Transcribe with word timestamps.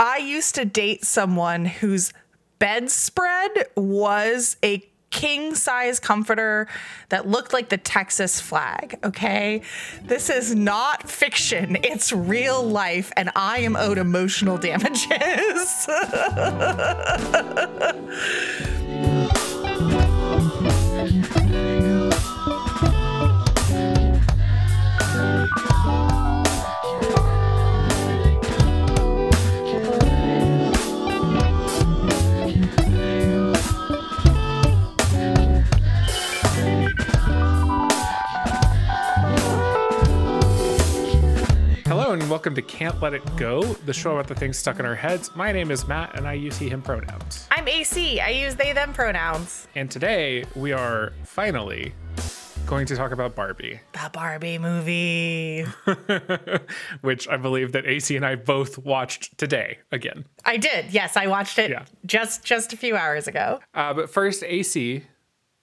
I 0.00 0.18
used 0.18 0.54
to 0.54 0.64
date 0.64 1.04
someone 1.04 1.64
whose 1.64 2.12
bedspread 2.58 3.50
was 3.76 4.56
a 4.62 4.88
king 5.10 5.54
size 5.54 5.98
comforter 5.98 6.68
that 7.08 7.26
looked 7.26 7.52
like 7.52 7.68
the 7.70 7.78
Texas 7.78 8.40
flag. 8.40 8.98
Okay. 9.02 9.62
This 10.04 10.30
is 10.30 10.54
not 10.54 11.08
fiction, 11.08 11.78
it's 11.82 12.12
real 12.12 12.62
life, 12.62 13.10
and 13.16 13.30
I 13.34 13.60
am 13.60 13.74
owed 13.74 13.98
emotional 13.98 14.58
damages. 14.58 15.88
and 42.28 42.32
welcome 42.32 42.54
to 42.54 42.60
Can't 42.60 43.00
Let 43.00 43.14
It 43.14 43.22
Go, 43.38 43.62
the 43.62 43.94
show 43.94 44.12
about 44.12 44.26
the 44.26 44.34
things 44.34 44.58
stuck 44.58 44.78
in 44.78 44.84
our 44.84 44.94
heads. 44.94 45.34
My 45.34 45.50
name 45.50 45.70
is 45.70 45.88
Matt 45.88 46.14
and 46.14 46.28
I 46.28 46.34
use 46.34 46.58
he, 46.58 46.68
him 46.68 46.82
pronouns. 46.82 47.48
I'm 47.50 47.66
AC. 47.66 48.20
I 48.20 48.28
use 48.28 48.54
they, 48.54 48.74
them 48.74 48.92
pronouns. 48.92 49.66
And 49.74 49.90
today 49.90 50.44
we 50.54 50.72
are 50.72 51.14
finally 51.24 51.94
going 52.66 52.84
to 52.84 52.96
talk 52.96 53.12
about 53.12 53.34
Barbie, 53.34 53.80
The 53.94 54.10
Barbie 54.12 54.58
movie. 54.58 55.62
which 57.00 57.26
I 57.28 57.38
believe 57.38 57.72
that 57.72 57.86
AC 57.86 58.14
and 58.14 58.26
I 58.26 58.34
both 58.34 58.76
watched 58.76 59.38
today 59.38 59.78
again. 59.90 60.26
I 60.44 60.58
did. 60.58 60.92
Yes, 60.92 61.16
I 61.16 61.28
watched 61.28 61.58
it 61.58 61.70
Yeah. 61.70 61.86
just 62.04 62.44
just 62.44 62.74
a 62.74 62.76
few 62.76 62.94
hours 62.94 63.26
ago. 63.26 63.60
Uh, 63.72 63.94
but 63.94 64.10
first, 64.10 64.44
AC, 64.44 65.02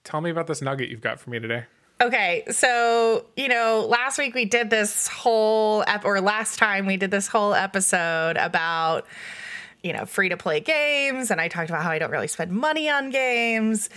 tell 0.02 0.20
me 0.20 0.30
about 0.30 0.48
this 0.48 0.60
nugget 0.60 0.88
you've 0.88 1.00
got 1.00 1.20
for 1.20 1.30
me 1.30 1.38
today. 1.38 1.66
Okay, 2.00 2.44
so 2.50 3.24
you 3.36 3.48
know, 3.48 3.86
last 3.88 4.18
week 4.18 4.34
we 4.34 4.44
did 4.44 4.68
this 4.68 5.08
whole 5.08 5.82
ep- 5.86 6.04
or 6.04 6.20
last 6.20 6.58
time 6.58 6.84
we 6.84 6.98
did 6.98 7.10
this 7.10 7.26
whole 7.26 7.54
episode 7.54 8.36
about 8.36 9.06
you 9.82 9.94
know 9.94 10.04
free 10.04 10.28
to 10.28 10.36
play 10.36 10.60
games, 10.60 11.30
and 11.30 11.40
I 11.40 11.48
talked 11.48 11.70
about 11.70 11.82
how 11.82 11.90
I 11.90 11.98
don't 11.98 12.10
really 12.10 12.28
spend 12.28 12.50
money 12.52 12.90
on 12.90 13.08
games, 13.08 13.88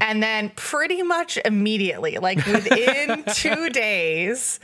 and 0.00 0.22
then 0.22 0.50
pretty 0.54 1.02
much 1.02 1.36
immediately, 1.44 2.18
like 2.18 2.44
within 2.46 3.24
two 3.34 3.70
days, 3.70 4.60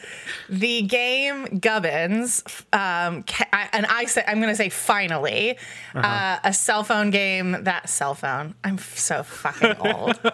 the 0.48 0.82
game 0.82 1.58
Gubbins, 1.58 2.44
um, 2.72 3.24
and 3.72 3.86
I 3.86 4.04
said 4.04 4.22
I'm 4.28 4.38
going 4.38 4.52
to 4.52 4.56
say 4.56 4.68
finally, 4.68 5.58
uh 5.96 6.38
a 6.44 6.52
cell 6.52 6.84
phone 6.84 7.10
game 7.10 7.64
that 7.64 7.88
cell 7.88 8.14
phone. 8.14 8.54
I'm 8.62 8.78
so 8.78 9.24
fucking 9.24 9.74
old 9.84 10.20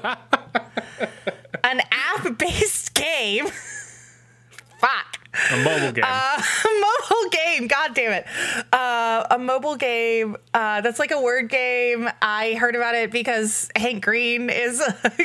an 1.71 1.81
app-based 1.91 2.95
game. 2.95 3.47
Fuck. 4.79 5.17
A 5.53 5.57
mobile 5.63 5.93
game. 5.93 6.05
A 6.05 6.43
mobile 6.81 7.31
game. 7.31 7.69
God 7.69 7.95
damn 7.95 8.13
it. 8.13 8.27
Uh, 8.73 9.25
a 9.31 9.39
mobile 9.39 9.77
game 9.77 10.37
uh, 10.55 10.81
that's 10.81 10.99
like 10.99 11.13
a 11.13 11.21
word 11.21 11.49
game. 11.49 12.09
I 12.21 12.55
heard 12.55 12.75
about 12.75 12.95
it 12.97 13.13
because 13.13 13.69
Hank 13.77 14.03
Green 14.05 14.51
is 14.51 14.83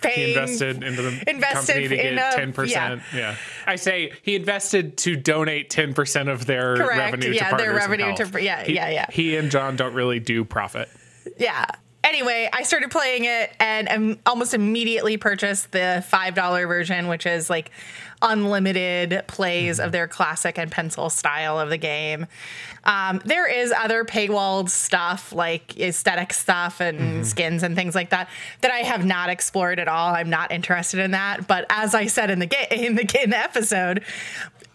paying. 0.00 0.14
he 0.14 0.30
invested 0.30 0.82
into 0.82 1.02
the 1.02 1.24
invested 1.28 1.72
company 1.74 1.88
to 1.88 2.08
in 2.08 2.14
get 2.14 2.32
ten 2.36 2.52
percent. 2.54 3.02
Yeah. 3.14 3.36
I 3.66 3.76
say 3.76 4.12
he 4.22 4.34
invested 4.36 4.96
to 4.98 5.16
donate 5.16 5.68
ten 5.68 5.92
percent 5.92 6.30
of 6.30 6.46
their 6.46 6.76
Correct. 6.76 6.98
revenue 7.12 7.32
Yeah, 7.32 7.50
to 7.50 7.56
their 7.56 7.74
revenue 7.74 8.16
to- 8.16 8.42
yeah, 8.42 8.62
He- 8.64 8.74
yeah, 8.76 8.88
yeah. 8.88 9.06
He 9.10 9.36
and 9.36 9.50
John 9.50 9.76
don't 9.76 9.92
really 9.94 10.20
do 10.20 10.44
profit. 10.44 10.88
Yeah. 11.36 11.66
Anyway, 12.02 12.48
I 12.52 12.62
started 12.62 12.90
playing 12.90 13.24
it 13.24 13.52
and 13.60 13.88
um, 13.88 14.18
almost 14.24 14.54
immediately 14.54 15.16
purchased 15.16 15.72
the 15.72 16.04
$5 16.10 16.66
version, 16.66 17.08
which 17.08 17.26
is 17.26 17.50
like 17.50 17.70
unlimited 18.22 19.22
plays 19.26 19.78
of 19.80 19.92
their 19.92 20.08
classic 20.08 20.58
and 20.58 20.70
pencil 20.70 21.10
style 21.10 21.58
of 21.58 21.68
the 21.70 21.76
game. 21.76 22.26
Um, 22.84 23.20
there 23.24 23.46
is 23.46 23.72
other 23.72 24.04
paywalled 24.04 24.70
stuff 24.70 25.32
like 25.32 25.78
aesthetic 25.78 26.32
stuff 26.32 26.80
and 26.80 27.26
skins 27.26 27.62
and 27.62 27.76
things 27.76 27.94
like 27.94 28.10
that 28.10 28.28
that 28.62 28.70
I 28.70 28.78
have 28.78 29.04
not 29.04 29.28
explored 29.28 29.78
at 29.78 29.88
all. 29.88 30.14
I'm 30.14 30.30
not 30.30 30.50
interested 30.50 31.00
in 31.00 31.10
that. 31.10 31.46
But 31.46 31.66
as 31.68 31.94
I 31.94 32.06
said 32.06 32.30
in 32.30 32.38
the 32.38 32.46
ga- 32.46 32.68
in 32.70 32.94
the 32.94 33.02
in 33.22 33.30
the 33.30 33.38
episode, 33.38 34.02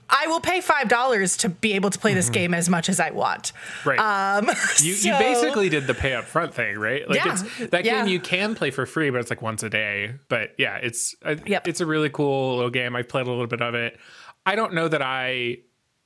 I 0.09 0.27
will 0.27 0.39
pay 0.39 0.61
five 0.61 0.87
dollars 0.87 1.35
to 1.37 1.49
be 1.49 1.73
able 1.73 1.89
to 1.89 1.97
play 1.99 2.13
this 2.13 2.29
game 2.29 2.53
as 2.53 2.69
much 2.69 2.89
as 2.89 2.99
I 2.99 3.09
want. 3.11 3.51
Right. 3.85 3.97
Um, 3.99 4.49
You, 4.81 4.93
you 4.93 5.11
basically 5.17 5.69
did 5.69 5.87
the 5.87 5.93
pay 5.93 6.13
up 6.13 6.25
front 6.25 6.53
thing, 6.53 6.77
right? 6.77 7.07
Like 7.09 7.17
Yeah. 7.23 7.33
it's 7.33 7.69
that 7.71 7.85
Yeah. 7.85 7.99
game 7.99 8.07
you 8.07 8.19
can 8.19 8.55
play 8.55 8.71
for 8.71 8.85
free, 8.85 9.09
but 9.09 9.19
it's 9.19 9.29
like 9.29 9.41
once 9.41 9.63
a 9.63 9.69
day. 9.69 10.13
But 10.29 10.51
yeah, 10.57 10.77
it's 10.77 11.15
uh, 11.23 11.35
Yep. 11.45 11.67
it's 11.67 11.81
a 11.81 11.85
really 11.85 12.09
cool 12.09 12.55
little 12.55 12.69
game. 12.71 12.95
I've 12.95 13.09
played 13.09 13.25
a 13.27 13.29
little 13.29 13.47
bit 13.47 13.61
of 13.61 13.73
it. 13.75 13.97
I 14.45 14.55
don't 14.55 14.73
know 14.73 14.87
that 14.87 15.01
I 15.01 15.57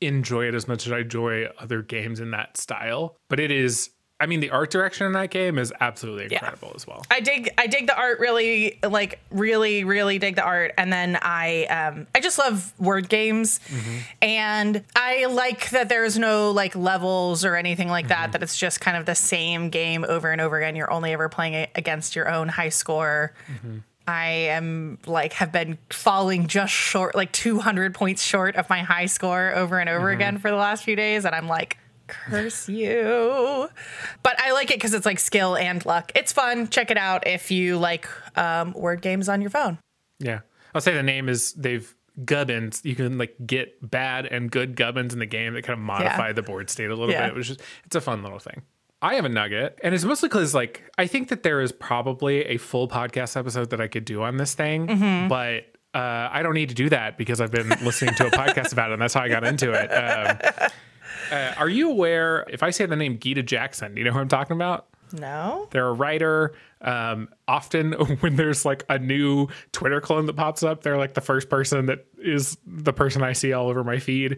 enjoy 0.02 0.48
it 0.48 0.56
as 0.56 0.68
much 0.68 0.86
as 0.88 0.94
I 0.94 1.00
enjoy 1.00 1.46
other 1.60 1.82
games 1.82 2.20
in 2.22 2.32
that 2.32 2.56
style, 2.58 3.18
but 3.28 3.40
it 3.40 3.52
is. 3.52 3.90
I 4.22 4.26
mean, 4.26 4.42
the 4.42 4.50
art 4.50 4.70
direction 4.70 5.08
in 5.08 5.14
that 5.14 5.30
game 5.30 5.58
is 5.58 5.72
absolutely 5.80 6.26
incredible 6.26 6.74
as 6.76 6.86
well. 6.86 7.06
I 7.10 7.22
dig 7.22 7.50
I 7.58 7.68
dig 7.68 7.88
the 7.88 7.98
art 7.98 8.20
really 8.20 8.78
like 8.84 9.20
really 9.32 9.86
really 9.86 10.20
dig 10.20 10.36
the 10.36 10.44
art. 10.44 10.74
And 10.78 10.92
then 10.92 11.18
I 11.22 11.66
um 11.66 12.08
I 12.14 12.20
just 12.20 12.38
love 12.38 12.74
word 12.80 13.08
games. 13.08 13.60
Mm-hmm. 13.68 13.98
And 14.22 14.84
I 14.94 15.26
like 15.28 15.70
that 15.70 15.88
there's 15.88 16.20
no 16.20 16.52
like 16.52 16.76
levels 16.76 17.46
or 17.46 17.56
anything 17.56 17.88
like 17.88 18.10
that 18.10 18.24
mm-hmm. 18.24 18.32
that 18.34 18.44
it's 18.44 18.58
just 18.58 18.82
kind 18.82 18.98
of 18.98 19.06
the 19.06 19.16
same 19.16 19.70
game 19.70 20.06
over 20.08 20.32
and 20.32 20.42
over 20.42 20.58
again. 20.58 20.76
You're 20.76 20.92
only 20.92 21.14
ever 21.14 21.30
playing 21.30 21.54
it 21.54 21.70
against 21.76 22.16
your 22.16 22.30
own 22.30 22.50
high 22.50 22.70
score. 22.70 23.34
Mm-hmm. 23.50 23.78
I 24.06 24.28
am 24.28 24.98
like 25.06 25.34
have 25.34 25.52
been 25.52 25.78
falling 25.92 26.48
just 26.48 26.74
short 26.74 27.16
like 27.16 27.32
200 27.32 27.94
points 27.94 28.24
short 28.24 28.56
of 28.56 28.70
my 28.70 28.80
high 28.80 29.06
score 29.06 29.54
over 29.56 29.80
and 29.80 29.88
over 29.88 30.10
again 30.10 30.40
for 30.40 30.50
the 30.50 30.58
last 30.58 30.84
few 30.84 30.96
days. 30.96 31.26
And 31.26 31.34
I'm 31.34 31.48
like 31.48 31.78
curse 32.10 32.68
you. 32.68 33.70
But 34.24 34.40
I 34.42 34.52
like 34.52 34.72
it 34.72 34.78
because 34.78 34.94
it's 34.94 35.06
like 35.06 35.20
skill 35.20 35.56
and 35.56 35.86
luck. 35.86 36.12
It's 36.16 36.32
fun. 36.34 36.68
Check 36.68 36.92
it 36.92 36.98
out 36.98 37.28
if 37.28 37.52
you 37.52 37.78
like 37.78 38.08
um, 38.38 38.74
word 38.74 39.02
games 39.02 39.30
on 39.30 39.42
your 39.42 39.50
phone. 39.50 39.78
Yeah. 40.20 40.40
I'll 40.76 40.82
say 40.82 40.94
the 40.94 41.04
name 41.04 41.30
is 41.30 41.54
they've 41.54 41.94
gubbins. 42.26 42.82
You 42.84 42.96
can 42.96 43.18
like 43.18 43.36
get 43.46 43.78
bad 43.90 44.26
and 44.26 44.52
good 44.52 44.76
gubbins 44.76 45.14
in 45.14 45.20
the 45.20 45.26
game 45.26 45.54
that 45.54 45.62
kind 45.64 45.80
of 45.80 45.84
modify 45.86 46.28
Yeah. 46.28 46.34
the 46.34 46.42
board 46.44 46.70
state 46.70 46.90
a 46.90 46.96
little 46.96 47.12
Yeah. 47.12 47.28
bit. 47.28 47.36
Which 47.36 47.50
is 47.50 47.58
it's 47.86 47.96
a 47.96 48.02
fun 48.02 48.24
little 48.24 48.40
thing. 48.40 48.64
I 49.02 49.16
have 49.16 49.24
a 49.24 49.30
nugget, 49.30 49.80
and 49.82 49.96
it's 49.96 50.04
mostly 50.04 50.28
because 50.28 50.54
like 50.54 50.84
I 50.98 51.08
think 51.08 51.30
that 51.30 51.44
there 51.44 51.62
is 51.62 51.72
probably 51.72 52.44
a 52.46 52.58
full 52.58 52.90
podcast 52.90 53.38
episode 53.38 53.70
that 53.70 53.80
I 53.80 53.88
could 53.88 54.04
do 54.04 54.22
on 54.24 54.36
this 54.36 54.54
thing, 54.56 54.88
Mm-hmm. 54.88 55.28
but 55.30 55.64
uh, 55.98 56.28
I 56.32 56.44
don't 56.44 56.54
need 56.54 56.68
to 56.70 56.76
do 56.76 56.90
that 56.90 57.18
because 57.18 57.40
I've 57.40 57.50
been 57.52 57.70
listening 57.82 58.14
to 58.16 58.28
a 58.28 58.30
podcast 58.30 58.74
about 58.74 58.90
it, 58.90 58.94
and 58.94 59.02
that's 59.02 59.14
how 59.14 59.22
I 59.22 59.30
got 59.30 59.46
into 59.46 59.72
it. 59.72 59.88
Um, 59.90 60.70
uh, 61.32 61.54
are 61.58 61.70
you 61.70 61.92
aware? 61.92 62.46
If 62.50 62.64
I 62.64 62.70
say 62.72 62.86
the 62.86 62.96
name 62.96 63.20
Gita 63.20 63.44
Jackson, 63.44 63.94
do 63.96 64.00
you 64.00 64.06
know 64.06 64.12
who 64.12 64.20
I'm 64.20 64.28
talking 64.28 64.56
about? 64.56 64.88
No? 65.12 65.68
They're 65.72 65.88
a 65.88 65.94
writer. 65.94 66.54
Um, 66.82 67.30
often, 67.48 67.94
when 68.20 68.36
there's 68.36 68.64
like 68.66 68.84
a 68.90 69.00
new 69.00 69.48
Twitter 69.72 70.00
clone 70.02 70.26
that 70.28 70.36
pops 70.36 70.62
up, 70.64 70.84
they're 70.84 70.98
like 70.98 71.14
the 71.16 71.22
first 71.22 71.50
person 71.50 71.88
that 71.88 72.06
is 72.20 72.58
the 72.66 72.94
person 72.94 73.24
I 73.24 73.34
see 73.34 73.52
all 73.54 73.70
over 73.70 73.84
my 73.84 73.98
feed. 74.00 74.34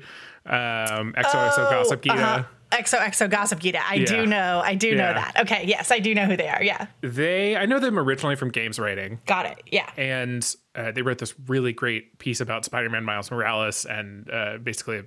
Um, 0.46 1.14
XOXO 1.18 1.70
Gossip 1.70 2.02
Gita. 2.02 2.16
Uh-huh. 2.16 2.44
XOXO 2.72 3.30
Gossip 3.30 3.60
Gita. 3.60 3.80
I 3.86 3.96
Yeah. 3.96 4.06
do 4.06 4.26
know. 4.26 4.62
I 4.64 4.76
do 4.76 4.88
Yeah. 4.88 4.96
know 4.96 5.14
that. 5.14 5.34
Okay. 5.42 5.66
Yes, 5.68 5.92
I 5.92 6.00
do 6.00 6.16
know 6.16 6.26
who 6.26 6.38
they 6.38 6.48
are. 6.48 6.64
Yeah. 6.64 6.88
They, 7.02 7.58
I 7.58 7.66
know 7.66 7.80
them 7.80 8.00
originally 8.00 8.38
from 8.38 8.50
games 8.50 8.80
writing, 8.80 9.20
Got 9.26 9.46
it. 9.48 9.62
Yeah. 9.70 9.90
and 9.98 10.56
uh, 10.74 10.92
they 10.92 11.02
wrote 11.02 11.18
this 11.18 11.34
really 11.48 11.74
great 11.74 12.18
piece 12.18 12.40
about 12.40 12.64
Spider-Man 12.64 13.04
Miles 13.04 13.30
Morales, 13.30 13.84
and 13.86 14.30
uh, 14.32 14.58
basically 14.58 15.04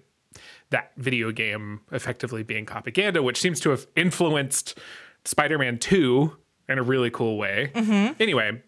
that 0.74 0.90
video 0.96 1.30
game 1.30 1.80
effectively 1.92 2.42
being 2.42 2.66
propaganda, 2.66 3.22
which 3.22 3.40
seems 3.40 3.60
to 3.60 3.70
have 3.70 3.86
influenced 3.94 4.76
Spider-Man 5.24 5.78
Two 5.78 6.36
in 6.68 6.78
a 6.78 6.82
really 6.82 7.10
cool 7.10 7.38
way. 7.38 7.70
Anyway, 8.18 8.60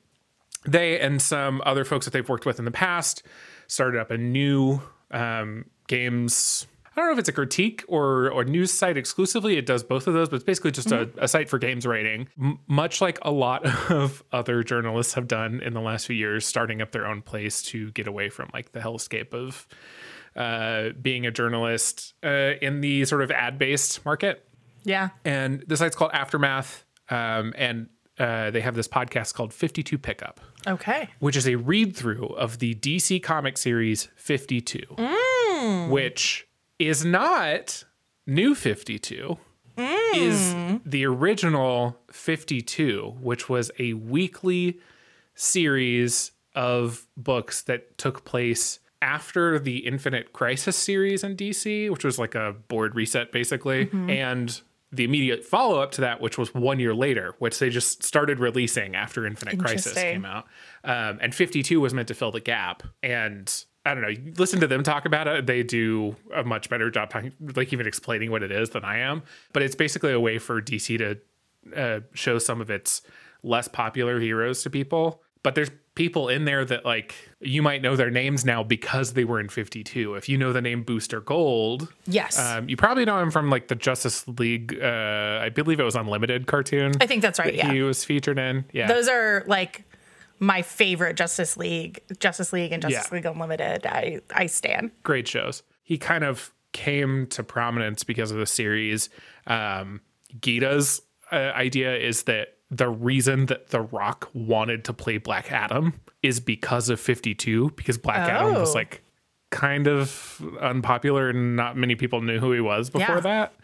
they 0.65 1.01
and 1.01 1.21
some 1.21 1.61
other 1.67 1.85
folks 1.85 2.07
that 2.07 2.13
they've 2.13 2.29
worked 2.29 2.47
with 2.47 2.61
in 2.61 2.65
the 2.65 2.71
past 2.71 3.25
started 3.67 4.01
up 4.01 4.13
a 4.13 4.17
new 4.19 4.81
um, 5.11 5.65
games. 5.89 6.67
I 6.95 7.01
don't 7.01 7.09
know 7.09 7.13
if 7.15 7.19
it's 7.19 7.29
a 7.29 7.33
critique 7.33 7.85
or 7.89 8.31
or 8.31 8.45
news 8.45 8.71
site 8.73 8.97
exclusively. 8.97 9.57
It 9.59 9.67
does 9.67 9.83
both 9.83 10.07
of 10.07 10.15
those, 10.15 10.29
but 10.29 10.37
it's 10.37 10.45
basically 10.45 10.71
just 10.71 10.93
a, 10.93 11.11
a 11.19 11.27
site 11.27 11.49
for 11.49 11.59
games 11.59 11.85
writing, 11.87 12.29
M- 12.41 12.61
much 12.69 13.01
like 13.01 13.19
a 13.23 13.33
lot 13.33 13.67
of 13.91 14.23
other 14.33 14.63
journalists 14.63 15.15
have 15.15 15.27
done 15.27 15.61
in 15.61 15.75
the 15.75 15.81
last 15.81 16.07
few 16.07 16.17
years, 16.17 16.47
starting 16.47 16.81
up 16.81 16.93
their 16.93 17.07
own 17.07 17.21
place 17.21 17.63
to 17.63 17.91
get 17.93 18.07
away 18.07 18.29
from 18.31 18.49
like 18.55 18.71
the 18.73 18.81
hellscape 18.81 19.35
of 19.35 19.67
uh, 20.37 20.91
being 21.01 21.27
a 21.27 21.31
journalist 21.31 22.15
uh, 22.25 22.53
in 22.61 22.81
the 22.81 23.05
sort 23.07 23.23
of 23.23 23.31
ad 23.31 23.59
based 23.59 24.05
market 24.05 24.47
Yeah. 24.85 25.09
and 25.25 25.65
the 25.67 25.77
site's 25.77 25.97
called 25.97 26.11
Aftermath, 26.13 26.85
um, 27.11 27.53
and 27.57 27.89
uh, 28.19 28.51
they 28.51 28.61
have 28.61 28.75
this 28.75 28.89
podcast 28.89 29.35
called 29.35 29.53
52 29.53 29.99
Pickup, 29.99 30.41
Okay. 30.67 31.09
which 31.19 31.37
is 31.37 31.47
a 31.47 31.57
read 31.57 31.95
through 31.97 32.27
of 32.37 32.59
the 32.59 32.75
DC 32.75 33.23
comic 33.23 33.59
series 33.59 34.09
52, 34.17 34.81
which 35.91 36.47
is 36.79 37.05
not 37.05 37.85
new 38.27 38.55
52. 38.55 39.37
is 40.15 40.55
the 40.87 41.05
original 41.05 41.99
52, 42.11 43.17
which 43.21 43.49
was 43.51 43.71
a 43.79 43.93
weekly 43.93 44.81
series 45.35 46.33
of 46.55 47.07
books 47.17 47.61
that 47.63 47.99
took 47.99 48.25
place 48.25 48.79
after 49.03 49.59
the 49.59 49.79
Infinite 49.87 50.33
Crisis 50.33 50.77
series 50.77 51.23
in 51.23 51.37
DC, 51.37 51.91
which 51.91 52.05
was 52.05 52.19
like 52.19 52.35
a 52.35 52.55
board 52.69 52.95
reset 52.95 53.33
basically, 53.33 53.89
and 54.11 54.61
the 54.93 55.05
immediate 55.05 55.45
follow 55.45 55.81
up 55.81 55.93
to 55.93 56.01
that, 56.01 56.21
which 56.21 56.39
was 56.39 56.55
one 56.55 56.79
year 56.79 56.95
later, 56.95 57.35
which 57.39 57.59
they 57.59 57.71
just 57.71 58.03
started 58.03 58.39
releasing 58.39 58.95
after 58.95 59.27
Infinite 59.27 59.59
Crisis 59.59 59.93
came 59.95 60.25
out. 60.25 60.47
Um, 60.85 61.19
and 61.21 61.35
52 61.35 61.81
was 61.81 61.93
meant 61.93 62.09
to 62.09 62.15
fill 62.15 62.31
the 62.31 62.41
gap. 62.41 62.83
And 63.03 63.53
I 63.85 63.95
don't 63.95 64.03
know, 64.03 64.33
listen 64.37 64.61
to 64.61 64.67
them 64.67 64.83
talk 64.83 65.05
about 65.05 65.29
it. 65.29 65.47
They 65.47 65.63
do 65.63 66.17
a 66.35 66.45
much 66.45 66.71
better 66.71 66.91
job 66.91 67.11
talking, 67.11 67.33
like 67.55 67.73
even 67.73 67.87
explaining 67.87 68.31
what 68.31 68.43
it 68.43 68.51
is 68.51 68.71
than 68.71 68.85
I 68.85 68.99
am. 68.99 69.23
But 69.53 69.63
it's 69.63 69.75
basically 69.75 70.13
a 70.13 70.21
way 70.21 70.39
for 70.39 70.63
DC 70.63 70.99
to 70.99 71.19
uh, 71.77 72.01
show 72.15 72.39
some 72.39 72.61
of 72.61 72.71
its 72.71 73.03
less 73.43 73.69
popular 73.69 74.21
heroes 74.21 74.63
to 74.63 74.71
people. 74.71 75.23
But 75.47 75.55
there's 75.55 75.71
people 75.95 76.29
in 76.29 76.45
there 76.45 76.65
that 76.65 76.85
like 76.85 77.15
you 77.41 77.63
might 77.63 77.81
know 77.81 77.95
their 77.95 78.11
names 78.11 78.45
now 78.45 78.65
because 78.65 79.13
they 79.13 79.25
were 79.25 79.39
in 79.39 79.49
52. 79.49 80.15
If 80.17 80.29
you 80.29 80.37
know 80.37 80.53
the 80.53 80.61
name 80.61 80.83
Booster 80.83 81.21
Gold, 81.21 81.87
Yes. 82.09 82.37
um, 82.37 82.69
you 82.69 82.77
probably 82.77 83.05
know 83.05 83.21
him 83.21 83.31
from 83.31 83.49
like 83.49 83.69
the 83.69 83.77
Justice 83.77 84.27
League. 84.27 84.77
Uh, 84.83 85.39
I 85.41 85.51
believe 85.51 85.79
it 85.79 85.85
was 85.85 85.95
Unlimited 85.95 86.49
cartoon. 86.49 86.95
I 87.01 87.07
think 87.07 87.23
that's 87.23 87.39
right. 87.39 87.55
that 87.55 87.55
Yeah. 87.55 87.73
he 87.73 87.81
was 87.83 88.05
featured 88.05 88.41
in. 88.41 88.65
Yeah, 88.73 88.89
Those 88.89 89.09
are 89.09 89.45
like 89.47 89.85
my 90.41 90.63
favorite 90.63 91.17
Justice 91.17 91.57
League, 91.57 92.03
Justice 92.19 92.53
League 92.53 92.73
and 92.73 92.83
Justice 92.83 93.07
Yeah. 93.09 93.15
League 93.15 93.25
Unlimited. 93.27 93.87
I 93.87 94.19
I 94.35 94.47
stand. 94.47 94.91
great 95.05 95.29
shows. 95.29 95.63
He 95.85 95.97
kind 95.97 96.25
of 96.25 96.53
came 96.73 97.29
to 97.29 97.45
prominence 97.45 98.03
because 98.03 98.33
of 98.33 98.39
the 98.39 98.47
series. 98.47 99.11
Um, 99.47 100.01
Gita's 100.41 101.03
uh, 101.31 101.37
idea 101.37 101.97
is 101.97 102.25
that 102.25 102.56
the 102.71 102.89
reason 102.89 103.47
that 103.47 103.69
The 103.69 103.81
Rock 103.81 104.29
wanted 104.35 104.85
to 104.87 104.93
play 104.93 105.19
Black 105.19 105.53
Adam 105.53 105.95
is 106.23 106.41
because 106.41 106.89
of 106.89 106.99
52, 107.01 107.71
because 107.77 107.99
Black 107.99 108.29
Adam 108.29 108.55
was 108.55 108.71
Oh. 108.71 108.75
like 108.79 109.03
kind 109.51 109.87
of 109.87 110.43
unpopular 110.61 111.29
and 111.31 111.55
not 111.55 111.77
many 111.77 111.95
people 111.95 112.21
knew 112.21 112.39
who 112.41 112.51
he 112.53 112.61
was 112.61 112.91
before 112.91 113.17
Yeah. 113.17 113.21
that. 113.21 113.55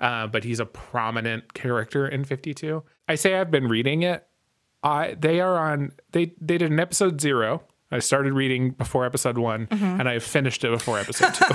Uh, 0.00 0.26
but 0.26 0.44
he's 0.44 0.60
a 0.60 0.66
prominent 0.66 1.54
character 1.54 2.06
in 2.06 2.24
52. 2.24 2.82
I 3.08 3.14
say 3.14 3.34
I've 3.36 3.50
been 3.50 3.68
reading 3.68 4.02
it. 4.02 4.26
I 4.82 5.16
they 5.18 5.40
are 5.40 5.56
on 5.58 5.92
they 6.12 6.34
they 6.40 6.58
did 6.58 6.70
an 6.70 6.78
episode 6.80 7.20
zero. 7.20 7.62
I 7.90 8.00
started 8.00 8.32
reading 8.34 8.70
before 8.72 9.06
episode 9.06 9.38
one, 9.38 9.66
Mm-hmm. 9.68 9.98
and 10.00 10.08
I 10.08 10.18
finished 10.18 10.62
it 10.62 10.70
before 10.70 10.98
episode 10.98 11.32
two. 11.34 11.44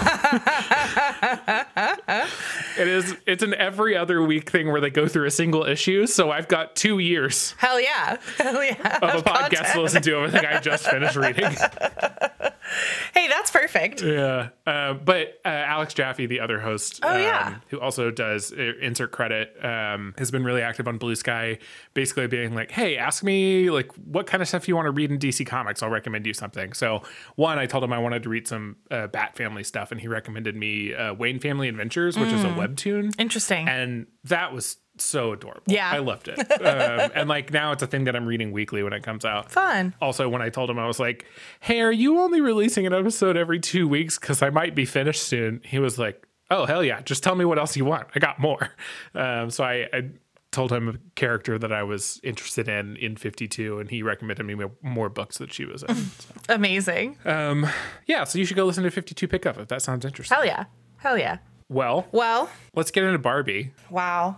it 2.84 2.90
is 2.90 3.16
it's 3.26 3.44
an 3.44 3.54
every 3.54 3.96
other 3.98 4.22
week 4.22 4.50
thing 4.50 4.72
where 4.72 4.82
they 4.82 4.90
go 4.90 5.08
through 5.08 5.26
a 5.26 5.32
single 5.32 5.66
issue. 5.66 6.06
So 6.06 6.32
I've 6.32 6.48
got 6.48 6.76
two 6.76 7.00
years 7.00 7.56
Hell 7.58 7.80
yeah. 7.80 8.18
Hell 8.38 8.64
yeah. 8.64 9.00
of 9.02 9.16
a 9.16 9.24
podcast 9.24 9.74
to 9.74 9.82
listen 9.82 10.02
to 10.04 10.16
everything 10.16 10.46
I 10.46 10.60
just 10.60 10.88
finished 10.88 11.16
reading. 11.16 11.56
Hey, 13.14 13.28
that's 13.28 13.52
perfect. 13.52 14.02
Yeah, 14.02 14.50
uh, 14.66 14.94
but 14.96 15.40
uh, 15.46 15.50
Alex 15.50 15.94
Jaffe, 15.94 16.26
the 16.26 16.40
other 16.40 16.60
host, 16.60 17.00
Oh, 17.04 17.16
yeah. 17.18 17.58
who 17.70 17.80
also 17.80 18.10
does 18.12 18.52
uh, 18.52 18.74
insert 18.82 19.12
credit, 19.12 19.54
um, 19.64 20.14
has 20.18 20.32
been 20.32 20.44
really 20.44 20.62
active 20.62 20.88
on 20.88 20.98
Blue 20.98 21.16
Sky, 21.16 21.60
basically 21.94 22.28
being 22.28 22.56
like, 22.56 22.72
"Hey, 22.72 22.98
ask 22.98 23.24
me 23.24 23.70
like 23.70 23.92
what 23.96 24.26
kind 24.28 24.42
of 24.42 24.48
stuff 24.48 24.68
you 24.68 24.76
want 24.76 24.88
to 24.88 24.92
read 24.92 25.12
in 25.12 25.20
DC 25.20 25.46
Comics. 25.46 25.84
I'll 25.84 25.90
recommend 25.90 26.26
you 26.26 26.34
something." 26.34 26.74
So, 26.74 27.04
one, 27.36 27.60
I 27.60 27.66
told 27.66 27.84
him 27.84 27.94
I 27.94 28.00
wanted 28.00 28.24
to 28.24 28.30
read 28.30 28.48
some 28.48 28.78
uh, 28.92 29.08
Bat 29.08 29.36
Family 29.38 29.64
stuff, 29.64 29.92
and 29.92 30.02
he 30.02 30.08
recommended 30.08 30.56
me 30.56 30.94
uh, 30.94 31.14
Wayne 31.14 31.40
Family 31.40 31.68
Adventures, 31.70 32.18
which 32.18 32.30
Mm. 32.30 32.34
is 32.34 32.44
a 32.44 32.50
webtoon, 32.50 33.14
Interesting. 33.20 33.68
and 33.68 34.08
that 34.24 34.54
was 34.54 34.78
so 34.98 35.32
adorable. 35.34 35.64
Yeah. 35.68 35.90
I 35.92 35.98
loved 36.00 36.28
it, 36.28 36.40
um, 36.40 37.12
and 37.16 37.28
like 37.30 37.52
now 37.52 37.72
it's 37.72 37.82
a 37.84 37.88
thing 37.88 38.04
that 38.04 38.16
I'm 38.16 38.26
reading 38.26 38.52
weekly 38.52 38.84
when 38.84 38.94
it 38.94 39.02
comes 39.04 39.26
out 39.26 39.52
Fun. 39.52 39.94
also 40.02 40.30
when 40.30 40.42
i 40.42 40.50
told 40.50 40.70
him 40.70 40.78
i 40.80 40.86
was 40.86 41.00
like 41.00 41.26
hey 41.62 41.82
are 41.82 41.92
you 41.92 42.20
only 42.20 42.42
releasing 42.42 42.86
an 42.86 42.94
episode 42.94 43.36
every 43.38 43.60
two 43.60 43.88
weeks 43.88 44.20
because 44.20 44.42
i 44.42 44.50
might 44.50 44.76
be 44.76 44.86
finished 44.86 45.24
soon 45.24 45.62
he 45.66 45.80
was 45.80 45.98
like 45.98 46.28
oh 46.52 46.66
hell 46.66 46.84
yeah 46.84 47.02
just 47.02 47.24
tell 47.24 47.36
me 47.36 47.44
what 47.46 47.58
else 47.58 47.76
you 47.76 47.86
want 47.86 48.08
i 48.16 48.20
got 48.20 48.38
more 48.40 48.70
um, 49.16 49.50
so 49.50 49.64
I, 49.64 49.88
I 49.94 50.10
told 50.52 50.72
him 50.72 50.88
a 50.90 50.94
character 51.16 51.58
that 51.58 51.72
i 51.72 51.82
was 51.84 52.20
interested 52.24 52.68
in 52.70 52.96
in 52.98 53.16
52 53.16 53.80
and 53.80 53.90
he 53.90 54.04
recommended 54.04 54.44
me 54.46 54.56
more- 54.84 55.10
books 55.10 55.38
that 55.40 55.52
she 55.54 55.66
was 55.66 55.82
in 55.84 55.96
So, 55.96 56.34
Amazing. 56.50 57.18
yeah 57.26 58.24
so 58.26 58.38
you 58.38 58.46
should 58.46 58.58
go 58.58 58.66
listen 58.66 58.84
to 58.84 58.92
52 58.92 59.28
pickup 59.28 59.58
if 59.58 59.68
that 59.70 59.82
sounds 59.82 60.06
interesting 60.06 60.36
Hell 60.36 60.46
yeah. 60.46 60.66
Hell 60.98 61.18
yeah. 61.18 61.38
well 61.70 62.08
Well, 62.12 62.50
let's 62.76 62.92
get 62.92 63.04
into 63.04 63.18
barbie 63.20 63.72
wow. 63.90 64.38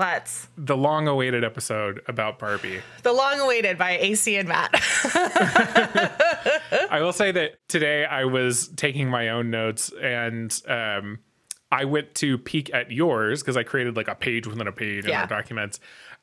Let's. 0.00 0.48
the 0.56 0.78
long 0.78 1.08
awaited 1.08 1.44
episode 1.44 2.00
about 2.08 2.38
barbie 2.38 2.80
The 3.02 3.12
long 3.12 3.38
awaited 3.38 3.76
by 3.76 3.98
AC 3.98 4.34
and 4.34 4.48
Matt. 4.48 4.70
I 6.90 7.00
will 7.02 7.12
say 7.12 7.32
that 7.32 7.58
today 7.68 8.06
I 8.06 8.24
was 8.24 8.68
taking 8.68 9.10
my 9.10 9.28
own 9.28 9.50
notes 9.50 9.92
and 10.00 10.58
um, 10.66 11.18
I 11.70 11.84
went 11.84 12.14
to 12.14 12.38
peek 12.38 12.72
at 12.72 12.90
yours 12.90 13.42
because 13.42 13.58
I 13.58 13.62
created 13.62 13.94
like 13.94 14.08
a 14.08 14.14
page 14.14 14.46
within 14.46 14.66
a 14.66 14.72
page 14.72 15.04
in 15.04 15.12
our 15.12 15.26
documents. 15.26 15.80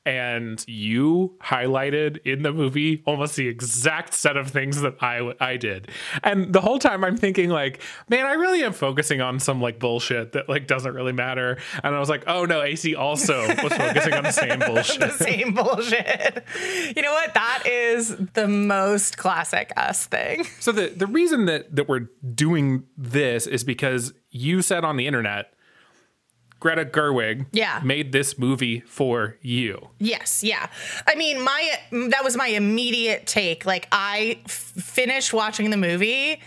And 0.07 0.63
you 0.69 1.36
highlighted 1.42 2.19
in 2.25 2.42
the 2.42 2.54
movie 2.54 3.04
almost 3.06 3.36
the 3.36 3.50
exact 3.50 4.13
set 4.13 4.38
of 4.38 4.50
things 4.50 4.80
that 4.80 4.95
I 5.01 5.33
I 5.42 5.57
did. 5.57 5.89
And 6.24 6.54
the 6.54 6.62
whole 6.62 6.80
time 6.80 7.04
I'm 7.04 7.18
thinking 7.18 7.50
like, 7.50 7.81
man, 8.07 8.25
I 8.25 8.33
really 8.33 8.63
am 8.63 8.71
focusing 8.71 9.19
on 9.19 9.42
some 9.42 9.62
like 9.62 9.80
bullshit 9.80 10.31
that 10.31 10.48
like 10.48 10.65
doesn't 10.65 10.94
really 10.94 11.12
matter. 11.12 11.57
And 11.83 11.94
I 11.94 12.00
was 12.00 12.07
like, 12.07 12.24
oh 12.25 12.45
no, 12.45 12.62
AC 12.62 12.95
also 12.95 13.45
was 13.62 13.74
focusing 13.74 14.13
on 14.13 14.24
the 14.24 14.31
same 14.31 14.59
bullshit. 14.65 15.01
the 15.01 15.09
same 15.12 15.54
bullshit. 15.54 16.45
You 16.95 17.01
know 17.01 17.12
what? 17.12 17.33
That 17.33 17.63
is 17.65 18.15
the 18.33 18.48
most 18.48 19.18
classic 19.18 19.74
us 19.75 20.06
thing. 20.06 20.45
So 20.62 20.71
the 20.71 20.88
the 20.88 21.07
reason 21.07 21.48
that 21.48 21.75
that 21.75 21.89
we're 21.89 22.07
doing 22.33 22.86
this 22.98 23.45
is 23.45 23.65
because 23.65 24.13
you 24.31 24.62
said 24.62 24.86
on 24.86 24.95
the 24.95 25.06
internet, 25.06 25.51
Greta 26.59 26.86
Gerwig, 26.86 27.45
Yeah. 27.51 27.81
made 27.83 28.12
this 28.12 28.38
movie 28.39 28.80
for 28.81 29.38
you. 29.42 29.89
Yes, 30.00 30.44
yeah. 30.44 30.68
I 31.07 31.15
mean, 31.15 31.42
my 31.42 31.71
that 32.09 32.24
was 32.24 32.36
my 32.36 32.48
immediate 32.48 33.27
take. 33.27 33.65
Like 33.65 33.88
I 33.92 34.39
f- 34.45 34.51
finished 34.51 35.33
watching 35.33 35.69
the 35.69 35.77
movie 35.77 36.42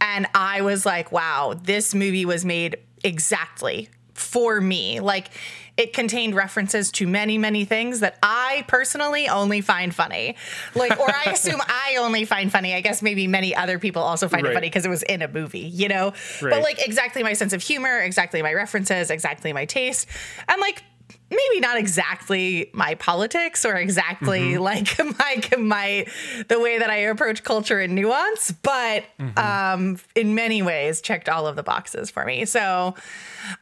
and 0.00 0.26
I 0.34 0.60
was 0.62 0.86
like, 0.86 1.10
wow, 1.12 1.54
this 1.60 1.94
movie 1.94 2.24
was 2.24 2.44
made 2.44 2.76
exactly 3.02 3.88
for 4.14 4.60
me. 4.60 5.00
Like 5.00 5.30
it 5.76 5.92
contained 5.92 6.34
references 6.34 6.90
to 6.92 7.06
many, 7.06 7.36
many 7.38 7.64
things 7.64 8.00
that 8.00 8.18
I 8.22 8.64
personally 8.66 9.28
only 9.28 9.60
find 9.60 9.94
funny. 9.94 10.36
Like, 10.74 10.98
or 10.98 11.08
I 11.10 11.24
assume 11.32 11.60
I 11.66 11.96
only 11.98 12.24
find 12.24 12.50
funny. 12.50 12.74
I 12.74 12.80
guess 12.80 13.02
maybe 13.02 13.26
many 13.26 13.54
other 13.54 13.78
people 13.78 14.02
also 14.02 14.26
find 14.28 14.42
Right. 14.44 14.52
it 14.52 14.54
funny 14.54 14.66
because 14.68 14.86
it 14.86 14.88
was 14.90 15.02
in 15.02 15.20
a 15.22 15.28
movie, 15.28 15.58
you 15.60 15.88
know? 15.88 16.12
Right. 16.40 16.50
But 16.50 16.62
like 16.62 16.86
exactly 16.86 17.22
my 17.22 17.34
sense 17.34 17.52
of 17.52 17.62
humor, 17.62 17.98
exactly 18.00 18.40
my 18.42 18.54
references, 18.54 19.10
exactly 19.10 19.52
my 19.52 19.66
taste. 19.66 20.06
And 20.48 20.60
like 20.60 20.82
maybe 21.30 21.60
not 21.60 21.76
exactly 21.76 22.70
my 22.72 22.94
politics 22.94 23.64
or 23.64 23.74
exactly 23.74 24.54
mm-hmm. 24.54 24.62
like 24.62 24.98
my 25.18 25.58
my 25.58 26.06
the 26.48 26.60
way 26.60 26.78
that 26.78 26.90
I 26.90 26.96
approach 26.96 27.42
culture 27.42 27.80
and 27.80 27.94
nuance, 27.94 28.52
but 28.62 29.04
mm-hmm. 29.18 29.38
um 29.38 29.98
in 30.14 30.34
many 30.34 30.62
ways 30.62 31.00
checked 31.00 31.28
all 31.28 31.46
of 31.46 31.56
the 31.56 31.62
boxes 31.62 32.10
for 32.10 32.24
me. 32.24 32.44
So 32.44 32.94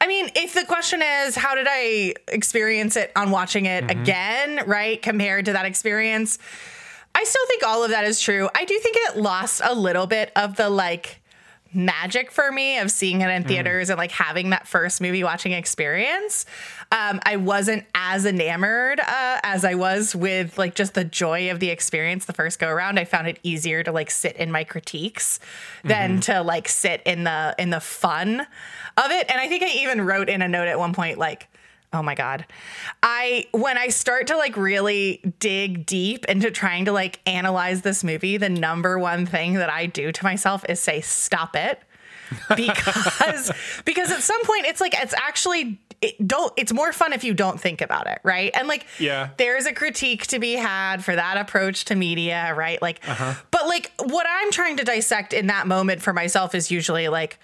I 0.01 0.07
mean, 0.07 0.31
if 0.37 0.55
the 0.55 0.65
question 0.65 1.03
is 1.03 1.35
how 1.35 1.55
did 1.55 1.67
I 1.69 2.15
experience 2.29 2.97
it 2.97 3.13
on 3.17 3.31
watching 3.31 3.67
it 3.67 3.87
mm-hmm. 3.87 4.01
again, 4.01 4.63
right? 4.67 5.01
Compared 5.01 5.47
to 5.47 5.53
that 5.55 5.65
experience, 5.65 6.39
I 7.15 7.25
still 7.25 7.47
think 7.47 7.63
all 7.63 7.85
of 7.85 7.91
that 7.91 8.05
is 8.05 8.21
true. 8.21 8.49
I 8.55 8.65
do 8.65 8.79
think 8.79 8.97
it 8.99 9.17
lost 9.17 9.63
a 9.65 9.75
little 9.75 10.07
bit 10.07 10.33
of 10.37 10.57
the 10.57 10.69
like 10.69 11.23
magic 11.75 12.31
for 12.31 12.51
me 12.53 12.79
of 12.79 12.91
seeing 12.91 13.21
it 13.21 13.31
in 13.31 13.45
theaters 13.45 13.91
and 13.91 13.99
like 13.99 14.13
having 14.13 14.51
that 14.51 14.67
first 14.67 15.01
movie 15.01 15.25
watching 15.25 15.53
experience. 15.53 16.47
Um, 16.93 17.21
I 17.25 17.37
wasn't 17.37 17.85
as 17.95 18.27
enamored 18.27 19.01
uh, 19.01 19.41
as 19.43 19.65
I 19.65 19.75
was 19.75 20.15
with 20.15 20.59
like 20.59 20.75
just 20.75 20.95
the 20.95 21.05
joy 21.05 21.51
of 21.51 21.61
the 21.61 21.71
experience 21.71 22.27
the 22.27 22.33
first 22.33 22.59
go 22.59 22.69
around. 22.69 22.99
I 22.99 23.05
found 23.05 23.27
it 23.27 23.39
easier 23.43 23.83
to 23.83 23.93
like 23.93 24.11
sit 24.11 24.37
in 24.37 24.53
my 24.53 24.65
critiques 24.65 25.41
than 25.83 26.21
to 26.23 26.43
like 26.43 26.69
sit 26.69 27.03
in 27.05 27.25
the 27.25 27.55
in 27.59 27.71
the 27.71 27.81
fun 27.81 28.41
of 28.97 29.11
it. 29.11 29.31
And 29.31 29.41
I 29.41 29.49
think 29.49 29.63
I 29.63 29.71
even 29.83 30.01
wrote 30.03 30.29
in 30.29 30.43
a 30.43 30.49
note 30.49 30.69
at 30.69 30.79
one 30.79 30.95
point 30.95 31.19
like 31.19 31.49
Oh 31.95 32.03
my 32.03 32.15
god. 32.15 32.45
I 33.03 33.47
when 33.53 33.79
I 33.79 33.89
start 33.89 34.27
to 34.27 34.37
like 34.37 34.57
really 34.57 35.23
dig 35.39 35.87
deep 35.87 36.25
into 36.27 36.51
trying 36.51 36.87
to 36.87 36.93
like 36.93 37.21
analyze 37.25 37.83
this 37.83 38.03
movie, 38.05 38.37
the 38.37 38.49
number 38.51 38.99
one 38.99 39.25
thing 39.27 39.55
that 39.55 39.71
I 39.71 39.87
do 39.87 40.11
to 40.13 40.25
myself 40.25 40.65
is 40.69 40.81
say 40.81 41.01
stop 41.01 41.55
it. 41.57 41.81
because 42.57 43.53
because 43.85 44.11
at 44.11 44.21
some 44.23 44.43
point 44.45 44.67
it's 44.67 44.81
like 44.81 44.95
it's 45.01 45.15
actually 45.17 45.79
it 46.01 46.27
don't 46.27 46.53
it's 46.57 46.73
more 46.73 46.93
fun 46.93 47.13
if 47.13 47.23
you 47.23 47.33
don't 47.35 47.61
think 47.61 47.81
about 47.81 48.07
it, 48.09 48.19
right? 48.25 48.51
And 48.55 48.67
like 48.67 48.87
Yeah. 48.99 49.29
there's 49.37 49.67
a 49.67 49.73
critique 49.73 50.27
to 50.29 50.39
be 50.39 50.55
had 50.55 51.05
for 51.05 51.15
that 51.15 51.37
approach 51.37 51.85
to 51.87 51.95
media, 51.95 52.53
right? 52.57 52.81
Like 52.83 53.07
uh-huh. 53.09 53.35
but 53.51 53.67
like 53.69 53.93
what 54.03 54.27
I'm 54.29 54.51
trying 54.51 54.79
to 54.79 54.85
dissect 54.85 55.33
in 55.33 55.47
that 55.47 55.67
moment 55.67 56.03
for 56.03 56.13
myself 56.13 56.55
is 56.55 56.71
usually 56.71 57.09
like 57.09 57.39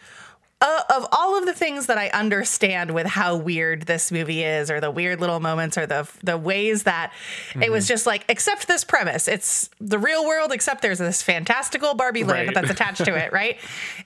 uh, 0.63 0.83
of 0.95 1.07
all 1.11 1.39
of 1.39 1.47
the 1.47 1.55
things 1.55 1.87
that 1.87 1.97
I 1.97 2.09
understand 2.09 2.91
with 2.91 3.07
how 3.07 3.35
weird 3.37 3.83
this 3.83 4.13
movie 4.13 4.45
is, 4.45 4.71
or 4.71 4.79
the 4.79 4.91
weird 4.91 5.19
little 5.19 5.41
moments, 5.41 5.79
or 5.79 5.87
the 5.87 6.07
the 6.23 6.37
ways 6.37 6.83
that 6.83 7.13
mm-hmm. 7.51 7.63
it 7.63 7.73
was 7.73 7.89
just 7.89 8.05
like, 8.07 8.27
accept 8.29 8.69
this 8.69 8.85
premise. 8.85 9.27
It's 9.27 9.71
the 9.81 9.99
real 9.99 10.27
world, 10.27 10.53
except 10.53 10.83
there's 10.83 10.99
this 10.99 11.23
fantastical 11.23 11.95
Barbie 11.95 12.25
land 12.25 12.49
right. 12.49 12.55
that's 12.55 12.71
attached 12.71 13.05
to 13.07 13.17
it, 13.17 13.33
right? 13.33 13.57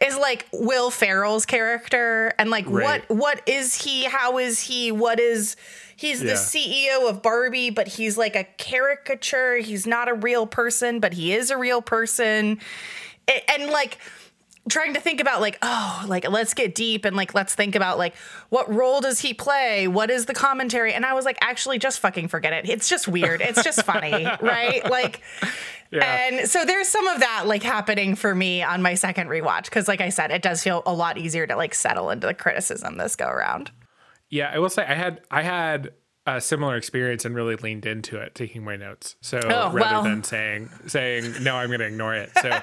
Is 0.01 0.17
like 0.17 0.47
Will 0.53 0.91
Ferrell's 0.91 1.45
character, 1.45 2.33
and 2.39 2.51
like 2.51 2.67
right. 2.69 3.09
what 3.09 3.17
what 3.17 3.49
is 3.49 3.75
he? 3.75 4.05
How 4.05 4.39
is 4.39 4.61
he? 4.61 4.93
What 4.93 5.19
is 5.19 5.57
he's 5.97 6.23
yeah. 6.23 6.31
the 6.31 6.37
CEO 6.37 7.11
of 7.11 7.21
Barbie, 7.21 7.71
but 7.71 7.89
he's 7.89 8.17
like 8.17 8.37
a 8.37 8.45
caricature. 8.45 9.57
He's 9.57 9.89
not 9.89 10.09
a 10.09 10.15
real 10.15 10.47
person, 10.47 11.01
but 11.01 11.15
he 11.15 11.35
is 11.35 11.51
a 11.51 11.57
real 11.57 11.83
person, 11.83 12.61
and, 13.27 13.43
and 13.49 13.71
like 13.71 13.99
trying 14.69 14.95
to 14.95 15.01
think 15.01 15.21
about 15.21 15.41
like 15.41 15.59
oh 15.63 16.05
like 16.09 16.29
let's 16.31 16.55
get 16.55 16.75
deep 16.75 17.05
and 17.05 17.17
like 17.17 17.35
let's 17.35 17.55
think 17.55 17.75
about 17.75 17.99
like 17.99 18.15
what 18.49 18.73
role 18.73 19.01
does 19.01 19.21
he 19.21 19.35
play? 19.35 19.87
What 19.89 20.11
is 20.11 20.27
the 20.27 20.35
commentary? 20.35 20.95
And 20.95 21.05
i 21.05 21.13
was 21.13 21.25
like 21.25 21.39
actually 21.41 21.79
just 21.79 22.01
fucking 22.01 22.29
forget 22.29 22.53
it. 22.53 22.69
It's 22.69 22.89
just 22.89 23.07
weird. 23.07 23.41
It's 23.41 23.63
just 23.63 23.83
funny 23.85 24.25
right? 24.41 24.89
Like 24.89 25.21
yeah. 25.95 26.29
and 26.29 26.49
so 26.49 26.65
there's 26.65 26.89
some 26.89 27.07
of 27.09 27.21
that 27.21 27.47
like 27.47 27.63
happening 27.63 28.15
for 28.15 28.35
me 28.35 28.63
on 28.63 28.83
my 28.83 28.95
second 28.95 29.29
rewatch 29.29 29.65
because 29.65 29.89
like 29.89 30.01
i 30.01 30.09
said 30.09 30.31
it 30.31 30.43
does 30.43 30.63
feel 30.63 30.83
a 30.87 30.93
lot 30.93 31.19
easier 31.19 31.47
to 31.47 31.57
like 31.57 31.75
settle 31.75 32.11
into 32.11 32.27
the 32.27 32.35
criticism 32.35 32.97
this 32.97 33.17
go 33.17 33.27
around 33.27 33.71
yeah 34.31 34.51
i 34.53 34.59
will 34.59 34.69
say 34.69 34.85
i 34.85 34.95
had 34.95 35.21
i 35.31 35.43
had 35.43 35.93
a 36.27 36.41
similar 36.41 36.77
experience 36.77 37.27
and 37.27 37.35
really 37.35 37.57
leaned 37.57 37.85
into 37.85 38.17
it, 38.19 38.35
taking 38.35 38.65
my 38.65 38.77
notes. 38.77 39.17
So 39.21 39.41
oh, 39.45 39.71
rather 39.73 40.09
than 40.09 40.25
saying 40.25 40.71
saying 40.87 41.43
no, 41.43 41.57
I'm 41.57 41.69
going 41.69 41.81
to 41.81 41.87
ignore 41.87 42.15
it. 42.15 42.31
So 42.41 42.49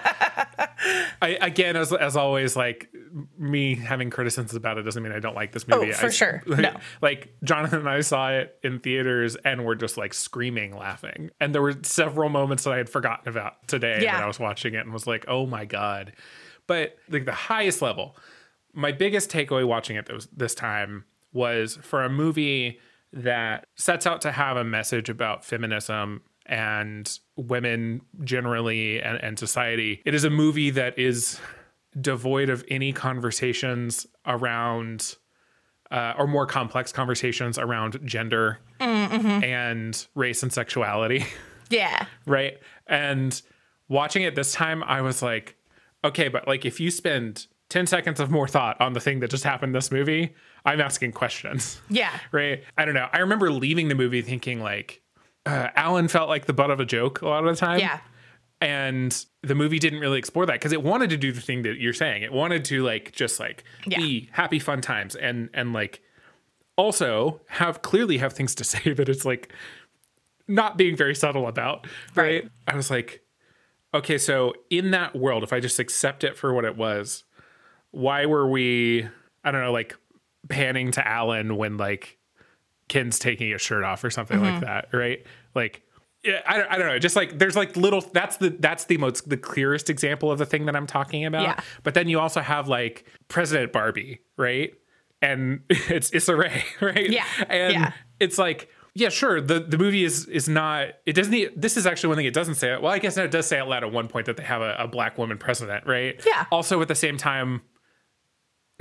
I, 1.21 1.37
again, 1.41 1.75
as 1.75 1.93
as 1.93 2.15
always, 2.15 2.55
like 2.55 2.89
me 3.37 3.75
having 3.75 4.09
criticisms 4.09 4.55
about 4.55 4.79
it 4.79 4.83
doesn't 4.83 5.03
mean 5.03 5.11
I 5.11 5.19
don't 5.19 5.35
like 5.35 5.51
this 5.51 5.65
oh, 5.71 5.77
movie. 5.77 5.91
Oh, 5.91 5.95
for 5.95 6.07
I, 6.07 6.09
sure. 6.09 6.43
Like, 6.51 6.61
no. 6.61 6.79
like 7.01 7.35
Jonathan 7.43 7.79
and 7.79 7.89
I 7.89 8.01
saw 8.01 8.31
it 8.31 8.57
in 8.63 8.79
theaters 8.79 9.35
and 9.45 9.63
we're 9.63 9.75
just 9.75 9.95
like 9.95 10.13
screaming, 10.13 10.75
laughing. 10.75 11.29
And 11.39 11.53
there 11.53 11.61
were 11.61 11.75
several 11.83 12.29
moments 12.29 12.63
that 12.63 12.73
I 12.73 12.77
had 12.77 12.89
forgotten 12.89 13.29
about 13.29 13.67
today 13.67 13.99
yeah. 14.01 14.15
when 14.15 14.23
I 14.23 14.27
was 14.27 14.39
watching 14.39 14.73
it 14.73 14.79
and 14.79 14.91
was 14.91 15.05
like, 15.05 15.25
oh 15.27 15.45
my 15.45 15.65
god. 15.65 16.13
But 16.65 16.97
like 17.09 17.25
the 17.25 17.31
highest 17.31 17.81
level, 17.81 18.17
my 18.73 18.91
biggest 18.91 19.29
takeaway 19.29 19.67
watching 19.67 19.97
it 19.97 20.09
this 20.35 20.55
time 20.55 21.05
was 21.31 21.77
for 21.81 22.03
a 22.03 22.09
movie 22.09 22.79
that 23.13 23.65
sets 23.75 24.07
out 24.07 24.21
to 24.21 24.31
have 24.31 24.57
a 24.57 24.63
message 24.63 25.09
about 25.09 25.43
feminism 25.43 26.21
and 26.45 27.19
women 27.35 28.01
generally 28.23 29.01
and, 29.01 29.17
and 29.23 29.37
society. 29.37 30.01
It 30.05 30.13
is 30.13 30.23
a 30.23 30.29
movie 30.29 30.69
that 30.71 30.97
is 30.97 31.39
devoid 31.99 32.49
of 32.49 32.63
any 32.69 32.93
conversations 32.93 34.07
around 34.25 35.15
uh, 35.91 36.13
or 36.17 36.25
more 36.25 36.45
complex 36.45 36.91
conversations 36.91 37.57
around 37.57 37.99
gender 38.05 38.59
mm-hmm. 38.79 39.43
and 39.43 40.07
race 40.15 40.43
and 40.43 40.51
sexuality. 40.51 41.25
Yeah. 41.69 42.05
right. 42.25 42.57
And 42.85 43.41
watching 43.87 44.23
it 44.23 44.35
this 44.35 44.51
time, 44.51 44.83
I 44.83 44.99
was 44.99 45.21
like, 45.21 45.55
okay, 46.03 46.27
but 46.27 46.45
like 46.45 46.65
if 46.65 46.81
you 46.81 46.91
spend 46.91 47.47
10 47.69 47.87
seconds 47.87 48.19
of 48.19 48.29
more 48.29 48.45
thought 48.45 48.79
on 48.81 48.91
the 48.91 48.99
thing 48.99 49.21
that 49.21 49.29
just 49.29 49.45
happened 49.45 49.69
in 49.69 49.73
this 49.73 49.89
movie, 49.89 50.35
I'm 50.65 50.81
asking 50.81 51.13
questions. 51.13 51.81
Yeah. 51.89 52.11
Right. 52.31 52.63
I 52.77 52.85
don't 52.85 52.93
know. 52.93 53.09
I 53.11 53.19
remember 53.19 53.51
leaving 53.51 53.89
the 53.89 53.95
movie 53.95 54.21
thinking 54.21 54.61
like, 54.61 55.01
uh, 55.45 55.69
Allan 55.75 56.07
felt 56.07 56.29
like 56.29 56.45
the 56.45 56.53
butt 56.53 56.71
of 56.71 56.79
a 56.79 56.85
joke 56.85 57.21
a 57.21 57.27
lot 57.27 57.45
of 57.45 57.53
the 57.53 57.59
time. 57.59 57.79
Yeah. 57.79 57.99
And 58.61 59.25
the 59.41 59.55
movie 59.55 59.79
didn't 59.79 59.99
really 59.99 60.19
explore 60.19 60.45
that 60.45 60.53
because 60.53 60.71
it 60.71 60.83
wanted 60.83 61.09
to 61.09 61.17
do 61.17 61.31
the 61.31 61.41
thing 61.41 61.63
that 61.63 61.79
you're 61.79 61.93
saying. 61.93 62.21
It 62.21 62.31
wanted 62.31 62.63
to 62.65 62.83
like 62.83 63.11
just 63.11 63.39
like 63.39 63.63
yeah. 63.85 63.97
be 63.97 64.29
happy, 64.31 64.59
fun 64.59 64.81
times 64.81 65.15
and 65.15 65.49
and 65.53 65.73
like 65.73 66.01
also 66.77 67.41
have 67.47 67.81
clearly 67.81 68.19
have 68.19 68.33
things 68.33 68.55
to 68.55 68.63
say 68.63 68.93
that 68.93 69.09
it's 69.09 69.25
like 69.25 69.51
not 70.47 70.77
being 70.77 70.95
very 70.95 71.15
subtle 71.15 71.47
about. 71.47 71.87
Right. 72.15 72.43
right. 72.43 72.51
I 72.67 72.75
was 72.75 72.89
like, 72.91 73.23
okay, 73.93 74.17
so 74.17 74.53
in 74.69 74.91
that 74.91 75.15
world, 75.15 75.43
if 75.43 75.51
I 75.51 75.59
just 75.59 75.79
accept 75.79 76.23
it 76.23 76.37
for 76.37 76.53
what 76.53 76.65
it 76.65 76.77
was, 76.77 77.23
why 77.89 78.25
were 78.25 78.47
we 78.47 79.07
I 79.43 79.51
don't 79.51 79.61
know, 79.61 79.71
like 79.73 79.97
panning 80.49 80.91
to 80.91 81.07
Allan 81.07 81.55
when 81.55 81.77
like 81.77 82.17
Ken's 82.87 83.19
taking 83.19 83.51
his 83.51 83.61
shirt 83.61 83.83
off 83.83 84.03
or 84.03 84.09
something 84.09 84.39
mm-hmm. 84.39 84.55
like 84.55 84.61
that, 84.61 84.89
right? 84.91 85.25
Like 85.55 85.83
yeah, 86.23 86.41
I 86.45 86.57
don't, 86.57 86.71
I 86.71 86.77
don't 86.77 86.87
know. 86.87 86.99
Just 86.99 87.15
like 87.15 87.39
there's 87.39 87.55
like 87.55 87.75
little 87.75 88.01
that's 88.01 88.37
the 88.37 88.49
that's 88.49 88.85
the 88.85 88.97
most 88.97 89.27
the 89.29 89.37
clearest 89.37 89.89
example 89.89 90.31
of 90.31 90.37
the 90.37 90.45
thing 90.45 90.65
that 90.67 90.75
I'm 90.75 90.87
talking 90.87 91.25
about. 91.25 91.43
Yeah. 91.43 91.59
But 91.83 91.95
then 91.95 92.07
you 92.07 92.19
also 92.19 92.41
have 92.41 92.67
like 92.67 93.05
President 93.27 93.71
Barbie, 93.71 94.19
right? 94.37 94.73
And 95.21 95.61
it's 95.69 96.13
Issa 96.13 96.35
Rae, 96.35 96.63
right? 96.81 97.09
Yeah. 97.09 97.25
And 97.49 97.73
yeah. 97.73 97.93
it's 98.19 98.37
like 98.37 98.69
yeah, 98.93 99.09
sure. 99.09 99.39
The 99.39 99.61
the 99.61 99.77
movie 99.77 100.03
is 100.03 100.25
is 100.25 100.49
not. 100.49 100.89
It 101.05 101.13
doesn't. 101.13 101.59
This 101.59 101.77
is 101.77 101.87
actually 101.87 102.09
one 102.09 102.17
thing 102.17 102.25
it 102.25 102.33
doesn't 102.33 102.55
say. 102.55 102.77
Well, 102.77 102.91
I 102.91 102.99
guess 102.99 103.15
it 103.17 103.31
does 103.31 103.47
say 103.47 103.59
out 103.59 103.69
loud 103.69 103.83
at 103.83 103.91
one 103.91 104.09
point 104.09 104.25
that 104.25 104.35
they 104.35 104.43
have 104.43 104.61
a, 104.61 104.75
a 104.77 104.87
black 104.87 105.17
woman 105.17 105.37
president, 105.37 105.87
right? 105.87 106.21
Yeah. 106.25 106.45
Also, 106.51 106.81
at 106.81 106.89
the 106.89 106.95
same 106.95 107.15
time, 107.15 107.61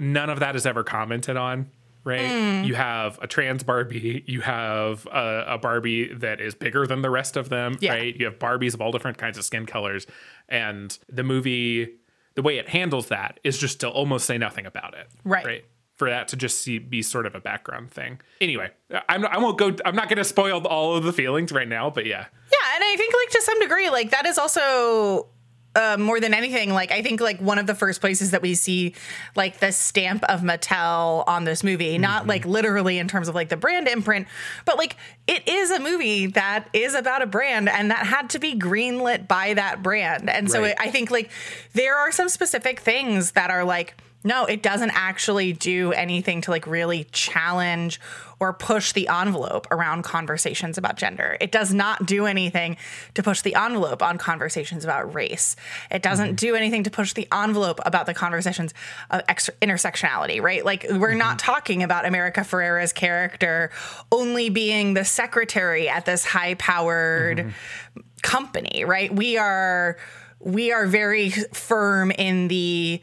none 0.00 0.30
of 0.30 0.40
that 0.40 0.56
is 0.56 0.66
ever 0.66 0.82
commented 0.82 1.36
on 1.36 1.70
right? 2.04 2.20
Mm. 2.20 2.66
You 2.66 2.74
have 2.74 3.18
a 3.22 3.26
trans 3.26 3.62
Barbie, 3.62 4.24
you 4.26 4.40
have 4.40 5.06
a, 5.06 5.44
a, 5.48 5.58
Barbie 5.58 6.12
that 6.14 6.40
is 6.40 6.54
bigger 6.54 6.86
than 6.86 7.02
the 7.02 7.10
rest 7.10 7.36
of 7.36 7.48
them, 7.48 7.76
yeah. 7.80 7.92
right? 7.92 8.16
You 8.16 8.26
have 8.26 8.38
Barbies 8.38 8.74
of 8.74 8.80
all 8.80 8.92
different 8.92 9.18
kinds 9.18 9.38
of 9.38 9.44
skin 9.44 9.66
colors, 9.66 10.06
and 10.48 10.96
the 11.08 11.22
movie, 11.22 11.96
the 12.34 12.42
way 12.42 12.58
it 12.58 12.68
handles 12.68 13.08
that 13.08 13.40
is 13.44 13.58
just 13.58 13.80
to 13.80 13.88
almost 13.88 14.26
say 14.26 14.38
nothing 14.38 14.66
about 14.66 14.94
it, 14.94 15.08
right? 15.24 15.44
Right. 15.44 15.64
For 15.96 16.08
that 16.08 16.28
to 16.28 16.36
just 16.36 16.62
see, 16.62 16.78
be 16.78 17.02
sort 17.02 17.26
of 17.26 17.34
a 17.34 17.40
background 17.40 17.90
thing. 17.90 18.22
Anyway, 18.40 18.70
I'm, 19.10 19.26
I 19.26 19.36
won't 19.36 19.58
go. 19.58 19.76
I'm 19.84 19.94
not 19.94 20.08
going 20.08 20.16
to 20.16 20.24
spoil 20.24 20.66
all 20.66 20.96
of 20.96 21.04
the 21.04 21.12
feelings 21.12 21.52
right 21.52 21.68
now, 21.68 21.90
but 21.90 22.06
yeah. 22.06 22.24
Yeah, 22.50 22.74
and 22.74 22.82
I 22.82 22.94
think 22.96 23.12
like 23.12 23.28
to 23.32 23.42
some 23.42 23.60
degree, 23.60 23.90
like 23.90 24.10
that 24.10 24.24
is 24.24 24.38
also 24.38 25.28
uh, 25.74 25.96
more 25.98 26.18
than 26.18 26.34
anything, 26.34 26.72
like 26.72 26.90
I 26.90 27.02
think 27.02 27.20
like 27.20 27.40
one 27.40 27.58
of 27.58 27.66
the 27.66 27.74
first 27.74 28.00
places 28.00 28.32
that 28.32 28.42
we 28.42 28.54
see 28.54 28.94
like 29.36 29.60
the 29.60 29.70
stamp 29.70 30.24
of 30.24 30.40
Mattel 30.40 31.22
on 31.28 31.44
this 31.44 31.62
movie, 31.62 31.92
mm-hmm. 31.92 32.02
not 32.02 32.26
like 32.26 32.44
literally 32.44 32.98
in 32.98 33.06
terms 33.06 33.28
of 33.28 33.34
like 33.34 33.50
the 33.50 33.56
brand 33.56 33.86
imprint, 33.86 34.26
but 34.64 34.78
like 34.78 34.96
it 35.28 35.46
is 35.46 35.70
a 35.70 35.78
movie 35.78 36.26
that 36.26 36.68
is 36.72 36.94
about 36.94 37.22
a 37.22 37.26
brand 37.26 37.68
and 37.68 37.90
that 37.90 38.04
had 38.04 38.30
to 38.30 38.40
be 38.40 38.54
greenlit 38.56 39.28
by 39.28 39.54
that 39.54 39.82
brand. 39.82 40.28
And 40.28 40.50
so 40.50 40.64
it, 40.64 40.76
I 40.78 40.90
think 40.90 41.10
like 41.10 41.30
there 41.72 41.96
are 41.96 42.10
some 42.10 42.28
specific 42.28 42.80
things 42.80 43.32
that 43.32 43.50
are 43.50 43.64
like 43.64 43.94
no, 44.22 44.44
it 44.44 44.62
doesn't 44.62 44.90
actually 44.90 45.52
do 45.54 45.92
anything 45.92 46.42
to 46.42 46.50
like 46.50 46.66
really 46.66 47.04
challenge 47.04 48.00
or 48.38 48.52
push 48.52 48.92
the 48.92 49.08
envelope 49.08 49.66
around 49.70 50.02
conversations 50.02 50.78
about 50.78 50.96
gender. 50.96 51.36
It 51.40 51.52
does 51.52 51.72
not 51.72 52.06
do 52.06 52.26
anything 52.26 52.76
to 53.14 53.22
push 53.22 53.42
the 53.42 53.54
envelope 53.54 54.02
on 54.02 54.18
conversations 54.18 54.84
about 54.84 55.14
race. 55.14 55.56
It 55.90 56.02
doesn't 56.02 56.26
mm-hmm. 56.26 56.34
do 56.36 56.54
anything 56.54 56.82
to 56.84 56.90
push 56.90 57.12
the 57.12 57.28
envelope 57.32 57.80
about 57.84 58.06
the 58.06 58.14
conversations 58.14 58.74
of 59.10 59.22
ex- 59.28 59.50
intersectionality, 59.62 60.40
right? 60.40 60.64
Like 60.64 60.86
we're 60.88 61.10
mm-hmm. 61.10 61.18
not 61.18 61.38
talking 61.38 61.82
about 61.82 62.06
America 62.06 62.40
Ferrera's 62.40 62.92
character 62.92 63.70
only 64.12 64.48
being 64.50 64.94
the 64.94 65.04
secretary 65.04 65.88
at 65.88 66.04
this 66.04 66.24
high-powered 66.24 67.38
mm-hmm. 67.38 68.00
company, 68.22 68.84
right? 68.84 69.14
We 69.14 69.38
are 69.38 69.96
we 70.42 70.72
are 70.72 70.86
very 70.86 71.28
firm 71.30 72.10
in 72.10 72.48
the 72.48 73.02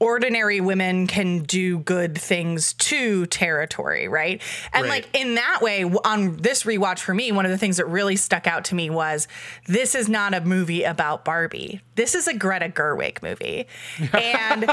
ordinary 0.00 0.60
women 0.60 1.06
can 1.06 1.40
do 1.40 1.78
good 1.78 2.16
things 2.16 2.72
to 2.74 3.26
territory, 3.26 4.08
right? 4.08 4.40
And 4.72 4.84
right. 4.84 5.04
like 5.04 5.08
in 5.18 5.34
that 5.34 5.60
way, 5.60 5.84
on 5.84 6.36
this 6.36 6.64
rewatch 6.64 7.00
for 7.00 7.14
me, 7.14 7.32
one 7.32 7.44
of 7.44 7.50
the 7.50 7.58
things 7.58 7.78
that 7.78 7.86
really 7.86 8.16
stuck 8.16 8.46
out 8.46 8.64
to 8.66 8.74
me 8.74 8.90
was 8.90 9.28
this 9.66 9.94
is 9.94 10.08
not 10.08 10.34
a 10.34 10.40
movie 10.40 10.84
about 10.84 11.24
Barbie. 11.24 11.80
This 11.98 12.14
is 12.14 12.28
a 12.28 12.34
Greta 12.34 12.68
Gerwig 12.68 13.22
movie. 13.22 13.66
And 14.18 14.64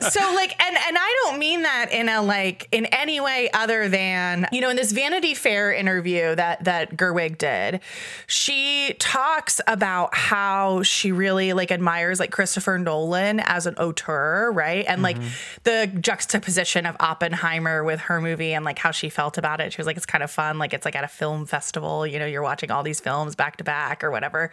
so 0.00 0.20
like 0.34 0.62
and 0.62 0.76
and 0.76 0.96
I 0.98 1.24
don't 1.24 1.38
mean 1.38 1.62
that 1.62 1.88
in 1.92 2.08
a 2.08 2.22
like 2.22 2.68
in 2.72 2.86
any 2.86 3.20
way 3.20 3.50
other 3.52 3.88
than, 3.88 4.46
you 4.52 4.60
know, 4.60 4.70
in 4.70 4.76
this 4.76 4.92
Vanity 4.92 5.34
Fair 5.34 5.72
interview 5.72 6.34
that 6.34 6.64
that 6.64 6.96
Gerwig 6.96 7.38
did, 7.38 7.80
she 8.26 8.94
talks 8.98 9.60
about 9.66 10.14
how 10.14 10.82
she 10.82 11.12
really 11.12 11.52
like 11.52 11.70
admires 11.70 12.20
like 12.20 12.30
Christopher 12.30 12.78
Nolan 12.78 13.40
as 13.40 13.66
an 13.66 13.74
auteur 13.76 14.50
right? 14.50 14.84
And 14.86 15.02
mm-hmm. 15.02 15.22
like 15.22 15.32
the 15.64 15.98
juxtaposition 16.00 16.86
of 16.86 16.96
Oppenheimer 17.00 17.82
with 17.84 18.00
her 18.00 18.20
movie 18.20 18.52
and 18.52 18.64
like 18.64 18.78
how 18.78 18.90
she 18.90 19.08
felt 19.08 19.38
about 19.38 19.60
it. 19.60 19.72
She 19.72 19.78
was 19.78 19.86
like, 19.86 19.96
it's 19.96 20.06
kind 20.06 20.22
of 20.22 20.30
fun. 20.30 20.58
Like 20.58 20.74
it's 20.74 20.84
like 20.84 20.96
at 20.96 21.04
a 21.04 21.08
film 21.08 21.46
festival, 21.46 22.06
you 22.06 22.18
know, 22.18 22.26
you're 22.26 22.42
watching 22.42 22.70
all 22.70 22.82
these 22.82 23.00
films 23.00 23.34
back 23.34 23.56
to 23.56 23.64
back 23.64 24.04
or 24.04 24.10
whatever. 24.10 24.50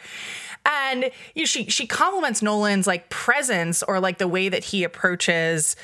And 0.66 1.12
you 1.36 1.42
know, 1.42 1.46
she 1.46 1.66
she 1.66 1.88
compliments 1.98 2.44
Nolan's 2.44 2.86
like 2.86 3.10
presence 3.10 3.82
or 3.82 4.00
like 4.00 4.20
the 4.20 4.28
way 4.28 4.50
that 4.50 4.64
he 4.64 4.84
approaches 4.84 5.76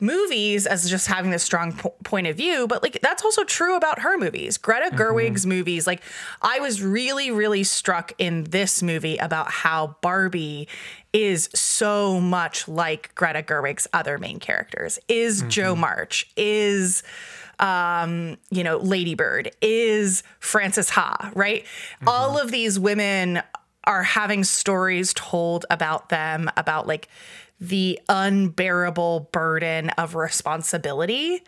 movies 0.00 0.66
as 0.66 0.88
just 0.88 1.06
having 1.06 1.30
this 1.30 1.42
strong 1.42 1.74
po- 1.74 1.94
point 2.02 2.26
of 2.26 2.34
view, 2.34 2.66
but 2.66 2.82
like 2.82 2.98
that's 3.02 3.22
also 3.22 3.44
true 3.44 3.76
about 3.76 3.98
her 3.98 4.16
movies. 4.16 4.56
Greta 4.56 4.86
mm-hmm. 4.86 4.96
Gerwig's 4.96 5.44
movies, 5.44 5.86
like 5.86 6.02
I 6.40 6.60
was 6.60 6.82
really, 6.82 7.30
really 7.30 7.62
struck 7.62 8.12
in 8.16 8.44
this 8.44 8.82
movie 8.82 9.18
about 9.18 9.50
how 9.50 9.96
Barbie 10.00 10.66
is 11.12 11.50
so 11.54 12.18
much 12.22 12.66
like 12.66 13.14
Greta 13.14 13.42
Gerwig's 13.42 13.86
other 13.92 14.16
main 14.16 14.38
characters. 14.38 14.98
Is 15.08 15.40
mm-hmm. 15.40 15.50
Jo 15.50 15.76
March, 15.76 16.30
is 16.38 17.02
um, 17.58 18.38
you 18.50 18.64
know, 18.64 18.78
Ladybird, 18.78 19.50
is 19.60 20.22
Frances 20.38 20.88
Ha, 20.88 21.32
right? 21.34 21.66
All 22.06 22.36
mm-hmm. 22.36 22.46
of 22.46 22.50
these 22.50 22.78
women 22.78 23.42
are 23.84 24.02
having 24.02 24.44
stories 24.44 25.12
told 25.14 25.66
about 25.70 26.08
them 26.08 26.50
about 26.56 26.86
like 26.86 27.08
the 27.60 28.00
unbearable 28.08 29.28
burden 29.32 29.90
of 29.90 30.14
responsibility 30.14 31.42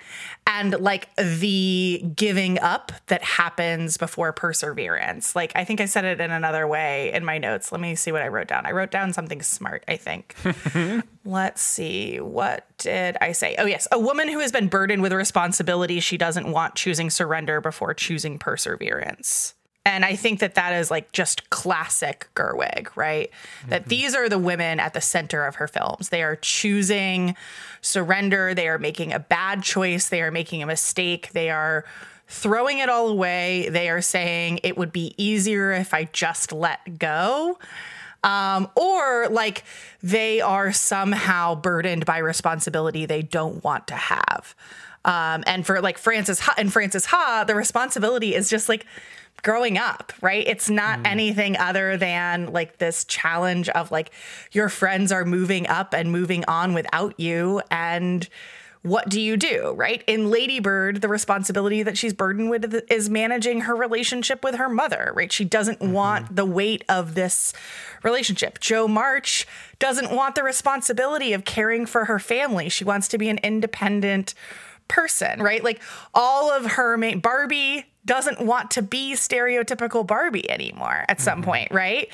and 0.46 0.78
like 0.78 1.08
the 1.16 2.04
giving 2.14 2.58
up 2.58 2.92
that 3.06 3.24
happens 3.24 3.96
before 3.96 4.30
perseverance. 4.32 5.34
Like, 5.34 5.52
I 5.54 5.64
think 5.64 5.80
I 5.80 5.86
said 5.86 6.04
it 6.04 6.20
in 6.20 6.30
another 6.30 6.68
way 6.68 7.12
in 7.14 7.24
my 7.24 7.38
notes. 7.38 7.72
Let 7.72 7.80
me 7.80 7.94
see 7.94 8.12
what 8.12 8.20
I 8.20 8.28
wrote 8.28 8.46
down. 8.46 8.66
I 8.66 8.72
wrote 8.72 8.90
down 8.90 9.14
something 9.14 9.40
smart, 9.40 9.84
I 9.88 9.96
think. 9.96 10.36
Let's 11.24 11.62
see. 11.62 12.20
What 12.20 12.66
did 12.76 13.16
I 13.22 13.32
say? 13.32 13.56
Oh, 13.58 13.64
yes. 13.64 13.88
A 13.90 13.98
woman 13.98 14.28
who 14.28 14.40
has 14.40 14.52
been 14.52 14.68
burdened 14.68 15.00
with 15.00 15.14
responsibility 15.14 15.98
she 16.00 16.18
doesn't 16.18 16.50
want 16.50 16.74
choosing 16.74 17.08
surrender 17.08 17.62
before 17.62 17.94
choosing 17.94 18.38
perseverance. 18.38 19.54
And 19.84 20.04
I 20.04 20.14
think 20.14 20.38
that 20.40 20.54
that 20.54 20.74
is 20.74 20.90
like 20.92 21.10
just 21.10 21.50
classic 21.50 22.28
Gerwig, 22.36 22.94
right? 22.94 23.30
That 23.68 23.86
these 23.86 24.14
are 24.14 24.28
the 24.28 24.38
women 24.38 24.78
at 24.78 24.94
the 24.94 25.00
center 25.00 25.44
of 25.44 25.56
her 25.56 25.66
films. 25.66 26.10
They 26.10 26.22
are 26.22 26.36
choosing 26.36 27.34
surrender. 27.80 28.54
They 28.54 28.68
are 28.68 28.78
making 28.78 29.12
a 29.12 29.18
bad 29.18 29.64
choice. 29.64 30.08
They 30.08 30.22
are 30.22 30.30
making 30.30 30.62
a 30.62 30.66
mistake. 30.66 31.30
They 31.32 31.50
are 31.50 31.84
throwing 32.28 32.78
it 32.78 32.88
all 32.88 33.08
away. 33.08 33.68
They 33.70 33.88
are 33.88 34.00
saying 34.00 34.60
it 34.62 34.78
would 34.78 34.92
be 34.92 35.14
easier 35.16 35.72
if 35.72 35.92
I 35.92 36.04
just 36.04 36.52
let 36.52 36.98
go. 36.98 37.58
Um, 38.24 38.70
or 38.76 39.26
like 39.30 39.64
they 40.00 40.40
are 40.40 40.72
somehow 40.72 41.56
burdened 41.56 42.06
by 42.06 42.18
responsibility 42.18 43.04
they 43.04 43.22
don't 43.22 43.64
want 43.64 43.88
to 43.88 43.94
have. 43.94 44.54
Um, 45.04 45.42
and 45.46 45.66
for 45.66 45.80
like 45.80 45.98
Frances 45.98 46.38
ha- 46.38 46.54
and 46.56 46.72
Frances 46.72 47.06
Ha, 47.06 47.44
the 47.44 47.56
responsibility 47.56 48.34
is 48.36 48.48
just 48.48 48.68
like 48.68 48.86
growing 49.42 49.76
up, 49.76 50.12
right? 50.20 50.46
It's 50.46 50.70
not 50.70 51.00
mm. 51.00 51.06
anything 51.06 51.56
other 51.56 51.96
than 51.96 52.52
like 52.52 52.78
this 52.78 53.04
challenge 53.04 53.68
of 53.70 53.90
like 53.90 54.10
your 54.52 54.68
friends 54.68 55.10
are 55.10 55.24
moving 55.24 55.66
up 55.66 55.94
and 55.94 56.12
moving 56.12 56.44
on 56.46 56.74
without 56.74 57.18
you 57.18 57.60
and 57.70 58.28
what 58.82 59.08
do 59.08 59.20
you 59.20 59.36
do, 59.36 59.74
right? 59.76 60.02
In 60.08 60.28
Ladybird, 60.28 61.02
the 61.02 61.08
responsibility 61.08 61.84
that 61.84 61.96
she's 61.96 62.12
burdened 62.12 62.50
with 62.50 62.82
is 62.90 63.08
managing 63.08 63.62
her 63.62 63.76
relationship 63.76 64.42
with 64.42 64.56
her 64.56 64.68
mother, 64.68 65.12
right? 65.14 65.30
She 65.30 65.44
doesn't 65.44 65.78
mm-hmm. 65.78 65.92
want 65.92 66.34
the 66.34 66.44
weight 66.44 66.84
of 66.88 67.14
this 67.14 67.52
relationship. 68.02 68.58
Jo 68.58 68.88
March 68.88 69.46
doesn't 69.78 70.10
want 70.10 70.34
the 70.34 70.42
responsibility 70.42 71.32
of 71.32 71.44
caring 71.44 71.86
for 71.86 72.06
her 72.06 72.18
family. 72.18 72.68
She 72.68 72.84
wants 72.84 73.06
to 73.08 73.18
be 73.18 73.28
an 73.28 73.38
independent 73.38 74.34
person, 74.88 75.40
right? 75.40 75.62
Like 75.62 75.80
all 76.12 76.50
of 76.50 76.72
her 76.72 76.96
main 76.98 77.20
Barbie 77.20 77.86
doesn't 78.04 78.40
want 78.40 78.70
to 78.72 78.82
be 78.82 79.14
stereotypical 79.14 80.06
Barbie 80.06 80.50
anymore 80.50 81.04
at 81.08 81.20
some 81.20 81.42
point, 81.42 81.70
right? 81.70 82.08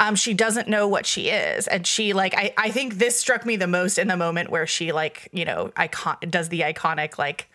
Um, 0.00 0.14
she 0.14 0.34
doesn't 0.34 0.68
know 0.68 0.88
what 0.88 1.06
she 1.06 1.30
is. 1.30 1.66
And 1.66 1.86
she 1.86 2.12
like 2.12 2.34
I, 2.36 2.52
I 2.56 2.70
think 2.70 2.94
this 2.94 3.18
struck 3.18 3.46
me 3.46 3.56
the 3.56 3.66
most 3.66 3.98
in 3.98 4.08
the 4.08 4.16
moment 4.16 4.50
where 4.50 4.66
she 4.66 4.92
like, 4.92 5.28
you 5.32 5.44
know, 5.44 5.72
icon 5.76 6.16
does 6.28 6.48
the 6.48 6.60
iconic 6.60 7.18
like 7.18 7.48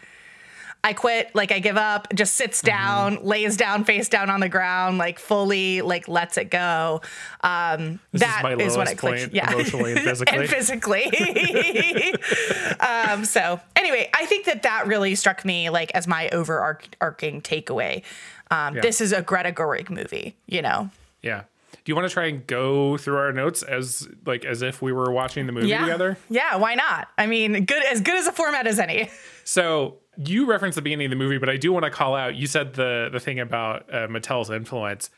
I 0.86 0.92
quit, 0.94 1.34
like 1.34 1.54
I 1.54 1.60
give 1.60 1.78
up, 1.78 2.10
just 2.14 2.36
sits 2.36 2.62
down, 2.62 3.24
lays 3.24 3.56
down, 3.56 3.86
face 3.86 4.10
down 4.10 4.30
on 4.30 4.42
the 4.42 4.50
ground, 4.50 4.98
like 4.98 5.18
fully 5.18 5.82
like 5.82 6.08
lets 6.10 6.38
it 6.38 6.50
go. 6.50 7.02
Um 7.42 8.00
This 8.12 8.22
that 8.22 8.60
is 8.60 8.74
is 8.74 8.78
what 8.78 8.90
I 8.90 8.94
clicked. 8.94 9.34
Yeah. 9.34 9.52
emotionally 9.54 9.94
and 9.94 10.02
physically. 10.02 10.38
and 10.40 10.50
physically. 10.50 12.14
um 12.80 13.26
so 13.26 13.60
anyway, 13.76 14.10
I 14.14 14.26
think 14.26 14.46
that 14.46 14.64
that 14.64 14.88
really 14.88 15.16
struck 15.16 15.46
me 15.46 15.70
like 15.70 15.92
as 15.92 16.08
my 16.08 16.30
overarching 16.30 17.42
takeaway. 17.42 18.04
Um, 18.52 18.76
Yeah. 18.76 18.82
This 18.82 19.02
is 19.02 19.14
a 19.14 19.22
Greta 19.22 19.52
Gerwig 19.52 19.90
movie, 19.90 20.36
you 20.48 20.62
know. 20.62 20.90
Yeah. 21.22 21.44
Do 21.86 21.92
you 21.92 21.96
want 21.96 22.08
to 22.08 22.14
try 22.14 22.26
and 22.28 22.46
go 22.48 22.98
through 22.98 23.18
our 23.18 23.32
notes 23.34 23.64
as 23.64 24.08
like 24.26 24.46
as 24.46 24.62
if 24.62 24.82
we 24.82 24.92
were 24.92 25.12
watching 25.12 25.48
the 25.48 25.52
movie 25.54 25.68
Yeah, 25.68 25.82
together? 25.82 26.18
yeah. 26.30 26.56
Why 26.58 26.76
not? 26.76 27.08
I 27.18 27.26
mean, 27.28 27.66
good 27.66 27.84
as 27.86 28.02
good 28.02 28.16
as 28.18 28.28
a 28.28 28.32
format 28.32 28.68
as 28.68 28.80
any. 28.80 29.10
So 29.44 29.98
you 30.18 30.46
referenced 30.46 30.76
the 30.76 30.82
beginning 30.82 31.06
of 31.06 31.12
the 31.12 31.16
movie, 31.16 31.38
but 31.38 31.50
I 31.50 31.58
do 31.58 31.72
want 31.72 31.86
to 31.86 31.92
call 31.92 32.16
out. 32.16 32.36
You 32.36 32.48
said 32.48 32.74
the 32.74 33.10
the 33.12 33.20
thing 33.20 33.40
about 33.40 33.94
uh, 33.94 34.08
Mattel's 34.08 34.50
influence. 34.50 35.10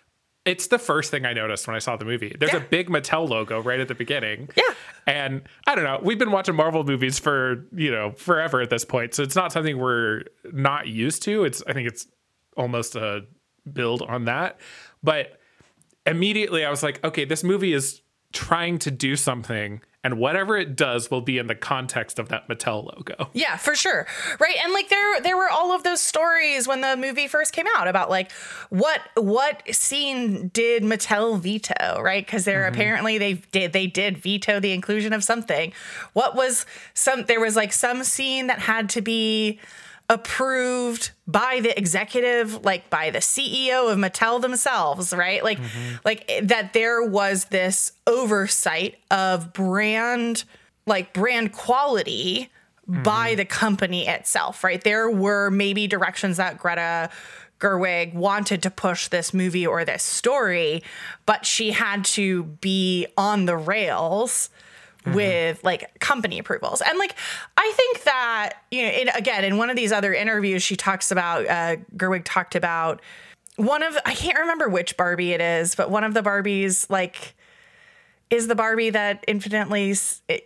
It's 0.46 0.68
the 0.68 0.78
first 0.78 1.10
thing 1.10 1.26
I 1.26 1.34
noticed 1.34 1.66
when 1.66 1.76
I 1.76 1.80
saw 1.80 1.96
the 1.96 2.06
movie. 2.06 2.36
There's 2.40 2.54
a 2.54 2.60
big 2.60 2.88
Mattel 2.88 3.28
logo 3.28 3.64
right 3.64 3.80
at 3.80 3.88
the 3.88 3.96
beginning. 3.96 4.50
Yeah. 4.56 4.76
And 5.08 5.42
I 5.66 5.74
don't 5.74 5.84
know. 5.84 6.00
We've 6.04 6.20
been 6.20 6.30
watching 6.30 6.54
Marvel 6.54 6.84
movies 6.84 7.18
for 7.18 7.66
you 7.74 7.92
know 7.92 8.12
forever 8.12 8.62
at 8.62 8.70
this 8.70 8.86
point, 8.86 9.16
so 9.16 9.24
it's 9.24 9.36
not 9.36 9.52
something 9.52 9.78
we're 9.78 10.24
not 10.52 10.88
used 10.88 11.24
to. 11.24 11.46
It's 11.46 11.64
I 11.68 11.74
think 11.74 11.88
it's 11.88 12.08
almost 12.56 12.96
a 12.96 13.26
build 13.72 14.02
on 14.04 14.26
that, 14.26 14.60
but 15.04 15.40
immediately 16.06 16.64
I 16.64 16.70
was 16.70 16.84
like, 16.84 17.04
okay, 17.04 17.26
this 17.26 17.44
movie 17.44 17.74
is 17.74 18.02
trying 18.32 18.78
to 18.80 18.92
do 18.92 19.16
something, 19.16 19.82
and 20.06 20.20
whatever 20.20 20.56
it 20.56 20.76
does 20.76 21.10
will 21.10 21.22
be 21.22 21.40
in 21.40 21.48
the 21.48 21.56
context 21.56 22.20
of 22.20 22.30
that 22.30 22.48
Mattel 22.48 22.86
logo. 22.86 23.32
Yeah, 23.34 23.58
for 23.58 23.74
sure. 23.74 24.06
Right. 24.40 24.56
And 24.64 24.72
like 24.72 24.88
there 24.90 25.20
there 25.22 25.36
were 25.36 25.50
all 25.50 25.74
of 25.74 25.82
those 25.82 26.00
stories 26.00 26.68
when 26.68 26.82
the 26.82 26.96
movie 26.96 27.28
first 27.28 27.54
came 27.54 27.66
out 27.76 27.88
about 27.88 28.12
like 28.12 28.32
what 28.70 29.02
what 29.16 29.64
scene 29.74 30.50
did 30.50 30.84
Mattel 30.84 31.40
veto, 31.40 32.00
right? 32.04 32.26
Cuz 32.26 32.46
they're 32.46 32.66
mm-hmm. 32.66 32.76
apparently 32.76 33.18
they 33.18 33.34
did 33.52 33.74
they 33.74 33.88
did 33.88 34.20
veto 34.20 34.60
the 34.60 34.74
inclusion 34.74 35.12
of 35.12 35.24
something. 35.24 35.74
What 36.14 36.36
was 36.36 36.68
some 36.94 37.24
there 37.24 37.40
was 37.40 37.56
like 37.56 37.74
some 37.74 38.04
scene 38.04 38.46
that 38.46 38.60
had 38.60 38.90
to 38.92 39.02
be 39.02 39.60
approved 40.10 41.12
by 41.26 41.60
the 41.62 41.78
executive 41.78 42.64
like 42.64 42.90
by 42.90 43.10
the 43.10 43.20
CEO 43.20 43.92
of 43.92 43.98
Mattel 43.98 44.42
themselves, 44.42 45.14
right? 45.14 45.44
Like 45.44 45.60
mm-hmm. 45.60 45.96
like 46.06 46.26
eh, 46.30 46.42
that 46.44 46.74
there 46.74 47.04
was 47.04 47.46
this 47.46 47.94
oversight 48.06 49.00
of 49.10 49.54
brand 49.54 50.44
like 50.86 51.14
brand 51.14 51.52
quality 51.52 52.50
by 52.88 53.30
mm-hmm. 53.30 53.38
the 53.38 53.46
company 53.46 54.08
itself, 54.08 54.64
right? 54.64 54.84
There 54.84 55.10
were 55.10 55.50
maybe 55.50 55.88
directions 55.88 56.38
that 56.38 56.60
Greta 56.60 57.10
Gerwig 57.60 58.14
wanted 58.14 58.62
to 58.64 58.70
push 58.70 59.08
this 59.08 59.34
movie 59.34 59.66
or 59.66 59.86
this 59.86 60.04
story, 60.04 60.84
but 61.26 61.46
she 61.46 61.72
had 61.72 62.06
to 62.06 62.44
be 62.44 63.08
on 63.18 63.46
the 63.46 63.58
rails 63.58 64.50
with 65.14 65.64
like 65.64 66.00
company 66.00 66.40
approvals. 66.40 66.82
And 66.82 66.98
like 66.98 67.16
I 67.58 67.72
think 67.76 68.04
that 68.04 68.54
you 68.72 68.84
know, 68.84 68.90
in, 68.90 69.10
again, 69.10 69.44
in 69.44 69.58
one 69.58 69.70
of 69.70 69.76
these 69.76 69.92
other 69.92 70.14
interviews 70.14 70.64
she 70.64 70.76
talks 70.76 71.12
about 71.12 71.46
uh 71.48 71.78
Gerwig 71.96 72.24
talked 72.26 72.56
about 72.56 73.02
one 73.56 73.84
of 73.84 73.98
I 74.06 74.14
can't 74.14 74.38
remember 74.40 74.70
which 74.70 74.98
Barbie 74.98 75.34
it 75.34 75.42
is, 75.42 75.76
but 75.76 75.90
one 75.90 76.04
of 76.04 76.14
the 76.14 76.22
Barbies 76.22 76.90
like 76.90 77.36
is 78.30 78.48
the 78.48 78.56
Barbie 78.56 78.90
that 78.90 79.24
infinitely 79.28 79.96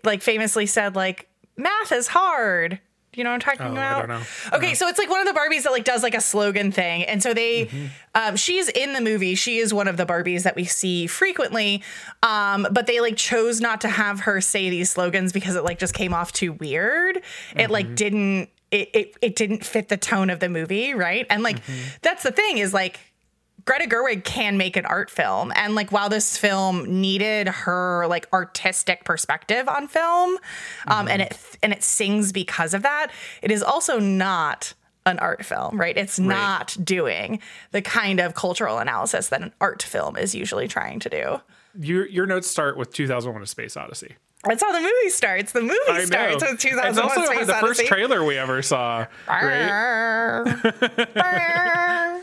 like 0.03 0.21
famously 0.21 0.65
said 0.65 0.95
like 0.95 1.27
math 1.57 1.91
is 1.91 2.07
hard. 2.07 2.79
You 3.15 3.23
know 3.23 3.31
what 3.31 3.45
I'm 3.47 3.57
talking 3.57 3.75
Oh, 3.77 3.81
I 3.81 3.85
about? 3.91 4.07
don't 4.07 4.19
know. 4.19 4.57
Okay, 4.57 4.75
so 4.75 4.87
it's 4.87 4.99
like 4.99 5.09
one 5.09 5.19
of 5.27 5.33
the 5.33 5.37
Barbies 5.37 5.63
that 5.63 5.71
like 5.71 5.83
does 5.83 6.03
like 6.03 6.13
a 6.15 6.21
slogan 6.21 6.71
thing, 6.71 7.03
and 7.05 7.21
so 7.23 7.33
they, 7.33 7.65
Mm-hmm. 7.65 7.85
um, 8.15 8.35
she's 8.35 8.69
in 8.69 8.93
the 8.93 9.01
movie. 9.01 9.33
She 9.35 9.57
is 9.57 9.73
one 9.73 9.87
of 9.87 9.97
the 9.97 10.05
Barbies 10.05 10.43
that 10.43 10.55
we 10.55 10.63
see 10.65 11.07
frequently, 11.07 11.81
um, 12.23 12.67
but 12.71 12.85
they 12.85 12.99
like 13.01 13.17
chose 13.17 13.59
not 13.61 13.81
to 13.81 13.89
have 13.89 14.21
her 14.21 14.39
say 14.41 14.69
these 14.69 14.91
slogans 14.91 15.33
because 15.33 15.55
it 15.55 15.63
like 15.63 15.79
just 15.79 15.93
came 15.95 16.13
off 16.13 16.31
too 16.31 16.53
weird. 16.53 17.17
It 17.17 17.23
Mm-hmm. 17.55 17.71
like 17.71 17.95
didn't 17.95 18.49
it, 18.71 18.89
it 18.93 19.15
it 19.23 19.35
didn't 19.35 19.65
fit 19.65 19.89
the 19.89 19.97
tone 19.97 20.29
of 20.29 20.39
the 20.39 20.47
movie, 20.49 20.93
right? 20.93 21.25
And 21.31 21.41
like 21.41 21.65
Mm-hmm. 21.65 21.97
that's 22.03 22.21
the 22.23 22.31
thing 22.31 22.59
is 22.59 22.73
like 22.75 22.99
Greta 23.65 23.87
Gerwig 23.89 24.23
can 24.23 24.57
make 24.57 24.77
an 24.77 24.85
art 24.85 25.09
film. 25.09 25.51
And 25.55 25.75
like 25.75 25.91
while 25.91 26.09
this 26.09 26.37
film 26.37 27.01
needed 27.01 27.47
her 27.47 28.05
like 28.07 28.27
artistic 28.33 29.03
perspective 29.03 29.67
on 29.67 29.87
film, 29.87 30.37
um, 30.87 31.07
and 31.07 31.21
it 31.21 31.37
and 31.63 31.73
it 31.73 31.83
sings 31.83 32.31
because 32.31 32.73
of 32.73 32.83
that, 32.83 33.11
it 33.41 33.51
is 33.51 33.63
also 33.63 33.99
not 33.99 34.73
an 35.05 35.19
art 35.19 35.45
film, 35.45 35.79
right? 35.79 35.97
It's 35.97 36.19
not 36.19 36.77
doing 36.83 37.39
the 37.71 37.81
kind 37.81 38.19
of 38.19 38.35
cultural 38.35 38.77
analysis 38.77 39.29
that 39.29 39.41
an 39.41 39.53
art 39.59 39.81
film 39.81 40.15
is 40.17 40.35
usually 40.35 40.67
trying 40.67 40.99
to 40.99 41.09
do. 41.09 41.41
Your 41.79 42.07
your 42.07 42.25
notes 42.25 42.47
start 42.47 42.77
with 42.77 42.93
2001: 42.93 43.41
A 43.41 43.45
Space 43.45 43.77
Odyssey. 43.77 44.15
That's 44.45 44.63
how 44.63 44.71
the 44.71 44.79
movie 44.79 45.09
starts. 45.09 45.51
The 45.51 45.61
movie 45.61 45.75
I 45.89 46.05
starts 46.05 46.41
know. 46.41 46.51
with 46.51 46.59
2001 46.61 46.89
It's 46.89 46.97
also 46.97 47.33
Space 47.33 47.47
the 47.47 47.53
first 47.55 47.85
trailer 47.85 48.23
we 48.23 48.37
ever 48.37 48.61
saw. 48.61 49.05
Right? 49.27 50.55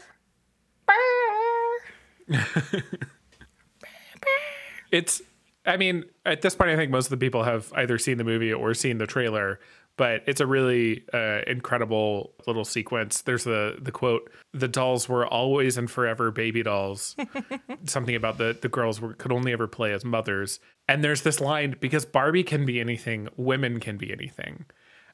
It's. 4.93 5.21
I 5.65 5.77
mean, 5.77 6.05
at 6.25 6.43
this 6.43 6.55
point, 6.55 6.71
I 6.71 6.77
think 6.77 6.93
most 6.93 7.07
of 7.07 7.11
the 7.11 7.17
people 7.17 7.43
have 7.43 7.73
either 7.75 7.99
seen 7.99 8.19
the 8.19 8.25
movie 8.25 8.53
or 8.53 8.73
seen 8.73 8.99
the 8.99 9.07
trailer. 9.07 9.59
but 9.97 10.23
it's 10.27 10.41
a 10.41 10.47
really 10.47 11.05
uh, 11.13 11.41
incredible 11.47 12.35
little 12.47 12.65
sequence. 12.65 13.23
There's 13.23 13.45
the 13.45 13.77
the 13.81 13.91
quote: 13.91 14.31
"The 14.53 14.69
dolls 14.69 15.09
were 15.09 15.27
always 15.27 15.77
and 15.77 15.91
forever 15.91 16.31
baby 16.31 16.63
dolls." 16.63 17.17
Something 17.85 18.15
about 18.15 18.39
the 18.39 18.57
the 18.61 18.69
girls 18.69 19.01
were, 19.01 19.15
could 19.15 19.33
only 19.33 19.53
ever 19.53 19.67
play 19.67 19.93
as 19.93 20.05
mothers. 20.05 20.61
And 20.89 21.03
there's 21.03 21.23
this 21.23 21.41
line 21.41 21.77
because 21.81 22.05
Barbie 22.05 22.45
can 22.45 22.65
be 22.65 22.79
anything, 22.79 23.29
women 23.37 23.81
can 23.81 23.97
be 23.97 24.13
anything. 24.13 24.67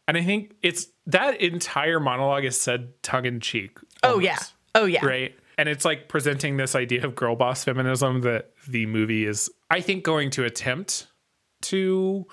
And 0.07 0.18
I 0.18 0.22
think 0.22 0.55
it's 0.62 0.88
that 1.07 1.40
entire 1.40 2.01
monologue 2.01 2.44
is 2.44 2.61
said 2.61 3.01
tongue 3.03 3.25
in 3.25 3.40
cheek. 3.40 3.79
Oh 4.03 4.18
yeah. 4.18 4.38
Oh 4.75 4.85
yeah. 4.85 5.05
Right. 5.07 5.35
And 5.59 5.69
it's 5.69 5.85
like 5.85 6.09
presenting 6.09 6.57
this 6.57 6.75
idea 6.75 7.05
of 7.05 7.15
girl 7.15 7.37
boss 7.37 7.65
feminism 7.65 8.23
that 8.23 8.51
the 8.69 8.87
movie 8.87 9.27
is, 9.27 9.51
I 9.71 9.81
think, 9.81 10.03
going 10.05 10.31
to 10.31 10.45
attempt 10.45 11.07
to 11.62 12.25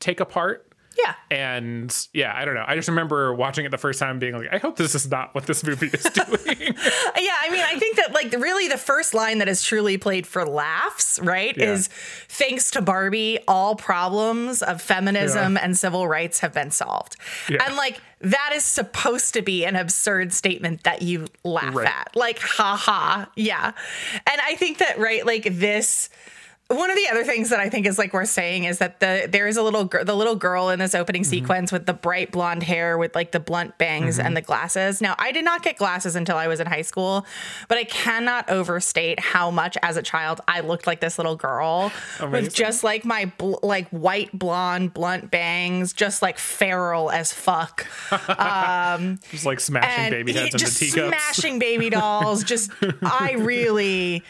take 0.00 0.20
apart. 0.20 0.62
Yeah. 0.98 1.14
And 1.30 1.94
yeah, 2.14 2.32
I 2.34 2.46
don't 2.46 2.54
know. 2.54 2.64
I 2.66 2.74
just 2.74 2.88
remember 2.88 3.34
watching 3.34 3.66
it 3.66 3.70
the 3.70 3.76
first 3.76 3.98
time 4.00 4.18
being 4.18 4.34
like, 4.34 4.48
I 4.50 4.56
hope 4.56 4.76
this 4.76 4.94
is 4.94 5.10
not 5.10 5.34
what 5.34 5.44
this 5.46 5.62
movie 5.62 5.88
is 5.92 6.02
doing. 6.04 6.56
yeah, 6.58 7.36
I 7.42 7.48
mean, 7.50 7.62
I 7.62 7.78
think 7.78 7.96
that 7.98 8.12
like 8.14 8.32
really 8.32 8.66
the 8.68 8.78
first 8.78 9.12
line 9.12 9.36
that 9.38 9.48
is 9.48 9.62
truly 9.62 9.98
played 9.98 10.26
for 10.26 10.46
laughs, 10.46 11.18
right, 11.20 11.54
Yeah. 11.54 11.72
is 11.72 11.88
thanks 12.28 12.70
to 12.72 12.80
Barbie, 12.80 13.38
all 13.46 13.76
problems 13.76 14.62
of 14.62 14.80
feminism 14.80 15.54
Yeah. 15.56 15.60
and 15.64 15.76
civil 15.76 16.08
rights 16.08 16.40
have 16.40 16.54
been 16.54 16.70
solved. 16.70 17.16
Yeah. 17.50 17.62
And 17.66 17.76
like 17.76 18.00
that 18.20 18.52
is 18.54 18.64
supposed 18.64 19.34
to 19.34 19.42
be 19.42 19.64
an 19.64 19.76
absurd 19.76 20.32
statement 20.32 20.84
that 20.84 21.02
you 21.02 21.26
laugh 21.44 21.74
Right. 21.74 21.86
at. 21.88 22.16
Like, 22.16 22.38
haha. 22.38 23.26
Yeah. 23.36 23.72
And 24.26 24.40
I 24.44 24.54
think 24.56 24.78
that, 24.78 24.98
right, 24.98 25.24
like 25.26 25.44
this 25.50 26.08
one 26.68 26.90
of 26.90 26.96
the 26.96 27.08
other 27.08 27.22
things 27.22 27.50
that 27.50 27.60
I 27.60 27.68
think 27.68 27.86
is 27.86 27.96
like 27.96 28.12
worth 28.12 28.28
saying 28.28 28.64
is 28.64 28.78
that 28.78 28.98
the 28.98 29.28
there 29.30 29.46
is 29.46 29.56
a 29.56 29.62
little 29.62 29.84
girl, 29.84 30.04
the 30.04 30.16
little 30.16 30.34
girl 30.34 30.68
in 30.68 30.80
this 30.80 30.96
opening 30.96 31.22
mm-hmm. 31.22 31.30
sequence 31.30 31.70
with 31.70 31.86
the 31.86 31.92
bright 31.92 32.32
blonde 32.32 32.64
hair 32.64 32.98
with 32.98 33.14
like 33.14 33.30
the 33.30 33.38
blunt 33.38 33.78
bangs 33.78 34.18
and 34.18 34.28
mm-hmm. 34.28 34.34
the 34.34 34.40
glasses. 34.40 35.00
Now, 35.00 35.14
I 35.16 35.30
did 35.30 35.44
not 35.44 35.62
get 35.62 35.76
glasses 35.76 36.16
until 36.16 36.36
I 36.36 36.48
was 36.48 36.58
in 36.58 36.66
high 36.66 36.82
school, 36.82 37.24
but 37.68 37.78
I 37.78 37.84
cannot 37.84 38.50
overstate 38.50 39.20
how 39.20 39.52
much 39.52 39.78
as 39.80 39.96
a 39.96 40.02
child 40.02 40.40
I 40.48 40.60
looked 40.60 40.88
like 40.88 40.98
this 40.98 41.18
little 41.18 41.36
girl 41.36 41.92
Amazing. 42.18 42.30
with 42.32 42.54
just 42.54 42.82
like 42.82 43.04
my 43.04 43.26
bl- 43.38 43.56
like 43.62 43.88
white 43.90 44.36
blonde 44.36 44.92
blunt 44.92 45.30
bangs, 45.30 45.92
just 45.92 46.20
like 46.20 46.36
feral 46.36 47.12
as 47.12 47.32
fuck 47.32 47.86
um, 48.40 49.20
just 49.30 49.46
like 49.46 49.60
smashing 49.60 50.10
baby 50.10 50.32
heads 50.32 50.46
he- 50.46 50.46
into 50.46 50.58
just 50.58 50.78
teacups. 50.80 51.08
smashing 51.08 51.60
baby 51.60 51.90
dolls. 51.90 52.42
Just 52.42 52.72
I 53.02 53.34
really. 53.38 54.24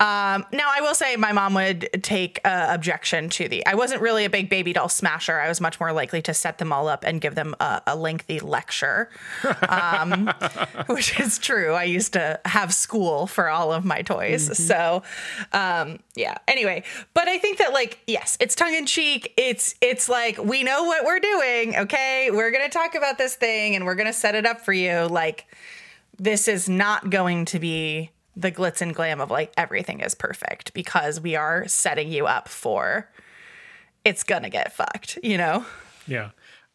Um, 0.00 0.46
now 0.50 0.70
I 0.74 0.80
will 0.80 0.94
say 0.94 1.16
my 1.16 1.32
mom 1.32 1.52
would 1.52 1.90
take 2.02 2.40
uh, 2.42 2.68
objection 2.70 3.28
to 3.30 3.48
the. 3.48 3.64
I 3.66 3.74
wasn't 3.74 4.00
really 4.00 4.24
a 4.24 4.30
big 4.30 4.48
baby 4.48 4.72
doll 4.72 4.88
smasher. 4.88 5.38
I 5.38 5.46
was 5.46 5.60
much 5.60 5.78
more 5.78 5.92
likely 5.92 6.22
to 6.22 6.32
set 6.32 6.56
them 6.56 6.72
all 6.72 6.88
up 6.88 7.04
and 7.04 7.20
give 7.20 7.34
them 7.34 7.54
a, 7.60 7.82
a 7.86 7.96
lengthy 7.96 8.40
lecture, 8.40 9.10
um, 9.68 10.32
which 10.86 11.20
is 11.20 11.38
true. 11.38 11.74
I 11.74 11.84
used 11.84 12.14
to 12.14 12.40
have 12.46 12.72
school 12.72 13.26
for 13.26 13.50
all 13.50 13.74
of 13.74 13.84
my 13.84 14.00
toys, 14.00 14.56
so 14.56 15.02
um, 15.52 15.98
yeah. 16.14 16.38
Anyway, 16.48 16.82
but 17.12 17.28
I 17.28 17.36
think 17.36 17.58
that 17.58 17.74
like 17.74 17.98
yes, 18.06 18.38
it's 18.40 18.54
tongue 18.54 18.74
in 18.74 18.86
cheek. 18.86 19.34
It's 19.36 19.74
it's 19.82 20.08
like 20.08 20.38
we 20.38 20.62
know 20.62 20.84
what 20.84 21.04
we're 21.04 21.20
doing. 21.20 21.76
Okay, 21.76 22.30
we're 22.30 22.50
gonna 22.50 22.70
talk 22.70 22.94
about 22.94 23.18
this 23.18 23.34
thing 23.34 23.76
and 23.76 23.84
we're 23.84 23.96
gonna 23.96 24.14
set 24.14 24.34
it 24.34 24.46
up 24.46 24.62
for 24.62 24.72
you. 24.72 25.06
Like 25.06 25.46
this 26.18 26.48
is 26.48 26.68
not 26.68 27.10
going 27.10 27.44
to 27.46 27.58
be 27.58 28.10
the 28.36 28.52
glitz 28.52 28.80
and 28.80 28.94
glam 28.94 29.20
of 29.20 29.30
like 29.30 29.52
everything 29.56 30.00
is 30.00 30.14
perfect 30.14 30.72
because 30.72 31.20
we 31.20 31.34
are 31.36 31.66
setting 31.68 32.10
you 32.10 32.26
up 32.26 32.48
for 32.48 33.10
it's 34.04 34.22
gonna 34.22 34.50
get 34.50 34.72
fucked, 34.72 35.18
you 35.22 35.36
know? 35.36 35.64
Yeah. 36.06 36.30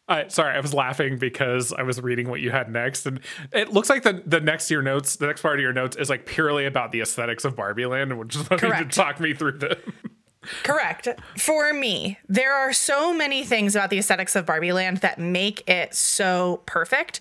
Uh, 0.08 0.28
sorry, 0.28 0.56
I 0.56 0.60
was 0.60 0.72
laughing 0.72 1.18
because 1.18 1.72
I 1.72 1.82
was 1.82 2.00
reading 2.00 2.28
what 2.28 2.40
you 2.40 2.52
had 2.52 2.70
next, 2.70 3.06
and 3.06 3.18
it 3.52 3.72
looks 3.72 3.90
like 3.90 4.04
the 4.04 4.22
the 4.24 4.40
next 4.40 4.70
your 4.70 4.82
notes, 4.82 5.16
the 5.16 5.26
next 5.26 5.42
part 5.42 5.56
of 5.56 5.60
your 5.60 5.72
notes 5.72 5.96
is 5.96 6.08
like 6.08 6.26
purely 6.26 6.64
about 6.64 6.92
the 6.92 7.00
aesthetics 7.00 7.44
of 7.44 7.56
Barbie 7.56 7.86
Land, 7.86 8.12
and 8.12 8.30
just 8.30 8.48
you 8.48 8.58
to 8.58 8.84
talk 8.84 9.18
me 9.18 9.34
through 9.34 9.58
them. 9.58 9.76
Correct. 10.62 11.08
For 11.38 11.72
me, 11.72 12.18
there 12.28 12.54
are 12.54 12.72
so 12.72 13.12
many 13.12 13.44
things 13.44 13.74
about 13.74 13.90
the 13.90 13.98
aesthetics 13.98 14.36
of 14.36 14.46
Barbie 14.46 14.72
Land 14.72 14.98
that 14.98 15.18
make 15.18 15.68
it 15.68 15.94
so 15.94 16.62
perfect. 16.66 17.20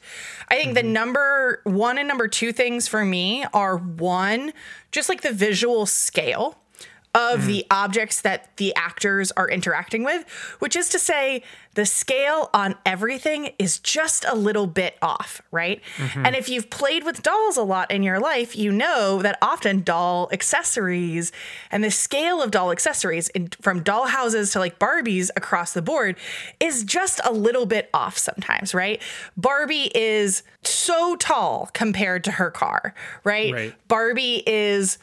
I 0.50 0.56
think 0.56 0.74
the 0.76 0.82
mm-hmm. 0.82 0.94
number 0.94 1.62
one 1.64 1.98
and 1.98 2.08
number 2.08 2.28
two 2.28 2.52
things 2.52 2.88
for 2.88 3.04
me 3.04 3.46
are 3.54 3.78
one, 3.78 4.54
just 4.92 5.10
like 5.10 5.22
the 5.22 5.34
visual 5.34 5.86
scale 5.86 6.58
of 7.16 7.40
mm. 7.40 7.46
the 7.46 7.66
objects 7.72 8.22
that 8.22 8.56
the 8.58 8.76
actors 8.76 9.32
are 9.32 9.50
interacting 9.50 10.04
with, 10.04 10.30
which 10.60 10.76
is 10.76 10.90
to 10.90 11.00
say, 11.00 11.42
the 11.76 11.86
scale 11.86 12.50
on 12.54 12.76
everything 12.86 13.52
is 13.60 13.80
just 13.80 14.26
a 14.26 14.36
little 14.36 14.66
bit 14.66 14.98
off, 15.02 15.42
right? 15.52 15.82
Mm-hmm. 15.98 16.26
And 16.26 16.36
if 16.36 16.50
you've 16.50 16.70
played 16.70 17.04
with 17.04 17.22
dolls 17.22 17.58
a 17.58 17.64
lot 17.64 17.92
in 17.92 18.02
your 18.02 18.20
life, 18.20 18.56
you 18.56 18.72
know 18.72 19.22
that 19.22 19.38
often 19.42 19.82
doll 19.82 20.30
accessories 20.32 21.32
and 21.72 21.84
the 21.84 21.92
scale 21.92 22.42
of 22.42 22.52
doll 22.52 22.72
accessories 22.72 23.28
in, 23.30 23.50
from 23.62 23.84
doll 23.84 24.08
houses 24.08 24.52
to 24.52 24.60
like 24.60 24.80
Barbies 24.80 25.30
across 25.36 25.74
the 25.74 25.82
board 25.82 26.18
is 26.60 26.84
just 26.84 27.20
a 27.26 27.32
little 27.32 27.66
bit 27.66 27.90
off 27.94 28.18
sometimes, 28.18 28.74
right? 28.74 29.02
Barbie 29.36 29.92
is 29.94 30.44
so 30.64 31.16
tall 31.18 31.70
compared 31.74 32.24
to 32.26 32.32
her 32.32 32.52
car, 32.52 32.94
right? 33.24 33.54
Right. 33.54 33.88
Barbie 33.88 34.44
is 34.48 34.98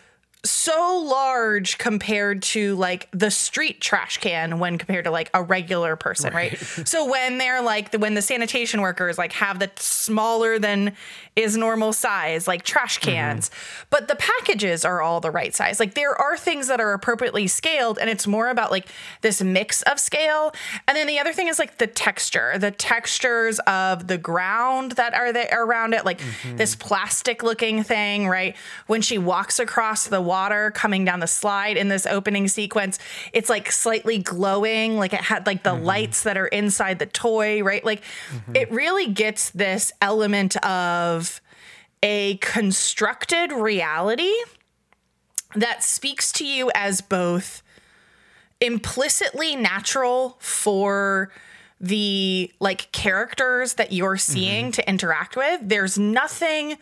so 0.45 1.05
large 1.07 1.79
compared 1.79 2.43
to 2.43 2.75
like 2.75 3.09
the 3.13 3.31
street 3.31 3.81
trash 3.81 4.19
can 4.19 4.59
when 4.59 4.77
compared 4.77 5.05
to 5.05 5.11
like 5.11 5.31
a 5.35 5.43
regular 5.43 5.95
person, 5.95 6.35
right? 6.35 6.59
so 6.85 7.09
when 7.09 7.39
they're 7.39 7.63
like 7.63 7.93
the, 7.93 7.99
when 7.99 8.15
the 8.15 8.23
sanitation 8.23 8.81
workers 8.81 9.19
like 9.19 9.33
have 9.33 9.61
the 9.61 9.71
smaller 9.77 10.59
than 10.59 10.97
is 11.37 11.57
normal 11.57 11.93
size 11.93 12.49
like 12.49 12.65
trash 12.65 12.99
mm-hmm. 12.99 13.13
cans, 13.13 13.51
but 13.91 14.09
the 14.09 14.17
packages 14.17 14.85
are 14.85 15.01
all 15.01 15.21
the 15.21 15.31
right 15.31 15.55
size. 15.55 15.79
Like 15.79 15.95
there 15.95 16.15
are 16.15 16.37
things 16.37 16.67
that 16.67 16.81
are 16.81 16.93
appropriately 16.93 17.47
scaled 17.47 17.99
and 17.99 18.11
it's 18.11 18.27
more 18.27 18.49
about 18.49 18.73
like 18.73 18.89
this 19.21 19.41
mix 19.41 19.83
of 19.83 20.01
scale. 20.01 20.53
And 20.89 20.97
then 20.97 21.07
the 21.07 21.21
other 21.21 21.33
thing 21.33 21.47
is 21.47 21.61
like 21.61 21.79
the 21.79 21.87
texture, 21.87 22.59
the 22.59 22.73
textures 22.73 23.61
of 23.61 24.09
the 24.09 24.19
ground 24.19 24.93
that 24.93 25.15
are 25.15 25.33
there 25.33 25.49
around 25.53 25.95
it, 25.95 26.05
like 26.05 26.19
mm-hmm. 26.19 26.57
this 26.57 26.75
plastic 26.75 27.45
looking 27.45 27.85
thing, 27.85 28.27
right? 28.27 28.57
When 28.89 29.03
she 29.03 29.19
walks 29.19 29.61
across 29.61 30.09
the 30.09 30.21
water 30.33 30.71
coming 30.71 31.05
down 31.05 31.21
the 31.21 31.27
slide 31.27 31.77
in 31.77 31.89
this 31.89 32.07
opening 32.07 32.49
sequence, 32.49 32.99
it's 33.35 33.51
like 33.51 33.71
slightly 33.71 34.17
glowing, 34.17 34.97
like 34.97 35.13
it 35.13 35.21
had 35.21 35.47
like 35.47 35.63
the 35.63 35.73
mm-hmm. 35.73 35.85
lights 35.85 36.23
that 36.23 36.39
are 36.39 36.47
inside 36.47 36.99
the 36.99 37.05
toy, 37.05 37.63
right? 37.63 37.85
Like 37.85 38.01
mm-hmm. 38.31 38.57
it 38.57 38.71
really 38.73 39.09
gets 39.09 39.51
this 39.51 39.93
element 40.01 40.57
of 40.65 41.43
a 42.03 42.39
constructed 42.39 43.53
reality 43.53 44.33
that 45.55 45.85
speaks 45.85 46.33
to 46.33 46.47
you 46.47 46.71
as 46.75 47.03
both 47.03 47.63
implicitly 48.59 49.55
natural 49.55 50.39
for 50.39 51.31
the 51.79 52.51
like 52.59 52.91
characters 52.93 53.75
that 53.75 53.93
you're 53.93 54.17
seeing 54.17 54.67
mm-hmm. 54.67 54.81
to 54.81 54.89
interact 54.89 55.37
with. 55.37 55.61
There's 55.63 55.99
nothing 55.99 56.79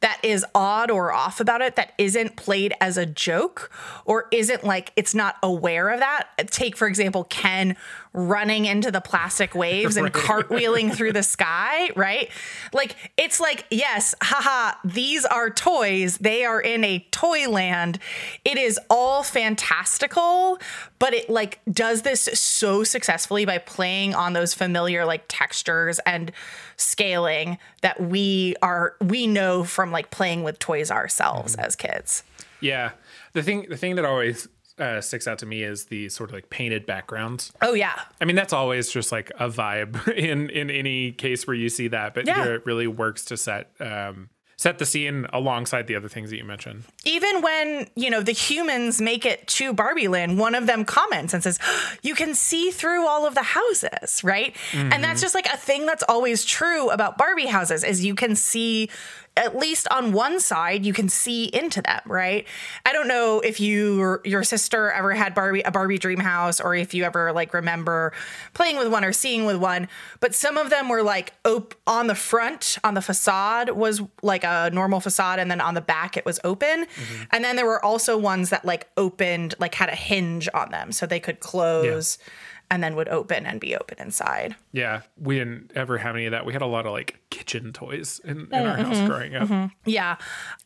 that 0.00 0.20
is 0.22 0.44
odd 0.54 0.90
or 0.90 1.12
off 1.12 1.40
about 1.40 1.60
it 1.60 1.76
that 1.76 1.92
isn't 1.98 2.36
played 2.36 2.72
as 2.80 2.96
a 2.96 3.06
joke 3.06 3.70
or 4.04 4.26
isn't 4.30 4.64
like 4.64 4.92
it's 4.96 5.14
not 5.14 5.36
aware 5.42 5.88
of 5.88 6.00
that. 6.00 6.28
Take 6.50 6.76
for 6.76 6.86
example 6.86 7.24
Ken 7.24 7.76
running 8.18 8.64
into 8.64 8.90
the 8.90 9.00
plastic 9.00 9.54
waves 9.54 9.96
and 9.96 10.12
cartwheeling 10.12 10.94
through 10.94 11.12
the 11.12 11.22
sky, 11.22 11.90
right? 11.94 12.30
Like 12.72 12.96
it's 13.16 13.40
like 13.40 13.64
yes, 13.70 14.14
haha, 14.22 14.76
these 14.84 15.24
are 15.24 15.50
toys. 15.50 16.18
They 16.18 16.44
are 16.44 16.60
in 16.60 16.84
a 16.84 17.06
toy 17.10 17.48
land. 17.48 17.98
It 18.44 18.58
is 18.58 18.78
all 18.90 19.22
fantastical, 19.22 20.58
but 20.98 21.14
it 21.14 21.30
like 21.30 21.60
does 21.70 22.02
this 22.02 22.22
so 22.34 22.84
successfully 22.84 23.44
by 23.44 23.58
playing 23.58 24.14
on 24.14 24.32
those 24.32 24.54
familiar 24.54 25.04
like 25.04 25.24
textures 25.28 26.00
and 26.00 26.32
scaling 26.76 27.58
that 27.82 28.00
we 28.00 28.54
are 28.62 28.96
we 29.00 29.26
know 29.26 29.64
from 29.64 29.90
like 29.90 30.10
playing 30.10 30.42
with 30.42 30.58
toys 30.58 30.90
ourselves 30.90 31.54
mm-hmm. 31.54 31.64
as 31.64 31.76
kids. 31.76 32.24
Yeah, 32.60 32.92
the 33.34 33.42
thing 33.42 33.66
the 33.68 33.76
thing 33.76 33.94
that 33.96 34.04
always 34.04 34.48
uh, 34.78 35.00
sticks 35.00 35.26
out 35.26 35.38
to 35.40 35.46
me 35.46 35.62
is 35.62 35.86
the 35.86 36.08
sort 36.08 36.30
of 36.30 36.34
like 36.34 36.50
painted 36.50 36.86
backgrounds. 36.86 37.52
Oh 37.62 37.74
yeah. 37.74 37.98
I 38.20 38.24
mean, 38.24 38.36
that's 38.36 38.52
always 38.52 38.90
just 38.90 39.12
like 39.12 39.30
a 39.38 39.48
vibe 39.48 40.08
in 40.16 40.50
in 40.50 40.70
any 40.70 41.12
case 41.12 41.46
where 41.46 41.56
you 41.56 41.68
see 41.68 41.88
that, 41.88 42.14
but 42.14 42.26
Yeah. 42.26 42.42
here 42.44 42.54
it 42.54 42.66
really 42.66 42.86
works 42.86 43.24
to 43.26 43.36
set 43.36 43.70
um, 43.80 44.28
set 44.56 44.78
the 44.80 44.86
scene 44.86 45.24
alongside 45.32 45.86
the 45.86 45.94
other 45.94 46.08
things 46.08 46.30
that 46.30 46.36
you 46.36 46.42
mentioned. 46.44 46.82
even 47.04 47.42
when 47.42 47.86
you 47.94 48.10
know 48.10 48.20
the 48.20 48.32
humans 48.32 49.00
make 49.00 49.24
it 49.24 49.46
to 49.46 49.72
Barbie 49.72 50.08
Land, 50.08 50.36
one 50.38 50.54
of 50.56 50.66
them 50.66 50.84
comments 50.84 51.32
and 51.32 51.42
says, 51.44 51.58
"You 52.02 52.14
can 52.16 52.34
see 52.34 52.70
through 52.72 53.06
all 53.06 53.24
of 53.26 53.34
the 53.36 53.42
houses, 53.44 54.24
right?" 54.24 54.56
And 54.74 55.02
that's 55.04 55.20
just 55.20 55.34
like 55.34 55.46
a 55.46 55.56
thing 55.56 55.86
that's 55.86 56.02
always 56.08 56.44
true 56.44 56.90
about 56.90 57.16
Barbie 57.18 57.46
houses 57.46 57.84
is 57.84 58.04
you 58.04 58.14
can 58.16 58.34
see 58.34 58.90
at 59.38 59.56
least 59.56 59.86
on 59.90 60.12
one 60.12 60.40
side 60.40 60.84
you 60.84 60.92
can 60.92 61.08
see 61.08 61.44
into 61.44 61.80
them, 61.80 62.00
right? 62.04 62.46
I 62.84 62.92
don't 62.92 63.08
know 63.08 63.40
if 63.40 63.60
you 63.60 64.02
or 64.02 64.20
your 64.24 64.42
sister 64.42 64.90
ever 64.90 65.14
had 65.14 65.34
Barbie 65.34 65.62
a 65.62 65.70
Barbie 65.70 65.98
dream 65.98 66.18
house 66.18 66.60
or 66.60 66.74
if 66.74 66.92
you 66.92 67.04
ever 67.04 67.32
like 67.32 67.54
remember 67.54 68.12
playing 68.52 68.76
with 68.76 68.88
one 68.88 69.04
or 69.04 69.12
seeing 69.12 69.46
with 69.46 69.56
one, 69.56 69.88
but 70.20 70.34
some 70.34 70.58
of 70.58 70.70
them 70.70 70.88
were 70.88 71.02
like 71.02 71.32
op- 71.44 71.74
on 71.86 72.08
the 72.08 72.14
front, 72.14 72.78
on 72.82 72.94
the 72.94 73.02
facade 73.02 73.70
was 73.70 74.02
like 74.22 74.44
a 74.44 74.70
normal 74.72 75.00
facade 75.00 75.38
and 75.38 75.50
then 75.50 75.60
on 75.60 75.74
the 75.74 75.80
back 75.80 76.16
it 76.16 76.24
was 76.26 76.40
open. 76.42 76.84
Mm-hmm. 76.84 77.22
And 77.30 77.44
then 77.44 77.56
there 77.56 77.66
were 77.66 77.82
also 77.84 78.18
ones 78.18 78.50
that 78.50 78.64
like 78.64 78.88
opened 78.96 79.54
like 79.60 79.74
had 79.74 79.88
a 79.88 79.94
hinge 79.94 80.48
on 80.52 80.70
them 80.70 80.90
so 80.92 81.06
they 81.06 81.20
could 81.20 81.40
close. 81.40 82.18
Yeah 82.20 82.26
and 82.70 82.82
then 82.82 82.94
would 82.96 83.08
open 83.08 83.46
and 83.46 83.60
be 83.60 83.74
open 83.74 83.98
inside. 83.98 84.56
Yeah, 84.72 85.02
we 85.20 85.38
didn't 85.38 85.72
ever 85.74 85.98
have 85.98 86.14
any 86.14 86.26
of 86.26 86.32
that. 86.32 86.44
We 86.44 86.52
had 86.52 86.62
a 86.62 86.66
lot 86.66 86.86
of 86.86 86.92
like 86.92 87.18
kitchen 87.30 87.72
toys 87.72 88.20
in, 88.24 88.30
in 88.30 88.46
mm-hmm, 88.46 88.66
our 88.66 88.76
house 88.76 88.96
mm-hmm. 88.96 89.06
growing 89.06 89.34
up. 89.36 89.48
Mm-hmm. 89.48 89.66
Yeah, 89.84 90.16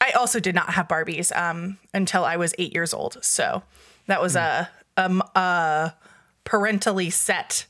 I 0.01 0.11
also 0.13 0.41
did 0.41 0.55
not 0.55 0.71
have 0.71 0.89
Barbies 0.89 1.35
um, 1.37 1.79
until 1.95 2.25
I 2.25 2.37
was 2.37 2.55
eight 2.59 2.75
years 2.75 2.93
old. 2.93 3.19
So 3.23 3.63
that 4.07 4.21
was 4.21 4.35
mm. 4.35 4.69
a, 4.97 5.01
a, 5.01 5.39
a 5.39 5.95
parentally 6.45 7.11
set 7.11 7.67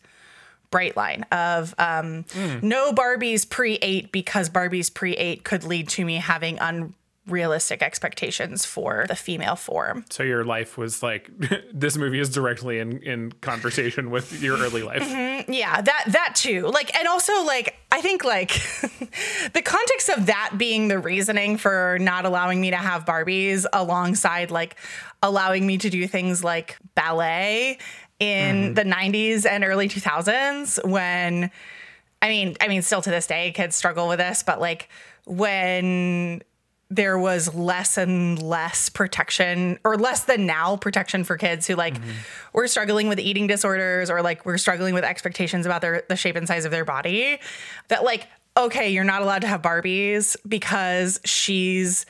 bright 0.70 0.96
line 0.96 1.24
of 1.30 1.74
um, 1.78 2.24
mm. 2.24 2.62
no 2.62 2.92
Barbies 2.92 3.48
pre 3.48 3.74
eight 3.82 4.10
because 4.10 4.48
Barbies 4.48 4.92
pre 4.92 5.12
eight 5.12 5.44
could 5.44 5.64
lead 5.64 5.88
to 5.90 6.04
me 6.04 6.16
having 6.16 6.58
un 6.58 6.94
realistic 7.26 7.82
expectations 7.82 8.64
for 8.64 9.04
the 9.06 9.14
female 9.14 9.54
form. 9.54 10.04
So 10.10 10.22
your 10.24 10.44
life 10.44 10.76
was 10.76 11.02
like 11.02 11.30
this 11.72 11.96
movie 11.96 12.18
is 12.18 12.28
directly 12.30 12.78
in 12.78 13.02
in 13.02 13.32
conversation 13.32 14.10
with 14.10 14.42
your 14.42 14.58
early 14.58 14.82
life. 14.82 15.02
Mm-hmm. 15.02 15.52
Yeah, 15.52 15.80
that 15.80 16.04
that 16.08 16.34
too. 16.34 16.66
Like 16.68 16.94
and 16.96 17.06
also 17.06 17.44
like 17.44 17.76
I 17.92 18.00
think 18.00 18.24
like 18.24 18.50
the 19.52 19.62
context 19.64 20.08
of 20.08 20.26
that 20.26 20.54
being 20.58 20.88
the 20.88 20.98
reasoning 20.98 21.58
for 21.58 21.98
not 22.00 22.24
allowing 22.24 22.60
me 22.60 22.70
to 22.70 22.76
have 22.76 23.04
Barbies 23.04 23.66
alongside 23.72 24.50
like 24.50 24.76
allowing 25.22 25.66
me 25.66 25.78
to 25.78 25.90
do 25.90 26.06
things 26.08 26.42
like 26.42 26.76
ballet 26.94 27.78
in 28.18 28.56
mm-hmm. 28.56 28.74
the 28.74 28.84
90s 28.84 29.46
and 29.46 29.64
early 29.64 29.88
2000s 29.88 30.84
when 30.88 31.50
I 32.20 32.28
mean, 32.28 32.56
I 32.60 32.68
mean 32.68 32.82
still 32.82 33.02
to 33.02 33.10
this 33.10 33.26
day 33.26 33.52
kids 33.52 33.76
struggle 33.76 34.08
with 34.08 34.18
this, 34.18 34.42
but 34.42 34.60
like 34.60 34.88
when 35.24 36.42
there 36.94 37.18
was 37.18 37.54
less 37.54 37.96
and 37.96 38.40
less 38.42 38.90
protection 38.90 39.78
or 39.82 39.96
less 39.96 40.24
than 40.24 40.44
now 40.44 40.76
protection 40.76 41.24
for 41.24 41.38
kids 41.38 41.66
who 41.66 41.74
like 41.74 41.94
mm-hmm. 41.94 42.10
were 42.52 42.68
struggling 42.68 43.08
with 43.08 43.18
eating 43.18 43.46
disorders 43.46 44.10
or 44.10 44.20
like 44.20 44.44
were 44.44 44.58
struggling 44.58 44.92
with 44.92 45.02
expectations 45.02 45.64
about 45.64 45.80
their 45.80 46.02
the 46.08 46.16
shape 46.16 46.36
and 46.36 46.46
size 46.46 46.66
of 46.66 46.70
their 46.70 46.84
body 46.84 47.38
that 47.88 48.04
like 48.04 48.28
okay 48.58 48.90
you're 48.90 49.04
not 49.04 49.22
allowed 49.22 49.40
to 49.40 49.46
have 49.46 49.62
barbies 49.62 50.36
because 50.46 51.18
she's 51.24 52.04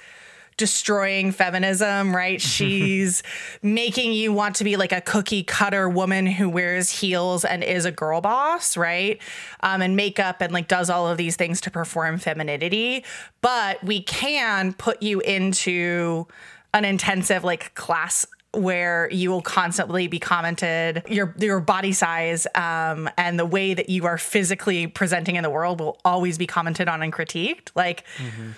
destroying 0.57 1.33
feminism, 1.33 2.15
right? 2.15 2.41
She's 2.53 3.23
making 3.63 4.13
you 4.13 4.33
want 4.33 4.57
to 4.57 4.65
be 4.65 4.77
like 4.77 4.93
a 4.93 5.01
cookie 5.01 5.43
cutter 5.43 5.89
woman 5.89 6.27
who 6.27 6.49
wears 6.49 6.91
heels 6.91 7.45
and 7.45 7.63
is 7.63 7.85
a 7.85 7.93
girl 7.93 8.21
boss, 8.21 8.77
right? 8.77 9.21
Um, 9.61 9.83
and 9.83 9.97
makeup 9.97 10.41
and 10.41 10.53
like 10.53 10.69
does 10.69 10.91
all 10.91 11.09
of 11.09 11.17
these 11.17 11.37
things 11.37 11.61
to 11.63 11.71
perform 11.71 12.19
femininity. 12.19 13.05
But 13.41 13.83
we 13.85 14.03
can 14.03 14.73
put 14.75 15.03
you 15.03 15.21
into 15.21 16.27
an 16.75 16.85
intensive 16.85 17.45
like 17.45 17.75
class 17.75 18.27
where 18.55 19.09
you 19.11 19.31
will 19.31 19.41
constantly 19.41 20.09
be 20.09 20.19
commented 20.19 21.03
your 21.09 21.35
your 21.39 21.59
body 21.59 21.93
size 21.93 22.47
um, 22.55 23.09
and 23.17 23.39
the 23.39 23.47
way 23.47 23.73
that 23.73 23.89
you 23.89 24.05
are 24.05 24.19
physically 24.19 24.87
presenting 24.87 25.37
in 25.37 25.43
the 25.43 25.49
world 25.49 25.81
will 25.81 25.99
always 26.05 26.37
be 26.37 26.47
commented 26.47 26.87
on 26.87 27.03
and 27.03 27.13
critiqued 27.15 27.71
like 27.75 28.05
mm-hmm 28.19 28.51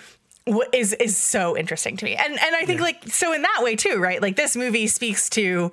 is 0.73 0.93
is 0.93 1.17
so 1.17 1.57
interesting 1.57 1.97
to 1.97 2.05
me. 2.05 2.15
And 2.15 2.31
and 2.33 2.55
I 2.55 2.65
think 2.65 2.79
yeah. 2.79 2.85
like 2.85 3.07
so 3.07 3.33
in 3.33 3.41
that 3.41 3.61
way 3.61 3.75
too, 3.75 3.97
right? 3.97 4.21
Like 4.21 4.35
this 4.35 4.55
movie 4.55 4.87
speaks 4.87 5.29
to 5.31 5.71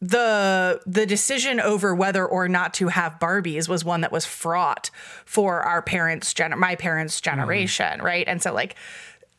the 0.00 0.80
the 0.84 1.06
decision 1.06 1.60
over 1.60 1.94
whether 1.94 2.26
or 2.26 2.48
not 2.48 2.74
to 2.74 2.88
have 2.88 3.18
Barbies 3.20 3.68
was 3.68 3.84
one 3.84 4.00
that 4.00 4.10
was 4.10 4.26
fraught 4.26 4.90
for 5.24 5.60
our 5.60 5.80
parents 5.80 6.34
gen 6.34 6.58
my 6.58 6.74
parents 6.74 7.20
generation, 7.20 8.00
mm. 8.00 8.02
right? 8.02 8.26
And 8.26 8.42
so 8.42 8.52
like 8.52 8.74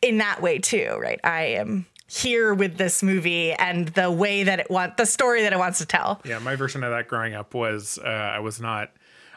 in 0.01 0.19
that 0.19 0.41
way 0.41 0.59
too, 0.59 0.97
right? 1.01 1.19
I 1.23 1.41
am 1.43 1.85
here 2.07 2.53
with 2.53 2.77
this 2.77 3.03
movie 3.03 3.53
and 3.53 3.87
the 3.89 4.09
way 4.11 4.43
that 4.43 4.59
it 4.59 4.69
want 4.69 4.95
the 4.97 5.05
story 5.05 5.41
that 5.41 5.51
it 5.51 5.59
wants 5.59 5.79
to 5.79 5.85
tell. 5.85 6.21
Yeah, 6.23 6.39
my 6.39 6.55
version 6.55 6.83
of 6.83 6.91
that 6.91 7.07
growing 7.07 7.33
up 7.33 7.53
was 7.53 7.99
uh, 8.03 8.07
I 8.07 8.39
was 8.39 8.61
not 8.61 8.91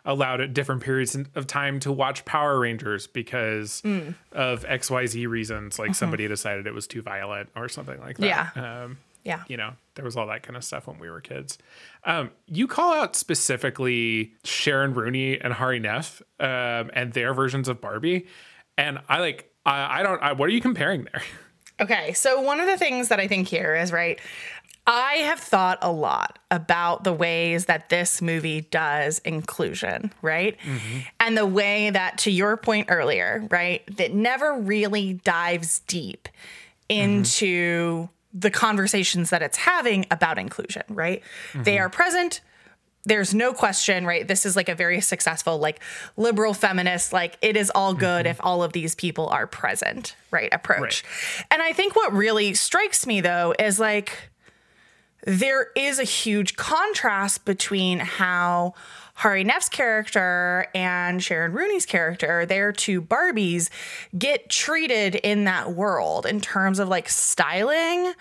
allowed 0.07 0.40
at 0.40 0.55
different 0.55 0.83
periods 0.83 1.16
of 1.35 1.47
time 1.47 1.81
to 1.81 1.92
watch 1.92 2.25
Power 2.25 2.61
Rangers 2.61 3.07
because 3.07 3.83
mm. 3.83 4.14
of 4.33 4.64
XYZ 4.64 5.29
reasons. 5.29 5.79
Like 5.79 5.88
mm-hmm. 5.88 5.95
somebody 5.95 6.29
decided 6.29 6.66
it 6.66 6.73
was 6.73 6.87
too 6.87 7.03
violent 7.03 7.51
or 7.55 7.69
something 7.69 8.01
like 8.01 8.16
that. 8.19 8.27
Yeah. 8.55 8.83
Um, 8.85 8.99
yeah. 9.25 9.42
You 9.49 9.57
know, 9.57 9.73
there 9.97 10.05
was 10.05 10.16
all 10.16 10.29
that 10.29 10.45
kind 10.45 10.57
of 10.57 10.62
stuff 10.62 10.87
when 10.87 11.01
we 11.01 11.11
were 11.11 11.21
kids. 11.21 11.59
Um, 12.05 12.31
you 12.47 12.69
call 12.69 12.95
out 12.95 13.16
specifically 13.16 14.35
Sharon 14.45 14.95
Rooney 14.95 15.40
and 15.40 15.53
Hari 15.53 15.81
Nef 15.81 16.23
um, 16.38 16.90
and 16.95 17.12
their 17.12 17.35
versions 17.35 17.69
of 17.69 17.81
Barbie. 17.81 18.29
And 18.79 19.01
I 19.09 19.19
like, 19.19 19.51
I, 19.66 20.01
I 20.01 20.03
don't, 20.05 20.23
I, 20.23 20.33
what 20.33 20.49
are 20.49 20.53
you 20.53 20.61
comparing 20.61 21.05
there? 21.12 21.23
Okay. 21.79 22.14
So, 22.14 22.40
one 22.40 22.59
of 22.59 22.66
the 22.66 22.79
things 22.79 23.09
that 23.09 23.21
I 23.21 23.29
think 23.29 23.49
here 23.49 23.75
is 23.75 23.92
right, 23.92 24.19
I 24.87 25.14
have 25.14 25.40
thought 25.40 25.79
a 25.83 25.90
lot 25.90 26.38
about 26.51 27.03
the 27.03 27.12
ways 27.12 27.64
that 27.64 27.88
this 27.88 28.22
movie 28.22 28.61
does 28.61 29.18
inclusion, 29.20 30.12
right? 30.22 30.57
Mm-hmm. 30.61 30.99
And 31.18 31.37
the 31.37 31.46
way 31.46 31.90
that, 31.90 32.18
to 32.18 32.31
your 32.31 32.57
point 32.57 32.87
earlier, 32.88 33.46
right, 33.51 33.83
that 33.96 34.14
never 34.14 34.57
really 34.57 35.14
dives 35.14 35.81
deep 35.81 36.29
into 36.88 38.05
mm-hmm. 38.05 38.38
the 38.38 38.51
conversations 38.51 39.31
that 39.31 39.42
it's 39.42 39.57
having 39.57 40.07
about 40.12 40.38
inclusion, 40.38 40.85
right? 40.88 41.20
Mm-hmm. 41.51 41.64
They 41.64 41.79
are 41.81 41.88
present. 41.88 42.40
There's 43.05 43.35
no 43.35 43.53
question, 43.53 44.07
right? 44.07 44.27
This 44.27 44.46
is 44.46 44.55
like 44.55 44.68
a 44.68 44.75
very 44.77 45.01
successful, 45.01 45.59
like 45.59 45.81
liberal 46.16 46.55
feminist, 46.55 47.12
like 47.12 47.38
it 47.42 47.57
is 47.57 47.72
all 47.75 47.92
good 47.92 48.25
mm-hmm. 48.25 48.31
if 48.31 48.40
all 48.40 48.62
of 48.62 48.72
these 48.72 48.94
people 48.94 49.29
are 49.31 49.49
present, 49.49 50.14
right? 50.31 50.49
Approach. 50.53 51.03
Right. 51.03 51.46
And 51.51 51.62
I 51.62 51.72
think 51.72 51.96
what 51.96 52.12
really 52.12 52.55
strikes 52.55 53.05
me 53.05 53.20
though 53.20 53.53
is 53.59 53.81
like, 53.81 54.31
there 55.27 55.69
is 55.75 55.99
a 55.99 56.05
huge 56.05 56.57
contrast 56.57 57.45
between 57.45 57.99
how 57.99 58.75
Hari 59.15 59.43
Nef's 59.45 59.69
character 59.69 60.69
and 60.73 61.23
Sharon 61.23 61.53
Rooney's 61.53 61.85
character, 61.85 62.47
their 62.47 62.71
two 62.71 63.03
Barbies, 63.03 63.69
get 64.17 64.49
treated 64.49 65.17
in 65.17 65.45
that 65.45 65.73
world 65.73 66.27
in 66.27 66.41
terms 66.41 66.79
of 66.79 66.89
like 66.89 67.09
styling 67.09 68.05
mm. 68.07 68.15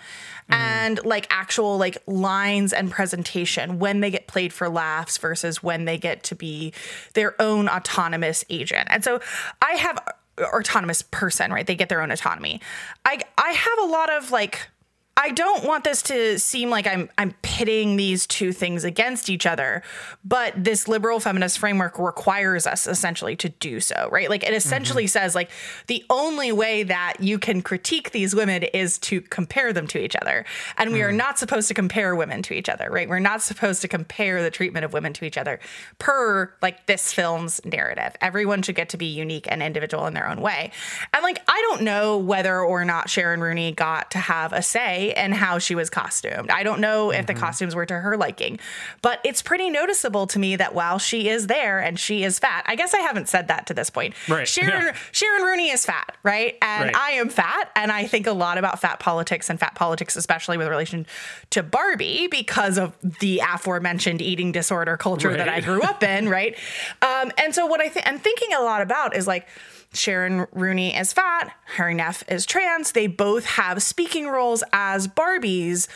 and 0.49 1.03
like 1.05 1.27
actual 1.29 1.77
like 1.77 1.97
lines 2.07 2.73
and 2.73 2.89
presentation 2.89 3.77
when 3.77 3.99
they 3.99 4.09
get 4.09 4.25
played 4.25 4.51
for 4.51 4.67
laughs 4.67 5.17
versus 5.19 5.61
when 5.61 5.85
they 5.85 5.99
get 5.99 6.23
to 6.23 6.35
be 6.35 6.73
their 7.13 7.39
own 7.39 7.69
autonomous 7.69 8.43
agent. 8.49 8.87
And 8.89 9.03
so 9.03 9.19
I 9.61 9.73
have 9.73 9.99
autonomous 10.39 11.01
person, 11.03 11.51
right? 11.51 11.67
They 11.67 11.75
get 11.75 11.89
their 11.89 12.01
own 12.01 12.09
autonomy. 12.09 12.61
I 13.05 13.19
I 13.37 13.51
have 13.51 13.79
a 13.79 13.91
lot 13.91 14.09
of 14.09 14.31
like 14.31 14.69
I 15.17 15.31
don't 15.31 15.63
want 15.63 15.85
this 15.85 16.01
to 16.03 16.37
seem 16.39 16.69
like 16.69 16.85
I'm 16.85 17.09
I'm 17.17 17.33
pitting 17.41 17.95
these 17.95 18.27
two 18.27 18.51
things 18.51 18.83
against 18.83 19.29
each 19.29 19.45
other, 19.45 19.81
but 20.25 20.53
this 20.61 20.89
liberal 20.89 21.21
feminist 21.21 21.57
framework 21.57 21.97
requires 21.97 22.67
us 22.67 22.85
essentially 22.85 23.37
to 23.37 23.47
do 23.47 23.79
so, 23.79 24.09
right? 24.11 24.29
Like 24.29 24.43
it 24.43 24.53
essentially 24.53 25.05
mm-hmm. 25.05 25.19
says 25.19 25.33
like 25.33 25.49
the 25.87 26.03
only 26.09 26.51
way 26.51 26.83
that 26.83 27.15
you 27.21 27.39
can 27.39 27.61
critique 27.61 28.11
these 28.11 28.35
women 28.35 28.63
is 28.63 28.97
to 28.99 29.21
compare 29.21 29.71
them 29.71 29.87
to 29.87 29.99
each 30.03 30.17
other. 30.17 30.45
And 30.77 30.91
we 30.91 30.99
mm. 30.99 31.05
are 31.05 31.13
not 31.13 31.39
supposed 31.39 31.69
to 31.69 31.73
compare 31.73 32.13
women 32.13 32.41
to 32.43 32.53
each 32.53 32.67
other, 32.67 32.89
right? 32.91 33.07
We're 33.07 33.19
not 33.19 33.41
supposed 33.41 33.81
to 33.83 33.87
compare 33.87 34.43
the 34.43 34.51
treatment 34.51 34.83
of 34.83 34.91
women 34.91 35.13
to 35.13 35.25
each 35.25 35.37
other 35.37 35.61
per 35.97 36.53
like 36.61 36.87
this 36.87 37.13
film's 37.13 37.63
narrative. 37.63 38.17
Everyone 38.19 38.61
should 38.61 38.75
get 38.75 38.89
to 38.89 38.97
be 38.97 39.05
unique 39.05 39.47
and 39.49 39.63
individual 39.63 40.07
in 40.07 40.13
their 40.13 40.27
own 40.27 40.41
way. 40.41 40.71
And 41.13 41.23
like 41.23 41.41
I 41.47 41.61
don't 41.69 41.83
know 41.83 42.17
whether 42.17 42.59
or 42.59 42.83
not 42.83 43.09
Sharon 43.09 43.39
Rooney 43.39 43.71
got 43.71 44.11
to 44.11 44.17
have 44.17 44.51
a 44.51 44.61
say 44.61 45.04
and 45.13 45.33
how 45.33 45.59
she 45.59 45.75
was 45.75 45.89
costumed. 45.89 46.49
I 46.49 46.63
don't 46.63 46.79
know 46.79 47.07
mm-hmm. 47.07 47.19
if 47.19 47.27
the 47.27 47.33
mm-hmm. 47.33 47.43
costumes 47.43 47.75
were 47.75 47.85
to 47.85 47.99
her 47.99 48.17
liking, 48.17 48.59
but 49.01 49.19
it's 49.23 49.41
pretty 49.41 49.69
noticeable 49.69 50.27
to 50.27 50.39
me 50.39 50.55
that 50.55 50.73
while 50.73 50.99
she 50.99 51.29
is 51.29 51.47
there 51.47 51.79
and 51.79 51.99
she 51.99 52.23
is 52.23 52.39
fat, 52.39 52.63
I 52.67 52.75
guess 52.75 52.93
I 52.93 52.99
haven't 52.99 53.29
said 53.29 53.47
that 53.47 53.67
to 53.67 53.73
this 53.73 53.89
point. 53.89 54.15
Right. 54.27 54.47
Sharon, 54.55 54.87
yeah. 54.87 54.95
Sharon 55.11 55.43
Rooney 55.43 55.69
is 55.69 55.85
fat, 55.85 56.17
right? 56.23 56.57
And 56.61 56.85
right. 56.85 56.95
I 56.95 57.11
am 57.11 57.29
fat, 57.29 57.71
and 57.75 57.91
I 57.91 58.07
think 58.07 58.27
a 58.27 58.33
lot 58.33 58.57
about 58.57 58.79
fat 58.79 58.99
politics 58.99 59.49
and 59.49 59.59
fat 59.59 59.75
politics, 59.75 60.15
especially 60.15 60.57
with 60.57 60.67
relation 60.67 61.05
to 61.51 61.63
Barbie, 61.63 62.27
because 62.27 62.77
of 62.77 62.95
the 63.19 63.39
aforementioned 63.39 64.21
eating 64.21 64.51
disorder 64.51 64.97
culture 64.97 65.29
right. 65.29 65.37
that 65.37 65.49
I 65.49 65.61
grew 65.61 65.81
up 65.81 66.03
in, 66.03 66.29
right? 66.29 66.57
Um, 67.01 67.31
and 67.37 67.53
so 67.53 67.65
what 67.65 67.81
I 67.81 67.89
think 67.89 68.07
I'm 68.07 68.17
thinking 68.17 68.53
a 68.53 68.61
lot 68.61 68.81
about 68.81 69.15
is 69.15 69.27
like 69.27 69.47
Sharon 69.95 70.47
Rooney 70.51 70.95
is 70.95 71.13
fat, 71.13 71.55
Hari 71.77 71.93
Nef 71.93 72.23
is 72.29 72.45
trans. 72.45 72.91
They 72.91 73.07
both 73.07 73.45
have 73.45 73.81
speaking 73.81 74.27
roles 74.27 74.63
as 74.71 75.07
Barbies. 75.07 75.87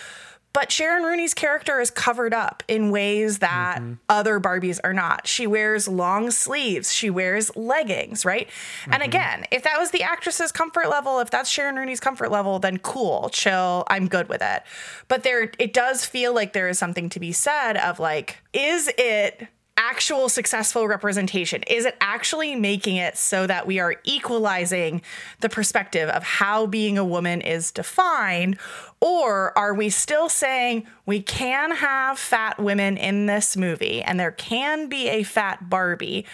But 0.52 0.72
Sharon 0.72 1.04
Rooney's 1.04 1.36
character 1.36 1.80
is 1.80 1.92
covered 1.92 2.34
up 2.34 2.64
in 2.68 2.90
ways 2.90 3.40
that 3.40 3.78
mm-hmm. 3.80 3.94
other 4.10 4.40
Barbies 4.40 4.80
are 4.84 4.94
not. 4.94 5.28
She 5.28 5.46
wears 5.46 5.88
long 5.88 6.32
sleeves, 6.32 6.92
she 6.92 7.10
wears 7.10 7.56
leggings, 7.56 8.26
right? 8.26 8.50
And 8.86 8.96
mm-hmm. 8.96 9.04
again, 9.04 9.46
if 9.52 9.64
that 9.64 9.78
was 9.78 9.92
the 9.92 10.02
actress's 10.02 10.52
comfort 10.52 10.90
level, 10.90 11.20
if 11.20 11.30
that's 11.30 11.50
Sharon 11.50 11.76
Rooney's 11.76 12.00
comfort 12.00 12.32
level, 12.32 12.58
then 12.58 12.80
cool, 12.80 13.30
chill, 13.30 13.84
I'm 13.88 14.08
good 14.08 14.28
with 14.28 14.42
it. 14.42 14.64
But 15.08 15.22
there 15.22 15.52
it 15.60 15.72
does 15.72 16.06
feel 16.06 16.34
like 16.34 16.54
there 16.54 16.68
is 16.68 16.80
something 16.80 17.10
to 17.10 17.20
be 17.20 17.32
said 17.32 17.78
of 17.78 18.00
like 18.00 18.42
is 18.52 18.90
it 18.98 19.48
actual 19.80 20.28
successful 20.28 20.88
representation? 20.88 21.64
Is 21.64 21.86
it 21.86 21.96
actually 22.02 22.56
making 22.56 22.98
it 22.98 23.18
so 23.18 23.48
that 23.48 23.66
we 23.66 23.80
are 23.80 23.96
equalizing 24.04 25.02
the 25.40 25.50
perspective 25.50 26.10
of 26.10 26.22
how 26.22 26.66
being 26.66 26.98
a 26.98 27.06
woman 27.06 27.40
is 27.40 27.72
defined? 27.72 28.60
Or 29.00 29.58
are 29.58 29.74
we 29.74 29.90
still 29.90 30.28
saying 30.28 30.86
we 31.06 31.22
can 31.22 31.72
have 31.72 32.20
fat 32.20 32.60
women 32.60 32.98
in 32.98 33.26
this 33.26 33.56
movie 33.56 34.02
and 34.02 34.20
there 34.20 34.32
can 34.32 34.90
be 34.90 35.08
a 35.08 35.24
fat 35.24 35.70
Barbie, 35.70 36.26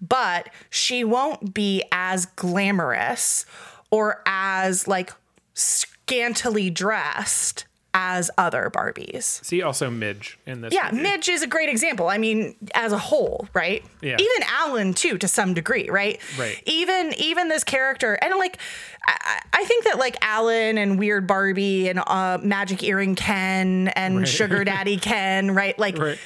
but 0.00 0.48
she 0.70 1.04
won't 1.04 1.52
be 1.52 1.84
as 1.92 2.24
glamorous 2.24 3.44
or 3.90 4.22
as 4.26 4.88
like 4.88 5.12
scantily 5.52 6.70
dressed 6.70 7.66
as 7.94 8.30
other 8.36 8.70
Barbies? 8.74 9.42
See 9.44 9.62
also 9.62 9.88
Midge 9.88 10.38
in 10.46 10.60
this. 10.60 10.74
Yeah, 10.74 10.90
movie. 10.90 11.04
Midge 11.04 11.28
is 11.28 11.42
a 11.42 11.46
great 11.46 11.68
example. 11.68 12.08
I 12.08 12.18
mean, 12.18 12.56
as 12.74 12.92
a 12.92 12.98
whole, 12.98 13.48
right? 13.54 13.82
Yeah. 14.02 14.16
Even 14.18 14.48
Allan 14.48 14.92
too, 14.92 15.16
to 15.18 15.28
some 15.28 15.54
degree, 15.54 15.88
right? 15.88 16.20
Right. 16.38 16.60
Even 16.66 17.14
even 17.16 17.48
this 17.48 17.64
character, 17.64 18.14
and 18.20 18.34
like, 18.36 18.58
I, 19.06 19.40
I 19.52 19.64
think 19.64 19.84
that 19.84 19.98
like 19.98 20.16
Allan 20.22 20.76
and 20.76 20.98
Weird 20.98 21.26
Barbie 21.26 21.88
and 21.88 22.00
uh, 22.06 22.38
Magic 22.42 22.82
Earring 22.82 23.14
Ken 23.14 23.88
and 23.88 24.18
Right. 24.18 24.28
Sugar 24.28 24.64
Daddy 24.64 24.96
Ken, 24.98 25.54
right? 25.54 25.78
Like, 25.78 25.96
Right. 25.96 26.18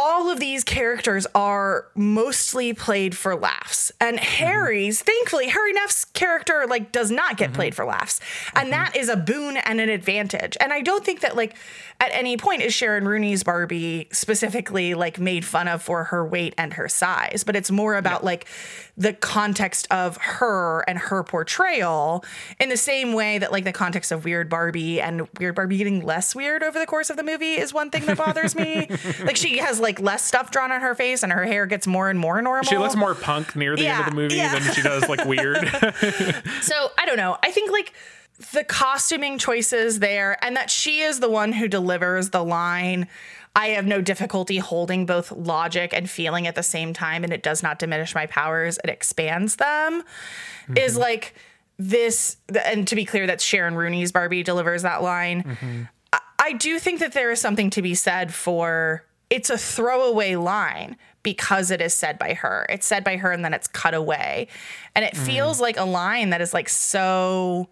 All 0.00 0.30
of 0.30 0.38
these 0.38 0.62
characters 0.62 1.26
are 1.34 1.88
mostly 1.96 2.72
played 2.72 3.16
for 3.16 3.34
laughs. 3.34 3.90
And 4.00 4.16
mm-hmm. 4.16 4.44
Hari's 4.44 5.02
thankfully 5.02 5.48
Hari 5.48 5.72
Nef's 5.72 6.04
character 6.04 6.66
like 6.68 6.92
does 6.92 7.10
not 7.10 7.36
get 7.36 7.52
played 7.52 7.72
mm-hmm. 7.72 7.82
for 7.82 7.84
laughs. 7.86 8.20
And 8.54 8.70
mm-hmm. 8.70 8.70
that 8.70 8.96
is 8.96 9.08
a 9.08 9.16
boon 9.16 9.56
and 9.56 9.80
an 9.80 9.88
advantage. 9.88 10.56
And 10.60 10.72
i 10.72 10.80
don't 10.80 11.04
think 11.04 11.20
that 11.20 11.36
like 11.36 11.56
at 12.00 12.10
any 12.12 12.36
point 12.36 12.62
is 12.62 12.72
sharon 12.72 13.06
rooney's 13.06 13.42
barbie 13.42 14.08
specifically 14.12 14.94
like 14.94 15.18
made 15.18 15.44
fun 15.44 15.66
of 15.66 15.82
for 15.82 16.04
her 16.04 16.24
weight 16.24 16.54
and 16.56 16.74
her 16.74 16.88
size 16.88 17.42
but 17.44 17.56
it's 17.56 17.70
more 17.70 17.96
about 17.96 18.22
like 18.22 18.46
the 18.98 19.12
context 19.12 19.86
of 19.92 20.16
her 20.16 20.84
and 20.88 20.98
her 20.98 21.22
portrayal 21.22 22.24
in 22.58 22.68
the 22.68 22.76
same 22.76 23.12
way 23.12 23.38
that 23.38 23.52
like 23.52 23.62
the 23.62 23.72
context 23.72 24.10
of 24.10 24.24
weird 24.24 24.48
barbie 24.48 25.00
and 25.00 25.28
weird 25.38 25.54
barbie 25.54 25.76
getting 25.76 26.04
less 26.04 26.34
weird 26.34 26.64
over 26.64 26.78
the 26.78 26.86
course 26.86 27.08
of 27.08 27.16
the 27.16 27.22
movie 27.22 27.54
is 27.54 27.72
one 27.72 27.90
thing 27.90 28.04
that 28.06 28.16
bothers 28.18 28.54
me. 28.54 28.88
Like 29.24 29.36
she 29.36 29.58
has 29.58 29.80
like 29.80 29.87
less 29.98 30.24
stuff 30.24 30.50
drawn 30.50 30.70
on 30.70 30.80
her 30.80 30.94
face 30.94 31.22
and 31.22 31.32
her 31.32 31.44
hair 31.44 31.66
gets 31.66 31.86
more 31.86 32.10
and 32.10 32.18
more 32.18 32.40
normal 32.42 32.64
She 32.64 32.76
looks 32.76 32.96
more 32.96 33.14
punk 33.14 33.56
near 33.56 33.76
the 33.76 33.86
end 33.86 34.00
of 34.00 34.06
the 34.06 34.14
movie 34.14 34.36
yeah. 34.36 34.58
than 34.58 34.74
she 34.74 34.82
does 34.82 35.08
like 35.08 35.24
weird. 35.24 35.56
So 36.62 36.90
I 36.98 37.06
don't 37.06 37.16
know. 37.16 37.38
I 37.42 37.50
think 37.50 37.70
like 37.70 37.92
the 38.52 38.64
costuming 38.64 39.38
choices 39.38 39.98
there, 39.98 40.42
and 40.44 40.56
that 40.56 40.70
she 40.70 41.00
is 41.00 41.20
the 41.20 41.28
one 41.28 41.52
who 41.52 41.68
delivers 41.68 42.30
the 42.30 42.44
line. 42.44 43.08
I 43.56 43.68
have 43.68 43.86
no 43.86 44.00
difficulty 44.00 44.58
holding 44.58 45.06
both 45.06 45.32
logic 45.32 45.92
and 45.92 46.08
feeling 46.08 46.46
at 46.46 46.54
the 46.54 46.62
same 46.62 46.92
time, 46.92 47.24
and 47.24 47.32
it 47.32 47.42
does 47.42 47.62
not 47.62 47.78
diminish 47.78 48.14
my 48.14 48.26
powers, 48.26 48.78
it 48.84 48.90
expands 48.90 49.56
them. 49.56 50.02
Is 50.76 50.92
mm-hmm. 50.92 51.00
like 51.00 51.34
this, 51.78 52.36
and 52.64 52.86
to 52.88 52.94
be 52.94 53.04
clear, 53.04 53.26
that's 53.26 53.42
Sharon 53.42 53.74
Rooney's 53.74 54.12
Barbie 54.12 54.42
delivers 54.42 54.82
that 54.82 55.02
line. 55.02 55.42
Mm-hmm. 55.42 55.82
I, 56.12 56.20
I 56.38 56.52
do 56.52 56.78
think 56.78 57.00
that 57.00 57.12
there 57.12 57.32
is 57.32 57.40
something 57.40 57.70
to 57.70 57.82
be 57.82 57.94
said 57.94 58.32
for 58.32 59.04
it's 59.30 59.50
a 59.50 59.58
throwaway 59.58 60.36
line 60.36 60.96
because 61.22 61.70
it 61.70 61.80
is 61.80 61.92
said 61.94 62.18
by 62.18 62.34
her. 62.34 62.64
It's 62.68 62.86
said 62.86 63.04
by 63.04 63.16
her 63.18 63.30
and 63.32 63.44
then 63.44 63.52
it's 63.52 63.68
cut 63.68 63.92
away. 63.94 64.48
And 64.94 65.04
it 65.04 65.16
feels 65.16 65.60
like 65.60 65.76
a 65.76 65.84
line 65.84 66.30
that 66.30 66.40
is 66.40 66.54
like 66.54 66.68
so 66.68 67.68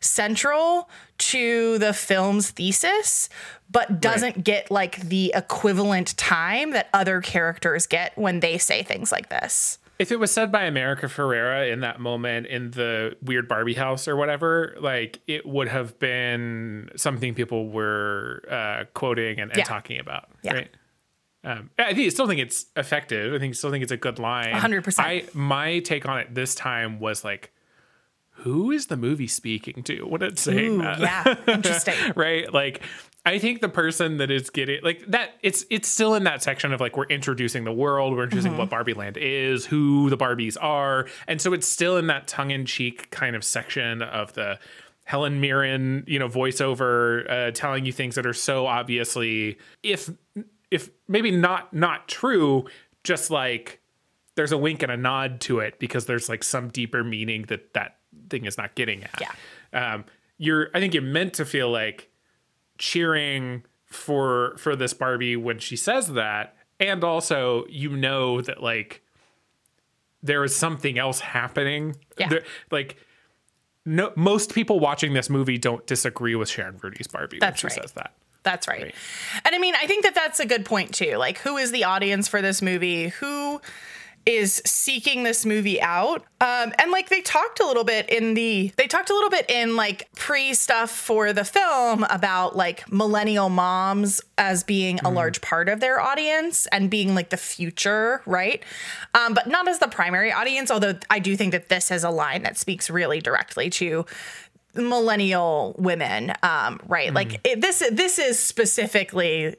central 0.00 0.88
to 1.18 1.78
the 1.78 1.92
film's 1.92 2.50
thesis 2.50 3.28
but 3.70 4.00
doesn't 4.00 4.42
get 4.44 4.70
like 4.70 4.96
the 5.00 5.32
equivalent 5.34 6.16
time 6.16 6.70
that 6.70 6.88
other 6.94 7.20
characters 7.20 7.86
get 7.86 8.16
when 8.16 8.40
they 8.40 8.56
say 8.58 8.82
things 8.82 9.12
like 9.12 9.28
this. 9.28 9.78
if 9.98 10.10
it 10.10 10.18
was 10.18 10.30
said 10.30 10.50
by 10.50 10.62
America 10.64 11.06
Ferrera 11.06 11.70
in 11.70 11.80
that 11.80 12.00
moment 12.00 12.46
in 12.46 12.70
the 12.70 13.16
weird 13.22 13.46
Barbie 13.48 13.74
house 13.74 14.08
or 14.08 14.16
whatever, 14.16 14.74
like 14.80 15.20
it 15.26 15.44
would 15.44 15.68
have 15.68 15.98
been 15.98 16.88
something 16.96 17.34
people 17.34 17.68
were 17.68 18.42
uh, 18.50 18.84
quoting 18.94 19.38
and, 19.40 19.50
and 19.50 19.58
Yeah. 19.58 19.64
talking 19.64 19.98
about. 20.00 20.28
Yeah. 20.42 20.54
Right. 20.54 20.70
Um, 21.44 21.70
I 21.78 21.94
think, 21.94 22.10
still 22.12 22.26
think 22.26 22.40
it's 22.40 22.66
effective. 22.76 23.32
I 23.32 23.38
think 23.38 23.54
still 23.54 23.70
think 23.70 23.82
it's 23.82 23.92
a 23.92 23.96
good 23.96 24.18
line. 24.18 24.52
100%. 24.52 24.98
I 24.98 25.24
my 25.34 25.78
take 25.80 26.06
on 26.08 26.18
it 26.18 26.34
this 26.34 26.54
time 26.54 26.98
was 27.00 27.24
like, 27.24 27.52
who 28.42 28.70
is 28.70 28.86
the 28.86 28.96
movie 28.96 29.26
speaking 29.26 29.82
to 29.84 30.02
when 30.04 30.22
it's 30.22 30.42
saying 30.42 30.74
Ooh, 30.80 30.82
that? 30.82 30.98
yeah, 31.00 31.34
interesting. 31.54 31.94
right? 32.14 32.52
Like 32.52 32.82
I 33.26 33.38
think 33.38 33.60
the 33.60 33.68
person 33.68 34.18
that 34.18 34.30
is 34.30 34.48
getting 34.50 34.80
like 34.82 35.04
that 35.08 35.32
it's 35.42 35.64
it's 35.70 35.88
still 35.88 36.14
in 36.14 36.24
that 36.24 36.42
section 36.42 36.72
of 36.72 36.80
like 36.80 36.96
we're 36.96 37.04
introducing 37.06 37.64
the 37.64 37.72
world, 37.72 38.14
we're 38.16 38.24
introducing 38.24 38.52
Mm-hmm. 38.52 38.60
what 38.60 38.70
Barbie 38.70 38.94
Land 38.94 39.16
is, 39.16 39.66
who 39.66 40.08
the 40.10 40.16
Barbies 40.16 40.56
are. 40.60 41.08
And 41.26 41.40
so 41.40 41.52
it's 41.52 41.66
still 41.68 41.96
in 41.96 42.06
that 42.08 42.26
tongue-in-cheek 42.28 43.10
kind 43.10 43.34
of 43.36 43.42
section 43.44 44.02
of 44.02 44.32
the 44.34 44.58
Helen 45.04 45.40
Mirren, 45.40 46.04
you 46.06 46.18
know, 46.18 46.28
voiceover 46.28 47.28
uh, 47.30 47.50
telling 47.52 47.84
you 47.84 47.92
things 47.92 48.14
that 48.14 48.26
are 48.26 48.32
so 48.34 48.66
obviously 48.66 49.58
if 49.82 50.10
if 50.70 50.90
maybe 51.06 51.30
not 51.30 51.72
not 51.72 52.08
true, 52.08 52.66
just 53.04 53.30
like 53.30 53.80
there's 54.34 54.52
a 54.52 54.58
wink 54.58 54.82
and 54.82 54.92
a 54.92 54.96
nod 54.96 55.40
to 55.40 55.60
it 55.60 55.78
because 55.78 56.06
there's 56.06 56.28
like 56.28 56.44
some 56.44 56.68
deeper 56.68 57.02
meaning 57.02 57.42
that 57.48 57.72
that 57.74 57.96
thing 58.30 58.44
is 58.44 58.56
not 58.56 58.74
getting 58.74 59.02
at. 59.04 59.20
Yeah. 59.20 59.94
Um, 59.94 60.04
you're, 60.36 60.68
I 60.74 60.78
think 60.80 60.94
you're 60.94 61.02
meant 61.02 61.34
to 61.34 61.44
feel 61.44 61.70
like 61.70 62.10
cheering 62.78 63.64
for 63.86 64.56
for 64.58 64.76
this 64.76 64.92
Barbie 64.94 65.36
when 65.36 65.58
she 65.58 65.74
says 65.76 66.08
that, 66.08 66.56
and 66.78 67.02
also 67.02 67.64
you 67.68 67.96
know 67.96 68.40
that 68.40 68.62
like 68.62 69.02
there 70.22 70.44
is 70.44 70.54
something 70.54 70.98
else 70.98 71.20
happening. 71.20 71.96
Yeah. 72.18 72.28
There- 72.28 72.44
like. 72.70 72.96
No, 73.86 74.12
most 74.16 74.54
people 74.54 74.80
watching 74.80 75.14
this 75.14 75.30
movie 75.30 75.56
don't 75.56 75.86
disagree 75.86 76.34
with 76.34 76.50
Sharon 76.50 76.76
Rooney's 76.82 77.06
Barbie 77.06 77.38
That's 77.38 77.62
when 77.62 77.70
she 77.70 77.80
right. 77.80 77.88
says 77.88 77.92
that. 77.92 78.12
That's 78.42 78.66
right. 78.66 78.82
Right. 78.82 78.94
And 79.44 79.54
I 79.54 79.58
mean, 79.58 79.74
I 79.74 79.86
think 79.86 80.04
that 80.04 80.14
that's 80.14 80.40
a 80.40 80.46
good 80.46 80.64
point 80.64 80.94
too. 80.94 81.16
Like, 81.16 81.38
who 81.38 81.56
is 81.56 81.72
the 81.72 81.84
audience 81.84 82.28
for 82.28 82.40
this 82.40 82.62
movie? 82.62 83.08
Who 83.08 83.60
is 84.26 84.60
seeking 84.66 85.22
this 85.22 85.46
movie 85.46 85.80
out? 85.80 86.22
Um, 86.40 86.72
and 86.78 86.90
like, 86.90 87.08
they 87.08 87.22
talked 87.22 87.60
a 87.60 87.66
little 87.66 87.84
bit 87.84 88.10
in 88.10 88.34
the, 88.34 88.72
they 88.76 88.86
talked 88.86 89.08
a 89.10 89.14
little 89.14 89.30
bit 89.30 89.50
in 89.50 89.74
like 89.74 90.08
pre 90.14 90.52
stuff 90.54 90.90
for 90.90 91.32
the 91.32 91.44
film 91.44 92.04
about 92.10 92.54
like 92.54 92.90
millennial 92.92 93.48
moms 93.48 94.20
as 94.36 94.64
being 94.64 95.00
a 95.00 95.10
large 95.10 95.40
part 95.40 95.68
of 95.68 95.80
their 95.80 95.98
audience 95.98 96.66
and 96.66 96.90
being 96.90 97.14
like 97.14 97.30
the 97.30 97.36
future, 97.38 98.20
right? 98.26 98.62
Um, 99.14 99.34
but 99.34 99.46
not 99.46 99.66
as 99.66 99.78
the 99.78 99.88
primary 99.88 100.30
audience, 100.30 100.70
although 100.70 100.94
I 101.08 101.18
do 101.18 101.34
think 101.34 101.52
that 101.52 101.70
this 101.70 101.90
is 101.90 102.04
a 102.04 102.10
line 102.10 102.42
that 102.42 102.58
speaks 102.58 102.90
really 102.90 103.20
directly 103.20 103.70
to 103.70 104.04
millennial 104.74 105.74
women 105.78 106.32
um 106.42 106.78
right 106.86 107.12
like 107.12 107.40
it, 107.44 107.60
this 107.60 107.82
this 107.92 108.18
is 108.18 108.38
specifically 108.38 109.56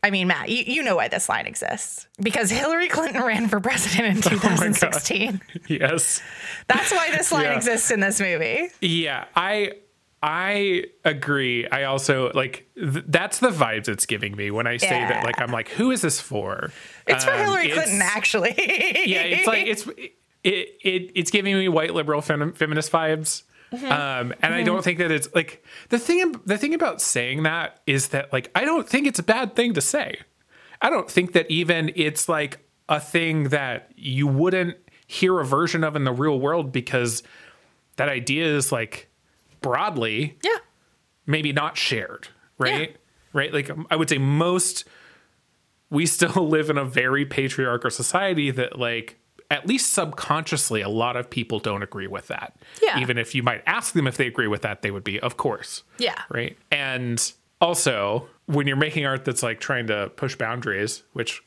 I 0.00 0.10
mean, 0.10 0.28
Matt, 0.28 0.48
you, 0.48 0.62
you 0.64 0.82
know 0.84 0.94
why 0.94 1.08
this 1.08 1.28
line 1.28 1.46
exists. 1.46 2.06
Because 2.20 2.50
Hillary 2.50 2.86
Clinton 2.86 3.20
ran 3.20 3.48
for 3.48 3.58
president 3.58 4.14
in 4.18 4.22
2016. 4.30 5.40
Yes. 5.66 6.22
That's 6.68 6.92
why 6.92 7.10
this 7.10 7.32
line 7.32 7.46
Yeah. 7.46 7.56
exists 7.56 7.90
in 7.90 7.98
this 7.98 8.20
movie. 8.20 8.68
Yeah, 8.80 9.24
I 9.34 9.72
I 10.22 10.84
agree. 11.04 11.66
I 11.66 11.82
also 11.84 12.30
like 12.32 12.68
th- 12.76 13.06
that's 13.08 13.40
the 13.40 13.50
vibes 13.50 13.88
it's 13.88 14.06
giving 14.06 14.36
me 14.36 14.52
when 14.52 14.68
I 14.68 14.76
say 14.76 15.00
Yeah. 15.00 15.08
that. 15.08 15.24
Like 15.24 15.40
I'm 15.40 15.50
like, 15.50 15.68
who 15.70 15.90
is 15.90 16.02
this 16.02 16.20
for? 16.20 16.70
It's 17.08 17.24
for 17.24 17.32
Um, 17.32 17.38
Hillary 17.40 17.64
it's- 17.66 17.74
Clinton, 17.82 18.00
actually. 18.00 18.54
Yeah, 19.04 19.22
it's 19.22 19.48
like 19.48 19.66
it's 19.66 19.84
it, 20.44 20.76
it 20.84 21.10
it's 21.16 21.32
giving 21.32 21.58
me 21.58 21.68
white 21.68 21.92
liberal 21.92 22.20
fem- 22.20 22.52
feminist 22.52 22.92
vibes. 22.92 23.42
Mm-hmm. 23.72 23.92
Um, 23.92 24.34
and 24.40 24.54
I 24.54 24.62
don't 24.62 24.82
think 24.82 24.98
that 24.98 25.10
it's 25.10 25.28
like 25.34 25.64
the 25.90 25.98
thing. 25.98 26.40
The 26.46 26.56
thing 26.56 26.74
about 26.74 27.00
saying 27.00 27.42
that 27.42 27.80
is 27.86 28.08
that 28.08 28.32
like 28.32 28.50
I 28.54 28.64
don't 28.64 28.88
think 28.88 29.06
it's 29.06 29.18
a 29.18 29.22
bad 29.22 29.54
thing 29.54 29.74
to 29.74 29.80
say. 29.80 30.16
I 30.80 30.90
don't 30.90 31.10
think 31.10 31.32
that 31.32 31.50
even 31.50 31.92
it's 31.94 32.28
like 32.28 32.60
a 32.88 33.00
thing 33.00 33.44
that 33.50 33.90
you 33.96 34.26
wouldn't 34.26 34.76
hear 35.06 35.40
a 35.40 35.44
version 35.44 35.84
of 35.84 35.96
in 35.96 36.04
the 36.04 36.12
real 36.12 36.38
world 36.38 36.72
because 36.72 37.22
that 37.96 38.08
idea 38.08 38.46
is 38.46 38.72
like 38.72 39.08
broadly 39.60 40.38
yeah. 40.42 40.58
maybe 41.26 41.52
not 41.52 41.76
shared, 41.76 42.28
right? 42.58 42.96
Right? 43.32 43.52
Like 43.52 43.70
I 43.90 43.96
would 43.96 44.08
say 44.08 44.18
most 44.18 44.84
we 45.90 46.06
still 46.06 46.48
live 46.48 46.70
in 46.70 46.78
a 46.78 46.84
very 46.84 47.24
patriarchal 47.26 47.90
society 47.90 48.50
that 48.50 48.78
like 48.78 49.18
at 49.50 49.66
least 49.66 49.92
subconsciously 49.92 50.82
a 50.82 50.88
lot 50.88 51.16
of 51.16 51.30
people 51.30 51.58
don't 51.58 51.82
agree 51.82 52.06
with 52.06 52.28
that. 52.28 52.56
Yeah. 52.82 53.00
Even 53.00 53.16
if 53.16 53.34
you 53.34 53.42
might 53.42 53.62
ask 53.66 53.94
them 53.94 54.06
if 54.06 54.16
they 54.16 54.26
agree 54.26 54.46
with 54.46 54.62
that, 54.62 54.82
they 54.82 54.90
would 54.90 55.04
be, 55.04 55.18
of 55.20 55.36
course. 55.36 55.84
Yeah. 55.98 56.20
Right? 56.28 56.56
And 56.70 57.32
also, 57.60 58.28
when 58.46 58.66
you're 58.66 58.76
making 58.76 59.06
art 59.06 59.24
that's 59.24 59.42
like 59.42 59.60
trying 59.60 59.86
to 59.86 60.10
push 60.16 60.36
boundaries, 60.36 61.02
which 61.14 61.42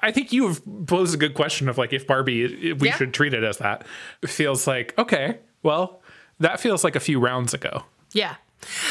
I 0.00 0.10
think 0.10 0.32
you 0.32 0.48
have 0.48 0.62
posed 0.86 1.14
a 1.14 1.16
good 1.16 1.34
question 1.34 1.68
of 1.68 1.78
like 1.78 1.92
if 1.92 2.06
Barbie, 2.06 2.70
if 2.70 2.80
we 2.80 2.88
Yeah. 2.88 2.96
should 2.96 3.14
treat 3.14 3.34
it 3.34 3.44
as 3.44 3.58
that. 3.58 3.86
It 4.22 4.30
feels 4.30 4.66
like 4.66 4.94
okay, 4.98 5.38
well, 5.62 6.02
that 6.40 6.60
feels 6.60 6.82
like 6.82 6.96
a 6.96 7.00
few 7.00 7.20
rounds 7.20 7.54
ago. 7.54 7.84
Yeah. 8.12 8.34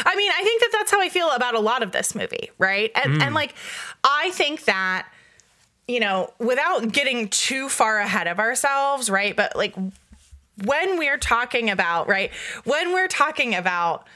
I 0.05 0.16
mean, 0.16 0.32
I 0.32 0.43
think 0.43 0.61
that 0.61 0.70
that's 0.72 0.91
how 0.91 1.01
I 1.01 1.09
feel 1.09 1.32
about 1.32 1.55
a 1.55 1.59
lot 1.59 1.84
of 1.84 1.91
this 1.91 2.16
movie, 2.16 2.51
right? 2.57 2.91
And 2.95 3.22
and 3.22 3.32
mm. 3.32 3.36
like 3.36 3.55
I 4.03 4.32
think 4.32 4.66
that 4.66 5.07
you 5.88 6.00
know, 6.00 6.34
without 6.40 6.92
getting 6.92 7.28
too 7.28 7.70
far 7.70 8.00
ahead 8.00 8.28
of 8.28 8.40
ourselves, 8.40 9.10
right? 9.10 9.36
But 9.36 9.56
like 9.56 9.76
when 10.64 10.98
we're 10.98 11.18
talking 11.18 11.70
about, 11.70 12.08
right? 12.08 12.32
When 12.64 12.94
we're 12.94 13.08
talking 13.08 13.56
about 13.56 14.08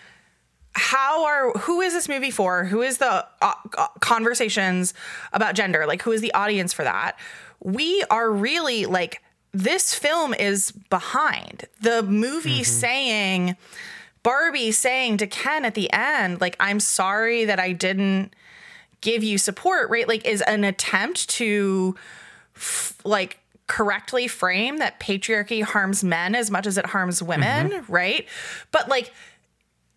how 0.74 1.26
are 1.26 1.52
who 1.54 1.82
is 1.82 1.94
this 1.94 2.08
movie 2.08 2.32
for? 2.32 2.66
Who 2.66 2.84
is 2.84 3.00
the 3.00 3.26
uh, 3.42 3.54
uh, 3.78 3.88
conversations 4.00 4.94
about 5.34 5.56
gender? 5.56 5.86
Like 5.88 6.04
who 6.04 6.12
is 6.12 6.22
the 6.22 6.34
audience 6.34 6.72
for 6.72 6.84
that? 6.84 7.18
We 7.60 8.04
are 8.12 8.32
really 8.32 8.86
like 8.86 9.22
this 9.54 9.96
film 9.96 10.36
is 10.36 10.72
behind 10.72 11.66
the 11.82 12.04
movie 12.04 12.64
saying 12.64 13.58
Barbie 14.22 14.72
saying 14.72 15.18
to 15.18 15.28
Ken 15.28 15.66
at 15.66 15.74
the 15.74 15.92
end 15.92 16.40
like 16.40 16.56
I'm 16.60 16.80
sorry 16.80 17.46
that 17.46 17.60
I 17.60 17.72
didn't 17.72 18.36
give 19.02 19.24
you 19.24 19.38
support, 19.38 19.90
right? 19.90 20.08
Like 20.08 20.26
is 20.26 20.42
an 20.42 20.64
attempt 20.64 21.30
to 21.32 21.96
f- 22.56 22.96
like 23.04 23.40
correctly 23.68 24.28
frame 24.28 24.78
that 24.78 25.00
patriarchy 25.00 25.62
harms 25.62 26.04
men 26.04 26.36
as 26.36 26.50
much 26.50 26.66
as 26.66 26.78
it 26.78 26.86
harms 26.88 27.22
women, 27.22 27.70
mm-hmm. 27.70 27.92
right? 27.92 28.28
But 28.72 28.90
like 28.90 29.12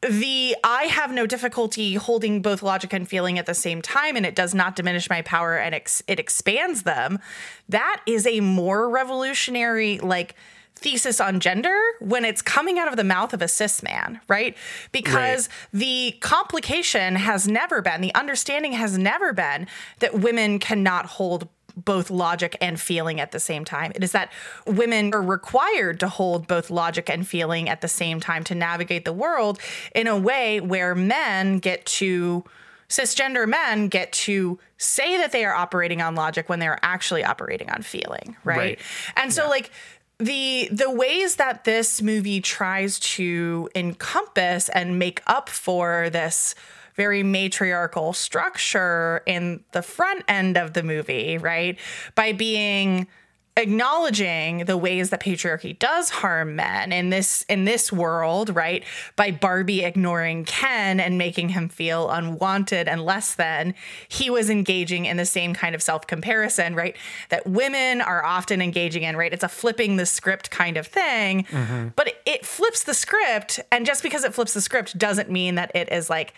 the 0.02 0.56
I 0.64 0.84
have 0.84 1.12
no 1.12 1.26
difficulty 1.26 1.94
holding 1.94 2.40
both 2.40 2.62
logic 2.62 2.92
and 2.92 3.06
feeling 3.06 3.38
at 3.38 3.46
the 3.46 3.54
same 3.54 3.82
time, 3.82 4.16
and 4.16 4.24
it 4.24 4.34
does 4.34 4.54
not 4.54 4.76
diminish 4.76 5.10
my 5.10 5.22
power 5.22 5.56
and 5.56 5.74
ex- 5.74 6.02
it 6.06 6.18
expands 6.18 6.82
them. 6.82 7.18
That 7.68 8.00
is 8.06 8.26
a 8.26 8.40
more 8.40 8.88
revolutionary, 8.88 9.98
like, 9.98 10.34
thesis 10.80 11.20
on 11.20 11.40
gender 11.40 11.78
when 12.00 12.24
it's 12.24 12.40
coming 12.42 12.78
out 12.78 12.88
of 12.88 12.96
the 12.96 13.04
mouth 13.04 13.34
of 13.34 13.42
a 13.42 13.48
cis 13.48 13.82
man, 13.82 14.20
right? 14.28 14.56
Because 14.92 15.48
the 15.72 16.16
complication 16.20 17.16
has 17.16 17.46
never 17.46 17.82
been, 17.82 18.00
the 18.00 18.14
understanding 18.14 18.72
has 18.72 18.96
never 18.96 19.32
been 19.32 19.66
that 19.98 20.18
women 20.18 20.58
cannot 20.58 21.06
hold 21.06 21.48
both 21.76 22.10
logic 22.10 22.56
and 22.60 22.80
feeling 22.80 23.20
at 23.20 23.32
the 23.32 23.40
same 23.40 23.64
time. 23.64 23.92
It 23.94 24.02
is 24.02 24.12
that 24.12 24.32
women 24.66 25.14
are 25.14 25.22
required 25.22 26.00
to 26.00 26.08
hold 26.08 26.46
both 26.46 26.70
logic 26.70 27.08
and 27.08 27.26
feeling 27.26 27.68
at 27.68 27.80
the 27.80 27.88
same 27.88 28.20
time 28.20 28.42
to 28.44 28.54
navigate 28.54 29.04
the 29.04 29.12
world 29.12 29.60
in 29.94 30.06
a 30.06 30.18
way 30.18 30.60
where 30.60 30.94
men 30.94 31.58
get 31.58 31.86
to 31.86 32.44
cisgender 32.88 33.48
men 33.48 33.86
get 33.86 34.10
to 34.12 34.58
say 34.76 35.16
that 35.18 35.30
they 35.30 35.44
are 35.44 35.54
operating 35.54 36.02
on 36.02 36.16
logic 36.16 36.48
when 36.48 36.58
they're 36.58 36.78
actually 36.82 37.24
operating 37.24 37.70
on 37.70 37.82
feeling, 37.82 38.36
right? 38.42 38.58
Right. 38.58 38.80
And 39.16 39.32
so 39.32 39.48
like 39.48 39.70
the 40.20 40.68
the 40.70 40.90
ways 40.90 41.36
that 41.36 41.64
this 41.64 42.02
movie 42.02 42.40
tries 42.40 43.00
to 43.00 43.68
encompass 43.74 44.68
and 44.68 44.98
make 44.98 45.22
up 45.26 45.48
for 45.48 46.10
this 46.10 46.54
very 46.94 47.22
matriarchal 47.22 48.12
structure 48.12 49.22
in 49.24 49.64
the 49.72 49.80
front 49.80 50.22
end 50.28 50.58
of 50.58 50.74
the 50.74 50.82
movie, 50.82 51.38
right? 51.38 51.78
By 52.14 52.32
being 52.32 53.06
acknowledging 53.60 54.64
the 54.64 54.76
ways 54.76 55.10
that 55.10 55.20
patriarchy 55.20 55.78
does 55.78 56.10
harm 56.10 56.56
men 56.56 56.92
in 56.92 57.10
this 57.10 57.44
in 57.48 57.64
this 57.64 57.92
world 57.92 58.54
right? 58.54 58.84
By 59.16 59.30
barbie 59.30 59.84
ignoring 59.84 60.44
ken 60.44 60.98
and 60.98 61.16
making 61.18 61.50
him 61.50 61.68
feel 61.68 62.10
unwanted 62.10 62.88
and 62.88 63.04
less 63.04 63.34
than 63.34 63.74
he 64.08 64.30
was 64.30 64.50
engaging 64.50 65.04
in 65.04 65.16
the 65.16 65.26
same 65.26 65.54
kind 65.54 65.74
of 65.74 65.82
self-comparison 65.82 66.74
right? 66.74 66.96
That 67.28 67.46
women 67.46 68.00
are 68.00 68.24
often 68.24 68.60
engaging 68.60 69.04
in 69.04 69.16
right? 69.16 69.32
It's 69.32 69.44
a 69.44 69.48
flipping 69.48 69.96
the 69.96 70.06
script 70.06 70.50
kind 70.50 70.76
of 70.76 70.86
thing. 70.86 71.44
Mm-hmm. 71.44 71.88
But 71.94 72.08
it, 72.08 72.22
it 72.26 72.46
flips 72.46 72.82
the 72.82 72.94
script 72.94 73.60
and 73.70 73.86
just 73.86 74.02
because 74.02 74.24
it 74.24 74.34
flips 74.34 74.54
the 74.54 74.60
script 74.60 74.98
doesn't 74.98 75.30
mean 75.30 75.54
that 75.54 75.70
it 75.74 75.92
is 75.92 76.10
like 76.10 76.34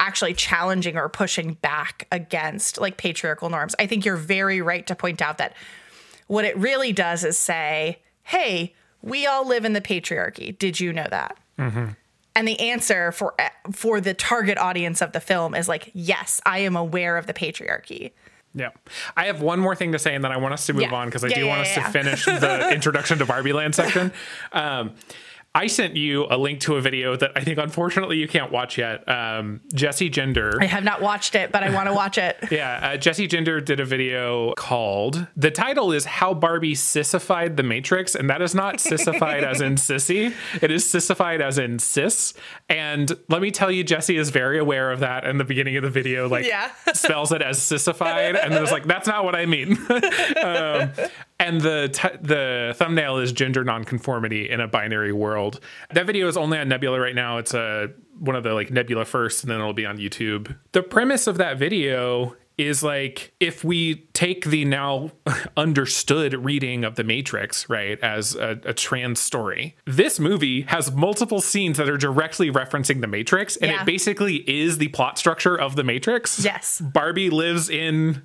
actually 0.00 0.34
challenging 0.34 0.96
or 0.96 1.08
pushing 1.08 1.54
back 1.54 2.08
against 2.10 2.80
like 2.80 2.96
patriarchal 2.96 3.48
norms. 3.50 3.74
I 3.78 3.86
think 3.86 4.04
you're 4.04 4.16
very 4.16 4.60
right 4.60 4.86
to 4.88 4.96
point 4.96 5.22
out 5.22 5.38
that 5.38 5.54
what 6.32 6.46
it 6.46 6.56
really 6.56 6.92
does 6.92 7.24
is 7.24 7.36
say, 7.36 7.98
hey, 8.22 8.74
we 9.02 9.26
all 9.26 9.46
live 9.46 9.66
in 9.66 9.74
the 9.74 9.80
patriarchy. 9.82 10.56
Did 10.58 10.80
you 10.80 10.90
know 10.92 11.06
that? 11.10 11.36
And 12.34 12.48
the 12.48 12.58
answer 12.58 13.12
for 13.12 13.34
for 13.72 14.00
the 14.00 14.14
target 14.14 14.56
audience 14.56 15.02
of 15.02 15.12
the 15.12 15.20
film 15.20 15.54
is 15.54 15.68
like, 15.68 15.90
yes, 15.92 16.40
I 16.46 16.60
am 16.60 16.74
aware 16.74 17.18
of 17.18 17.26
the 17.26 17.34
patriarchy. 17.34 18.12
Yeah. 18.54 18.70
I 19.16 19.26
have 19.26 19.42
one 19.42 19.60
more 19.60 19.74
thing 19.76 19.92
to 19.92 19.98
say 19.98 20.14
and 20.14 20.24
then 20.24 20.32
I 20.32 20.38
want 20.38 20.54
us 20.54 20.64
to 20.66 20.72
move 20.72 20.82
Yeah. 20.84 20.94
on 20.94 21.08
because 21.08 21.24
I 21.24 21.28
Yeah, 21.28 21.34
do 21.34 21.40
yeah, 21.42 21.48
want 21.48 21.60
us 21.62 21.74
to 21.74 21.82
finish 21.90 22.24
the 22.24 22.70
introduction 22.74 23.18
to 23.18 23.26
Barbie 23.26 23.52
Land 23.52 23.74
section. 23.74 24.12
Um, 24.52 24.94
I 25.54 25.66
sent 25.66 25.96
you 25.96 26.26
a 26.30 26.38
link 26.38 26.60
to 26.60 26.76
a 26.76 26.80
video 26.80 27.14
that 27.14 27.32
I 27.36 27.42
think 27.44 27.58
unfortunately 27.58 28.16
you 28.16 28.26
can't 28.26 28.50
watch 28.50 28.78
yet. 28.78 29.06
Um, 29.06 29.60
Jesse 29.74 30.08
Gender. 30.08 30.56
I 30.60 30.64
have 30.64 30.82
not 30.82 31.02
watched 31.02 31.34
it, 31.34 31.52
but 31.52 31.62
I 31.62 31.68
want 31.74 31.88
to 31.88 31.94
watch 31.94 32.16
it. 32.18 32.38
Yeah, 32.52 32.80
uh, 32.82 32.96
Jesse 32.98 33.26
Gender 33.26 33.60
did 33.62 33.80
a 33.80 33.84
video 33.84 34.52
called. 34.54 35.26
The 35.36 35.50
title 35.50 35.90
is 35.92 36.04
"How 36.04 36.34
Barbie 36.34 36.74
Sissified 36.74 37.56
the 37.56 37.62
Matrix," 37.62 38.14
and 38.14 38.28
that 38.30 38.42
is 38.42 38.54
not 38.54 38.78
sissified 38.80 39.42
as 39.42 39.60
in 39.62 39.76
sissy. 39.76 40.34
It 40.60 40.70
is 40.70 40.88
sissified 40.88 41.40
as 41.40 41.58
in 41.58 41.78
cis. 41.78 42.34
And 42.68 43.10
let 43.28 43.40
me 43.40 43.50
tell 43.50 43.70
you, 43.70 43.84
Jesse 43.84 44.16
is 44.18 44.28
very 44.30 44.58
aware 44.58 44.90
of 44.90 45.00
that. 45.00 45.24
In 45.24 45.38
the 45.38 45.44
beginning 45.44 45.76
of 45.76 45.82
the 45.82 45.90
video, 45.90 46.28
like 46.28 46.44
Yeah. 46.46 46.70
spells 46.92 47.32
it 47.32 47.40
as 47.42 47.60
sissified, 47.62 48.36
and 48.36 48.52
was 48.60 48.70
like, 48.72 48.84
"That's 48.84 49.06
not 49.08 49.24
what 49.24 49.34
I 49.34 49.46
mean." 49.46 49.72
um, 50.42 50.92
and 51.42 51.60
the 51.60 51.90
t- 51.92 52.08
the 52.20 52.74
thumbnail 52.76 53.18
is 53.18 53.32
gender 53.32 53.64
nonconformity 53.64 54.48
in 54.50 54.60
a 54.60 54.68
binary 54.68 55.12
world. 55.12 55.60
That 55.92 56.06
video 56.06 56.28
is 56.28 56.36
only 56.36 56.58
on 56.58 56.68
Nebula 56.68 57.00
right 57.00 57.14
now. 57.14 57.38
It's 57.38 57.54
a 57.54 57.90
one 58.18 58.36
of 58.36 58.44
the 58.44 58.54
like 58.54 58.70
Nebula 58.70 59.04
first, 59.04 59.42
and 59.44 59.50
then 59.50 59.58
it'll 59.60 59.72
be 59.72 59.86
on 59.86 59.98
YouTube. 59.98 60.56
The 60.72 60.82
premise 60.82 61.26
of 61.26 61.38
that 61.38 61.58
video 61.58 62.36
is 62.58 62.82
like 62.82 63.32
if 63.40 63.64
we 63.64 63.94
take 64.12 64.44
the 64.44 64.64
now 64.66 65.10
understood 65.56 66.34
reading 66.44 66.84
of 66.84 66.96
the 66.96 67.02
Matrix, 67.04 67.68
right, 67.70 67.98
as 68.02 68.34
a, 68.34 68.60
a 68.64 68.74
trans 68.74 69.20
story, 69.20 69.74
this 69.86 70.20
movie 70.20 70.60
has 70.62 70.92
multiple 70.92 71.40
scenes 71.40 71.78
that 71.78 71.88
are 71.88 71.96
directly 71.96 72.50
referencing 72.50 73.00
the 73.00 73.06
Matrix, 73.06 73.56
and 73.56 73.70
Yeah. 73.70 73.80
it 73.82 73.86
basically 73.86 74.36
is 74.48 74.78
the 74.78 74.88
plot 74.88 75.18
structure 75.18 75.56
of 75.58 75.76
the 75.76 75.82
Matrix. 75.84 76.44
Yes. 76.44 76.80
Barbie 76.80 77.30
lives 77.30 77.70
in 77.70 78.22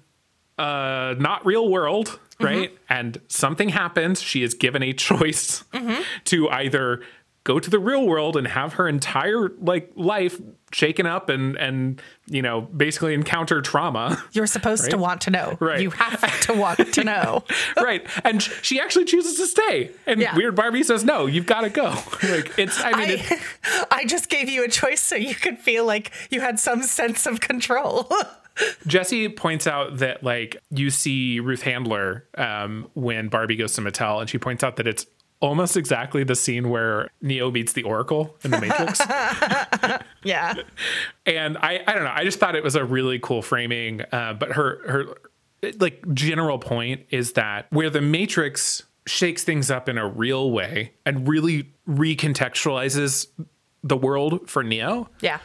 uh 0.58 1.16
not 1.20 1.45
real 1.45 1.70
world 1.70 2.20
right 2.39 2.76
and 2.89 3.20
something 3.28 3.70
happens 3.70 4.22
she 4.22 4.43
is 4.43 4.53
given 4.53 4.82
a 4.84 4.93
choice 4.93 5.64
to 6.26 6.49
either 6.49 7.01
go 7.43 7.60
to 7.60 7.70
the 7.70 7.80
real 7.80 8.05
world 8.05 8.36
and 8.36 8.45
have 8.47 8.74
her 8.74 8.88
entire 8.89 9.49
like 9.62 9.89
life 9.95 10.39
shaken 10.74 11.05
up 11.05 11.30
and 11.30 11.55
and 11.58 12.01
you 12.26 12.41
know 12.41 12.60
basically 12.62 13.14
encounter 13.14 13.62
trauma 13.62 14.22
You're 14.34 14.47
supposed 14.47 14.89
to 14.91 14.97
want 14.97 15.22
to 15.22 15.30
know. 15.32 15.55
Right. 15.62 15.80
You 15.80 15.91
have 15.91 16.41
to 16.41 16.53
want 16.53 16.93
to 16.95 17.03
know. 17.05 17.43
right 17.82 18.05
and 18.26 18.41
she 18.43 18.82
actually 18.82 19.05
chooses 19.05 19.38
to 19.38 19.47
stay 19.47 19.91
and 20.05 20.20
Yeah. 20.20 20.36
weird 20.36 20.55
barbie 20.55 20.84
says 20.84 21.05
no 21.05 21.26
you've 21.26 21.45
got 21.45 21.62
to 21.62 21.70
go 21.70 21.95
like 22.24 22.60
it's 22.60 22.82
i 22.84 22.91
mean 22.97 23.12
it, 23.20 23.32
I, 23.64 23.86
I 23.91 24.05
just 24.05 24.28
gave 24.30 24.49
you 24.49 24.66
a 24.66 24.68
choice 24.68 25.01
so 25.01 25.16
you 25.16 25.34
could 25.34 25.58
feel 25.58 25.86
like 25.86 26.12
you 26.30 26.41
had 26.41 26.60
some 26.60 26.84
sense 26.84 27.26
of 27.26 27.39
control. 27.39 28.10
Jesse 28.88 29.30
points 29.30 29.68
out 29.68 29.97
that 29.97 30.24
like 30.24 30.58
you 30.70 30.89
see 30.89 31.39
Ruth 31.39 31.62
Handler 31.62 32.28
um, 32.38 32.89
when 32.93 33.28
Barbie 33.30 33.55
goes 33.55 33.74
to 33.76 33.82
Mattel, 33.82 34.20
and 34.22 34.30
she 34.30 34.38
points 34.38 34.64
out 34.64 34.76
that 34.78 34.88
it's 34.88 35.05
almost 35.39 35.78
exactly 35.78 36.24
the 36.24 36.36
scene 36.36 36.70
where 36.70 37.10
Neo 37.22 37.51
meets 37.51 37.74
the 37.74 37.84
Oracle 37.84 38.36
in 38.43 38.49
the 38.51 38.60
Matrix. 38.60 38.99
yeah. 40.24 40.55
and 41.28 41.58
I, 41.60 41.84
I 41.86 41.93
don't 41.93 42.03
know, 42.05 42.14
I 42.14 42.24
just 42.24 42.39
thought 42.39 42.55
it 42.55 42.64
was 42.64 42.76
a 42.76 42.84
really 42.84 43.20
cool 43.20 43.41
framing. 43.43 44.01
Uh, 44.12 44.34
but 44.34 44.53
her 44.53 44.82
her 44.89 45.05
like 45.80 46.03
general 46.14 46.58
point 46.60 47.05
is 47.12 47.34
that 47.34 47.68
where 47.72 47.89
the 47.91 48.01
Matrix 48.01 48.84
shakes 49.05 49.43
things 49.43 49.70
up 49.72 49.88
in 49.88 49.97
a 49.97 50.08
real 50.08 50.51
way 50.51 50.93
and 51.05 51.28
really 51.28 51.72
recontextualizes 51.88 53.28
the 53.84 53.95
world 53.97 54.49
for 54.49 54.64
Neo, 54.64 55.10
Yeah. 55.22 55.39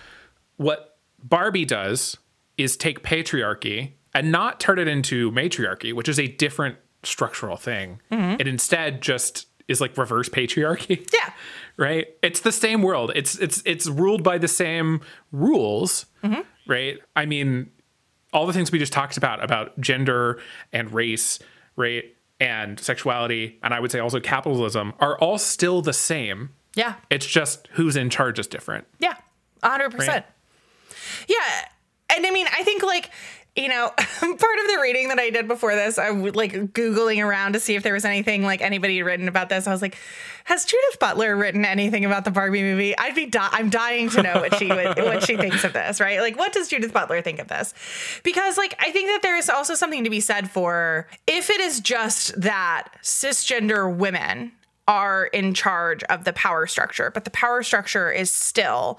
what 0.56 0.96
Barbie 1.22 1.64
does 1.64 2.16
is 2.58 2.76
take 2.76 3.02
patriarchy 3.02 3.92
and 4.14 4.30
not 4.30 4.60
turn 4.60 4.78
it 4.78 4.88
into 4.88 5.30
matriarchy, 5.32 5.92
which 5.92 6.08
is 6.08 6.18
a 6.18 6.28
different 6.28 6.76
structural 7.02 7.56
thing. 7.56 8.00
It 8.10 8.46
instead 8.46 9.00
just 9.02 9.46
is 9.68 9.80
like 9.80 9.96
reverse 9.96 10.28
patriarchy. 10.28 11.08
Yeah. 11.14 11.32
Right? 11.78 12.08
It's 12.22 12.40
the 12.40 12.52
same 12.52 12.82
world. 12.82 13.12
It's 13.14 13.38
it's 13.38 13.62
it's 13.64 13.86
ruled 13.88 14.22
by 14.22 14.36
the 14.36 14.46
same 14.48 15.00
rules, 15.32 16.04
right? 16.66 16.98
I 17.16 17.24
mean, 17.24 17.70
all 18.34 18.46
the 18.46 18.52
things 18.52 18.70
we 18.70 18.78
just 18.78 18.92
talked 18.92 19.16
about 19.16 19.42
about 19.42 19.80
gender 19.80 20.38
and 20.72 20.92
race, 20.92 21.38
right? 21.76 22.04
And 22.38 22.78
sexuality, 22.78 23.58
and 23.62 23.72
I 23.72 23.80
would 23.80 23.90
say 23.90 24.00
also 24.00 24.20
capitalism 24.20 24.92
are 25.00 25.18
all 25.18 25.38
still 25.38 25.80
the 25.80 25.94
same. 25.94 26.50
Yeah. 26.74 26.94
It's 27.08 27.26
just 27.26 27.68
who's 27.72 27.96
in 27.96 28.10
charge 28.10 28.38
is 28.38 28.46
different. 28.46 28.86
Yeah, 28.98 29.14
100%. 29.62 29.98
Right. 29.98 30.26
Yeah. 31.26 31.64
And 32.14 32.26
I 32.26 32.30
mean, 32.30 32.46
I 32.52 32.62
think 32.62 32.82
like 32.82 33.10
you 33.54 33.68
know, 33.68 33.90
part 33.96 34.30
of 34.30 34.38
the 34.38 34.78
reading 34.80 35.08
that 35.08 35.18
I 35.18 35.28
did 35.28 35.46
before 35.46 35.74
this, 35.74 35.98
I 35.98 36.10
was 36.10 36.34
like 36.34 36.52
googling 36.52 37.24
around 37.24 37.52
to 37.52 37.60
see 37.60 37.74
if 37.74 37.82
there 37.82 37.92
was 37.92 38.06
anything 38.06 38.42
like 38.42 38.62
anybody 38.62 38.96
had 38.96 39.04
written 39.04 39.28
about 39.28 39.50
this. 39.50 39.66
I 39.66 39.72
was 39.72 39.82
like, 39.82 39.98
has 40.44 40.64
Judith 40.64 40.98
Butler 40.98 41.36
written 41.36 41.64
anything 41.64 42.04
about 42.06 42.24
the 42.24 42.30
Barbie 42.30 42.62
movie? 42.62 42.96
I'd 42.96 43.14
be 43.14 43.26
di- 43.26 43.50
I'm 43.52 43.68
dying 43.68 44.08
to 44.10 44.22
know 44.22 44.40
what 44.40 44.56
she 44.56 44.68
would, 44.68 44.96
what 44.96 45.22
she 45.22 45.36
thinks 45.36 45.64
of 45.64 45.74
this, 45.74 46.00
right? 46.00 46.20
Like, 46.20 46.38
what 46.38 46.54
does 46.54 46.68
Judith 46.68 46.94
Butler 46.94 47.20
think 47.20 47.40
of 47.40 47.48
this? 47.48 47.74
Because 48.22 48.56
like 48.56 48.74
I 48.80 48.90
think 48.90 49.08
that 49.08 49.20
there 49.22 49.36
is 49.36 49.50
also 49.50 49.74
something 49.74 50.04
to 50.04 50.10
be 50.10 50.20
said 50.20 50.50
for 50.50 51.06
if 51.26 51.50
it 51.50 51.60
is 51.60 51.80
just 51.80 52.40
that 52.40 52.88
cisgender 53.02 53.94
women 53.94 54.52
are 54.88 55.26
in 55.26 55.54
charge 55.54 56.02
of 56.04 56.24
the 56.24 56.32
power 56.32 56.66
structure, 56.66 57.10
but 57.10 57.24
the 57.24 57.30
power 57.30 57.62
structure 57.62 58.10
is 58.10 58.30
still 58.30 58.98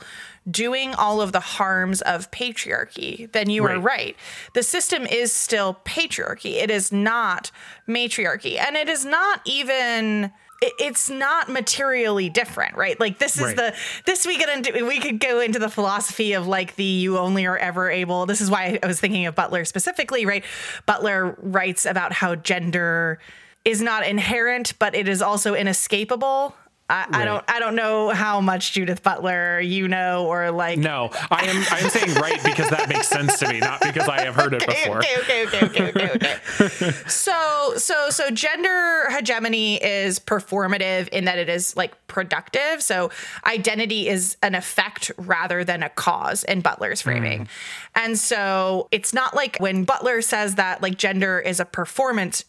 doing 0.50 0.94
all 0.96 1.22
of 1.22 1.32
the 1.32 1.40
harms 1.40 2.02
of 2.02 2.32
patriarchy, 2.32 3.32
then 3.32 3.50
you 3.50 3.66
right. 3.66 3.78
are 3.78 3.80
right. 3.80 4.16
The 4.54 4.64
system 4.64 5.06
is 5.06 5.32
still 5.32 5.80
patriarchy. 5.86 6.54
It 6.54 6.72
is 6.72 6.92
not 6.92 7.52
matriarchy. 7.88 8.58
And 8.58 8.76
it 8.76 8.90
is 8.90 9.06
not 9.06 9.42
even 9.46 10.32
it's 10.80 11.10
not 11.10 11.50
materially 11.50 12.30
different, 12.30 12.76
right? 12.78 12.98
Like 12.98 13.20
this 13.20 13.36
is 13.36 13.44
right. 13.44 13.56
the 13.56 13.76
this 14.06 14.26
we 14.26 14.38
get 14.38 14.50
into 14.50 14.86
we 14.86 15.00
could 15.00 15.20
go 15.20 15.42
into 15.42 15.60
the 15.60 15.70
philosophy 15.70 16.34
of 16.34 16.48
like 16.48 16.76
the 16.76 16.84
you 16.84 17.18
only 17.18 17.46
are 17.46 17.58
ever 17.58 17.90
able. 17.90 18.26
This 18.26 18.40
is 18.40 18.50
why 18.50 18.80
I 18.82 18.88
was 18.88 19.00
thinking 19.00 19.26
of 19.26 19.36
Butler 19.36 19.66
specifically, 19.66 20.26
right? 20.26 20.46
Butler 20.86 21.36
writes 21.42 21.86
about 21.86 22.14
how 22.14 22.36
gender 22.36 23.20
is 23.66 23.82
not 23.82 24.06
inherent, 24.06 24.74
but 24.80 24.96
it 24.96 25.08
is 25.08 25.22
also 25.22 25.56
inescapable. 25.56 26.56
I, 26.90 27.06
right. 27.06 27.16
I, 27.22 27.26
don't 27.26 27.44
I 27.48 27.60
don't 27.60 27.76
know 27.76 28.10
how 28.10 28.42
much 28.42 28.74
Judith 28.74 29.02
Butler 29.04 29.62
you 29.62 29.88
know 29.88 30.28
or 30.28 30.52
like 30.52 30.78
No, 30.78 31.12
I 31.32 31.46
am 31.46 31.66
I 31.72 31.80
am 31.80 31.90
saying 31.90 32.14
right 32.16 32.44
because 32.44 32.70
that 32.72 32.90
makes 32.90 33.08
sense 33.08 33.40
to 33.40 33.48
me, 33.48 33.62
not 33.62 33.80
because 33.80 34.10
I 34.10 34.26
have 34.26 34.36
heard 34.36 34.54
it 34.54 34.60
before. 34.68 34.98
Okay, 35.00 35.16
okay, 35.20 35.46
okay, 35.46 35.66
okay, 35.66 35.90
okay, 35.90 36.12
okay. 36.60 36.92
so 37.08 37.74
so 37.78 38.10
so 38.10 38.30
gender 38.32 39.10
hegemony 39.10 39.82
is 39.82 40.20
performative 40.20 41.08
in 41.08 41.24
that 41.24 41.40
it 41.40 41.48
is 41.48 41.78
like 41.78 41.96
productive. 42.08 42.84
So 42.84 43.12
identity 43.46 44.10
is 44.10 44.36
an 44.44 44.54
effect 44.54 45.10
rather 45.18 45.64
than 45.64 45.84
a 45.84 45.90
cause 45.90 46.44
in 46.44 46.60
Butler's 46.60 47.02
framing. 47.02 47.46
Mm. 47.46 47.48
And 47.96 48.20
so 48.20 48.90
it's 48.92 49.14
not 49.14 49.34
like 49.34 49.56
when 49.60 49.86
Butler 49.86 50.22
says 50.22 50.56
that 50.56 50.82
like 50.82 50.98
gender 50.98 51.40
is 51.40 51.62
a 51.62 51.66
performance 51.66 52.44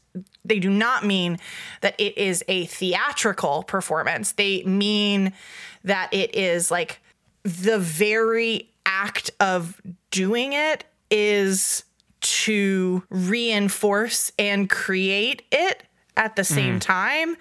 they 0.44 0.58
do 0.58 0.70
not 0.70 1.04
mean 1.04 1.38
that 1.80 1.94
it 1.98 2.16
is 2.18 2.44
a 2.48 2.66
theatrical 2.66 3.62
performance. 3.64 4.32
They 4.32 4.62
mean 4.64 5.32
that 5.84 6.12
it 6.12 6.34
is 6.34 6.70
like 6.70 7.00
the 7.42 7.78
very 7.78 8.70
act 8.86 9.30
of 9.40 9.80
doing 10.10 10.52
it 10.52 10.84
is 11.10 11.84
to 12.20 13.02
reinforce 13.10 14.32
and 14.38 14.68
create 14.70 15.42
it 15.52 15.82
at 16.16 16.36
the 16.36 16.44
same 16.44 16.76
mm. 16.76 16.80
time. 16.80 17.36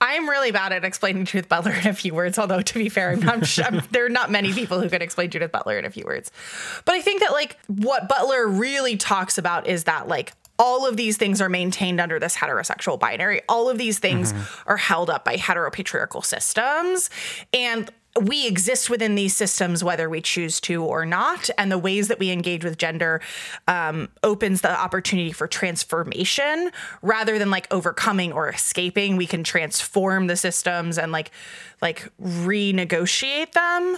I'm 0.00 0.28
really 0.28 0.50
bad 0.50 0.72
at 0.72 0.84
explaining 0.84 1.24
Judith 1.24 1.48
Butler 1.48 1.72
in 1.72 1.86
a 1.86 1.94
few 1.94 2.14
words, 2.14 2.38
although 2.38 2.60
to 2.60 2.74
be 2.74 2.88
fair, 2.88 3.10
I'm, 3.10 3.28
I'm, 3.28 3.42
I'm, 3.64 3.82
there 3.90 4.04
are 4.04 4.10
not 4.10 4.30
many 4.30 4.52
people 4.52 4.80
who 4.80 4.88
can 4.88 5.02
explain 5.02 5.30
Judith 5.30 5.52
Butler 5.52 5.78
in 5.78 5.84
a 5.84 5.90
few 5.90 6.04
words. 6.04 6.30
But 6.84 6.94
I 6.94 7.00
think 7.00 7.22
that 7.22 7.32
like 7.32 7.58
what 7.66 8.08
Butler 8.08 8.46
really 8.46 8.96
talks 8.96 9.38
about 9.38 9.66
is 9.66 9.84
that 9.84 10.06
like 10.06 10.32
all 10.60 10.86
of 10.86 10.98
these 10.98 11.16
things 11.16 11.40
are 11.40 11.48
maintained 11.48 12.00
under 12.00 12.18
this 12.18 12.36
heterosexual 12.36 13.00
binary. 13.00 13.40
All 13.48 13.70
of 13.70 13.78
these 13.78 13.98
things 13.98 14.34
mm-hmm. 14.34 14.70
are 14.70 14.76
held 14.76 15.08
up 15.08 15.24
by 15.24 15.36
heteropatriarchal 15.36 16.22
systems. 16.22 17.08
And 17.54 17.90
we 18.20 18.46
exist 18.46 18.90
within 18.90 19.14
these 19.14 19.36
systems 19.36 19.84
whether 19.84 20.10
we 20.10 20.20
choose 20.20 20.60
to 20.60 20.82
or 20.84 21.06
not. 21.06 21.48
And 21.56 21.70
the 21.70 21.78
ways 21.78 22.08
that 22.08 22.18
we 22.18 22.30
engage 22.30 22.64
with 22.64 22.76
gender 22.76 23.20
um, 23.68 24.08
opens 24.22 24.62
the 24.62 24.70
opportunity 24.70 25.32
for 25.32 25.46
transformation. 25.46 26.70
Rather 27.02 27.38
than 27.38 27.50
like 27.50 27.72
overcoming 27.72 28.32
or 28.32 28.48
escaping 28.48 29.16
we 29.16 29.26
can 29.26 29.44
transform 29.44 30.26
the 30.26 30.36
systems 30.36 30.98
and 30.98 31.12
like 31.12 31.30
like 31.80 32.10
renegotiate 32.20 33.52
them. 33.52 33.96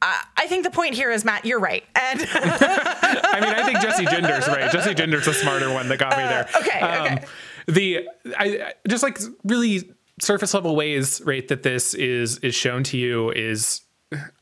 Uh, 0.00 0.18
i 0.36 0.46
think 0.46 0.64
the 0.64 0.70
point 0.70 0.94
here 0.94 1.10
is 1.10 1.24
matt 1.24 1.44
you're 1.44 1.60
right. 1.60 1.84
And 1.94 2.20
i 2.32 3.40
mean 3.40 3.54
i 3.54 3.64
think 3.64 3.80
Jesse 3.80 4.04
Gender's 4.06 4.46
right. 4.46 4.70
Jesse 4.70 4.94
ginder's 4.94 5.26
a 5.26 5.34
smarter 5.34 5.72
one 5.72 5.88
that 5.88 5.98
got 5.98 6.16
me 6.16 6.24
there. 6.24 6.48
uh, 6.54 6.58
okay, 6.60 6.80
um, 6.80 7.06
okay. 7.06 7.24
the 7.66 8.08
i 8.38 8.72
just 8.86 9.02
like 9.02 9.18
really 9.44 9.92
surface 10.20 10.54
level 10.54 10.76
ways, 10.76 11.20
right, 11.24 11.46
that 11.48 11.62
this 11.62 11.94
is 11.94 12.38
is 12.38 12.54
shown 12.54 12.82
to 12.84 12.98
you 12.98 13.30
is, 13.30 13.82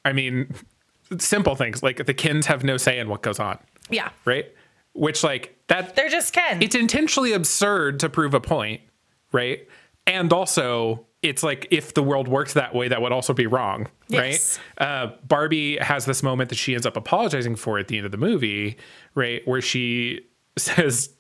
I 0.05 0.13
mean, 0.13 0.55
simple 1.19 1.57
things 1.57 1.83
like 1.83 2.05
the 2.05 2.15
Kens 2.15 2.47
have 2.47 2.65
no 2.65 2.77
say 2.77 2.99
in 2.99 3.09
what 3.09 3.23
goes 3.23 3.39
on. 3.39 3.59
Yeah. 3.91 4.11
Right. 4.25 4.47
Which 4.93 5.23
like 5.23 5.57
that 5.69 5.97
they're 5.97 6.09
just 6.09 6.33
Ken. 6.33 6.63
It's 6.63 6.75
intentionally 6.75 7.33
absurd 7.33 8.01
to 8.01 8.09
prove 8.09 8.35
a 8.35 8.41
point, 8.41 8.81
right? 9.33 9.67
And 10.07 10.33
also 10.33 11.07
it's 11.23 11.43
like 11.43 11.67
if 11.71 11.95
the 11.95 12.03
world 12.03 12.29
worked 12.29 12.55
that 12.55 12.75
way, 12.75 12.89
that 12.89 13.03
would 13.03 13.13
also 13.13 13.33
be 13.33 13.47
wrong, 13.47 13.89
yes. 14.09 14.59
right? 14.79 14.87
Uh, 14.87 15.13
Barbie 15.27 15.77
has 15.79 16.05
this 16.05 16.23
moment 16.23 16.51
that 16.51 16.57
she 16.57 16.75
ends 16.75 16.87
up 16.87 16.97
apologizing 16.97 17.57
for 17.57 17.79
at 17.79 17.89
the 17.89 17.97
end 17.97 18.07
of 18.07 18.13
the 18.13 18.19
movie, 18.19 18.77
right, 19.15 19.47
where 19.47 19.61
she 19.61 20.21
says 20.59 21.11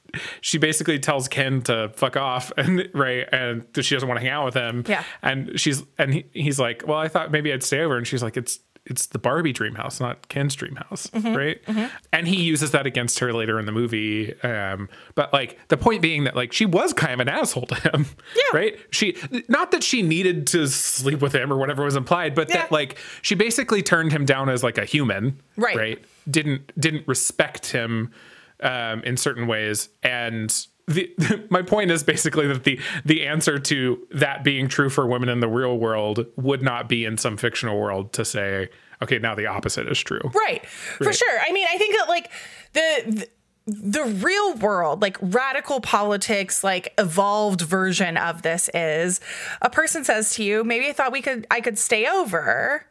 she 0.40 0.58
basically 0.58 0.98
tells 0.98 1.28
Ken 1.28 1.62
to 1.62 1.90
fuck 1.94 2.16
off 2.16 2.52
and 2.56 2.88
right 2.94 3.28
and 3.32 3.64
she 3.80 3.94
doesn't 3.94 4.08
want 4.08 4.20
to 4.20 4.24
hang 4.24 4.32
out 4.32 4.44
with 4.46 4.54
him. 4.54 4.84
Yeah. 4.86 5.04
And 5.22 5.58
she's 5.58 5.82
and 5.98 6.14
he, 6.14 6.26
he's 6.32 6.58
like, 6.58 6.84
Well, 6.86 6.98
I 6.98 7.08
thought 7.08 7.30
maybe 7.30 7.52
I'd 7.52 7.62
stay 7.62 7.80
over 7.80 7.96
and 7.96 8.06
she's 8.06 8.22
like, 8.22 8.36
It's 8.36 8.60
it's 8.88 9.06
the 9.06 9.18
Barbie 9.18 9.52
dream 9.52 9.74
house, 9.74 9.98
not 9.98 10.28
Ken's 10.28 10.54
dream 10.54 10.76
house, 10.76 11.08
mm-hmm, 11.08 11.34
right? 11.34 11.64
Mm-hmm. 11.64 11.86
And 12.12 12.28
he 12.28 12.44
uses 12.44 12.70
that 12.70 12.86
against 12.86 13.18
her 13.18 13.32
later 13.32 13.58
in 13.58 13.66
the 13.66 13.72
movie. 13.72 14.40
Um, 14.42 14.88
but 15.16 15.32
like 15.32 15.58
the 15.66 15.76
point 15.76 16.02
being 16.02 16.22
that 16.22 16.36
like 16.36 16.52
she 16.52 16.66
was 16.66 16.92
kind 16.92 17.14
of 17.14 17.18
an 17.18 17.28
asshole 17.28 17.66
to 17.66 17.74
him, 17.74 18.06
yeah. 18.36 18.56
right? 18.56 18.78
She 18.90 19.16
not 19.48 19.72
that 19.72 19.82
she 19.82 20.02
needed 20.02 20.46
to 20.48 20.68
sleep 20.68 21.20
with 21.20 21.34
him 21.34 21.52
or 21.52 21.56
whatever 21.56 21.84
was 21.84 21.96
implied, 21.96 22.36
but 22.36 22.48
yeah. 22.48 22.58
that 22.58 22.72
like 22.72 22.96
she 23.22 23.34
basically 23.34 23.82
turned 23.82 24.12
him 24.12 24.24
down 24.24 24.48
as 24.48 24.62
like 24.62 24.78
a 24.78 24.84
human, 24.84 25.40
right? 25.56 25.76
Right? 25.76 26.04
Didn't 26.30 26.72
didn't 26.78 27.08
respect 27.08 27.72
him 27.72 28.12
um, 28.60 29.02
in 29.02 29.16
certain 29.16 29.46
ways. 29.46 29.88
And 30.02 30.54
the, 30.86 31.12
my 31.50 31.62
point 31.62 31.90
is 31.90 32.02
basically 32.02 32.46
that 32.46 32.64
the 32.64 32.80
the 33.04 33.26
answer 33.26 33.58
to 33.58 34.06
that 34.12 34.44
being 34.44 34.68
true 34.68 34.88
for 34.88 35.06
women 35.06 35.28
in 35.28 35.40
the 35.40 35.48
real 35.48 35.78
world 35.78 36.26
would 36.36 36.62
not 36.62 36.88
be 36.88 37.04
in 37.04 37.18
some 37.18 37.36
fictional 37.36 37.78
world 37.78 38.12
to 38.14 38.24
say, 38.24 38.68
okay, 39.02 39.18
now 39.18 39.34
the 39.34 39.46
opposite 39.46 39.88
is 39.88 39.98
true. 39.98 40.20
Right, 40.22 40.62
right. 40.62 40.96
for 40.98 41.12
sure. 41.12 41.40
I 41.46 41.52
mean, 41.52 41.66
I 41.70 41.78
think 41.78 41.96
that 41.96 42.08
like 42.08 42.30
the, 42.72 43.02
the 43.06 43.28
the 43.68 44.04
real 44.04 44.54
world, 44.54 45.02
like 45.02 45.18
radical 45.20 45.80
politics, 45.80 46.62
like 46.62 46.94
evolved 46.98 47.60
version 47.62 48.16
of 48.16 48.42
this 48.42 48.70
is 48.72 49.20
a 49.60 49.68
person 49.68 50.04
says 50.04 50.34
to 50.34 50.44
you, 50.44 50.62
maybe 50.62 50.86
I 50.88 50.92
thought 50.92 51.10
we 51.10 51.22
could 51.22 51.46
I 51.50 51.60
could 51.60 51.78
stay 51.78 52.06
over. 52.06 52.86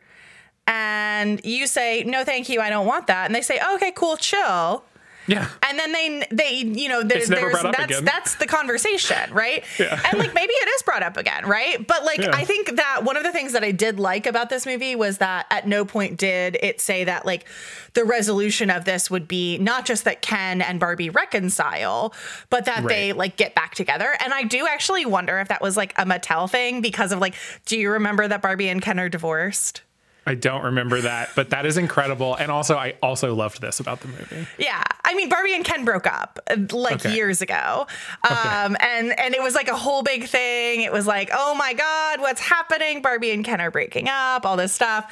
And 0.68 1.39
you 1.45 1.68
say, 1.68 2.03
no, 2.03 2.24
thank 2.24 2.49
you, 2.49 2.59
I 2.59 2.70
don't 2.70 2.88
want 2.88 3.07
that. 3.07 3.28
And 3.28 3.36
they 3.36 3.43
say, 3.43 3.59
oh, 3.61 3.76
okay, 3.76 3.91
cool, 3.91 4.18
chill. 4.18 4.84
Yeah. 5.28 5.49
And 5.63 5.80
then 5.80 5.91
they 5.91 6.28
they 6.32 6.51
you 6.57 6.89
know 6.89 7.03
there, 7.03 7.26
there's 7.26 7.61
that's 7.61 8.01
that's 8.01 8.36
the 8.36 8.47
conversation, 8.47 9.34
right? 9.34 9.63
Yeah. 9.78 9.99
And 10.09 10.19
like 10.19 10.34
maybe 10.34 10.53
it 10.53 10.69
is 10.69 10.84
brought 10.84 11.03
up 11.03 11.17
again, 11.17 11.45
right? 11.45 11.86
But 11.86 12.05
like 12.05 12.19
yeah. 12.19 12.32
I 12.34 12.45
think 12.45 12.78
that 12.78 13.03
one 13.03 13.17
of 13.17 13.23
the 13.23 13.32
things 13.32 13.51
that 13.53 13.63
I 13.63 13.71
did 13.71 13.99
like 13.99 14.26
about 14.26 14.49
this 14.49 14.65
movie 14.65 14.95
was 14.95 15.17
that 15.17 15.47
at 15.49 15.67
no 15.67 15.84
point 15.84 16.17
did 16.17 16.57
it 16.61 16.80
say 16.80 17.03
that 17.03 17.26
like 17.26 17.45
the 17.93 18.05
resolution 18.05 18.69
of 18.69 18.86
this 18.86 19.11
would 19.11 19.28
be 19.28 19.57
not 19.57 19.86
just 19.86 20.05
that 20.05 20.21
Ken 20.21 20.61
and 20.61 20.80
Barbie 20.80 21.09
reconcile, 21.09 22.13
but 22.49 22.65
that 22.65 22.80
right. 22.80 22.88
they 22.88 23.13
like 23.13 23.36
get 23.36 23.53
back 23.53 23.76
together. 23.76 24.15
And 24.23 24.34
I 24.34 24.43
do 24.43 24.65
actually 24.65 25.05
wonder 25.05 25.39
if 25.39 25.49
that 25.49 25.61
was 25.61 25.76
like 25.76 25.93
a 25.97 26.05
Mattel 26.05 26.49
thing 26.49 26.82
because 26.82 27.11
of 27.11 27.19
like 27.19 27.36
do 27.65 27.78
you 27.78 27.91
remember 27.91 28.28
that 28.28 28.41
Barbie 28.41 28.69
and 28.69 28.82
Ken 28.82 28.99
are 28.99 29.09
divorced? 29.09 29.82
I 30.28 30.34
don't 30.34 30.63
remember 30.63 31.01
that, 31.01 31.30
but 31.36 31.51
that 31.51 31.65
is 31.65 31.78
incredible. 31.78 32.36
And 32.36 32.51
also, 32.51 32.76
I 32.76 32.95
also 33.03 33.36
loved 33.36 33.61
this 33.61 33.80
about 33.80 34.01
the 34.01 34.07
movie. 34.07 34.47
Yeah, 34.57 34.84
I 35.03 35.13
mean, 35.13 35.30
Barbie 35.30 35.53
and 35.53 35.63
Ken 35.63 35.86
broke 35.86 36.07
up 36.07 36.39
uh, 36.49 36.57
like 36.71 37.05
okay. 37.05 37.13
years 37.13 37.41
ago, 37.41 37.86
um, 38.28 38.76
okay. 38.76 38.86
and 38.88 39.19
and 39.19 39.36
it 39.36 39.43
was 39.43 39.53
like 39.53 39.67
a 39.67 39.76
whole 39.76 40.01
big 40.01 40.26
thing. 40.26 40.82
It 40.82 40.91
was 40.91 41.05
like, 41.05 41.30
oh 41.32 41.53
my 41.55 41.73
god, 41.73 42.21
what's 42.21 42.41
happening? 42.41 43.01
Barbie 43.03 43.32
and 43.32 43.45
Ken 43.45 43.61
are 43.61 43.69
breaking 43.69 44.09
up, 44.09 44.45
all 44.45 44.57
this 44.57 44.73
stuff. 44.73 45.05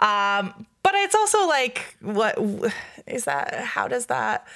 Um, 0.00 0.66
but 0.82 0.94
it's 0.94 1.14
also 1.14 1.46
like, 1.48 1.96
what 2.00 2.38
is 3.06 3.24
that? 3.24 3.54
How 3.54 3.88
does 3.88 4.06
that? 4.06 4.46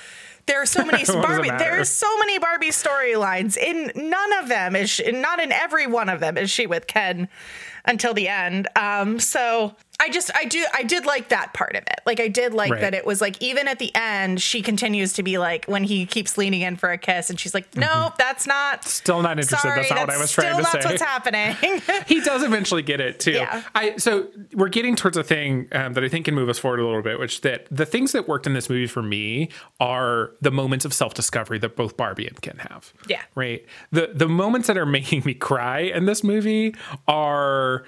There 0.47 0.61
are 0.61 0.67
so 0.67 0.85
many 0.85 1.05
Barbie. 1.09 1.49
There 1.49 1.81
are 1.81 1.85
so 1.85 2.19
many 2.19 2.39
Barbie 2.39 2.71
storylines. 2.71 3.57
In 3.57 3.91
none 3.97 4.33
of 4.35 4.49
them 4.49 4.77
is 4.77 4.91
she, 4.91 5.11
not 5.11 5.41
in 5.41 5.53
every 5.53 5.87
one 5.87 6.09
of 6.09 6.21
them 6.21 6.37
is 6.37 6.51
she 6.51 6.67
with 6.67 6.87
Ken 6.87 7.29
until 7.85 8.15
the 8.15 8.29
end. 8.29 8.69
Um, 8.77 9.19
so 9.19 9.75
I 10.01 10.11
just 10.11 10.31
I 10.35 10.45
do 10.45 10.65
I 10.75 10.83
did 10.83 11.07
like 11.07 11.29
that 11.29 11.55
part 11.55 11.77
of 11.77 11.83
it. 11.85 12.01
Like 12.05 12.21
I 12.21 12.29
did 12.29 12.53
like 12.53 12.71
Right. 12.73 12.81
that 12.81 12.95
it 12.95 13.07
was 13.07 13.21
like 13.21 13.41
even 13.41 13.69
at 13.69 13.79
the 13.79 13.95
end 13.95 14.43
she 14.43 14.61
continues 14.63 15.13
to 15.15 15.23
be 15.23 15.39
like 15.39 15.65
when 15.67 15.85
he 15.85 16.05
keeps 16.05 16.37
leaning 16.37 16.61
in 16.63 16.77
for 16.77 16.91
a 16.91 16.99
kiss 16.99 17.31
and 17.31 17.39
she's 17.39 17.55
like 17.55 17.75
no 17.77 18.13
that's 18.19 18.47
not 18.47 18.85
Still 18.85 19.23
not 19.23 19.33
interested. 19.39 19.59
sorry 19.59 19.77
that's 19.81 19.91
not 19.91 20.01
what 20.01 20.11
I 20.11 20.19
was 20.19 20.31
still 20.31 20.43
trying 20.45 20.57
to 20.57 20.63
not 20.63 20.83
say. 20.83 20.89
what's 20.91 21.03
happening. 21.03 21.57
he 22.07 22.21
does 22.21 22.43
eventually 22.43 22.83
get 22.83 23.01
it 23.01 23.21
too. 23.21 23.33
Yeah. 23.33 23.63
I 23.75 23.97
so 23.97 24.27
we're 24.53 24.69
getting 24.69 24.97
towards 24.97 25.17
a 25.17 25.23
thing 25.25 25.69
um, 25.73 25.93
that 25.95 26.05
I 26.05 26.09
think 26.09 26.25
can 26.27 26.35
move 26.35 26.49
us 26.49 26.59
forward 26.59 26.81
a 26.81 26.85
little 26.85 27.03
bit, 27.03 27.19
which 27.19 27.41
that 27.43 27.67
the 27.71 27.87
things 27.87 28.13
that 28.13 28.29
worked 28.29 28.47
in 28.47 28.53
this 28.55 28.69
movie 28.69 28.87
for 28.87 29.03
me 29.03 29.49
are 29.81 30.33
the 30.41 30.51
moments 30.51 30.85
of 30.85 30.93
self 30.93 31.15
discovery 31.15 31.59
that 31.61 31.77
both 31.77 31.97
Barbie 31.97 32.27
and 32.27 32.41
Ken 32.43 32.59
have. 32.71 32.93
Yeah. 33.09 33.23
Right. 33.35 33.65
The 33.93 34.11
the 34.15 34.29
moments 34.29 34.67
that 34.67 34.77
are 34.77 34.87
making 34.95 35.23
me 35.25 35.35
cry 35.35 35.81
in 35.81 36.07
this 36.07 36.23
movie 36.25 36.75
are 37.09 37.85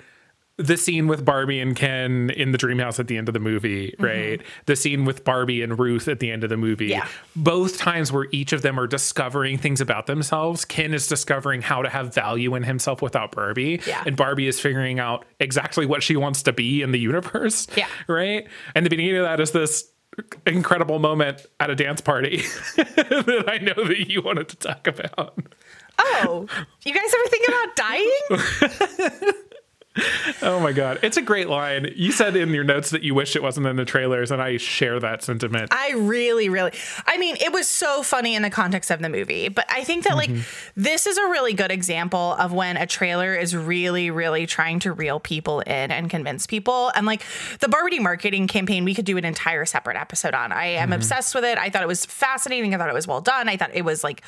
the 0.58 0.76
scene 0.76 1.06
with 1.06 1.24
Barbie 1.24 1.60
and 1.60 1.76
Ken 1.76 2.30
in 2.30 2.52
the 2.52 2.58
dream 2.58 2.78
house 2.78 2.98
at 2.98 3.08
the 3.08 3.18
end 3.18 3.28
of 3.28 3.34
the 3.34 3.40
movie, 3.40 3.94
right? 3.98 4.40
The 4.64 4.74
scene 4.74 5.04
with 5.04 5.22
Barbie 5.22 5.62
and 5.62 5.78
Ruth 5.78 6.08
at 6.08 6.18
the 6.18 6.30
end 6.30 6.44
of 6.44 6.50
the 6.50 6.56
movie. 6.56 6.88
Mm-hmm. 6.88 7.00
Yeah. 7.00 7.08
Both 7.34 7.76
times 7.76 8.10
where 8.10 8.26
each 8.32 8.54
of 8.54 8.62
them 8.62 8.80
are 8.80 8.86
discovering 8.86 9.58
things 9.58 9.82
about 9.82 10.06
themselves. 10.06 10.64
Ken 10.64 10.94
is 10.94 11.06
discovering 11.06 11.60
how 11.60 11.82
to 11.82 11.90
have 11.90 12.14
value 12.14 12.54
in 12.54 12.62
himself 12.62 13.02
without 13.02 13.32
Barbie. 13.32 13.80
Yeah. 13.86 14.02
And 14.06 14.16
Barbie 14.16 14.46
is 14.46 14.58
figuring 14.58 14.98
out 14.98 15.26
exactly 15.40 15.84
what 15.84 16.02
she 16.02 16.16
wants 16.16 16.42
to 16.44 16.54
be 16.54 16.80
in 16.80 16.90
the 16.92 17.00
universe. 17.00 17.66
Yeah. 17.76 17.88
Right? 18.08 18.46
And 18.74 18.86
the 18.86 18.90
beginning 18.90 19.16
of 19.16 19.24
that 19.24 19.40
is 19.40 19.50
this 19.50 19.90
incredible 20.46 20.98
moment 20.98 21.44
at 21.60 21.68
a 21.68 21.74
dance 21.74 22.00
party 22.00 22.38
that 22.76 23.44
I 23.46 23.58
know 23.58 23.86
that 23.86 24.08
you 24.08 24.22
wanted 24.22 24.48
to 24.48 24.56
talk 24.56 24.86
about. 24.86 25.38
oh, 25.98 26.46
you 26.82 26.94
guys 26.94 27.14
ever 27.14 27.28
think 27.28 27.48
about 27.48 27.76
dying? 27.76 29.32
Oh 30.42 30.60
my 30.60 30.72
god, 30.72 30.98
it's 31.02 31.16
a 31.16 31.22
great 31.22 31.48
line. 31.48 31.92
You 31.96 32.12
said 32.12 32.36
in 32.36 32.50
your 32.50 32.64
notes 32.64 32.90
that 32.90 33.02
you 33.02 33.14
wish 33.14 33.36
it 33.36 33.42
wasn't 33.42 33.66
in 33.66 33.76
the 33.76 33.84
trailers, 33.84 34.30
and 34.30 34.40
I 34.42 34.58
share 34.58 35.00
that 35.00 35.22
sentiment. 35.22 35.68
I 35.72 35.92
really, 35.92 36.48
really, 36.48 36.72
I 37.06 37.16
mean, 37.18 37.36
it 37.40 37.52
was 37.52 37.68
so 37.68 38.02
funny 38.02 38.34
in 38.34 38.42
the 38.42 38.50
context 38.50 38.90
of 38.90 39.00
the 39.00 39.08
movie, 39.08 39.48
but 39.48 39.64
I 39.70 39.84
think 39.84 40.04
that 40.04 40.16
like 40.16 40.30
mm-hmm. 40.30 40.40
this 40.76 41.06
is 41.06 41.16
a 41.16 41.22
really 41.28 41.54
good 41.54 41.70
example 41.70 42.34
of 42.38 42.52
when 42.52 42.76
a 42.76 42.86
trailer 42.86 43.34
is 43.34 43.56
really, 43.56 44.10
really 44.10 44.46
trying 44.46 44.78
to 44.80 44.92
reel 44.92 45.20
people 45.20 45.60
in 45.60 45.90
and 45.90 46.10
convince 46.10 46.46
people. 46.46 46.92
And 46.94 47.06
like 47.06 47.22
the 47.60 47.68
Barbie 47.68 47.98
marketing 47.98 48.46
campaign, 48.46 48.84
we 48.84 48.94
could 48.94 49.04
do 49.04 49.16
an 49.16 49.24
entire 49.24 49.64
separate 49.64 49.96
episode 49.96 50.34
on. 50.34 50.52
I 50.52 50.66
am 50.66 50.86
mm-hmm. 50.86 50.94
obsessed 50.94 51.34
with 51.34 51.44
it. 51.44 51.58
I 51.58 51.70
thought 51.70 51.82
it 51.82 51.88
was 51.88 52.04
fascinating. 52.04 52.74
I 52.74 52.78
thought 52.78 52.88
it 52.88 52.94
was 52.94 53.06
well 53.06 53.20
done. 53.20 53.48
I 53.48 53.56
thought 53.56 53.70
it 53.74 53.84
was 53.84 54.04
like 54.04 54.22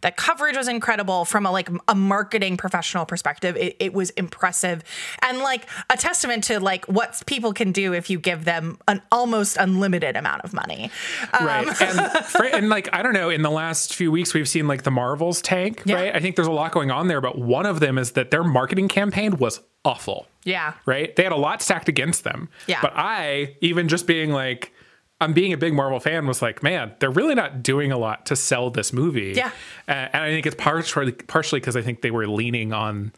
the 0.00 0.10
coverage 0.10 0.56
was 0.56 0.68
incredible 0.68 1.24
from 1.24 1.46
a 1.46 1.50
like 1.50 1.68
a 1.88 1.94
marketing 1.94 2.56
professional 2.56 3.06
perspective. 3.06 3.56
It, 3.56 3.76
it 3.78 3.92
was 3.92 4.10
impressive 4.10 4.82
and 5.20 5.38
like 5.38 5.66
a 5.90 5.96
testament 5.96 6.44
to 6.44 6.60
like 6.60 6.86
what 6.86 7.22
people 7.26 7.52
can 7.52 7.72
do 7.72 7.92
if 7.92 8.08
you 8.10 8.18
give 8.18 8.44
them 8.44 8.78
an 8.88 9.02
almost 9.12 9.56
unlimited 9.56 10.16
amount 10.16 10.42
of 10.42 10.52
money. 10.52 10.90
Um, 11.38 11.46
right. 11.46 11.66
And, 11.82 12.24
for, 12.26 12.44
and 12.44 12.68
like, 12.68 12.88
I 12.92 13.02
don't 13.02 13.12
know, 13.12 13.28
in 13.28 13.42
the 13.42 13.50
last 13.50 13.94
few 13.94 14.10
weeks, 14.12 14.32
we've 14.34 14.48
seen 14.48 14.66
like 14.68 14.82
the 14.84 14.90
Marvels 14.90 15.42
tank, 15.42 15.82
Yeah. 15.84 15.94
right? 15.96 16.14
I 16.16 16.20
think 16.20 16.36
there's 16.36 16.48
a 16.48 16.52
lot 16.52 16.72
going 16.72 16.90
on 16.90 17.08
there, 17.08 17.20
but 17.20 17.36
one 17.38 17.66
of 17.66 17.80
them 17.80 17.98
is 17.98 18.12
that 18.12 18.30
their 18.30 18.44
marketing 18.44 18.88
campaign 18.88 19.36
was 19.38 19.60
awful. 19.84 20.26
Yeah. 20.44 20.74
right? 20.86 21.14
They 21.14 21.22
had 21.24 21.32
a 21.32 21.36
lot 21.36 21.60
stacked 21.62 21.88
against 21.88 22.24
them. 22.24 22.48
Yeah. 22.66 22.80
But 22.82 22.92
I, 22.96 23.56
even 23.60 23.88
just 23.88 24.06
being 24.06 24.30
like, 24.32 24.72
I'm 25.20 25.32
being 25.32 25.52
a 25.52 25.56
big 25.56 25.72
Marvel 25.72 26.00
fan, 26.00 26.26
was 26.26 26.42
like, 26.42 26.62
man, 26.64 26.92
they're 26.98 27.10
really 27.10 27.34
not 27.36 27.62
doing 27.62 27.92
a 27.92 27.98
lot 27.98 28.26
to 28.26 28.34
sell 28.36 28.70
this 28.70 28.92
movie. 28.92 29.34
Yeah. 29.36 29.50
Uh, 29.88 29.92
and 30.12 30.22
I 30.24 30.30
think 30.30 30.46
it's 30.46 30.56
partially 30.56 31.12
partially 31.12 31.60
because 31.60 31.76
I 31.76 31.82
think 31.82 32.02
they 32.02 32.10
were 32.10 32.26
leaning 32.26 32.72
on 32.72 33.12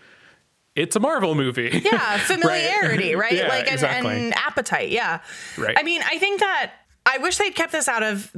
it's 0.76 0.96
a 0.96 1.00
Marvel 1.00 1.34
movie. 1.34 1.82
Yeah, 1.84 2.18
familiarity, 2.26 3.14
right? 3.14 3.32
Yeah, 3.34 3.48
like 3.48 3.70
exactly. 3.70 4.12
and 4.12 4.34
appetite. 4.34 4.90
Yeah. 4.90 5.20
Right. 5.56 5.76
I 5.78 5.82
mean, 5.82 6.02
I 6.04 6.18
think 6.18 6.40
that 6.40 6.72
I 7.06 7.18
wish 7.18 7.38
they'd 7.38 7.54
kept 7.54 7.72
this 7.72 7.88
out 7.88 8.02
of 8.02 8.30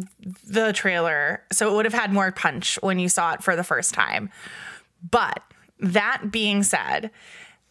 the 0.44 0.72
trailer 0.72 1.42
so 1.52 1.70
it 1.72 1.76
would 1.76 1.84
have 1.84 1.94
had 1.94 2.12
more 2.12 2.32
punch 2.32 2.78
when 2.82 2.98
you 2.98 3.08
saw 3.08 3.34
it 3.34 3.42
for 3.42 3.56
the 3.56 3.64
first 3.64 3.94
time. 3.94 4.30
But 5.08 5.42
that 5.80 6.30
being 6.30 6.62
said, 6.62 7.10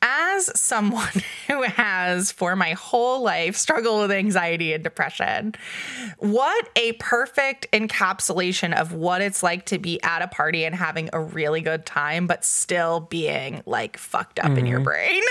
as 0.05 0.57
someone 0.59 1.09
who 1.47 1.63
has 1.63 2.31
for 2.31 2.55
my 2.55 2.73
whole 2.73 3.23
life 3.23 3.55
struggled 3.55 4.01
with 4.01 4.11
anxiety 4.11 4.71
and 4.71 4.83
depression, 4.83 5.55
what 6.19 6.69
a 6.75 6.93
perfect 6.93 7.67
encapsulation 7.73 8.73
of 8.73 8.93
what 8.93 9.21
it's 9.21 9.41
like 9.41 9.65
to 9.65 9.79
be 9.79 10.01
at 10.03 10.21
a 10.21 10.27
party 10.27 10.63
and 10.63 10.75
having 10.75 11.09
a 11.11 11.19
really 11.19 11.61
good 11.61 11.85
time, 11.85 12.27
but 12.27 12.45
still 12.45 13.01
being 13.01 13.61
like 13.65 13.97
fucked 13.97 14.39
up 14.39 14.57
in 14.57 14.65
your 14.65 14.79
mm-hmm. 14.79 14.85
brain. 14.85 15.21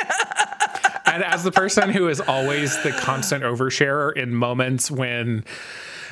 and 1.07 1.23
as 1.23 1.45
the 1.45 1.53
person 1.53 1.91
who 1.91 2.09
is 2.09 2.21
always 2.21 2.83
the 2.83 2.91
constant 2.91 3.45
oversharer 3.45 4.15
in 4.17 4.35
moments 4.35 4.91
when 4.91 5.45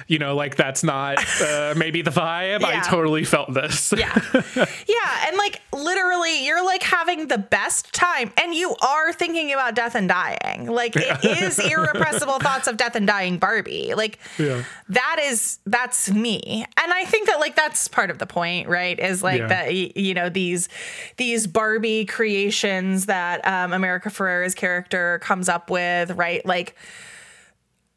you 0.09 0.19
know 0.19 0.35
like 0.35 0.57
that's 0.57 0.83
not 0.85 1.19
uh, 1.43 1.75
maybe 1.77 2.03
the 2.03 2.11
vibe 2.11 2.63
i 2.65 2.81
totally 2.81 3.25
felt 3.25 3.53
this 3.55 3.93
Yeah. 3.97 4.19
Yeah. 4.57 5.27
And 5.29 5.37
like 5.37 5.61
literally, 5.73 6.45
you're 6.47 6.65
like 6.65 6.83
having 6.83 7.29
the 7.29 7.39
best 7.39 7.93
time 7.93 8.33
and 8.43 8.55
you 8.55 8.75
are 8.83 9.13
thinking 9.13 9.53
about 9.53 9.75
death 9.75 9.95
and 9.95 10.09
dying. 10.09 10.67
Like 10.67 10.95
it 10.97 11.25
is 11.43 11.59
irrepressible 11.59 12.39
thoughts 12.39 12.67
of 12.69 12.77
death 12.77 12.95
and 12.97 13.07
dying 13.07 13.39
Barbie. 13.39 13.95
Like 13.95 14.19
Yeah. 14.39 14.65
that 14.91 15.17
is, 15.23 15.59
that's 15.67 16.11
me. 16.11 16.65
And 16.83 16.93
I 16.93 17.05
think 17.05 17.29
that 17.29 17.41
like 17.41 17.55
that's 17.57 17.89
part 17.89 18.11
of 18.11 18.19
the 18.19 18.27
point, 18.27 18.69
right? 18.69 18.99
Is 18.99 19.23
like 19.23 19.41
Yeah. 19.41 19.47
that, 19.49 19.75
you 19.75 20.15
know, 20.15 20.29
these, 20.29 20.69
these 21.17 21.47
Barbie 21.47 22.05
creations 22.05 23.07
that 23.07 23.47
um, 23.47 23.73
America 23.73 24.09
Ferrera's 24.11 24.55
character 24.55 25.19
comes 25.21 25.49
up 25.49 25.71
with, 25.71 26.11
right? 26.13 26.45
Like, 26.45 26.77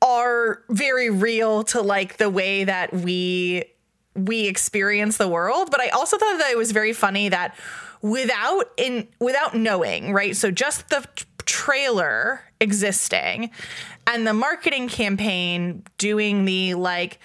are 0.01 0.61
very 0.69 1.09
real 1.09 1.63
to 1.63 1.81
like 1.81 2.17
the 2.17 2.29
way 2.29 2.63
that 2.63 2.93
we 2.93 3.63
we 4.15 4.47
experience 4.47 5.17
the 5.17 5.27
world 5.27 5.69
but 5.71 5.81
i 5.81 5.89
also 5.89 6.17
thought 6.17 6.37
that 6.37 6.51
it 6.51 6.57
was 6.57 6.71
very 6.71 6.93
funny 6.93 7.29
that 7.29 7.55
without 8.05 8.65
in 8.77 9.07
without 9.19 9.55
knowing 9.55 10.13
right? 10.13 10.35
So 10.35 10.51
just 10.51 10.89
the 10.89 11.03
trailer 11.45 12.41
existing 12.61 13.49
and 14.05 14.27
the 14.27 14.33
marketing 14.33 14.89
campaign 14.89 15.83
doing 15.97 16.45
the 16.45 16.75
like 16.75 17.19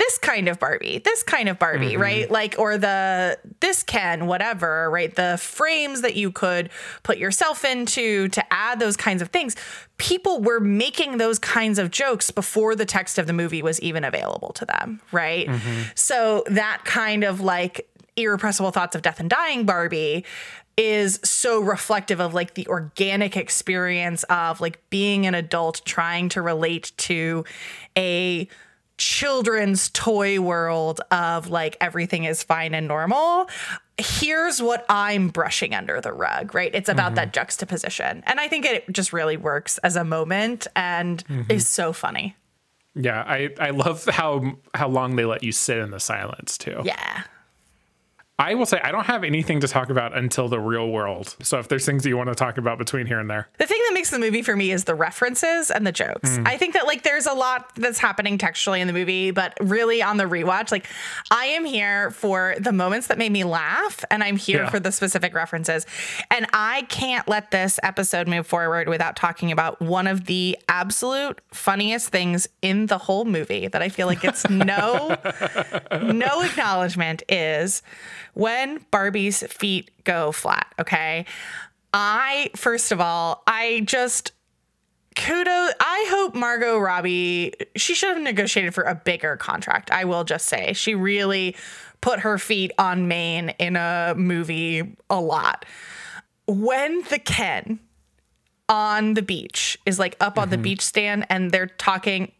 this 0.00 0.16
kind 0.16 0.48
of 0.48 0.58
Barbie, 0.58 0.98
this 1.04 1.22
kind 1.22 1.46
of 1.46 1.58
Barbie, 1.58 1.92
mm-hmm. 1.92 2.00
right? 2.00 2.30
Like, 2.30 2.54
or 2.58 2.78
the 2.78 3.38
this 3.60 3.82
can, 3.82 4.26
whatever, 4.26 4.88
right? 4.88 5.14
The 5.14 5.38
frames 5.38 6.00
that 6.00 6.16
you 6.16 6.32
could 6.32 6.70
put 7.02 7.18
yourself 7.18 7.66
into 7.66 8.28
to 8.28 8.52
add 8.52 8.80
those 8.80 8.96
kinds 8.96 9.20
of 9.20 9.28
things. 9.28 9.56
People 9.98 10.40
were 10.40 10.58
making 10.58 11.18
those 11.18 11.38
kinds 11.38 11.78
of 11.78 11.90
jokes 11.90 12.30
before 12.30 12.74
the 12.74 12.86
text 12.86 13.18
of 13.18 13.26
the 13.26 13.34
movie 13.34 13.60
was 13.60 13.78
even 13.82 14.02
available 14.02 14.54
to 14.54 14.64
them, 14.64 15.02
right? 15.12 15.46
Mm-hmm. 15.46 15.82
So 15.94 16.44
that 16.46 16.80
kind 16.86 17.22
of 17.22 17.42
like 17.42 17.86
irrepressible 18.16 18.70
thoughts 18.70 18.96
of 18.96 19.02
death 19.02 19.20
and 19.20 19.28
dying 19.28 19.66
Barbie 19.66 20.24
is 20.78 21.20
so 21.22 21.60
reflective 21.60 22.20
of 22.20 22.32
like 22.32 22.54
the 22.54 22.66
organic 22.68 23.36
experience 23.36 24.22
of 24.24 24.62
like 24.62 24.80
being 24.88 25.26
an 25.26 25.34
adult 25.34 25.82
trying 25.84 26.30
to 26.30 26.40
relate 26.40 26.92
to 26.96 27.44
a 27.98 28.48
children's 29.00 29.88
toy 29.88 30.38
world 30.38 31.00
of 31.10 31.48
like 31.48 31.74
everything 31.80 32.24
is 32.24 32.42
fine 32.42 32.74
and 32.74 32.86
normal. 32.86 33.48
Here's 33.96 34.60
what 34.60 34.84
I'm 34.90 35.28
brushing 35.28 35.74
under 35.74 36.02
the 36.02 36.12
rug, 36.12 36.54
right? 36.54 36.70
It's 36.74 36.88
about 36.90 37.14
that 37.14 37.28
mm-hmm. 37.28 37.32
juxtaposition. 37.32 38.22
And 38.26 38.38
I 38.38 38.46
think 38.48 38.66
it 38.66 38.84
just 38.92 39.14
really 39.14 39.38
works 39.38 39.78
as 39.78 39.96
a 39.96 40.04
moment 40.04 40.66
and 40.76 41.26
mm-hmm. 41.26 41.50
is 41.50 41.66
so 41.66 41.92
funny. 41.92 42.36
yeah 42.96 43.22
i 43.24 43.48
i 43.60 43.70
love 43.70 44.04
how 44.06 44.42
how 44.74 44.88
long 44.88 45.14
they 45.14 45.24
let 45.24 45.44
you 45.44 45.52
sit 45.52 45.78
in 45.78 45.92
the 45.92 46.00
silence 46.00 46.58
too 46.58 46.82
Yeah. 46.84 47.22
I 48.40 48.54
will 48.54 48.66
say 48.66 48.80
i 48.82 48.90
don't 48.90 49.06
have 49.06 49.22
anything 49.22 49.60
to 49.60 49.68
talk 49.68 49.88
about 49.90 50.16
until 50.16 50.48
the 50.48 50.58
real 50.58 50.88
world 50.90 51.36
so 51.42 51.58
if 51.60 51.68
there's 51.68 51.86
things 51.86 52.02
that 52.02 52.08
you 52.08 52.16
want 52.16 52.28
to 52.28 52.34
talk 52.34 52.58
about 52.58 52.76
between 52.78 53.06
here 53.06 53.20
and 53.20 53.30
there 53.30 53.48
The 53.58 53.66
thing 53.66 53.80
that 53.88 53.94
makes 53.94 54.10
the 54.10 54.18
movie 54.18 54.42
for 54.42 54.56
me 54.56 54.72
is 54.72 54.84
the 54.84 54.94
references 54.96 55.70
and 55.70 55.86
the 55.86 55.92
jokes. 55.92 56.36
Hmm. 56.36 56.46
I 56.46 56.56
think 56.56 56.74
that 56.74 56.86
like 56.86 57.02
there's 57.04 57.26
a 57.26 57.32
lot 57.34 57.74
that's 57.76 57.98
happening 57.98 58.38
textually 58.38 58.80
in 58.80 58.86
the 58.86 58.92
movie, 58.92 59.30
but 59.30 59.54
really 59.60 60.02
on 60.02 60.16
the 60.16 60.24
rewatch, 60.24 60.72
like 60.72 60.86
I 61.30 61.44
am 61.46 61.64
here 61.64 62.10
for 62.10 62.54
the 62.58 62.72
moments 62.72 63.06
that 63.08 63.18
made 63.18 63.30
me 63.32 63.44
laugh 63.44 64.04
and 64.10 64.24
I'm 64.24 64.36
here 64.36 64.62
Yeah. 64.64 64.70
for 64.70 64.80
the 64.80 64.90
specific 64.90 65.34
references. 65.34 65.86
And 66.30 66.46
I 66.52 66.82
can't 66.88 67.28
let 67.28 67.50
this 67.50 67.78
episode 67.82 68.26
move 68.28 68.46
forward 68.46 68.88
without 68.88 69.14
talking 69.16 69.52
about 69.52 69.80
one 69.80 70.06
of 70.06 70.24
the 70.24 70.56
absolute 70.68 71.40
funniest 71.52 72.08
things 72.08 72.48
in 72.62 72.86
the 72.86 72.98
whole 72.98 73.24
movie 73.24 73.68
that 73.68 73.82
I 73.82 73.88
feel 73.90 74.06
like 74.06 74.24
it's 74.24 74.48
no 74.50 75.16
no 76.02 76.42
acknowledgement 76.42 77.22
is 77.28 77.82
when 78.34 78.84
Barbie's 78.90 79.42
feet 79.52 79.90
go 80.04 80.32
flat, 80.32 80.66
okay? 80.78 81.26
I 81.92 82.50
first 82.56 82.92
of 82.92 83.00
all, 83.00 83.42
I 83.46 83.82
just 83.84 84.32
kudos. 85.16 85.72
I 85.80 86.06
hope 86.10 86.34
Margot 86.34 86.78
Robbie, 86.78 87.52
she 87.76 87.94
should 87.94 88.14
have 88.14 88.22
negotiated 88.22 88.74
for 88.74 88.84
a 88.84 88.94
bigger 88.94 89.36
contract. 89.36 89.90
I 89.90 90.04
will 90.04 90.24
just 90.24 90.46
say. 90.46 90.72
She 90.72 90.94
really 90.94 91.56
put 92.00 92.20
her 92.20 92.38
feet 92.38 92.72
on 92.78 93.08
main 93.08 93.50
in 93.58 93.76
a 93.76 94.14
movie 94.16 94.96
a 95.10 95.20
lot. 95.20 95.64
When 96.46 97.02
the 97.10 97.18
Ken 97.18 97.80
on 98.68 99.14
the 99.14 99.22
beach, 99.22 99.76
is 99.84 99.98
like 99.98 100.16
up 100.20 100.38
on 100.38 100.48
the 100.48 100.56
Mm-hmm. 100.56 100.62
beach 100.62 100.80
stand, 100.82 101.26
and 101.28 101.50
they're 101.50 101.66
talking, 101.66 102.30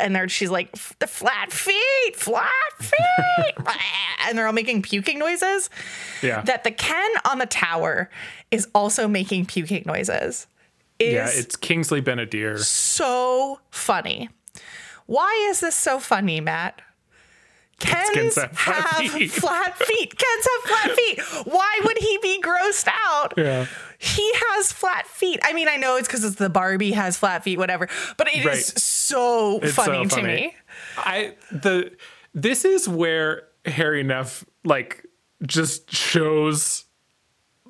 and 0.00 0.14
they're 0.14 0.28
she's 0.28 0.50
like 0.50 0.72
the 0.98 1.06
flat 1.06 1.52
feet, 1.52 2.16
flat 2.16 2.48
feet, 2.78 3.54
and 4.26 4.36
they're 4.36 4.46
all 4.46 4.52
making 4.52 4.82
puking 4.82 5.18
noises. 5.18 5.70
Yeah. 6.22 6.42
That 6.42 6.64
the 6.64 6.70
Ken 6.70 7.10
on 7.24 7.38
the 7.38 7.46
tower 7.46 8.10
is 8.50 8.68
also 8.74 9.08
making 9.08 9.46
puking 9.46 9.84
noises. 9.86 10.46
Is 10.98 11.12
yeah, 11.12 11.28
it's 11.28 11.56
Kingsley 11.56 12.00
Ben-Adir. 12.00 12.58
so 12.60 13.60
funny. 13.70 14.30
Why 15.06 15.48
is 15.50 15.60
this 15.60 15.74
so 15.74 15.98
funny, 15.98 16.40
Matt? 16.40 16.80
Kens 17.80 18.36
have 18.36 18.52
flat 18.52 18.86
have 18.86 19.10
feet. 19.12 19.30
flat 19.30 19.76
feet. 19.76 20.16
Kens 20.16 20.48
have 20.52 20.70
flat 20.70 20.96
feet. 20.96 21.20
Why 21.52 21.80
would 21.84 21.98
he 21.98 22.18
be 22.22 22.40
grossed 22.40 22.88
out? 22.88 23.34
Yeah. 23.36 23.66
He 24.04 24.30
has 24.34 24.72
flat 24.72 25.06
feet. 25.06 25.40
I 25.42 25.52
mean, 25.52 25.68
I 25.68 25.76
know 25.76 25.96
it's 25.96 26.06
because 26.06 26.24
it's 26.24 26.36
the 26.36 26.50
Barbie 26.50 26.92
has 26.92 27.16
flat 27.16 27.42
feet, 27.44 27.58
whatever, 27.58 27.88
but 28.16 28.28
it 28.28 28.38
is 28.40 28.44
Right. 28.46 28.58
so 28.58 29.60
funny, 29.60 30.08
so 30.08 30.16
to 30.16 30.22
me. 30.22 30.54
I 30.96 31.34
the 31.50 31.92
this 32.34 32.64
is 32.64 32.88
where 32.88 33.44
Hari 33.66 34.02
Nef 34.02 34.44
like 34.64 35.04
just 35.46 35.90
shows 35.94 36.84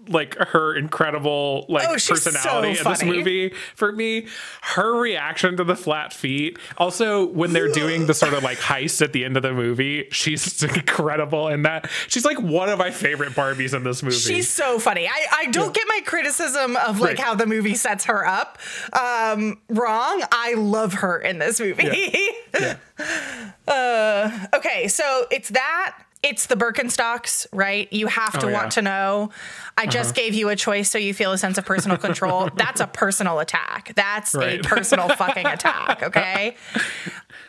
like 0.09 0.35
her 0.37 0.75
incredible 0.75 1.67
like 1.69 1.89
Oh, 1.89 1.97
she's 1.97 2.23
so 2.23 2.31
personality 2.31 2.79
in 2.79 2.85
this 2.85 3.03
movie 3.05 3.49
for 3.75 3.93
me 3.93 4.27
her 4.63 4.99
reaction 4.99 5.57
to 5.57 5.65
the 5.65 5.77
flat 5.77 6.13
feet 6.13 6.59
also 6.79 7.27
when 7.27 7.53
they're 7.53 7.69
doing 7.73 8.07
the 8.07 8.15
sort 8.15 8.35
of 8.35 8.43
like 8.43 8.59
heist 8.59 9.01
at 9.03 9.13
the 9.13 9.25
end 9.25 9.37
of 9.37 9.43
the 9.43 9.53
movie 9.53 10.09
she's 10.11 10.63
incredible 10.63 11.49
in 11.49 11.63
that 11.63 11.89
she's 12.09 12.25
like 12.25 12.41
one 12.41 12.69
of 12.69 12.79
my 12.79 12.91
favorite 12.91 13.33
barbies 13.33 13.75
in 13.75 13.83
this 13.85 14.03
movie 14.03 14.15
She's 14.17 14.49
so 14.49 14.79
funny. 14.79 15.07
I, 15.09 15.27
I 15.33 15.47
don't 15.51 15.75
get 15.75 15.85
my 15.89 16.01
criticism 16.05 16.77
of 16.77 17.01
like 17.01 17.11
Right. 17.17 17.19
how 17.21 17.35
the 17.35 17.47
movie 17.47 17.75
sets 17.75 18.05
her 18.07 18.27
up 18.27 18.59
um, 18.93 19.61
wrong. 19.69 20.23
I 20.33 20.55
love 20.55 20.95
her 20.95 21.19
in 21.19 21.39
this 21.39 21.61
movie. 21.61 22.13
Yeah. 22.59 22.77
uh, 23.69 24.47
okay, 24.55 24.89
so 24.89 25.27
it's 25.31 25.51
that. 25.51 25.99
It's 26.23 26.47
the 26.47 26.55
Birkenstocks, 26.57 27.47
right? 27.53 27.93
You 27.93 28.07
have 28.07 28.39
to 28.39 28.47
Oh, 28.47 28.53
want 28.53 28.73
to 28.73 28.83
know. 28.83 29.29
I 29.77 29.87
just 29.87 30.15
gave 30.15 30.35
you 30.35 30.49
a 30.51 30.57
choice 30.57 30.91
so 30.91 30.99
you 30.99 31.13
feel 31.15 31.33
a 31.33 31.39
sense 31.39 31.59
of 31.59 31.65
personal 31.65 31.97
control. 31.97 32.49
That's 32.57 32.81
a 32.81 32.87
personal 32.87 33.41
attack. 33.41 33.93
That's 33.97 34.35
Right. 34.35 34.61
a 34.61 34.69
personal 34.69 35.09
fucking 35.09 35.47
attack, 35.47 36.03
okay? 36.09 36.57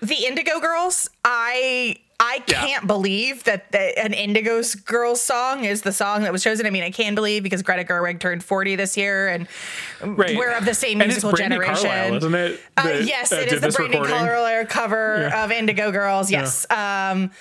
The 0.02 0.26
Indigo 0.26 0.60
Girls, 0.60 1.10
I 1.24 1.98
I 2.18 2.40
can't 2.48 2.88
believe 2.88 3.44
that 3.44 3.74
the, 3.74 4.00
an 4.00 4.14
Indigo 4.14 4.62
Girls 4.86 5.20
song 5.22 5.66
is 5.66 5.82
the 5.82 5.92
song 5.92 6.24
that 6.24 6.32
was 6.32 6.42
chosen. 6.44 6.66
I 6.66 6.70
mean, 6.70 6.84
I 6.84 6.90
can 6.90 7.14
believe 7.14 7.44
because 7.44 7.62
Greta 7.62 7.84
Gerwig 7.84 8.22
turned 8.22 8.42
40 8.42 8.78
this 8.78 8.96
year 8.96 9.28
and 9.28 9.48
Right. 10.02 10.38
we're 10.38 10.54
of 10.54 10.64
the 10.64 10.74
same 10.74 11.02
And 11.02 11.12
it's 11.12 11.24
musical 11.24 11.34
generation. 11.38 11.90
Carlile, 11.90 12.14
isn't 12.16 12.36
it 12.36 12.62
Uh, 12.78 12.84
that, 12.84 13.04
yes, 13.04 13.34
uh, 13.34 13.36
it 13.36 13.50
did 13.50 13.54
is 13.56 13.62
the 13.62 13.68
Brandi 13.68 14.02
recording? 14.02 14.68
Cover 14.68 15.28
Yeah. 15.30 15.44
of 15.44 15.52
Indigo 15.52 15.92
Girls. 15.92 16.32
Yes. 16.32 16.66
Um, 16.72 17.32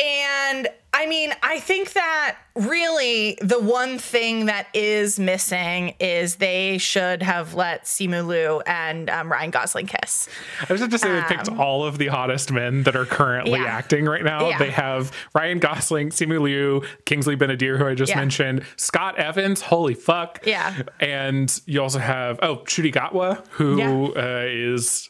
and 0.00 0.68
I 0.94 1.06
mean, 1.06 1.32
I 1.42 1.58
think 1.58 1.94
that 1.94 2.36
really 2.54 3.38
the 3.40 3.58
one 3.58 3.98
thing 3.98 4.44
that 4.46 4.68
is 4.74 5.18
missing 5.18 5.94
is 5.98 6.36
they 6.36 6.76
should 6.76 7.22
have 7.22 7.54
let 7.54 7.84
Simu 7.84 8.26
Liu 8.26 8.60
and 8.66 9.08
um, 9.08 9.32
Ryan 9.32 9.50
Gosling 9.50 9.86
kiss. 9.86 10.28
I 10.68 10.70
was 10.70 10.80
just 10.82 10.92
to 10.92 10.98
say 10.98 11.10
they 11.10 11.22
picked 11.22 11.48
all 11.48 11.82
of 11.84 11.96
the 11.96 12.08
hottest 12.08 12.52
men 12.52 12.82
that 12.82 12.94
are 12.94 13.06
currently 13.06 13.54
Um, 13.58 13.62
Yeah. 13.64 13.70
acting 13.74 14.04
right 14.04 14.22
now. 14.22 14.48
Yeah. 14.50 14.58
They 14.58 14.70
have 14.70 15.12
Ryan 15.34 15.60
Gosling, 15.60 16.10
Simu 16.10 16.42
Liu, 16.42 16.82
Kingsley 17.06 17.36
Ben-Adir, 17.36 17.78
who 17.78 17.86
I 17.86 17.94
just 17.94 18.10
Yeah. 18.10 18.18
mentioned, 18.18 18.62
Scott 18.76 19.18
Evans, 19.18 19.62
holy 19.62 19.94
fuck. 19.94 20.40
Yeah. 20.44 20.74
And 21.00 21.58
you 21.64 21.80
also 21.82 22.00
have, 22.00 22.38
oh, 22.42 22.58
Ncuti 22.58 22.92
Gatwa, 22.92 23.46
who 23.52 24.12
uh, 24.14 24.44
is 24.46 25.08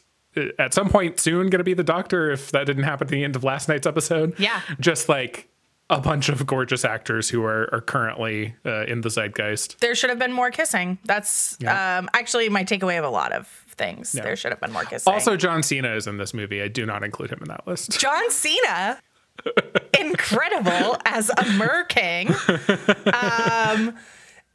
at 0.59 0.73
some 0.73 0.89
point 0.89 1.19
soon 1.19 1.49
going 1.49 1.59
to 1.59 1.63
be 1.63 1.73
the 1.73 1.83
doctor 1.83 2.31
if 2.31 2.51
that 2.51 2.65
didn't 2.65 2.83
happen 2.83 3.07
at 3.07 3.11
the 3.11 3.23
end 3.23 3.35
of 3.35 3.43
last 3.43 3.67
night's 3.69 3.87
episode. 3.87 4.37
Yeah. 4.39 4.61
Just 4.79 5.09
like 5.09 5.49
a 5.89 5.99
bunch 5.99 6.29
of 6.29 6.45
gorgeous 6.47 6.85
actors 6.85 7.29
who 7.29 7.43
are, 7.43 7.69
are 7.73 7.81
currently 7.81 8.55
uh, 8.65 8.85
in 8.85 9.01
the 9.01 9.09
zeitgeist. 9.09 9.79
There 9.81 9.93
should 9.95 10.09
have 10.09 10.17
been 10.19 10.31
more 10.33 10.49
kissing. 10.49 10.97
That's 11.05 11.57
Yeah. 11.59 11.97
um, 11.99 12.09
actually 12.13 12.49
my 12.49 12.63
takeaway 12.63 12.97
of 12.97 13.03
a 13.05 13.09
lot 13.09 13.31
of 13.33 13.47
things. 13.75 14.11
There 14.13 14.35
should 14.35 14.51
have 14.51 14.61
been 14.61 14.71
more 14.71 14.85
kissing. 14.85 15.11
Also, 15.11 15.35
John 15.35 15.61
Cena 15.61 15.93
is 15.95 16.07
in 16.07 16.17
this 16.17 16.33
movie. 16.33 16.61
I 16.61 16.67
do 16.67 16.85
not 16.85 17.03
include 17.03 17.31
him 17.31 17.39
in 17.41 17.47
that 17.49 17.67
list. 17.67 17.99
John 17.99 18.29
Cena, 18.31 18.99
incredible 19.99 20.97
as 21.05 21.29
a 21.37 21.45
Mer 21.57 21.83
King. 21.85 22.29
Um, 23.13 23.95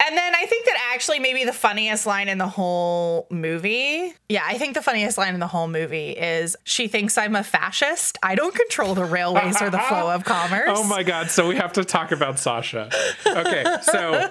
and 0.05 0.17
then 0.17 0.35
I 0.35 0.45
think 0.45 0.65
that 0.65 0.91
actually 0.93 1.19
maybe 1.19 1.43
the 1.43 1.53
funniest 1.53 2.05
line 2.05 2.29
in 2.29 2.37
the 2.37 2.47
whole 2.47 3.27
movie. 3.29 4.13
Yeah, 4.29 4.43
I 4.45 4.57
think 4.57 4.73
the 4.73 4.81
funniest 4.81 5.17
line 5.17 5.33
in 5.33 5.39
the 5.39 5.47
whole 5.47 5.67
movie 5.67 6.11
is 6.11 6.55
she 6.63 6.87
thinks 6.87 7.17
I'm 7.17 7.35
a 7.35 7.43
fascist. 7.43 8.17
I 8.23 8.35
don't 8.35 8.55
control 8.55 8.95
the 8.95 9.05
railways 9.05 9.61
or 9.61 9.69
the 9.69 9.79
flow 9.79 10.09
of 10.11 10.21
oh 10.25 10.29
commerce. 10.29 10.69
Oh 10.73 10.87
my 10.87 11.03
god! 11.03 11.29
So 11.29 11.47
we 11.47 11.55
have 11.57 11.73
to 11.73 11.83
talk 11.83 12.11
about 12.11 12.39
Sasha. 12.39 12.89
Okay, 13.25 13.65
so 13.83 14.29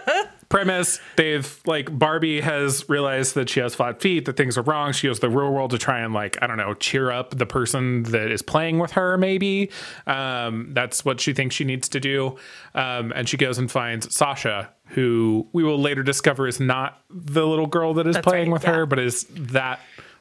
premise: 0.48 1.00
they've 1.16 1.60
like 1.66 1.96
Barbie 1.98 2.40
has 2.40 2.88
realized 2.88 3.34
that 3.34 3.48
she 3.48 3.60
has 3.60 3.74
flat 3.74 4.00
feet, 4.00 4.24
that 4.24 4.36
things 4.36 4.56
are 4.56 4.62
wrong. 4.62 4.92
She 4.92 5.06
goes 5.06 5.18
to 5.20 5.28
the 5.28 5.36
real 5.36 5.52
world 5.52 5.70
to 5.70 5.78
try 5.78 6.00
and 6.00 6.12
like 6.14 6.36
I 6.42 6.46
don't 6.46 6.56
know, 6.56 6.74
cheer 6.74 7.10
up 7.10 7.36
the 7.36 7.46
person 7.46 8.04
that 8.04 8.30
is 8.30 8.42
playing 8.42 8.78
with 8.78 8.92
her. 8.92 9.18
Maybe 9.18 9.70
um, 10.06 10.70
that's 10.72 11.04
what 11.04 11.20
she 11.20 11.32
thinks 11.32 11.54
she 11.54 11.64
needs 11.64 11.88
to 11.90 12.00
do. 12.00 12.36
Um, 12.74 13.12
and 13.14 13.28
she 13.28 13.36
goes 13.36 13.58
and 13.58 13.70
finds 13.70 14.14
Sasha, 14.14 14.72
who 14.86 15.48
we 15.52 15.62
will 15.62 15.78
later 15.78 16.02
discover 16.02 16.46
is 16.46 16.60
not 16.60 17.02
the 17.10 17.46
little 17.46 17.66
girl 17.66 17.94
that 17.94 18.06
is 18.06 18.14
That's 18.14 18.26
playing 18.26 18.48
right, 18.48 18.54
with 18.54 18.64
yeah. 18.64 18.74
her, 18.74 18.86
but 18.86 18.98
is 18.98 19.26
that 19.30 19.80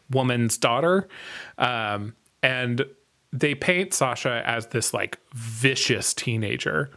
woman's 0.09 0.57
daughter. 0.57 1.07
Um, 1.57 2.15
and 2.43 2.85
they 3.33 3.55
paint 3.55 3.93
Sasha 3.93 4.41
as 4.45 4.67
this 4.67 4.93
like 4.93 5.19
vicious 5.33 6.13
teenager. 6.13 6.91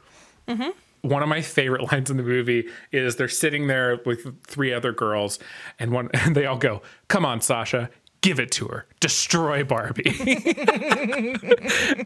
One 1.02 1.22
of 1.22 1.28
my 1.28 1.42
favorite 1.42 1.82
lines 1.92 2.10
in 2.10 2.16
the 2.16 2.22
movie 2.22 2.68
is 2.92 3.16
they're 3.16 3.28
sitting 3.28 3.66
there 3.66 4.00
with 4.04 4.44
three 4.46 4.72
other 4.72 4.92
girls, 4.92 5.38
and 5.78 5.92
one 5.92 6.10
and 6.14 6.34
they 6.34 6.46
all 6.46 6.58
go, 6.58 6.82
"Come 7.08 7.24
on, 7.24 7.40
Sasha." 7.40 7.90
Give 8.22 8.38
it 8.38 8.50
to 8.50 8.66
her. 8.66 8.84
Destroy 9.00 9.64
Barbie. 9.64 10.14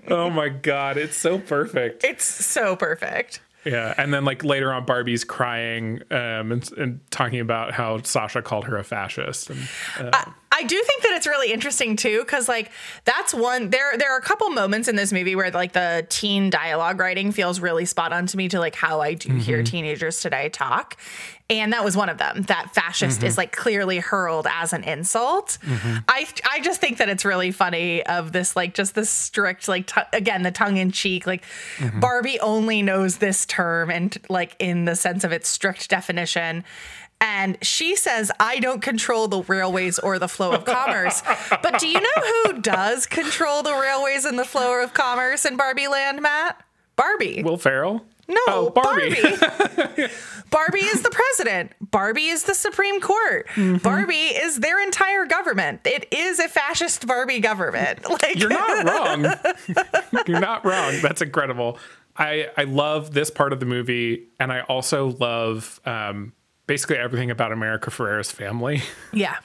oh 0.08 0.30
my 0.30 0.48
god, 0.48 0.96
it's 0.96 1.16
so 1.16 1.40
perfect. 1.40 2.04
It's 2.04 2.24
so 2.24 2.76
perfect. 2.76 3.40
Yeah, 3.64 3.94
and 3.96 4.14
then 4.14 4.24
like 4.24 4.44
later 4.44 4.72
on, 4.72 4.84
Barbie's 4.84 5.24
crying 5.24 6.02
um, 6.12 6.52
and, 6.52 6.72
and 6.76 7.00
talking 7.10 7.40
about 7.40 7.72
how 7.72 8.00
Sasha 8.02 8.42
called 8.42 8.66
her 8.66 8.76
a 8.76 8.84
fascist. 8.84 9.50
And, 9.50 9.68
uh, 9.98 10.10
I 10.12 10.32
do 10.64 10.82
think 10.82 11.02
that 11.02 11.12
it's 11.12 11.26
really 11.26 11.52
interesting 11.52 11.96
too, 11.96 12.20
because 12.20 12.48
like 12.48 12.70
that's 13.04 13.32
one 13.32 13.70
there 13.70 13.96
there 13.96 14.12
are 14.12 14.18
a 14.18 14.22
couple 14.22 14.50
moments 14.50 14.88
in 14.88 14.96
this 14.96 15.12
movie 15.12 15.36
where 15.36 15.50
like 15.50 15.72
the 15.72 16.06
teen 16.08 16.50
dialogue 16.50 16.98
writing 16.98 17.32
feels 17.32 17.60
really 17.60 17.84
spot 17.84 18.12
on 18.12 18.26
to 18.26 18.36
me 18.36 18.48
to 18.48 18.58
like 18.58 18.74
how 18.74 19.00
I 19.00 19.14
do 19.14 19.34
hear 19.34 19.58
mm-hmm. 19.58 19.64
teenagers 19.64 20.20
today 20.20 20.48
talk. 20.48 20.96
And 21.50 21.74
that 21.74 21.84
was 21.84 21.94
one 21.94 22.08
of 22.08 22.16
them. 22.16 22.44
That 22.44 22.74
fascist 22.74 23.22
is 23.22 23.32
mm-hmm. 23.32 23.40
like 23.40 23.52
clearly 23.52 23.98
hurled 23.98 24.46
as 24.50 24.72
an 24.72 24.82
insult. 24.82 25.58
Mm-hmm. 25.62 25.98
I 26.08 26.26
I 26.50 26.60
just 26.60 26.80
think 26.80 26.98
that 26.98 27.10
it's 27.10 27.24
really 27.24 27.50
funny 27.50 28.04
of 28.06 28.32
this 28.32 28.56
like 28.56 28.72
just 28.72 28.94
this 28.94 29.10
strict 29.10 29.68
like 29.68 29.86
t- 29.86 30.00
again 30.14 30.42
the 30.42 30.50
tongue 30.50 30.78
in 30.78 30.90
cheek 30.90 31.26
like 31.26 31.44
Barbie 32.00 32.40
only 32.40 32.80
knows 32.80 33.18
this 33.18 33.44
term 33.44 33.90
and 33.90 34.16
like 34.30 34.56
in 34.58 34.86
the 34.86 34.96
sense 34.96 35.22
of 35.22 35.32
its 35.32 35.48
strict 35.48 35.90
definition. 35.90 36.64
And 37.24 37.56
she 37.62 37.96
says, 37.96 38.30
I 38.38 38.60
don't 38.60 38.82
control 38.82 39.28
the 39.28 39.42
railways 39.42 39.98
or 39.98 40.18
the 40.18 40.28
flow 40.28 40.52
of 40.52 40.66
commerce. 40.66 41.22
but 41.62 41.78
do 41.78 41.88
you 41.88 41.98
know 41.98 42.22
who 42.44 42.60
does 42.60 43.06
control 43.06 43.62
the 43.62 43.72
railways 43.72 44.26
and 44.26 44.38
the 44.38 44.44
flow 44.44 44.82
of 44.82 44.92
commerce 44.92 45.46
in 45.46 45.56
Barbie 45.56 45.88
Land, 45.88 46.20
Matt? 46.20 46.62
Barbie. 46.96 47.42
Will 47.42 47.56
Ferrell? 47.56 48.04
no, 48.28 48.36
oh, 48.48 48.70
Barbie. 48.74 49.16
Barbie. 50.50 50.80
is 50.80 51.02
the 51.02 51.10
president. 51.10 51.72
Barbie 51.80 52.26
is 52.26 52.44
the 52.44 52.54
Supreme 52.54 53.00
Court. 53.00 53.46
Mm-hmm. 53.54 53.78
Barbie 53.78 54.14
is 54.14 54.60
their 54.60 54.82
entire 54.82 55.24
government. 55.24 55.80
It 55.86 56.06
is 56.12 56.38
a 56.38 56.48
fascist 56.48 57.06
Barbie 57.06 57.40
government. 57.40 58.00
Like 58.10 58.38
You're 58.38 58.50
not 58.50 58.84
wrong. 59.64 60.24
You're 60.26 60.40
not 60.40 60.64
wrong. 60.64 60.94
That's 61.02 61.22
incredible. 61.22 61.78
I 62.16 62.48
I 62.56 62.64
love 62.64 63.12
this 63.12 63.30
part 63.30 63.52
of 63.52 63.60
the 63.60 63.66
movie, 63.66 64.28
and 64.38 64.52
I 64.52 64.60
also 64.60 65.08
love 65.18 65.80
um, 65.84 66.32
basically 66.66 66.96
everything 66.96 67.30
about 67.30 67.52
America 67.52 67.90
Ferrera's 67.90 68.30
family. 68.30 68.82
Yeah. 69.12 69.36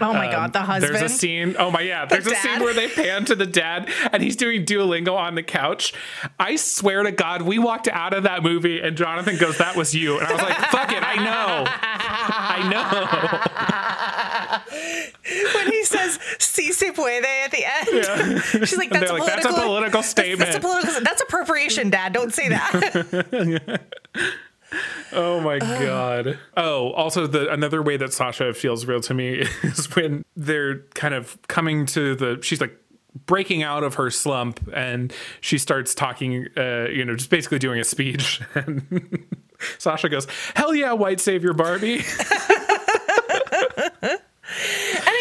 Oh 0.00 0.12
my 0.12 0.30
God, 0.30 0.46
um, 0.46 0.52
the 0.52 0.60
husband. 0.60 0.94
There's 0.94 1.12
a 1.12 1.14
scene. 1.14 1.56
Oh 1.58 1.70
my 1.70 1.80
yeah. 1.80 2.06
There's 2.06 2.26
a 2.26 2.30
dad. 2.30 2.42
scene 2.42 2.60
where 2.60 2.72
they 2.72 2.88
pan 2.88 3.24
to 3.26 3.34
the 3.34 3.46
dad, 3.46 3.90
and 4.12 4.22
he's 4.22 4.36
doing 4.36 4.64
Duolingo 4.64 5.14
on 5.14 5.34
the 5.34 5.42
couch. 5.42 5.92
I 6.38 6.56
swear 6.56 7.02
to 7.02 7.12
God, 7.12 7.42
we 7.42 7.58
walked 7.58 7.88
out 7.88 8.14
of 8.14 8.22
that 8.22 8.42
movie, 8.42 8.80
and 8.80 8.96
Jonathan 8.96 9.36
goes, 9.36 9.58
"That 9.58 9.76
was 9.76 9.94
you," 9.94 10.18
and 10.18 10.26
I 10.26 10.32
was 10.32 10.40
like, 10.42 10.56
"Fuck 10.56 10.92
it, 10.92 11.02
I 11.02 11.16
know, 11.16 11.64
I 11.70 12.68
know." 12.72 12.78
when 15.58 15.70
he 15.70 15.84
says 15.84 16.18
"si 16.38 16.72
se 16.72 16.92
puede" 16.92 17.24
at 17.24 17.50
the 17.50 17.64
end. 17.64 18.42
She's 18.68 18.78
like, 18.78 18.90
"That's, 18.90 19.10
a, 19.10 19.14
like, 19.14 19.26
"That's 19.26 19.44
a 19.44 19.48
political, 19.48 19.66
political 19.66 20.00
that's- 20.00 20.10
statement." 20.10 20.50
That's, 20.50 20.56
a 20.56 20.60
political. 20.60 21.00
That's 21.02 21.22
appropriation, 21.22 21.90
Dad. 21.90 22.14
Don't 22.14 22.32
say 22.32 22.48
that." 22.48 23.80
Oh 25.12 25.40
my 25.40 25.58
god. 25.58 26.38
Oh, 26.56 26.92
also 26.92 27.26
the 27.26 27.50
another 27.50 27.82
way 27.82 27.96
that 27.96 28.12
Sasha 28.12 28.52
feels 28.52 28.86
real 28.86 29.00
to 29.00 29.14
me 29.14 29.44
is 29.62 29.94
when 29.96 30.24
they're 30.36 30.80
kind 30.94 31.14
of 31.14 31.38
coming 31.48 31.86
to 31.86 32.14
the 32.14 32.38
she's 32.42 32.60
like 32.60 32.76
breaking 33.26 33.62
out 33.62 33.82
of 33.82 33.94
her 33.94 34.10
slump 34.10 34.60
and 34.74 35.12
she 35.40 35.58
starts 35.58 35.94
talking 35.94 36.46
uh 36.56 36.86
you 36.88 37.04
know 37.04 37.16
just 37.16 37.30
basically 37.30 37.58
doing 37.58 37.80
a 37.80 37.84
speech 37.84 38.40
and 38.54 39.26
Sasha 39.78 40.08
goes, 40.08 40.26
"Hell 40.54 40.74
yeah, 40.74 40.92
white 40.92 41.20
savior 41.20 41.52
Barbie." 41.52 42.02
And 44.50 45.14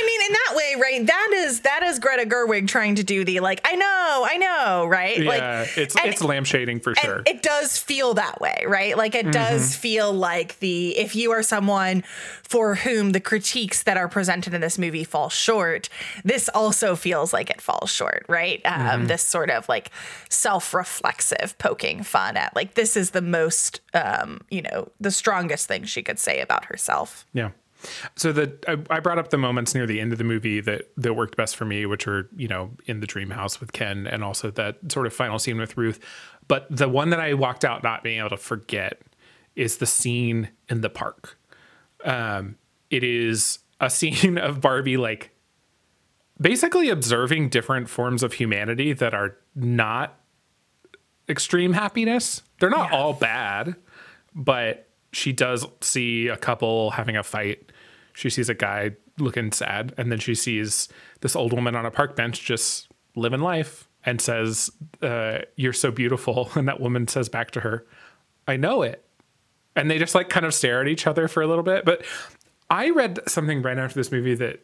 I 0.76 0.76
mean, 0.76 0.76
in 0.76 0.82
that 0.82 0.82
way, 0.82 0.82
right? 0.82 1.06
That 1.06 1.32
is 1.36 1.60
that 1.62 1.84
is 1.84 2.00
Greta 2.00 2.30
Gerwig 2.30 2.68
trying 2.68 2.96
to 2.96 3.04
do 3.04 3.24
the 3.24 3.40
like, 3.40 3.62
I 3.66 3.76
know, 3.76 4.28
I 4.30 4.38
know, 4.38 4.86
right? 4.88 5.18
yeah, 5.18 5.30
like, 5.30 5.78
it's 5.78 5.96
it's 5.96 6.22
lampshading 6.22 6.84
for 6.84 6.96
sure. 6.96 7.24
It 7.26 7.42
does 7.44 7.78
feel 7.78 8.14
that 8.16 8.42
way, 8.42 8.64
right? 8.68 8.98
Like 8.98 9.16
it 9.16 9.32
does 9.32 9.76
feel 9.76 10.14
like 10.14 10.60
the 10.60 10.98
if 10.98 11.16
you 11.16 11.32
are 11.32 11.44
someone 11.44 12.04
for 12.44 12.76
whom 12.76 13.12
the 13.12 13.20
critiques 13.20 13.84
that 13.84 13.98
are 13.98 14.08
presented 14.08 14.54
in 14.54 14.62
this 14.62 14.78
movie 14.78 15.04
fall 15.04 15.30
short, 15.30 15.90
this 16.24 16.50
also 16.50 16.96
feels 16.96 17.34
like 17.34 17.50
it 17.50 17.62
falls 17.62 17.90
short, 17.90 18.26
right? 18.28 18.62
Um, 18.66 19.08
this 19.08 19.24
sort 19.24 19.50
of 19.50 19.68
like 19.68 19.92
self-reflexive 20.30 21.58
poking 21.58 22.04
fun 22.04 22.38
at 22.38 22.56
like 22.56 22.76
this 22.76 22.96
is 22.96 23.12
the 23.12 23.22
most, 23.22 23.82
um, 23.94 24.42
you 24.50 24.62
know, 24.62 24.90
the 25.00 25.12
strongest 25.12 25.68
thing 25.68 25.84
she 25.84 26.04
could 26.04 26.20
say 26.20 26.40
about 26.42 26.66
herself. 26.66 27.26
Yeah. 27.34 27.52
So 28.16 28.32
the 28.32 28.58
I, 28.68 28.98
I 28.98 29.00
brought 29.00 29.18
up 29.20 29.30
the 29.30 29.38
moments 29.38 29.74
near 29.76 29.86
the 29.86 30.00
end 30.00 30.12
of 30.12 30.18
the 30.18 30.24
movie 30.24 30.60
that 30.62 30.90
that 30.98 31.14
worked 31.16 31.36
best 31.38 31.56
for 31.56 31.66
me, 31.66 31.86
which 31.86 32.08
are 32.08 32.30
you 32.36 32.48
know 32.48 32.72
in 32.86 33.00
the 33.00 33.08
dream 33.08 33.30
house 33.32 33.60
with 33.60 33.74
Ken, 33.74 34.08
and 34.08 34.24
also 34.24 34.52
that 34.52 34.78
sort 34.92 35.06
of 35.08 35.14
final 35.14 35.40
scene 35.40 35.58
with 35.58 35.78
Ruth. 35.78 36.00
But 36.48 36.66
the 36.70 36.88
one 36.90 37.10
that 37.10 37.20
I 37.20 37.34
walked 37.34 37.66
out 37.66 37.84
not 37.84 38.04
being 38.04 38.20
able 38.20 38.30
to 38.30 38.38
forget 38.38 39.02
is 39.56 39.78
the 39.78 39.86
scene 39.86 40.50
in 40.70 40.82
the 40.82 40.90
park. 40.90 41.38
Um, 42.06 42.56
it 42.90 43.04
is 43.04 43.60
a 43.82 43.90
scene 43.90 44.38
of 44.38 44.62
Barbie 44.62 44.98
like 44.98 45.32
basically 46.40 46.90
observing 46.90 47.50
different 47.50 47.90
forms 47.90 48.22
of 48.24 48.34
humanity 48.34 48.94
that 48.94 49.14
are 49.14 49.36
not 49.56 50.20
extreme 51.28 51.74
happiness. 51.74 52.44
They're 52.60 52.70
not 52.70 52.92
Yeah. 52.92 52.98
all 52.98 53.14
bad, 53.14 53.76
but 54.36 54.88
she 55.12 55.34
does 55.34 55.66
see 55.82 56.28
a 56.28 56.38
couple 56.38 56.92
having 56.92 57.18
a 57.18 57.24
fight. 57.24 57.72
She 58.18 58.32
sees 58.32 58.50
a 58.50 58.56
guy 58.56 58.94
looking 59.20 59.52
sad, 59.52 59.94
and 59.96 60.12
then 60.12 60.18
she 60.18 60.34
sees 60.34 60.90
this 61.22 61.36
old 61.36 61.54
woman 61.54 61.76
on 61.76 61.86
a 61.86 61.92
park 61.92 62.16
bench 62.16 62.44
just 62.44 62.88
living 63.16 63.42
life 63.42 63.88
and 64.04 64.20
says, 64.20 64.72
uh, 65.04 65.42
You're 65.56 65.72
so 65.72 65.92
beautiful. 65.92 66.50
And 66.56 66.68
that 66.68 66.80
woman 66.80 67.08
says 67.08 67.30
back 67.30 67.52
to 67.52 67.60
her, 67.60 67.86
I 68.48 68.58
know 68.58 68.82
it. 68.82 69.06
And 69.76 69.92
they 69.92 70.00
just 70.00 70.16
like 70.16 70.30
kind 70.30 70.48
of 70.48 70.56
stare 70.56 70.82
at 70.82 70.88
each 70.88 71.06
other 71.06 71.28
for 71.28 71.44
a 71.44 71.48
little 71.48 71.64
bit. 71.64 71.86
But 71.86 72.04
I 72.72 72.90
read 72.90 73.20
something 73.28 73.62
right 73.62 73.78
after 73.78 74.00
this 74.00 74.12
movie 74.12 74.34
that 74.34 74.62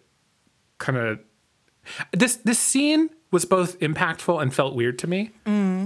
kind 0.79 0.97
of 0.97 1.19
this 2.11 2.37
this 2.37 2.57
scene 2.57 3.11
was 3.29 3.45
both 3.45 3.77
impactful 3.81 4.41
and 4.41 4.51
felt 4.51 4.73
weird 4.73 4.97
to 4.97 5.07
me. 5.07 5.29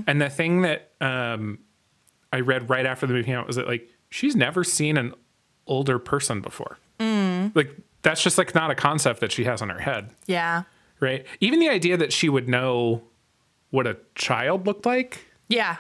And 0.08 0.22
the 0.22 0.30
thing 0.30 0.62
that 0.62 0.92
um, 1.02 1.60
I 2.32 2.40
read 2.40 2.70
right 2.70 2.86
after 2.86 3.06
the 3.08 3.12
movie 3.12 3.26
came 3.26 3.38
out 3.38 3.46
was 3.46 3.58
that 3.58 3.68
like 3.68 3.90
she's 4.10 4.38
never 4.38 4.64
seen 4.64 4.96
an 4.96 5.14
older 5.66 6.00
person 6.00 6.40
before. 6.40 6.78
Like 7.56 7.76
that's 8.02 8.22
just 8.24 8.38
like 8.38 8.54
not 8.56 8.72
a 8.72 8.76
concept 8.76 9.20
that 9.22 9.32
she 9.32 9.44
has 9.46 9.62
in 9.62 9.70
her 9.70 9.80
head, 9.80 10.10
Yeah. 10.28 10.64
right? 11.00 11.26
Even 11.40 11.60
the 11.60 11.70
idea 11.70 11.98
that 11.98 12.14
she 12.14 12.30
would 12.30 12.48
know 12.48 13.02
what 13.72 13.86
a 13.88 13.98
child 14.16 14.66
looked 14.66 14.86
like 14.86 15.26
Yeah. 15.50 15.78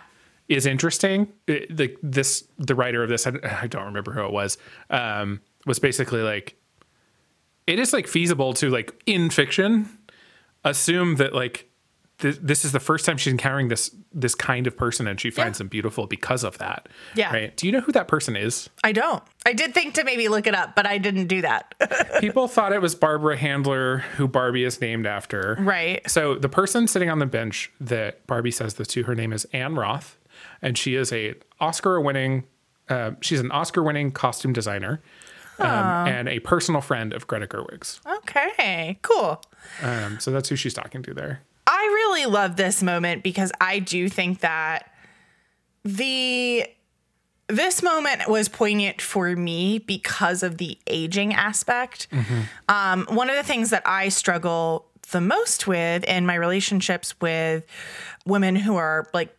is 0.49 0.65
interesting. 0.65 1.31
It- 1.47 1.75
the 1.75 1.95
this 2.03 2.43
the 2.57 2.75
writer 2.75 3.03
of 3.03 3.09
this 3.09 3.25
I, 3.27 3.33
I 3.61 3.67
don't 3.67 3.85
remember 3.85 4.11
who 4.11 4.23
it 4.25 4.31
was 4.31 4.57
um, 4.89 5.41
was 5.65 5.79
basically 5.79 6.21
like 6.21 6.55
it 7.65 7.79
is 7.79 7.93
like 7.93 8.07
feasible 8.07 8.53
to 8.53 8.69
like 8.69 8.93
in 9.05 9.29
fiction 9.29 9.89
assume 10.63 11.15
that 11.15 11.33
like 11.33 11.66
th- 12.19 12.39
this 12.41 12.65
is 12.65 12.71
the 12.71 12.79
first 12.79 13.05
time 13.05 13.17
she's 13.17 13.31
encountering 13.31 13.67
this 13.67 13.93
this 14.13 14.33
kind 14.35 14.65
of 14.67 14.75
person 14.75 15.07
and 15.07 15.19
she 15.21 15.29
finds 15.29 15.57
Yeah. 15.57 15.63
them 15.63 15.67
beautiful 15.67 16.07
because 16.07 16.43
of 16.43 16.57
that. 16.57 16.89
Yeah. 17.15 17.31
Right. 17.33 17.55
Do 17.55 17.67
you 17.67 17.71
know 17.73 17.81
who 17.81 17.91
that 17.91 18.07
person 18.07 18.35
is? 18.35 18.69
I 18.83 18.91
don't. 18.91 19.21
I 19.45 19.53
did 19.53 19.73
think 19.73 19.93
to 19.95 20.03
maybe 20.03 20.27
look 20.27 20.47
it 20.47 20.55
up, 20.55 20.75
but 20.75 20.85
I 20.87 20.97
didn't 20.97 21.27
do 21.27 21.41
that. 21.41 21.73
People 22.19 22.47
thought 22.47 22.73
it 22.73 22.81
was 22.81 22.95
Barbara 22.95 23.37
Handler, 23.37 23.99
who 24.17 24.27
Barbie 24.27 24.63
is 24.63 24.81
named 24.81 25.05
after. 25.05 25.55
right. 25.59 26.07
So 26.09 26.35
the 26.35 26.49
person 26.49 26.87
sitting 26.87 27.09
on 27.09 27.19
the 27.19 27.25
bench 27.27 27.71
that 27.79 28.25
Barbie 28.27 28.51
says 28.51 28.73
this 28.75 28.87
to, 28.89 29.03
her 29.03 29.15
name 29.15 29.31
is 29.33 29.45
Anne 29.53 29.75
Roth, 29.75 30.17
and 30.61 30.77
she 30.77 30.95
is 30.95 31.13
a 31.13 31.35
Oscar-winning. 31.59 32.45
Uh, 32.89 33.11
she's 33.21 33.39
an 33.39 33.51
Oscar-winning 33.51 34.11
costume 34.11 34.53
designer 34.53 35.01
um, 35.59 35.67
and 36.07 36.29
a 36.29 36.39
personal 36.39 36.81
friend 36.81 37.13
of 37.13 37.27
Greta 37.27 37.45
Gerwig's. 37.47 37.99
Okay. 38.19 38.97
Cool. 39.01 39.41
Um, 39.83 40.19
so 40.19 40.31
that's 40.31 40.49
who 40.49 40.55
she's 40.55 40.73
talking 40.73 41.03
to 41.03 41.13
there. 41.13 41.41
I 41.77 41.85
really 41.85 42.25
love 42.25 42.55
this 42.55 42.81
moment 42.81 43.21
because 43.21 43.51
I 43.61 43.77
do 43.77 44.09
think 44.09 44.39
that 44.39 44.91
the 45.83 46.65
this 47.49 47.83
moment 47.83 48.27
was 48.27 48.49
poignant 48.49 48.99
for 48.99 49.35
me 49.35 49.77
because 49.77 50.41
of 50.41 50.57
the 50.57 50.77
aging 50.87 51.33
aspect. 51.33 52.09
Mm-hmm. 52.11 52.41
Um, 52.67 53.05
one 53.15 53.29
of 53.29 53.35
the 53.35 53.43
things 53.43 53.69
that 53.69 53.83
I 53.85 54.09
struggle 54.09 54.87
the 55.11 55.21
most 55.21 55.67
with 55.67 56.03
in 56.05 56.25
my 56.25 56.35
relationships 56.35 57.13
with 57.21 57.63
women 58.25 58.55
who 58.55 58.75
are 58.75 59.07
like 59.13 59.33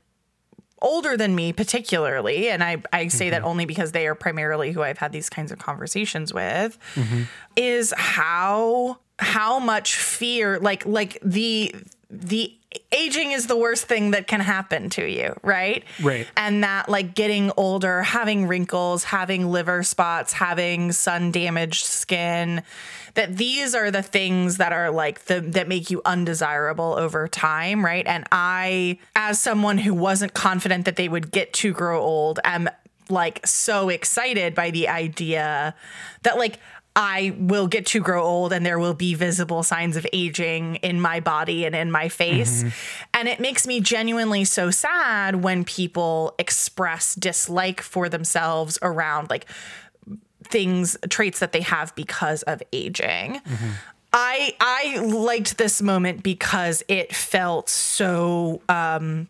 older 0.81 1.17
than 1.17 1.35
me 1.35 1.53
particularly 1.53 2.49
and 2.49 2.63
i, 2.63 2.81
I 2.93 3.09
say 3.09 3.31
that 3.31 3.41
mm-hmm. 3.41 3.49
only 3.49 3.67
because 3.67 3.91
they 3.91 4.07
are 4.07 4.15
primarily 4.15 4.71
who 4.71 4.81
i've 4.81 4.97
had 4.97 5.11
these 5.11 5.29
kinds 5.29 5.51
of 5.51 5.59
conversations 5.59 6.33
with 6.33 6.79
mm-hmm. 6.95 7.23
is 7.57 7.93
how 7.97 9.01
how 9.19 9.59
much 9.59 9.97
fear 9.97 10.61
like 10.61 10.87
like 10.87 11.19
the 11.21 11.75
the 12.11 12.55
aging 12.93 13.33
is 13.33 13.47
the 13.47 13.57
worst 13.57 13.85
thing 13.85 14.13
that 14.13 14.27
can 14.27 14.41
happen 14.41 14.89
to 14.91 15.05
you 15.07 15.35
right 15.43 15.85
Right. 16.03 16.27
and 16.37 16.65
that 16.65 16.89
like 16.89 17.15
getting 17.15 17.51
older 17.57 18.03
having 18.03 18.47
wrinkles 18.47 19.05
having 19.05 19.51
liver 19.51 19.83
spots 19.83 20.33
having 20.35 20.93
sun 20.93 21.31
damaged 21.33 21.85
skin 21.85 22.63
that 23.15 23.37
these 23.37 23.75
are 23.75 23.91
the 23.91 24.03
things 24.03 24.57
that 24.59 24.73
are 24.73 24.91
like 24.91 25.25
the 25.27 25.41
that 25.41 25.69
make 25.69 25.91
you 25.91 26.01
undesirable 26.05 26.95
over 26.99 27.27
time 27.29 27.85
right 27.85 28.07
and 28.07 28.25
i 28.33 28.99
as 29.17 29.39
someone 29.41 29.79
who 29.79 29.93
wasn't 29.95 30.33
confident 30.35 30.85
that 30.85 30.97
they 30.97 31.09
would 31.09 31.31
get 31.31 31.53
to 31.55 31.73
grow 31.73 32.01
old 32.01 32.39
am 32.45 32.69
like 33.11 33.47
so 33.47 33.89
excited 33.89 34.55
by 34.55 34.71
the 34.71 34.87
idea 34.89 35.75
that 36.23 36.37
like 36.37 36.59
I 37.01 37.33
will 37.39 37.69
get 37.69 37.87
to 37.87 38.01
grow 38.01 38.25
old 38.25 38.53
and 38.53 38.67
there 38.67 38.79
will 38.81 38.93
be 38.93 39.15
visible 39.15 39.63
signs 39.63 39.97
of 39.97 40.05
aging 40.13 40.77
in 40.77 41.01
my 41.01 41.21
body 41.21 41.65
and 41.65 41.73
in 41.73 41.93
my 41.93 42.09
face. 42.09 42.65
And 43.15 43.29
it 43.29 43.39
makes 43.39 43.69
me 43.69 43.81
genuinely 43.81 44.45
so 44.45 44.73
sad 44.73 45.37
when 45.37 45.65
people 45.65 46.35
express 46.41 47.15
dislike 47.15 47.83
for 47.83 48.09
themselves 48.09 48.81
around 48.83 49.31
like 49.31 49.47
things, 50.43 50.97
traits 51.09 51.39
that 51.39 51.53
they 51.53 51.61
have 51.61 51.95
because 51.95 52.43
of 52.43 52.65
aging. 52.73 53.43
I 54.13 54.55
I 54.59 54.99
liked 54.99 55.57
this 55.57 55.81
moment 55.81 56.25
because 56.25 56.83
it 56.89 57.15
felt 57.15 57.69
so 57.69 58.61
um, 58.69 59.29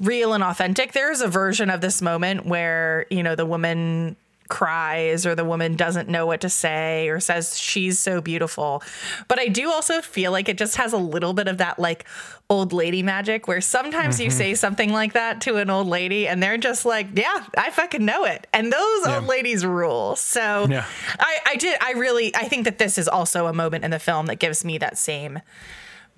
real 0.00 0.34
and 0.34 0.44
authentic. 0.44 0.92
There's 0.92 1.22
a 1.22 1.28
version 1.28 1.70
of 1.70 1.80
this 1.80 2.02
moment 2.02 2.44
where 2.44 3.06
you 3.08 3.22
know 3.22 3.36
the 3.36 3.46
woman 3.46 4.16
cries 4.48 5.26
or 5.26 5.34
the 5.34 5.44
woman 5.44 5.76
doesn't 5.76 6.08
know 6.08 6.26
what 6.26 6.40
to 6.42 6.48
say 6.48 7.08
or 7.08 7.20
says 7.20 7.58
she's 7.58 7.98
so 7.98 8.20
beautiful. 8.20 8.82
But 9.28 9.38
I 9.38 9.48
do 9.48 9.70
also 9.70 10.00
feel 10.00 10.32
like 10.32 10.48
it 10.48 10.58
just 10.58 10.76
has 10.76 10.92
a 10.92 10.98
little 10.98 11.32
bit 11.34 11.48
of 11.48 11.58
that 11.58 11.78
like 11.78 12.06
old 12.48 12.72
lady 12.72 13.02
magic 13.02 13.48
where 13.48 13.60
sometimes 13.60 14.20
you 14.20 14.30
say 14.30 14.54
something 14.54 14.92
like 14.92 15.14
that 15.14 15.40
to 15.42 15.56
an 15.56 15.68
old 15.68 15.88
lady 15.88 16.28
and 16.28 16.42
they're 16.42 16.58
just 16.58 16.84
like, 16.84 17.08
yeah, 17.14 17.44
I 17.58 17.70
fucking 17.70 18.04
know 18.04 18.24
it. 18.24 18.46
And 18.52 18.72
those 18.72 19.06
old 19.06 19.24
ladies 19.26 19.66
rule. 19.66 20.16
So 20.16 20.66
Yeah. 20.68 20.86
I, 21.18 21.38
I 21.46 21.56
did, 21.56 21.76
I 21.82 21.92
really, 21.92 22.34
I 22.36 22.44
think 22.48 22.64
that 22.64 22.78
this 22.78 22.98
is 22.98 23.08
also 23.08 23.46
a 23.46 23.52
moment 23.52 23.84
in 23.84 23.90
the 23.90 23.98
film 23.98 24.26
that 24.26 24.36
gives 24.36 24.64
me 24.64 24.78
that 24.78 24.96
same 24.96 25.40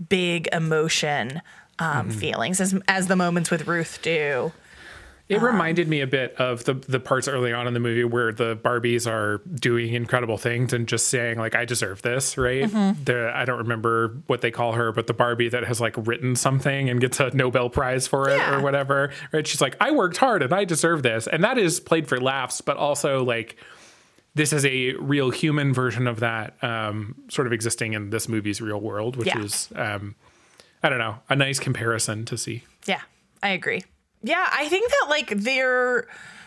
big 0.08 0.48
emotion 0.52 1.40
um, 1.78 2.10
feelings 2.10 2.60
as, 2.60 2.74
as 2.88 3.06
the 3.06 3.16
moments 3.16 3.50
with 3.50 3.66
Ruth 3.66 4.00
do. 4.02 4.52
It 5.28 5.42
reminded 5.42 5.88
me 5.88 6.00
a 6.00 6.06
bit 6.06 6.34
of 6.36 6.64
the 6.64 6.72
the 6.74 6.98
parts 6.98 7.28
early 7.28 7.52
on 7.52 7.66
in 7.66 7.74
the 7.74 7.80
movie 7.80 8.02
where 8.04 8.32
the 8.32 8.56
Barbies 8.56 9.06
are 9.06 9.38
doing 9.54 9.92
incredible 9.92 10.38
things 10.38 10.72
and 10.72 10.88
just 10.88 11.08
saying 11.08 11.38
like 11.38 11.54
I 11.54 11.66
deserve 11.66 12.00
this, 12.00 12.38
right? 12.38 12.62
The 12.70 13.30
I 13.34 13.44
don't 13.44 13.58
remember 13.58 14.16
what 14.26 14.40
they 14.40 14.50
call 14.50 14.72
her, 14.72 14.90
but 14.90 15.06
the 15.06 15.12
Barbie 15.12 15.50
that 15.50 15.64
has 15.64 15.80
like 15.82 15.94
written 15.98 16.34
something 16.34 16.88
and 16.88 16.98
gets 16.98 17.20
a 17.20 17.28
Nobel 17.36 17.68
Prize 17.68 18.06
for 18.06 18.30
it 18.30 18.38
Yeah. 18.38 18.56
or 18.56 18.62
whatever, 18.62 19.10
right? 19.32 19.46
She's 19.46 19.60
like 19.60 19.76
I 19.80 19.90
worked 19.90 20.16
hard 20.16 20.42
and 20.42 20.52
I 20.54 20.64
deserve 20.64 21.02
this, 21.02 21.26
and 21.26 21.44
that 21.44 21.58
is 21.58 21.78
played 21.78 22.08
for 22.08 22.18
laughs, 22.18 22.62
but 22.62 22.78
also 22.78 23.22
like 23.22 23.56
this 24.34 24.52
is 24.52 24.64
a 24.64 24.92
real 24.94 25.30
human 25.30 25.74
version 25.74 26.06
of 26.06 26.20
that 26.20 26.54
um, 26.64 27.14
sort 27.28 27.46
of 27.46 27.52
existing 27.52 27.92
in 27.92 28.08
this 28.10 28.28
movie's 28.28 28.60
real 28.62 28.80
world, 28.80 29.16
which 29.16 29.26
Yeah. 29.28 29.40
is 29.42 29.68
um, 29.76 30.14
I 30.82 30.88
don't 30.88 30.98
know 30.98 31.18
a 31.28 31.36
nice 31.36 31.58
comparison 31.58 32.24
to 32.26 32.38
see. 32.38 32.62
Yeah, 32.86 33.00
I 33.42 33.50
agree. 33.50 33.82
Yeah, 34.22 34.48
I 34.52 34.68
think 34.68 34.90
that 34.90 35.06
like 35.08 35.28
they're 35.30 36.06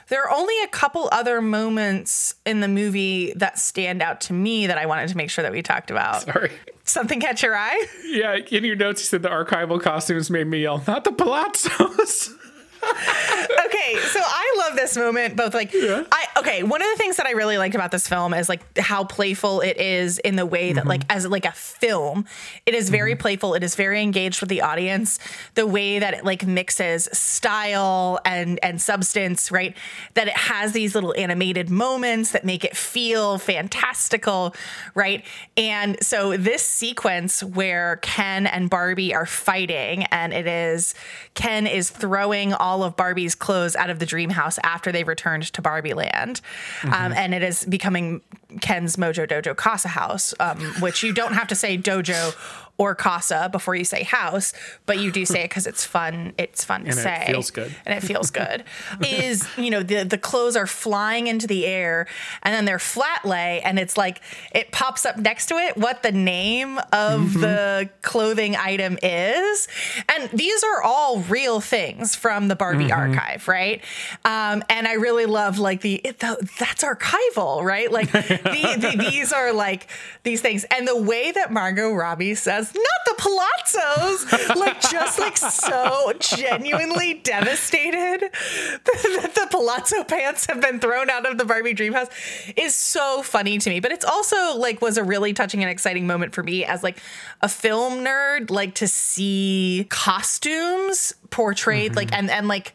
There 0.09 0.23
are 0.23 0.31
only 0.35 0.53
a 0.63 0.67
couple 0.67 1.07
other 1.11 1.41
moments 1.41 2.35
in 2.45 2.59
the 2.59 2.67
movie 2.67 3.31
that 3.37 3.57
stand 3.59 4.01
out 4.01 4.19
to 4.21 4.33
me 4.33 4.67
that 4.67 4.77
I 4.77 4.85
wanted 4.85 5.07
to 5.09 5.17
make 5.17 5.29
sure 5.29 5.41
that 5.43 5.51
we 5.53 5.61
talked 5.61 5.89
about. 5.89 6.23
Sorry. 6.23 6.51
Something 6.83 7.21
catch 7.21 7.43
your 7.43 7.55
eye? 7.55 7.85
Yeah, 8.05 8.35
in 8.35 8.65
your 8.65 8.75
notes 8.75 9.01
you 9.01 9.05
said 9.05 9.21
the 9.21 9.29
archival 9.29 9.79
costumes 9.81 10.29
made 10.29 10.47
me 10.47 10.63
yell, 10.63 10.83
not 10.85 11.05
the 11.05 11.11
palazzos. 11.11 12.35
okay, 12.83 13.95
so 14.09 14.19
I 14.21 14.55
love 14.59 14.75
this 14.75 14.97
moment. 14.97 15.35
Both 15.35 15.53
like, 15.53 15.73
Yeah. 15.73 16.03
I 16.11 16.25
okay. 16.37 16.63
One 16.63 16.81
of 16.81 16.87
the 16.89 16.97
things 16.97 17.17
that 17.17 17.25
I 17.25 17.31
really 17.31 17.57
liked 17.57 17.75
about 17.75 17.91
this 17.91 18.07
film 18.07 18.33
is 18.33 18.49
like 18.49 18.77
how 18.77 19.03
playful 19.03 19.61
it 19.61 19.77
is 19.77 20.19
in 20.19 20.35
the 20.35 20.45
way 20.45 20.73
that 20.73 20.87
like 20.87 21.01
mm-hmm. 21.01 21.17
as 21.17 21.27
like 21.27 21.45
a 21.45 21.51
film, 21.51 22.25
it 22.65 22.73
is 22.73 22.89
very 22.89 23.13
mm-hmm. 23.13 23.21
playful. 23.21 23.53
It 23.53 23.63
is 23.63 23.75
very 23.75 24.01
engaged 24.01 24.41
with 24.41 24.49
the 24.49 24.61
audience. 24.61 25.19
The 25.55 25.67
way 25.67 25.99
that 25.99 26.13
it 26.13 26.25
like 26.25 26.45
mixes 26.45 27.07
style 27.11 28.19
and 28.25 28.59
and 28.63 28.81
substance, 28.81 29.51
right? 29.51 29.75
That 30.15 30.27
it 30.27 30.37
has 30.37 30.73
these 30.73 30.95
little 30.95 31.13
animated 31.17 31.69
moments 31.69 32.31
that 32.31 32.45
make 32.45 32.63
it 32.63 32.75
feel 32.75 33.37
fantastical, 33.37 34.55
right? 34.95 35.23
And 35.57 36.01
so 36.03 36.37
this 36.37 36.63
sequence 36.63 37.43
where 37.43 37.97
Ken 37.97 38.47
and 38.47 38.69
Barbie 38.69 39.13
are 39.13 39.25
fighting, 39.25 40.05
and 40.05 40.33
it 40.33 40.47
is 40.47 40.95
Ken 41.33 41.67
is 41.67 41.89
throwing 41.89 42.53
all 42.53 42.70
of 42.83 42.95
Barbie's 42.95 43.35
clothes 43.35 43.75
out 43.75 43.89
of 43.89 43.99
the 43.99 44.05
dream 44.05 44.29
house 44.29 44.57
after 44.63 44.91
they 44.91 45.03
returned 45.03 45.43
to 45.53 45.61
Barbie 45.61 45.93
Land. 45.93 46.41
Um, 46.83 47.11
and 47.13 47.33
it 47.33 47.43
is 47.43 47.65
becoming 47.65 48.21
Ken's 48.61 48.95
Mojo 48.95 49.27
Dojo 49.27 49.55
Casa 49.55 49.89
house, 49.89 50.33
um, 50.39 50.59
which 50.79 51.03
you 51.03 51.13
don't 51.13 51.33
have 51.33 51.47
to 51.49 51.55
say 51.55 51.77
dojo 51.77 52.33
or 52.81 52.95
casa 52.95 53.47
before 53.51 53.75
you 53.75 53.83
say 53.85 54.01
house, 54.01 54.53
but 54.87 54.97
you 54.97 55.11
do 55.11 55.23
say 55.23 55.41
it 55.41 55.49
because 55.49 55.67
it's 55.67 55.85
fun. 55.85 56.33
It's 56.39 56.63
fun 56.65 56.81
to 56.85 56.89
And 56.89 56.97
it 56.97 57.01
say. 57.03 57.23
feels 57.27 57.51
good. 57.51 57.75
And 57.85 57.95
it 57.95 58.01
feels 58.05 58.31
good. 58.31 58.63
is, 59.05 59.47
you 59.55 59.69
know, 59.69 59.83
the, 59.83 60.03
the 60.03 60.17
clothes 60.17 60.55
are 60.55 60.65
flying 60.65 61.27
into 61.27 61.45
the 61.45 61.67
air 61.67 62.07
and 62.41 62.55
then 62.55 62.65
they're 62.65 62.79
flat 62.79 63.23
lay 63.23 63.61
and 63.61 63.77
it's 63.77 63.97
like 63.97 64.19
it 64.51 64.71
pops 64.71 65.05
up 65.05 65.17
next 65.17 65.45
to 65.47 65.55
it 65.57 65.77
what 65.77 66.01
the 66.01 66.11
name 66.11 66.79
of 66.91 67.33
the 67.33 67.87
clothing 68.01 68.55
item 68.55 68.97
is. 69.03 69.67
And 70.09 70.29
these 70.31 70.63
are 70.63 70.81
all 70.81 71.19
real 71.21 71.61
things 71.61 72.15
from 72.15 72.47
the 72.47 72.55
Barbie 72.55 72.91
archive, 72.91 73.47
right? 73.47 73.83
Um, 74.25 74.63
and 74.69 74.87
I 74.87 74.93
really 74.93 75.27
love 75.27 75.59
like 75.59 75.81
the, 75.81 75.95
it, 76.03 76.19
the 76.19 76.49
that's 76.59 76.83
archival, 76.83 77.61
right? 77.63 77.91
Like 77.91 78.11
the, 78.11 78.21
the, 78.21 79.05
these 79.11 79.31
are 79.31 79.53
like 79.53 79.87
these 80.23 80.41
things. 80.41 80.63
And 80.71 80.87
the 80.87 80.99
way 80.99 81.31
that 81.31 81.51
Margot 81.51 81.91
Robbie 81.93 82.33
says, 82.33 82.70
not 82.75 83.01
the 83.05 83.21
palazzos, 83.21 84.55
like 84.55 84.81
just 84.81 85.19
like 85.19 85.37
so 85.37 86.13
genuinely 86.19 87.15
devastated 87.15 88.21
that 88.31 89.31
the 89.35 89.47
palazzo 89.49 90.03
pants 90.03 90.45
have 90.47 90.61
been 90.61 90.79
thrown 90.79 91.09
out 91.09 91.29
of 91.29 91.37
the 91.37 91.45
Barbie 91.45 91.73
dream 91.73 91.93
house 91.93 92.09
is 92.55 92.75
so 92.75 93.21
funny 93.23 93.57
to 93.57 93.69
me. 93.69 93.79
But 93.79 93.91
it's 93.91 94.05
also 94.05 94.57
like 94.57 94.81
was 94.81 94.97
a 94.97 95.03
really 95.03 95.33
touching 95.33 95.61
and 95.61 95.69
exciting 95.69 96.07
moment 96.07 96.33
for 96.33 96.43
me 96.43 96.65
as 96.65 96.83
like 96.83 96.99
a 97.41 97.49
film 97.49 98.03
nerd, 98.03 98.49
like 98.49 98.75
to 98.75 98.87
see 98.87 99.87
costumes 99.89 101.13
portrayed 101.29 101.95
like 101.95 102.09
mm-hmm. 102.09 102.19
and 102.19 102.29
and 102.29 102.47
like 102.47 102.73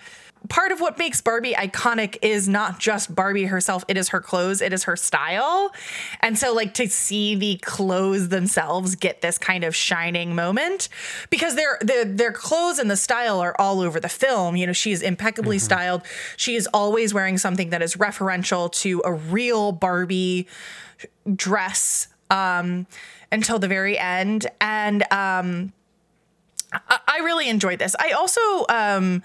part 0.49 0.73
of 0.73 0.81
what 0.81 0.99
makes 0.99 1.21
Barbie 1.21 1.55
iconic 1.55 2.19
is 2.23 2.49
not 2.49 2.79
just 2.79 3.15
Barbie 3.15 3.47
herself, 3.47 3.85
it 3.89 3.97
is 3.97 4.11
her 4.11 4.21
clothes, 4.21 4.61
it 4.61 4.73
is 4.73 4.85
her 4.85 4.97
style. 4.97 5.73
And 6.21 6.39
so 6.39 6.53
like 6.53 6.75
to 6.75 6.89
see 6.89 7.35
the 7.35 7.57
clothes 7.57 8.29
themselves 8.29 8.95
get 8.97 9.21
this 9.23 9.39
kind 9.39 9.65
of 9.65 9.75
shining 9.75 10.35
moment 10.35 10.89
because 11.31 11.55
their 11.55 11.79
their 11.81 12.05
their 12.05 12.33
clothes 12.33 12.79
and 12.79 12.91
the 12.91 12.97
style 12.97 13.41
are 13.41 13.55
all 13.59 13.81
over 13.81 14.01
the 14.01 14.09
film. 14.09 14.57
You 14.57 14.67
know, 14.67 14.73
she 14.73 14.93
is 14.93 15.03
impeccably 15.03 15.59
styled. 15.59 16.03
She 16.37 16.57
is 16.57 16.69
always 16.73 17.15
wearing 17.15 17.39
something 17.39 17.71
that 17.71 17.83
is 17.83 17.97
referential 17.97 18.71
to 18.73 19.03
a 19.05 19.13
real 19.13 19.73
Barbie 19.73 20.47
dress 21.35 22.09
um 22.31 22.87
until 23.31 23.59
the 23.59 23.69
very 23.69 23.99
end 23.99 24.47
and 24.61 25.03
um 25.13 25.73
I 26.73 26.99
I 27.17 27.19
really 27.21 27.49
enjoyed 27.49 27.79
this. 27.79 27.97
I 27.99 28.11
also, 28.11 28.41
um, 28.69 29.23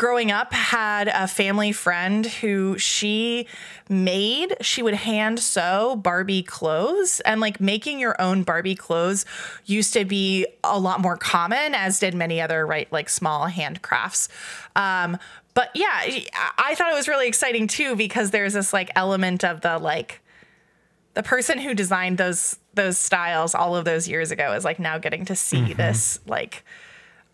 growing 0.00 0.30
up, 0.30 0.50
had 0.54 1.08
a 1.08 1.28
family 1.28 1.72
friend 1.72 2.24
who 2.24 2.78
she 2.78 3.46
made, 3.90 4.56
she 4.62 4.82
would 4.82 4.94
hand 4.94 5.38
sew 5.38 5.94
Barbie 5.94 6.42
clothes. 6.42 7.20
And 7.20 7.38
like 7.38 7.60
making 7.60 8.00
your 8.00 8.18
own 8.18 8.42
Barbie 8.42 8.74
clothes 8.74 9.26
used 9.66 9.92
to 9.92 10.06
be 10.06 10.46
a 10.64 10.78
lot 10.78 11.00
more 11.02 11.18
common, 11.18 11.74
as 11.74 11.98
did 11.98 12.14
many 12.14 12.40
other, 12.40 12.66
right, 12.66 12.90
like 12.90 13.10
small 13.10 13.46
handcrafts. 13.46 14.28
Um, 14.74 15.18
but 15.52 15.68
yeah, 15.74 15.90
I- 15.92 16.26
I 16.56 16.74
thought 16.76 16.90
it 16.90 16.96
was 16.96 17.06
really 17.06 17.28
exciting 17.28 17.66
too 17.66 17.94
because 17.94 18.30
there's 18.30 18.54
this 18.54 18.72
like 18.72 18.90
element 18.96 19.44
of 19.44 19.60
the 19.60 19.76
like, 19.78 20.22
the 21.12 21.22
person 21.22 21.58
who 21.58 21.74
designed 21.74 22.16
those 22.16 22.56
those 22.72 22.96
styles 22.96 23.54
all 23.54 23.76
of 23.76 23.84
those 23.84 24.08
years 24.08 24.30
ago 24.30 24.54
is 24.54 24.64
like 24.64 24.78
now 24.78 24.96
getting 24.96 25.26
to 25.26 25.36
see 25.36 25.74
this 25.74 26.20
like 26.26 26.64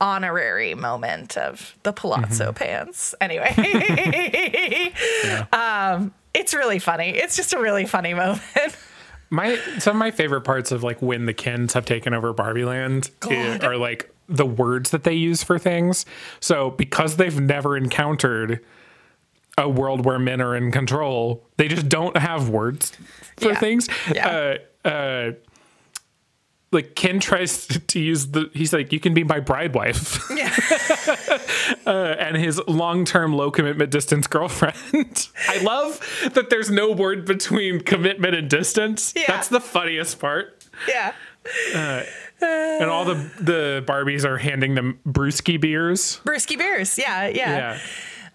honorary 0.01 0.75
moment 0.75 1.37
of 1.39 1.75
the 1.83 1.93
palazzo 1.93 2.53
pants 2.53 3.15
anyway 3.21 3.53
um 5.53 6.13
it's 6.35 6.53
really 6.55 6.79
funny 6.79 7.11
it's 7.11 7.37
just 7.37 7.53
a 7.53 7.59
really 7.59 7.87
funny 7.87 8.15
moment 8.15 8.43
My 9.29 9.57
some 9.81 9.97
of 9.97 9.99
my 9.99 10.13
favorite 10.13 10.43
parts 10.43 10.71
of 10.71 10.85
like 10.85 11.03
when 11.03 11.27
the 11.27 11.35
Kens 11.35 11.73
have 11.73 11.85
taken 11.85 12.15
over 12.15 12.33
Barbie 12.33 12.65
Land 12.65 13.11
i- 13.25 13.27
God. 13.29 13.65
are 13.65 13.77
like 13.77 14.09
the 14.29 14.47
words 14.47 14.91
that 14.91 15.03
they 15.03 15.15
use 15.15 15.43
for 15.43 15.59
things. 15.59 16.07
So 16.39 16.71
because 16.71 17.17
they've 17.17 17.41
never 17.41 17.77
encountered 17.77 18.65
a 19.59 19.69
world 19.69 20.05
where 20.05 20.21
men 20.21 20.41
are 20.41 20.55
in 20.55 20.71
control, 20.71 21.45
they 21.57 21.67
just 21.67 21.89
don't 21.89 22.17
have 22.17 22.51
words 22.51 22.93
for 23.37 23.49
Yeah. 23.49 23.59
things. 23.59 23.89
Yeah. 24.15 24.59
Uh, 24.85 24.89
uh, 24.89 25.33
like 26.73 26.95
Ken 26.95 27.21
tries 27.21 27.67
to 27.87 28.01
use 28.01 28.29
the 28.29 28.51
he's 28.53 28.73
like 28.73 28.93
you 28.93 29.01
can 29.01 29.15
be 29.15 29.25
my 29.25 29.41
bride 29.41 29.75
wife 29.75 30.21
yeah 30.35 30.53
uh, 31.87 32.17
and 32.19 32.37
his 32.37 32.61
long-term 32.67 33.33
low 33.35 33.51
commitment 33.51 33.91
distance 33.91 34.27
girlfriend. 34.27 35.29
I 35.49 35.59
love 35.59 36.01
that 36.35 36.51
there's 36.51 36.71
no 36.71 36.93
word 36.93 37.25
between 37.25 37.81
commitment 37.81 38.35
and 38.35 38.51
distance. 38.51 39.13
Yeah. 39.17 39.25
That's 39.29 39.49
the 39.49 39.61
funniest 39.61 40.19
part. 40.19 40.65
yeah 40.89 41.13
And 42.43 42.91
all 42.91 43.05
the 43.05 43.15
the 43.41 43.85
Barbies 43.87 44.25
are 44.25 44.39
handing 44.39 44.75
them 44.75 44.99
brewski 45.07 45.61
beers. 45.61 46.21
Brewski 46.25 46.59
beers 46.59 46.99
yeah, 46.99 47.29
yeah 47.29 47.57
Yeah. 47.57 47.79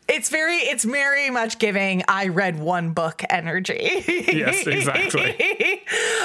It's 0.09 0.29
very 0.29 0.57
it's 0.57 0.83
very 0.83 1.29
much 1.29 1.57
giving 1.59 2.03
i 2.07 2.27
read 2.27 2.59
one 2.59 2.91
book 2.91 3.21
energy 3.29 4.03
Yes, 4.07 4.65
exactly. 4.67 5.29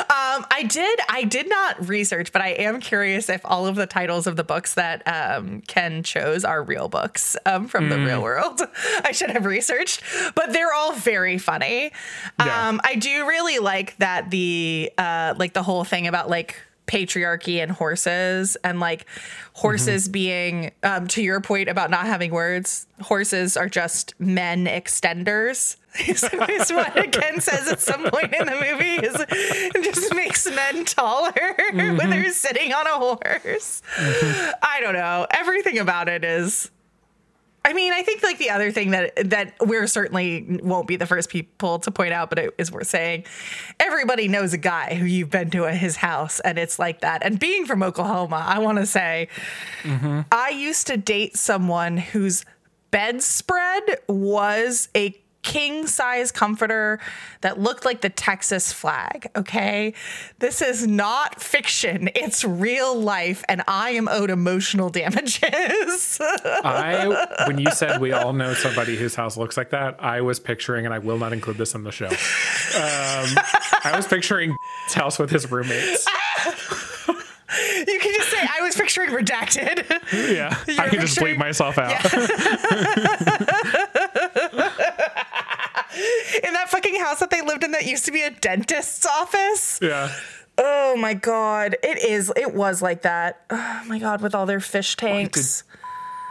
um 0.09 0.45
i 0.51 0.65
did 0.69 0.99
i 1.09 1.25
did 1.25 1.49
not 1.49 1.89
research 1.89 2.33
but 2.33 2.43
i 2.43 2.49
am 2.49 2.81
curious 2.81 3.29
if 3.29 3.41
all 3.45 3.67
of 3.67 3.77
the 3.77 3.87
titles 3.87 4.27
of 4.27 4.37
the 4.37 4.43
books 4.45 4.75
that 4.75 5.03
um 5.07 5.61
ken 5.69 6.03
chose 6.03 6.45
are 6.45 6.63
real 6.63 6.89
books 6.89 7.37
um 7.47 7.69
from 7.69 7.89
the 7.91 7.97
Mm. 7.97 8.07
real 8.07 8.23
world 8.23 8.61
i 9.05 9.13
should 9.13 9.31
have 9.31 9.45
researched 9.45 10.03
but 10.35 10.53
they're 10.53 10.73
all 10.73 10.93
very 10.95 11.39
funny 11.39 11.93
Yeah. 12.41 12.69
um 12.69 12.81
i 12.85 12.95
do 12.97 13.27
really 13.29 13.59
like 13.59 13.97
that 13.99 14.31
the 14.31 14.91
uh 14.99 15.35
like 15.37 15.53
the 15.53 15.63
whole 15.63 15.85
thing 15.85 16.07
about 16.07 16.29
like 16.29 16.57
patriarchy 16.87 17.63
and 17.63 17.73
horses 17.73 18.57
and 18.65 18.79
like 18.81 19.07
horses 19.55 20.05
Mm-hmm. 20.05 20.13
being 20.13 20.71
um 20.83 21.07
to 21.09 21.23
your 21.23 21.41
point 21.41 21.69
about 21.69 21.91
not 21.91 22.07
having 22.07 22.31
words 22.31 22.87
horses 23.01 23.57
are 23.57 23.69
just 23.69 24.15
men 24.21 24.67
extenders 24.67 25.77
is, 26.09 26.23
is 26.49 26.71
what 26.73 26.93
Ken 27.13 27.41
says 27.41 27.69
at 27.69 27.81
some 27.81 28.05
point 28.11 28.33
in 28.35 28.47
the 28.47 28.53
movie 28.53 29.07
is 29.07 29.17
it 29.29 29.83
just 29.85 30.15
makes 30.15 30.47
men 30.51 30.85
taller 30.85 31.33
Mm-hmm. 31.73 31.97
when 31.97 32.11
they're 32.11 32.31
sitting 32.33 32.73
on 32.73 32.87
a 32.87 32.91
horse 32.91 33.83
I 34.63 34.79
don't 34.81 34.95
know 34.95 35.27
everything 35.31 35.79
about 35.79 36.09
it 36.09 36.25
is 36.25 36.71
I 37.67 37.73
mean, 37.73 37.93
I 37.93 38.03
think 38.03 38.23
like 38.23 38.39
the 38.39 38.51
other 38.51 38.71
thing 38.71 38.93
that 38.93 39.31
that 39.31 39.55
we're 39.61 39.89
certainly 39.89 40.61
won't 40.63 40.87
be 40.87 40.95
the 40.95 41.05
first 41.05 41.29
people 41.29 41.81
to 41.81 41.91
point 41.91 42.13
out, 42.13 42.29
but 42.31 42.39
it 42.39 42.55
is 42.59 42.71
worth 42.71 42.87
saying. 42.87 43.25
Everybody 43.81 44.29
knows 44.29 44.53
a 44.53 44.59
guy 44.59 44.95
who 44.95 45.05
you've 45.05 45.31
been 45.31 45.51
to 45.51 45.65
his 45.65 45.97
house, 45.97 46.39
and 46.39 46.59
it's 46.61 46.79
like 46.79 47.01
that. 47.01 47.25
And 47.25 47.41
being 47.41 47.67
from 47.67 47.83
Oklahoma, 47.83 48.45
I 48.47 48.61
want 48.61 48.79
to 48.79 48.87
say, 48.87 49.27
mm-hmm. 49.83 50.21
I 50.31 50.51
used 50.51 50.87
to 50.87 50.97
date 50.97 51.37
someone 51.37 51.97
whose 51.97 52.45
bedspread 52.93 53.83
was 54.09 54.89
a 54.97 55.19
king 55.47 55.87
size 55.87 56.33
comforter 56.33 56.99
that 57.43 57.59
looked 57.61 57.85
like 57.85 58.01
the 58.01 58.11
Texas 58.11 58.73
flag. 58.73 59.29
Okay. 59.37 59.95
This 60.41 60.61
is 60.61 60.87
not 60.87 61.41
fiction, 61.41 62.11
it's 62.17 62.45
real 62.45 63.01
life, 63.01 63.45
and 63.49 63.63
I 63.69 63.91
am 63.91 64.09
owed 64.09 64.29
emotional 64.31 64.91
damages. 65.01 66.19
I 66.21 67.45
when 67.47 67.59
you 67.59 67.71
said 67.71 68.01
we 68.01 68.11
all 68.13 68.33
know 68.33 68.55
somebody 68.55 68.97
whose 68.97 69.15
house 69.15 69.37
looks 69.37 69.57
like 69.57 69.71
that, 69.71 70.03
I 70.03 70.21
was 70.21 70.41
picturing, 70.41 70.85
and 70.85 70.93
I 70.93 70.99
will 70.99 71.19
not 71.19 71.33
include 71.33 71.59
this 71.59 71.75
in 71.77 71.85
the 71.85 71.93
show. 71.93 72.07
Um, 72.07 72.13
I 73.85 73.93
was 73.95 74.07
picturing 74.07 74.57
his 74.87 74.95
house 75.01 75.19
with 75.19 75.31
his 75.31 75.51
roommates. 75.51 76.07
You 77.87 78.01
can 78.01 78.13
just 78.13 78.29
say 78.29 78.39
I 78.41 78.61
was 78.61 78.75
picturing 78.75 79.11
redacted. 79.11 79.87
Yeah, 80.13 80.53
I 80.79 80.89
can 80.89 81.01
just 81.01 81.17
picturing- 81.17 81.37
bleep 81.37 81.39
myself 81.39 81.79
out. 81.79 82.03
In 86.45 86.53
that 86.53 86.69
fucking 86.69 86.97
house 87.01 87.21
that 87.21 87.31
they 87.31 87.41
lived 87.43 87.65
in 87.65 87.73
that 87.73 87.87
used 87.87 88.05
to 88.07 88.13
be 88.13 88.23
a 88.23 88.31
dentist's 88.31 89.07
office. 89.07 89.79
Yeah. 89.83 90.11
Oh 90.59 90.97
my 90.97 91.13
god, 91.15 91.77
it 91.83 91.99
is. 91.99 92.33
It 92.37 92.55
was 92.55 92.81
like 92.81 93.03
that. 93.03 93.43
Oh 93.51 93.83
my 93.87 93.99
god, 93.99 94.23
with 94.23 94.35
all 94.35 94.47
their 94.47 94.61
fish 94.61 94.97
tanks. 94.97 95.65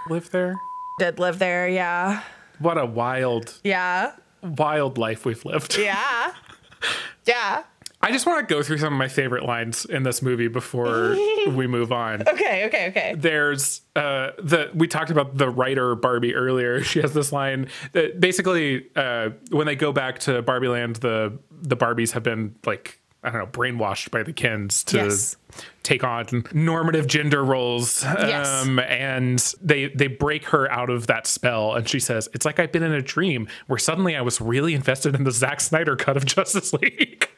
Live 0.09 0.31
there. 0.31 0.55
did 0.99 1.19
live 1.19 1.39
there, 1.39 1.67
yeah, 1.67 2.21
What 2.59 2.77
a 2.77 2.85
wild, 2.85 3.59
yeah, 3.63 4.13
wild 4.41 4.97
life 4.97 5.25
we've 5.25 5.43
lived. 5.45 5.77
yeah, 5.77 6.31
yeah. 7.25 7.63
I 8.05 8.11
just 8.11 8.27
want 8.27 8.47
to 8.47 8.53
go 8.53 8.61
through 8.61 8.77
some 8.77 8.93
of 8.93 8.99
my 8.99 9.07
favorite 9.07 9.45
lines 9.45 9.83
in 9.85 10.03
this 10.03 10.21
movie 10.21 10.47
before 10.47 11.15
we 11.47 11.65
move 11.65 11.91
on. 11.91 12.21
Okay, 12.21 12.65
okay, 12.67 12.87
okay. 12.89 13.15
there's 13.17 13.81
uh 13.95 14.29
the 14.37 14.69
we 14.75 14.87
talked 14.87 15.09
about 15.09 15.37
the 15.39 15.49
writer 15.49 15.95
Barbie 15.95 16.35
earlier. 16.35 16.83
She 16.83 17.01
has 17.01 17.13
this 17.15 17.31
line 17.31 17.67
that 17.93 18.19
basically 18.19 18.85
uh 18.95 19.31
when 19.49 19.65
they 19.65 19.75
go 19.75 19.91
back 19.91 20.19
to 20.19 20.43
Barbie 20.43 20.67
Land, 20.67 20.97
the 20.97 21.39
the 21.51 21.75
Barbies 21.75 22.11
have 22.11 22.21
been 22.21 22.53
like 22.63 22.99
I 23.23 23.31
don't 23.31 23.39
know, 23.39 23.47
brainwashed 23.47 24.11
by 24.11 24.21
the 24.21 24.33
Kens 24.33 24.83
to 24.83 24.97
Yes. 24.97 25.35
take 25.81 26.03
on 26.03 26.43
normative 26.53 27.07
gender 27.07 27.43
roles. 27.43 28.03
Yes. 28.03 28.47
Um 28.67 28.77
and 28.77 29.39
they 29.63 29.87
they 29.87 30.05
break 30.07 30.45
her 30.49 30.71
out 30.71 30.91
of 30.91 31.07
that 31.07 31.25
spell 31.25 31.73
and 31.73 31.89
she 31.89 31.99
says, 31.99 32.29
It's 32.35 32.45
like 32.45 32.59
I've 32.59 32.71
been 32.71 32.83
in 32.83 32.93
a 32.93 33.01
dream 33.01 33.47
where 33.65 33.79
suddenly 33.79 34.15
I 34.15 34.21
was 34.21 34.39
really 34.39 34.75
invested 34.75 35.15
in 35.15 35.23
the 35.23 35.31
Zack 35.31 35.59
Snyder 35.59 35.95
cut 35.95 36.17
of 36.17 36.25
Justice 36.35 36.71
League. 36.71 37.29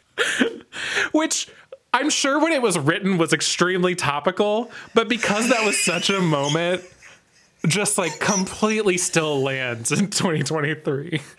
Which 1.12 1.50
I'm 1.94 2.10
sure 2.10 2.40
when 2.40 2.52
it 2.52 2.62
was 2.62 2.78
written 2.78 3.18
was 3.18 3.34
extremely 3.34 3.96
topical, 3.96 4.72
but 4.94 5.08
because 5.08 5.50
that 5.50 5.66
was 5.66 5.80
such 5.84 6.10
a 6.10 6.22
moment, 6.22 6.84
just 7.66 7.98
like 7.98 8.20
completely 8.20 8.98
still 8.98 9.42
lands 9.42 9.92
in 9.92 10.10
2023. 10.10 11.22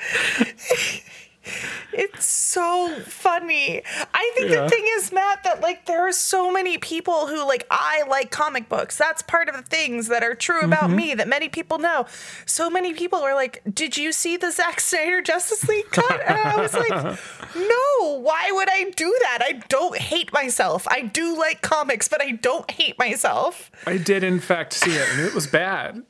It's 1.98 2.26
so 2.26 2.94
funny. 3.00 3.82
I 4.14 4.32
think 4.36 4.50
Yeah. 4.50 4.62
the 4.62 4.68
thing 4.68 4.84
is, 4.96 5.12
Matt, 5.12 5.42
that 5.44 5.60
like 5.60 5.86
there 5.86 6.06
are 6.06 6.12
so 6.12 6.50
many 6.52 6.78
people 6.78 7.26
who 7.26 7.46
like 7.46 7.66
I 7.70 8.04
like 8.08 8.30
comic 8.30 8.68
books. 8.68 8.96
That's 8.96 9.20
part 9.22 9.48
of 9.48 9.56
the 9.56 9.62
things 9.62 10.08
that 10.08 10.22
are 10.22 10.34
true 10.34 10.60
about 10.60 10.84
mm-hmm. 10.84 10.96
me 10.96 11.14
that 11.14 11.28
many 11.28 11.48
people 11.48 11.78
know. 11.78 12.06
So 12.46 12.70
many 12.70 12.94
people 12.94 13.18
are 13.20 13.34
like, 13.34 13.62
"Did 13.72 13.96
you 13.96 14.12
see 14.12 14.36
the 14.36 14.52
Zack 14.52 14.80
Snyder 14.80 15.20
Justice 15.22 15.68
League 15.68 15.90
cut?" 15.90 16.20
And 16.26 16.38
I 16.38 16.56
was 16.60 16.74
like, 16.74 16.90
"No. 17.56 18.18
Why 18.20 18.50
would 18.52 18.68
I 18.70 18.90
do 18.90 19.16
that? 19.22 19.38
I 19.42 19.60
don't 19.68 19.96
hate 19.98 20.32
myself. 20.32 20.86
I 20.88 21.02
do 21.02 21.36
like 21.36 21.62
comics, 21.62 22.08
but 22.08 22.22
I 22.22 22.32
don't 22.32 22.70
hate 22.70 22.98
myself." 22.98 23.70
I 23.86 23.96
did 23.96 24.22
in 24.22 24.38
fact 24.40 24.72
see 24.72 24.92
it 24.92 25.08
and 25.12 25.20
it 25.20 25.34
was 25.34 25.46
bad. 25.46 26.02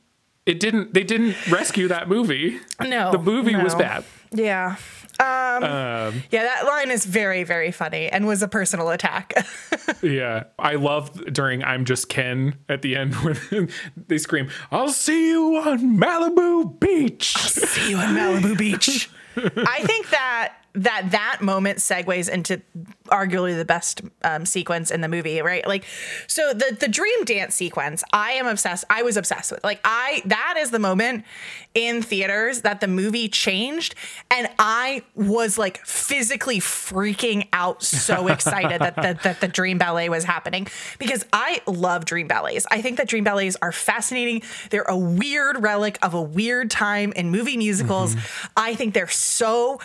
It 0.45 0.59
didn't 0.59 0.93
they 0.93 1.03
didn't 1.03 1.35
rescue 1.49 1.87
that 1.87 2.07
movie. 2.09 2.59
No, 2.81 3.11
The 3.11 3.19
movie 3.19 3.55
was 3.55 3.75
bad. 3.75 4.03
Yeah. 4.31 4.75
Um, 5.19 6.23
Yeah, 6.31 6.43
that 6.43 6.65
line 6.65 6.91
is 6.91 7.05
very, 7.05 7.43
very 7.43 7.71
funny 7.71 8.07
and 8.07 8.25
was 8.25 8.41
a 8.41 8.47
personal 8.47 8.89
attack. 8.89 9.33
yeah. 10.01 10.45
I 10.57 10.75
love 10.75 11.13
during 11.33 11.63
I'm 11.63 11.85
just 11.85 12.09
Ken 12.09 12.55
at 12.69 12.81
the 12.81 12.95
end 12.95 13.15
when 13.23 13.69
they 14.07 14.17
scream, 14.17 14.49
I'll 14.71 14.89
see 14.89 15.29
you 15.29 15.57
on 15.57 15.97
Malibu 15.97 16.79
Beach. 16.79 17.33
I'll 17.37 17.43
see 17.49 17.91
you 17.91 17.97
on 17.97 18.15
Malibu 18.15 18.57
Beach. 18.57 19.09
I 19.37 19.81
think 19.83 20.09
that 20.09 20.53
that 20.73 21.11
that 21.11 21.39
moment 21.41 21.79
segues 21.79 22.29
into 22.29 22.61
arguably 23.07 23.57
the 23.57 23.65
best 23.65 24.01
um, 24.23 24.45
sequence 24.45 24.91
in 24.91 25.01
the 25.01 25.07
movie, 25.07 25.41
right? 25.41 25.67
Like, 25.67 25.83
so 26.27 26.53
the 26.53 26.77
the 26.79 26.87
dream 26.87 27.25
dance 27.25 27.55
sequence, 27.55 28.03
I 28.13 28.33
am 28.33 28.45
obsessed. 28.45 28.85
I 28.89 29.01
was 29.01 29.17
obsessed 29.17 29.51
with. 29.51 29.63
Like, 29.63 29.79
I 29.83 30.21
that 30.25 30.55
is 30.57 30.71
the 30.71 30.79
moment 30.79 31.25
in 31.73 32.01
theaters 32.01 32.61
that 32.61 32.81
the 32.81 32.87
movie 32.87 33.27
changed, 33.29 33.95
and 34.29 34.47
I 34.59 35.03
was 35.15 35.57
like 35.57 35.83
physically 35.85 36.59
freaking 36.59 37.47
out, 37.51 37.83
so 37.83 38.27
excited 38.39 38.79
that 38.81 38.95
that, 38.95 39.23
that 39.23 39.41
the 39.41 39.47
dream 39.47 39.79
ballet 39.79 40.09
was 40.09 40.23
happening 40.23 40.67
because 40.99 41.25
I 41.33 41.61
love 41.65 42.05
dream 42.05 42.27
ballets. 42.27 42.67
I 42.69 42.81
think 42.81 42.97
that 42.97 43.07
dream 43.07 43.23
ballets 43.23 43.57
are 43.61 43.71
fascinating. 43.71 44.43
They're 44.69 44.83
a 44.83 44.97
weird 44.97 45.63
relic 45.63 45.97
of 46.03 46.13
a 46.13 46.21
weird 46.21 46.69
time 46.69 47.11
in 47.13 47.31
movie 47.31 47.57
musicals. 47.57 48.15
I 48.55 48.75
think 48.75 48.93
they're 48.93 49.07
so 49.07 49.79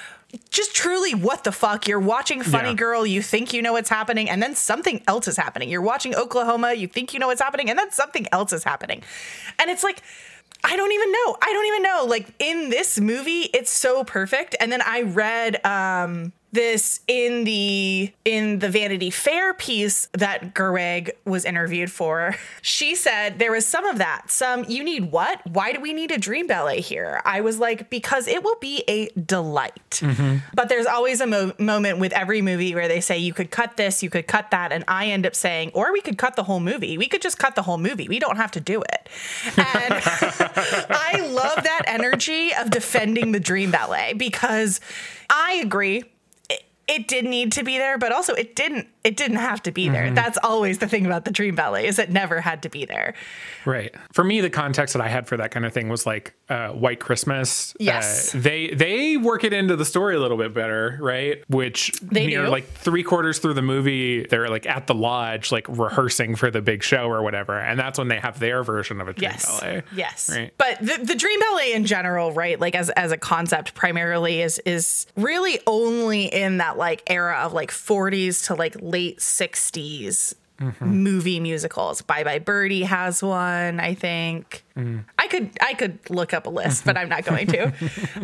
just 0.51 0.75
truly 0.75 1.15
what 1.15 1.45
the 1.45 1.53
fuck? 1.53 1.87
You're 1.89 2.01
watching 2.01 2.43
funny 2.43 2.71
Yeah. 2.71 2.75
girl 2.75 3.07
you 3.07 3.23
think 3.23 3.53
you 3.53 3.63
know 3.63 3.73
what's 3.73 3.89
happening 3.89 4.29
and 4.31 4.43
then 4.43 4.55
something 4.55 5.03
else 5.07 5.29
is 5.29 5.37
happening. 5.37 5.69
You're 5.69 5.83
watching 5.83 6.15
oklahoma 6.15 6.73
you 6.75 6.89
think 6.89 7.13
you 7.15 7.19
know 7.21 7.27
what's 7.29 7.41
happening 7.41 7.71
and 7.71 7.79
then 7.79 7.91
something 7.91 8.27
else 8.33 8.53
is 8.53 8.65
happening. 8.65 9.03
And 9.59 9.71
it's 9.71 9.83
like 9.85 10.03
i 10.63 10.77
don't 10.77 10.93
even 10.93 11.13
know. 11.13 11.37
I 11.43 11.53
don't 11.53 11.67
even 11.67 11.83
know. 11.83 12.05
Like 12.09 12.27
in 12.39 12.71
this 12.71 12.99
movie 13.01 13.43
it's 13.53 13.71
so 13.71 14.05
perfect. 14.05 14.57
And 14.61 14.73
then 14.73 14.83
i 14.83 15.03
read 15.03 15.65
um 15.65 16.33
this 16.55 17.01
in 17.07 17.45
the 17.45 18.13
in 18.25 18.61
the 18.61 18.69
Vanity 18.69 19.11
Fair 19.11 19.53
piece 19.55 20.09
that 20.13 20.55
Gerwig 20.55 21.11
was 21.25 21.45
interviewed 21.45 21.91
for. 21.91 22.35
She 22.63 22.95
said 22.95 23.39
there 23.39 23.53
was 23.53 23.67
some 23.67 23.85
of 23.85 23.99
that. 23.99 24.31
Some 24.31 24.65
you 24.65 24.83
need 24.83 25.13
what? 25.13 25.41
Why 25.47 25.73
do 25.73 25.81
we 25.81 25.93
need 25.93 26.11
a 26.11 26.19
dream 26.19 26.47
ballet 26.47 26.81
here? 26.81 27.21
I 27.25 27.43
was 27.43 27.59
like 27.59 27.91
because 27.91 28.27
it 28.27 28.43
will 28.43 28.57
be 28.59 28.83
a 28.89 29.09
delight. 29.09 29.91
Mm-hmm. 29.91 30.39
But 30.55 30.71
there's 30.71 30.87
always 30.87 31.21
a 31.21 31.27
mo- 31.27 31.53
moment 31.59 31.99
with 31.99 32.13
every 32.15 32.41
movie 32.41 32.75
where 32.75 32.89
they 32.89 33.01
say 33.01 33.19
you 33.19 33.35
could 33.35 33.51
cut 33.51 33.77
this, 33.77 34.03
you 34.03 34.09
could 34.09 34.27
cut 34.27 34.51
that, 34.51 34.73
and 34.73 34.83
I 34.89 35.09
end 35.09 35.27
up 35.27 35.35
saying, 35.35 35.73
or 35.75 35.93
we 35.93 36.01
could 36.01 36.17
cut 36.17 36.37
the 36.37 36.45
whole 36.45 36.61
movie. 36.61 36.97
We 36.97 37.07
could 37.07 37.21
just 37.21 37.39
cut 37.39 37.55
the 37.55 37.63
whole 37.63 37.79
movie. 37.79 38.09
We 38.09 38.19
don't 38.19 38.37
have 38.37 38.53
to 38.53 38.61
do 38.61 38.81
it. 38.83 39.09
And 39.57 39.95
I 40.89 41.29
love 41.31 41.65
that 41.65 41.83
energy 41.87 42.55
of 42.55 42.71
defending 42.71 43.33
the 43.33 43.41
dream 43.41 43.71
ballet 43.71 44.15
because 44.15 44.81
I 45.29 45.61
agree 45.63 46.05
it, 46.87 47.09
did 47.09 47.25
need 47.25 47.53
to 47.53 47.63
be 47.63 47.79
there, 47.79 47.99
but 47.99 48.13
also 48.13 48.35
it 48.35 48.55
didn't. 48.55 48.89
It 49.05 49.17
didn't 49.19 49.37
have 49.37 49.63
to 49.65 49.71
be 49.71 49.91
there. 49.91 50.11
That's 50.11 50.39
always 50.43 50.79
the 50.79 50.89
thing 50.89 51.05
about 51.05 51.27
the 51.27 51.31
Dream 51.31 51.55
Ballet 51.55 51.87
is 51.87 51.99
it 51.99 52.09
never 52.11 52.41
had 52.41 52.63
to 52.63 52.71
be 52.71 52.87
there. 52.87 53.13
Right. 53.67 53.95
For 54.15 54.25
me, 54.25 54.41
the 54.41 54.49
context 54.49 54.95
that 54.95 55.03
I 55.03 55.09
had 55.09 55.27
for 55.29 55.37
that 55.37 55.51
kind 55.51 55.67
of 55.67 55.75
thing 55.75 55.91
was 55.91 56.07
like 56.07 56.33
uh, 56.49 56.69
White 56.71 57.01
Christmas. 57.01 57.75
Yes. 57.79 58.35
Uh, 58.35 58.39
they 58.41 58.69
they 58.69 59.17
work 59.19 59.45
it 59.45 59.53
into 59.53 59.77
the 59.77 59.85
story 59.85 60.17
a 60.17 60.21
little 60.21 60.39
bit 60.39 60.55
better, 60.55 60.99
right? 61.03 61.43
Which 61.51 61.93
They 62.01 62.27
near 62.27 62.47
do. 62.47 62.51
like 62.51 62.67
three 62.67 63.03
quarters 63.03 63.39
through 63.39 63.55
the 63.55 63.63
movie, 63.63 64.25
they're 64.25 64.49
like 64.49 64.67
at 64.67 64.87
the 64.87 64.95
lodge, 64.95 65.53
like 65.53 65.67
rehearsing 65.69 66.35
for 66.37 66.51
the 66.51 66.63
big 66.63 66.83
show 66.83 67.07
or 67.11 67.23
whatever, 67.23 67.59
and 67.59 67.79
that's 67.79 67.99
when 67.99 68.09
they 68.09 68.19
have 68.21 68.39
their 68.41 68.63
version 68.63 69.01
of 69.03 69.09
a 69.09 69.13
dream 69.13 69.31
Yes. 69.33 69.61
ballet. 69.61 69.83
Yes. 69.95 70.31
Right. 70.35 70.53
But 70.57 70.79
the, 70.81 70.99
the 71.05 71.15
Dream 71.15 71.41
Ballet 71.41 71.75
in 71.75 71.85
general, 71.85 72.33
right? 72.33 72.59
Like 72.59 72.75
as 72.75 72.89
as 72.91 73.13
a 73.13 73.19
concept 73.19 73.75
primarily 73.75 74.41
is 74.41 74.59
is 74.61 75.07
really 75.15 75.61
only 75.67 76.25
in 76.25 76.57
that 76.59 76.79
like 76.79 77.03
era 77.07 77.37
of 77.45 77.53
like 77.53 77.71
40s 77.71 78.47
to 78.47 78.55
like 78.55 78.75
late 78.95 79.19
60s 79.19 80.35
movie 80.81 81.41
musicals. 81.41 82.01
Bye 82.01 82.23
Bye 82.25 82.39
Birdie 82.39 82.85
has 82.85 83.23
one, 83.23 83.81
I 83.81 83.95
think. 83.95 84.65
I 84.77 85.27
could 85.29 85.51
I 85.61 85.75
could 85.75 85.99
look 86.11 86.33
up 86.33 86.47
a 86.47 86.51
list, 86.51 86.85
but 86.85 86.97
I'm 86.97 87.09
not 87.09 87.25
going 87.31 87.47
to. 87.49 87.73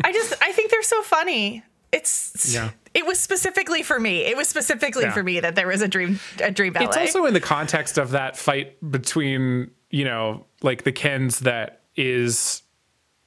I 0.03 0.11
just 0.13 0.33
I 0.41 0.51
think 0.53 0.71
they're 0.71 0.81
so 0.95 1.01
funny. 1.03 1.63
It's 1.91 2.53
Yeah. 2.55 2.69
it 2.93 3.05
was 3.05 3.19
specifically 3.19 3.83
for 3.83 3.99
me. 3.99 4.21
It 4.31 4.37
was 4.37 4.47
specifically 4.47 5.03
Yeah. 5.03 5.11
for 5.13 5.23
me 5.23 5.41
that 5.41 5.55
there 5.55 5.67
was 5.67 5.81
a 5.81 5.89
dream 5.89 6.19
a 6.41 6.51
dream 6.51 6.71
ballet. 6.73 6.85
It's 6.85 6.97
also 6.97 7.25
in 7.25 7.33
the 7.33 7.41
context 7.41 7.97
of 7.97 8.11
that 8.11 8.37
fight 8.37 8.77
between, 8.89 9.71
you 9.89 10.05
know, 10.05 10.45
like 10.61 10.83
the 10.83 10.93
Kens 10.93 11.41
that 11.41 11.81
is 11.97 12.63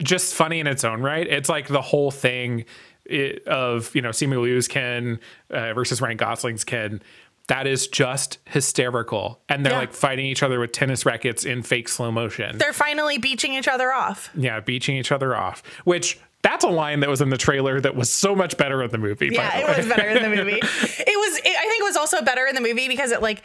just 0.03 0.35
funny 0.35 0.61
in 0.61 0.67
its 0.67 0.83
own 0.83 1.03
right. 1.03 1.27
It's 1.27 1.51
like 1.51 1.69
the 1.69 1.83
whole 1.83 2.11
thing 2.11 2.65
i 3.11 3.37
of, 3.47 3.95
you 3.95 4.01
know, 4.01 4.09
Simu 4.09 4.41
Liu's 4.41 4.67
Ken 4.67 5.21
uh, 5.51 5.75
versus 5.75 6.01
Ryan 6.01 6.17
Gosling's 6.17 6.65
Ken. 6.65 7.03
That 7.49 7.67
is 7.67 7.87
just 7.89 8.39
hysterical. 8.47 9.41
And 9.49 9.65
they're 9.67 9.73
Yeah. 9.75 9.79
like 9.81 9.93
fighting 9.93 10.27
each 10.27 10.43
other 10.43 10.59
with 10.61 10.73
tennis 10.73 11.05
rackets 11.05 11.45
in 11.45 11.63
fake 11.63 11.89
slow 11.89 12.11
motion. 12.11 12.57
they're 12.59 12.73
finally 12.73 13.19
beaching 13.19 13.53
each 13.55 13.69
other 13.69 13.93
off. 13.93 14.31
yeah, 14.35 14.61
beaching 14.61 14.97
each 14.97 15.13
other 15.13 15.37
off, 15.37 15.63
which 15.85 16.19
that's 16.43 16.65
a 16.65 16.69
line 16.69 17.01
that 17.01 17.09
was 17.11 17.21
in 17.21 17.31
the 17.31 17.37
trailer 17.39 17.81
that 17.81 17.95
was 17.97 18.11
so 18.13 18.35
much 18.35 18.57
better 18.57 18.83
in 18.83 18.91
the 18.91 18.99
movie. 18.99 19.29
Yeah, 19.33 19.61
the 19.63 19.71
it 19.73 19.77
was 19.79 19.87
better 19.87 20.09
in 20.09 20.23
the 20.23 20.29
movie. 20.37 20.59
It 20.59 20.63
was. 20.63 21.39
It, 21.39 21.47
I 21.57 21.69
think 21.69 21.81
it 21.81 21.85
was 21.85 21.97
also 21.97 22.23
better 22.23 22.47
in 22.47 22.55
the 22.55 22.61
movie 22.61 22.87
because 22.89 23.13
it 23.13 23.23
like 23.23 23.43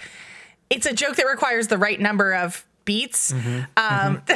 it's 0.69 0.85
a 0.85 0.93
joke 0.93 1.15
that 1.15 1.25
requires 1.25 1.67
the 1.67 1.77
right 1.77 1.99
number 1.99 2.33
of 2.33 2.65
beats. 2.85 3.31
Um, 3.33 4.21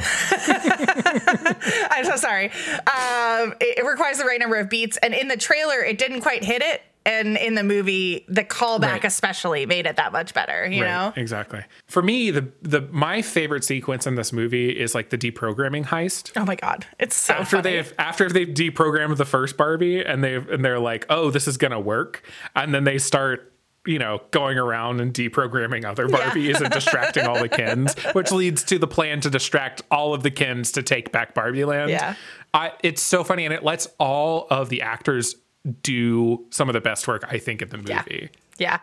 I'm 0.72 2.06
so 2.06 2.16
sorry. 2.16 2.46
Um, 2.88 3.54
it, 3.60 3.80
it 3.80 3.86
requires 3.86 4.18
the 4.18 4.26
right 4.26 4.40
number 4.40 4.58
of 4.58 4.70
beats, 4.70 4.98
and 4.98 5.14
in 5.14 5.28
the 5.28 5.38
trailer, 5.38 5.80
it 5.84 5.98
didn't 5.98 6.22
quite 6.22 6.44
hit 6.44 6.62
it. 6.62 6.82
And 7.06 7.38
in 7.38 7.56
the 7.56 7.64
movie, 7.64 8.26
the 8.30 8.44
callback 8.44 8.82
Right. 8.92 9.04
especially 9.06 9.66
made 9.66 9.86
it 9.86 9.98
that 9.98 10.12
much 10.14 10.34
better. 10.34 10.66
You 10.66 10.84
Right, 10.84 10.90
know. 10.90 11.14
exactly. 11.16 11.64
For 11.88 12.02
me, 12.02 12.32
the 12.32 12.48
the 12.62 12.82
my 12.92 13.22
favorite 13.22 13.64
sequence 13.64 14.08
in 14.08 14.16
this 14.16 14.32
movie 14.32 14.70
is 14.70 14.96
like 14.96 15.10
the 15.10 15.18
deprogramming 15.18 15.86
heist. 15.88 16.32
Oh 16.36 16.46
my 16.46 16.56
god, 16.56 16.86
it's 17.00 17.16
so 17.16 17.34
after 17.34 17.58
funny. 17.58 17.72
they've 17.76 17.94
after 18.00 18.30
they've 18.30 18.48
deprogrammed 18.48 19.18
the 19.18 19.26
first 19.26 19.58
Barbie 19.58 20.02
and 20.04 20.24
they've 20.24 20.48
and 20.50 20.64
they're 20.64 20.80
like, 20.80 21.06
oh, 21.10 21.30
this 21.30 21.48
is 21.48 21.58
gonna 21.58 21.80
work, 21.80 22.24
and 22.56 22.74
then 22.74 22.84
they 22.84 22.98
start. 22.98 23.50
You 23.86 24.00
know, 24.00 24.22
going 24.32 24.58
around 24.58 25.02
and 25.02 25.14
deprogramming 25.14 25.84
other 25.84 26.08
Barbies 26.08 26.62
and 26.62 26.72
distracting 26.72 27.26
all 27.28 27.38
the 27.38 27.50
Kens, 27.58 27.96
which 28.14 28.32
leads 28.32 28.64
to 28.64 28.80
the 28.80 28.88
plan 28.88 29.20
to 29.20 29.30
distract 29.30 29.82
all 29.92 30.14
of 30.14 30.24
the 30.24 30.32
Kens 30.32 30.72
to 30.72 30.82
take 30.84 31.12
back 31.12 31.34
Barbie 31.34 31.66
Land. 31.66 31.90
Yeah. 31.92 32.16
I, 32.54 32.72
it's 32.82 33.02
so 33.02 33.26
funny, 33.26 33.44
and 33.44 33.54
it 33.54 33.62
lets 33.62 33.90
all 34.00 34.48
of 34.50 34.70
the 34.70 34.84
actors 34.84 35.36
do 35.82 36.46
some 36.50 36.70
of 36.70 36.74
the 36.74 36.82
best 36.82 37.08
work 37.08 37.24
I 37.30 37.38
think 37.38 37.62
in 37.62 37.70
the 37.70 37.78
movie. 37.78 37.90
Yeah. 37.90 38.28
Yeah. 38.60 38.80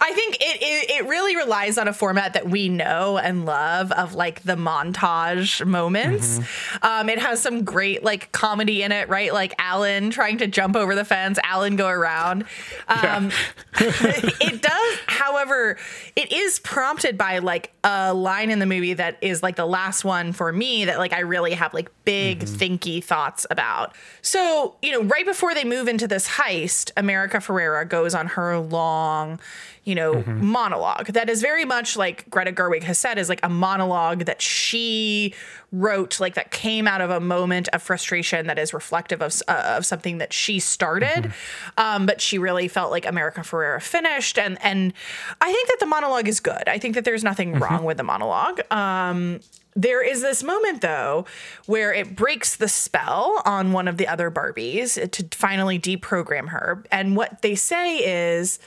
I 0.00 0.12
think 0.12 0.36
it, 0.40 0.58
it, 0.60 0.90
it 0.90 1.06
really 1.06 1.36
relies 1.36 1.78
on 1.78 1.86
a 1.86 1.92
format 1.92 2.34
that 2.34 2.48
we 2.48 2.68
know 2.68 3.16
and 3.16 3.44
love 3.46 3.92
of 3.92 4.14
like 4.14 4.42
the 4.42 4.56
montage 4.56 5.64
moments. 5.64 6.38
Mm-hmm. 6.38 6.86
Um, 6.86 7.08
it 7.08 7.20
has 7.20 7.40
some 7.40 7.64
great 7.64 8.02
like 8.02 8.32
comedy 8.32 8.82
in 8.82 8.90
it, 8.90 9.08
right? 9.08 9.32
Like 9.32 9.54
Allan 9.58 10.10
trying 10.10 10.38
to 10.38 10.48
jump 10.48 10.74
over 10.74 10.96
the 10.96 11.04
fence, 11.04 11.38
Allan 11.44 11.76
go 11.76 11.88
around. 11.88 12.44
Um, 12.88 13.30
yeah. 13.30 13.30
it 13.80 14.60
does, 14.60 14.98
however, 15.06 15.78
it 16.16 16.32
is 16.32 16.58
prompted 16.58 17.16
by 17.16 17.38
like 17.38 17.72
a 17.84 18.12
line 18.12 18.50
in 18.50 18.58
the 18.58 18.66
movie 18.66 18.94
that 18.94 19.18
is 19.20 19.44
like 19.44 19.54
the 19.54 19.66
last 19.66 20.04
one 20.04 20.32
for 20.32 20.52
me 20.52 20.86
that 20.86 20.98
like 20.98 21.12
I 21.12 21.20
really 21.20 21.52
have 21.52 21.72
like 21.72 21.90
big 22.04 22.40
mm-hmm. 22.40 22.56
thinky 22.56 23.02
thoughts 23.02 23.46
about. 23.48 23.94
So, 24.22 24.74
you 24.82 24.90
know, 24.90 25.02
right 25.04 25.24
before 25.24 25.54
they 25.54 25.64
move 25.64 25.86
into 25.86 26.08
this 26.08 26.28
heist, 26.28 26.90
America 26.96 27.36
Ferrera 27.36 27.88
goes 27.88 28.14
on 28.14 28.26
her 28.26 28.58
long 28.58 29.04
long, 29.14 29.40
you 29.84 29.94
know, 29.94 30.14
mm-hmm. 30.14 30.44
monologue 30.44 31.06
that 31.08 31.28
is 31.28 31.42
very 31.42 31.64
much 31.64 31.96
like 31.96 32.28
Greta 32.30 32.52
Gerwig 32.52 32.82
has 32.84 32.98
said 32.98 33.18
is 33.18 33.28
like 33.28 33.40
a 33.42 33.48
monologue 33.48 34.24
that 34.24 34.40
she 34.42 35.34
wrote, 35.72 36.20
like 36.20 36.34
that 36.34 36.50
came 36.50 36.86
out 36.86 37.00
of 37.00 37.10
a 37.10 37.20
moment 37.20 37.68
of 37.68 37.82
frustration 37.82 38.46
that 38.46 38.58
is 38.58 38.72
reflective 38.72 39.20
of, 39.20 39.42
uh, 39.48 39.74
of 39.76 39.84
something 39.86 40.18
that 40.18 40.32
she 40.32 40.58
started. 40.58 41.24
Mm-hmm. 41.24 41.80
Um, 41.80 42.06
but 42.06 42.20
she 42.20 42.38
really 42.38 42.68
felt 42.68 42.90
like 42.90 43.06
America 43.06 43.40
Ferrera 43.40 43.82
finished. 43.82 44.38
And, 44.38 44.58
and 44.62 44.92
I 45.40 45.52
think 45.52 45.68
that 45.68 45.78
the 45.80 45.86
monologue 45.86 46.28
is 46.28 46.40
good. 46.40 46.68
I 46.68 46.78
think 46.78 46.94
that 46.94 47.04
there's 47.04 47.24
nothing 47.24 47.52
mm-hmm. 47.52 47.62
wrong 47.62 47.84
with 47.84 47.96
the 47.96 48.04
monologue. 48.04 48.60
Um, 48.72 49.40
there 49.76 50.04
is 50.08 50.22
this 50.22 50.44
moment 50.44 50.82
though 50.82 51.26
where 51.66 51.92
it 51.92 52.14
breaks 52.14 52.54
the 52.56 52.68
spell 52.68 53.42
on 53.44 53.72
one 53.72 53.88
of 53.88 53.96
the 53.96 54.06
other 54.06 54.30
Barbies 54.30 55.10
to 55.10 55.36
finally 55.36 55.78
deprogram 55.78 56.48
her. 56.50 56.84
And 56.92 57.16
what 57.16 57.42
they 57.42 57.56
say 57.56 57.96
is 57.98 58.60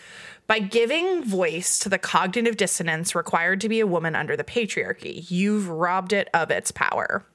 by 0.48 0.60
giving 0.60 1.24
voice 1.24 1.78
to 1.80 1.90
the 1.90 1.98
cognitive 1.98 2.58
dissonance 2.58 3.14
required 3.14 3.62
to 3.62 3.70
be 3.70 3.80
a 3.80 3.88
woman 3.88 4.16
under 4.16 4.36
the 4.36 4.44
patriarchy, 4.44 5.30
you've 5.30 5.68
robbed 5.68 6.14
it 6.14 6.30
of 6.34 6.50
its 6.50 6.72
power. 6.72 7.26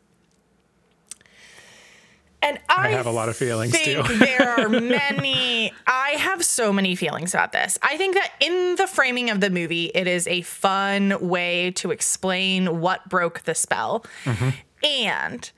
And 2.43 2.59
I, 2.69 2.89
I, 2.89 2.91
have 2.91 3.07
a 3.07 3.13
lot 3.13 3.29
of 3.29 3.37
feelings 3.37 3.79
too. 3.79 4.03
there 4.03 4.59
are 4.59 4.69
many. 4.69 5.73
I 5.87 6.11
have 6.19 6.45
so 6.45 6.73
many 6.73 6.97
feelings 6.97 7.35
about 7.35 7.53
this. 7.53 7.79
I 7.83 7.97
think 7.97 8.15
that 8.15 8.33
in 8.41 8.75
the 8.77 8.89
framing 8.89 9.31
of 9.31 9.41
the 9.41 9.49
movie, 9.49 9.93
it 9.95 10.09
is 10.09 10.27
a 10.27 10.43
fun 10.43 11.17
way 11.21 11.71
to 11.73 11.93
explain 11.93 12.81
what 12.81 13.09
broke 13.09 13.43
the 13.43 13.55
spell, 13.55 14.05
mm-hmm. 14.25 14.51
and 14.83 15.53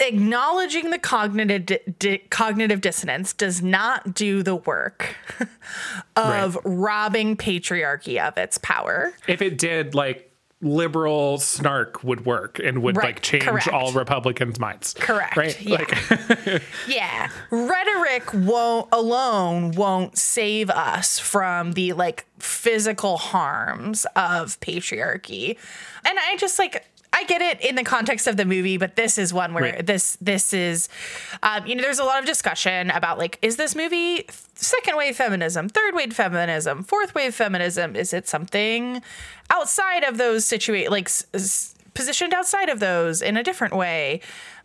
acknowledging 0.00 0.90
the 0.90 0.98
cognitive 0.98 1.66
di- 1.66 1.78
di- 1.98 2.18
cognitive 2.30 2.80
dissonance 2.80 3.32
does 3.32 3.62
not 3.62 4.14
do 4.14 4.42
the 4.42 4.56
work 4.56 5.16
of 6.16 6.56
right. 6.56 6.62
robbing 6.64 7.36
patriarchy 7.36 8.18
of 8.20 8.36
its 8.36 8.58
power. 8.58 9.12
If 9.26 9.42
it 9.42 9.58
did, 9.58 9.94
like 9.94 10.26
liberal 10.62 11.36
snark 11.38 12.02
would 12.02 12.24
work 12.24 12.58
and 12.58 12.82
would 12.82 12.96
right. 12.96 13.06
like 13.06 13.20
change 13.20 13.44
Correct. 13.44 13.68
all 13.68 13.92
Republicans' 13.92 14.58
minds. 14.58 14.94
Correct. 14.94 15.36
Right. 15.36 15.60
Yeah. 15.60 15.76
Like 15.76 16.62
yeah. 16.88 17.28
Rhetoric 17.50 18.32
won't 18.32 18.88
alone 18.90 19.72
won't 19.72 20.16
save 20.16 20.70
us 20.70 21.18
from 21.18 21.72
the 21.72 21.92
like 21.92 22.26
physical 22.38 23.18
harms 23.18 24.06
of 24.16 24.58
patriarchy. 24.60 25.58
And 26.06 26.18
I 26.18 26.36
just 26.36 26.58
like 26.58 26.86
I 27.16 27.24
get 27.24 27.40
it 27.40 27.62
in 27.62 27.76
the 27.76 27.82
context 27.82 28.26
of 28.26 28.36
the 28.36 28.44
movie, 28.44 28.76
but 28.76 28.94
this 28.94 29.16
is 29.16 29.32
one 29.32 29.54
where 29.54 29.72
right. 29.72 29.86
this 29.86 30.18
this 30.20 30.52
is, 30.52 30.90
um, 31.42 31.66
you 31.66 31.74
know, 31.74 31.80
there's 31.82 31.98
a 31.98 32.04
lot 32.04 32.18
of 32.20 32.26
discussion 32.26 32.90
about 32.90 33.16
like, 33.16 33.38
is 33.40 33.56
this 33.56 33.74
movie 33.74 34.26
second 34.54 34.98
wave 34.98 35.16
feminism, 35.16 35.70
third 35.70 35.94
wave 35.94 36.12
feminism, 36.12 36.82
fourth 36.82 37.14
wave 37.14 37.34
feminism? 37.34 37.96
Is 37.96 38.12
it 38.12 38.28
something 38.28 39.00
outside 39.48 40.04
of 40.04 40.18
those 40.18 40.44
situate 40.44 40.90
like 40.90 41.08
s- 41.08 41.74
positioned 41.94 42.34
outside 42.34 42.68
of 42.68 42.80
those 42.80 43.22
in 43.22 43.38
a 43.38 43.42
different 43.42 43.74
way? 43.74 44.20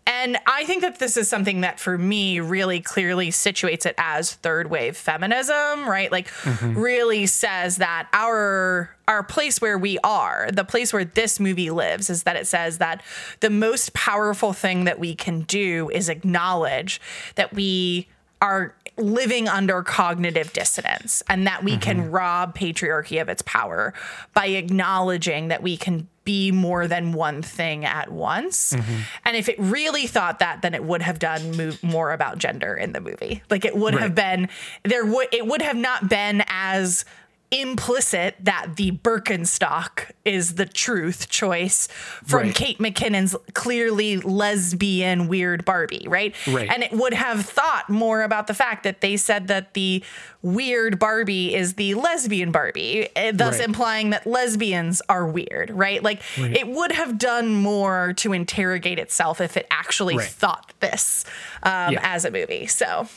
And 0.08 0.38
I 0.48 0.66
think 0.66 0.82
that 0.82 1.00
this 1.00 1.16
is 1.16 1.30
something 1.30 1.62
that 1.62 1.80
for 1.80 1.98
me 1.98 2.40
really 2.40 2.82
clearly 2.82 3.30
situates 3.30 3.86
it 3.86 3.94
as 3.98 4.34
third 4.34 4.70
wave 4.70 4.98
feminism, 4.98 5.88
right? 5.88 6.12
Like 6.12 6.28
mm-hmm. 6.28 6.78
really 6.78 7.26
says 7.28 7.78
that 7.78 8.08
our 8.12 8.96
our 9.08 9.24
place 9.24 9.62
where 9.62 9.78
we 9.78 10.00
are, 10.04 10.50
the 10.52 10.64
place 10.64 10.94
where 10.94 11.06
this 11.06 11.40
movie 11.40 11.70
lives 11.70 12.10
is 12.10 12.24
that 12.24 12.36
it 12.36 12.48
says 12.48 12.78
that 12.80 13.04
the 13.42 13.50
most 13.50 13.94
powerful 13.94 14.54
thing 14.54 14.86
that 14.86 15.00
we 15.00 15.14
can 15.14 15.42
do 15.42 15.90
is 15.94 16.10
acknowledge 16.10 17.02
that 17.36 17.54
we 17.54 18.08
are 18.42 18.74
living 18.98 19.48
under 19.48 19.84
cognitive 19.84 20.54
dissonance 20.54 21.22
and 21.30 21.46
that 21.46 21.64
we 21.64 21.74
mm-hmm. 21.74 21.82
can 21.82 22.12
rob 22.12 22.56
patriarchy 22.58 23.22
of 23.22 23.30
its 23.30 23.42
power 23.44 23.94
by 24.34 24.48
acknowledging 24.48 25.50
that 25.50 25.62
we 25.62 25.78
can 25.78 26.08
be 26.24 26.52
more 26.52 26.88
than 26.88 27.14
one 27.14 27.42
thing 27.42 27.84
at 27.86 28.12
once. 28.12 28.74
Mm-hmm. 28.74 29.02
And 29.26 29.36
if 29.36 29.50
it 29.50 29.56
really 29.58 30.08
thought 30.08 30.40
that, 30.40 30.62
then 30.62 30.74
it 30.74 30.84
would 30.84 31.02
have 31.02 31.20
done 31.20 31.58
move 31.58 31.82
more 31.84 32.12
about 32.12 32.38
gender 32.38 32.76
in 32.76 32.94
the 32.94 33.02
movie. 33.02 33.42
Like 33.50 33.66
it 33.66 33.76
would 33.76 33.96
right. 33.96 34.04
have 34.04 34.16
been 34.16 34.50
there 34.84 35.06
would 35.06 35.28
it 35.32 35.48
would 35.48 35.62
have 35.62 35.78
not 35.78 36.10
been 36.10 36.44
as 36.48 37.06
implicit 37.52 38.36
that 38.40 38.78
the 38.78 38.92
Birkenstock 38.92 40.12
is 40.24 40.56
the 40.56 40.66
truth 40.66 41.28
choice 41.30 41.88
from 42.24 42.44
right. 42.44 42.56
Kate 42.56 42.78
McKinnon's 42.80 43.36
clearly 43.54 44.18
lesbian 44.18 45.28
weird 45.28 45.66
Barbie, 45.66 46.06
right? 46.08 46.34
Right. 46.48 46.70
And 46.70 46.82
it 46.82 46.94
would 46.94 47.14
have 47.14 47.46
thought 47.46 47.90
more 47.90 48.24
about 48.24 48.48
the 48.48 48.54
fact 48.54 48.84
that 48.84 49.02
they 49.02 49.18
said 49.18 49.48
that 49.50 49.74
the 49.74 50.02
weird 50.42 50.98
Barbie 50.98 51.54
is 51.54 51.74
the 51.74 51.94
lesbian 51.96 52.54
Barbie, 52.54 53.10
eh, 53.18 53.32
thus 53.34 53.60
right. 53.60 53.68
implying 53.68 54.12
that 54.12 54.26
lesbians 54.26 55.02
are 55.10 55.28
weird, 55.28 55.72
right? 55.72 56.02
Like 56.02 56.22
it 56.38 56.68
would 56.68 56.94
have 56.94 57.18
done 57.18 57.54
more 57.54 58.14
to 58.18 58.32
interrogate 58.32 58.98
itself 58.98 59.42
if 59.42 59.58
it 59.58 59.68
actually 59.70 60.18
thought 60.18 60.74
this 60.80 61.26
um, 61.64 61.94
yeah. 61.94 62.00
as 62.02 62.24
a 62.24 62.32
movie. 62.32 62.66
So 62.68 63.08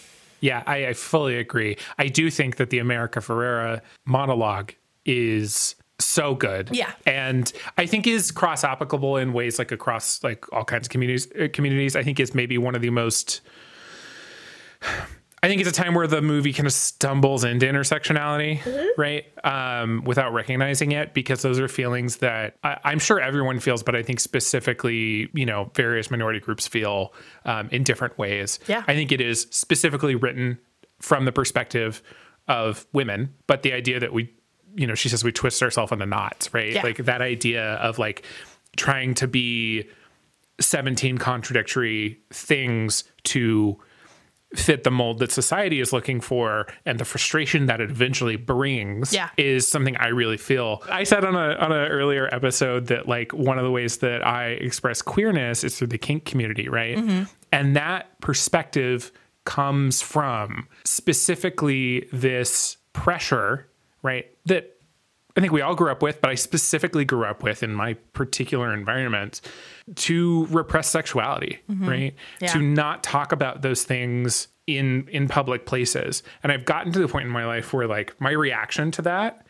yeah, 0.40 0.62
I, 0.66 0.88
I 0.88 0.92
fully 0.92 1.36
agree. 1.36 1.76
I 1.98 2.08
do 2.08 2.30
think 2.30 2.56
that 2.56 2.70
the 2.70 2.78
America 2.78 3.20
Ferrera 3.20 3.80
monologue 4.04 4.72
is 5.04 5.74
so 5.98 6.34
good. 6.34 6.70
Yeah. 6.72 6.92
And 7.06 7.52
I 7.78 7.86
think 7.86 8.06
is 8.06 8.30
cross 8.30 8.64
applicable 8.64 9.16
in 9.16 9.32
ways 9.32 9.58
like 9.58 9.72
across 9.72 10.22
like 10.22 10.52
all 10.52 10.64
kinds 10.64 10.86
of 10.86 10.90
communities 10.90 11.28
uh, 11.40 11.48
communities. 11.52 11.96
I 11.96 12.02
think 12.02 12.20
is 12.20 12.34
maybe 12.34 12.58
one 12.58 12.74
of 12.74 12.82
the 12.82 12.90
most 12.90 13.40
I 15.44 15.48
think 15.48 15.60
it's 15.60 15.68
a 15.68 15.74
time 15.74 15.92
where 15.92 16.06
the 16.06 16.22
movie 16.22 16.54
kind 16.54 16.66
of 16.66 16.72
stumbles 16.72 17.44
into 17.44 17.66
intersectionality, 17.66 18.60
mm-hmm. 18.60 18.98
right? 18.98 19.26
Um, 19.44 20.02
without 20.04 20.32
recognizing 20.32 20.92
it, 20.92 21.12
because 21.12 21.42
those 21.42 21.60
are 21.60 21.68
feelings 21.68 22.16
that 22.18 22.56
I, 22.64 22.92
am 22.92 22.98
sure 22.98 23.20
everyone 23.20 23.60
feels, 23.60 23.82
but 23.82 23.94
I 23.94 24.02
think 24.02 24.20
specifically, 24.20 25.28
you 25.34 25.44
know, 25.44 25.70
various 25.74 26.10
minority 26.10 26.40
groups 26.40 26.66
feel 26.66 27.12
um, 27.44 27.68
in 27.70 27.82
different 27.82 28.16
ways. 28.16 28.58
Yeah. 28.66 28.84
I 28.88 28.94
think 28.94 29.12
it 29.12 29.20
is 29.20 29.46
specifically 29.50 30.14
written 30.14 30.58
from 31.00 31.26
the 31.26 31.32
perspective 31.32 32.02
of 32.48 32.86
women, 32.94 33.34
but 33.46 33.62
the 33.62 33.74
idea 33.74 34.00
that 34.00 34.14
we, 34.14 34.32
you 34.74 34.86
know, 34.86 34.94
she 34.94 35.10
says 35.10 35.22
we 35.22 35.30
twist 35.30 35.62
ourselves 35.62 35.92
into 35.92 36.06
knots, 36.06 36.54
right? 36.54 36.72
Yeah. 36.72 36.82
Like 36.82 36.96
that 37.04 37.20
idea 37.20 37.74
of 37.74 37.98
like 37.98 38.24
trying 38.78 39.12
to 39.16 39.28
be 39.28 39.90
17 40.58 41.18
contradictory 41.18 42.18
things 42.30 43.04
to 43.24 43.78
fit 44.54 44.84
the 44.84 44.90
mold 44.90 45.18
that 45.18 45.32
society 45.32 45.80
is 45.80 45.92
looking 45.92 46.20
for 46.20 46.66
and 46.86 46.98
the 46.98 47.04
frustration 47.04 47.66
that 47.66 47.80
it 47.80 47.90
eventually 47.90 48.36
brings 48.36 49.12
yeah. 49.12 49.30
is 49.36 49.66
something 49.66 49.96
I 49.96 50.08
really 50.08 50.36
feel. 50.36 50.82
I 50.90 51.04
said 51.04 51.24
on 51.24 51.34
a 51.34 51.54
on 51.56 51.72
an 51.72 51.90
earlier 51.90 52.32
episode 52.32 52.86
that 52.86 53.08
like 53.08 53.32
one 53.32 53.58
of 53.58 53.64
the 53.64 53.70
ways 53.70 53.98
that 53.98 54.26
I 54.26 54.48
express 54.48 55.02
queerness 55.02 55.64
is 55.64 55.78
through 55.78 55.88
the 55.88 55.98
kink 55.98 56.24
community, 56.24 56.68
right? 56.68 56.96
Mm-hmm. 56.96 57.24
And 57.52 57.76
that 57.76 58.20
perspective 58.20 59.12
comes 59.44 60.02
from 60.02 60.66
specifically 60.84 62.08
this 62.12 62.76
pressure, 62.92 63.68
right? 64.02 64.26
That 64.46 64.76
I 65.36 65.40
think 65.40 65.52
we 65.52 65.60
all 65.60 65.74
grew 65.74 65.90
up 65.90 66.02
with, 66.02 66.20
but 66.20 66.30
I 66.30 66.36
specifically 66.36 67.04
grew 67.04 67.24
up 67.24 67.42
with 67.42 67.62
in 67.62 67.74
my 67.74 67.94
particular 68.12 68.72
environment 68.72 69.40
to 69.96 70.46
repress 70.46 70.88
sexuality, 70.88 71.60
mm-hmm. 71.70 71.88
right? 71.88 72.14
Yeah. 72.40 72.52
To 72.52 72.58
not 72.60 73.02
talk 73.02 73.32
about 73.32 73.62
those 73.62 73.84
things 73.84 74.48
in 74.66 75.08
in 75.08 75.28
public 75.28 75.66
places. 75.66 76.22
And 76.42 76.50
I've 76.50 76.64
gotten 76.64 76.92
to 76.92 76.98
the 76.98 77.08
point 77.08 77.26
in 77.26 77.32
my 77.32 77.44
life 77.44 77.72
where 77.72 77.86
like 77.86 78.18
my 78.20 78.30
reaction 78.30 78.90
to 78.92 79.02
that 79.02 79.46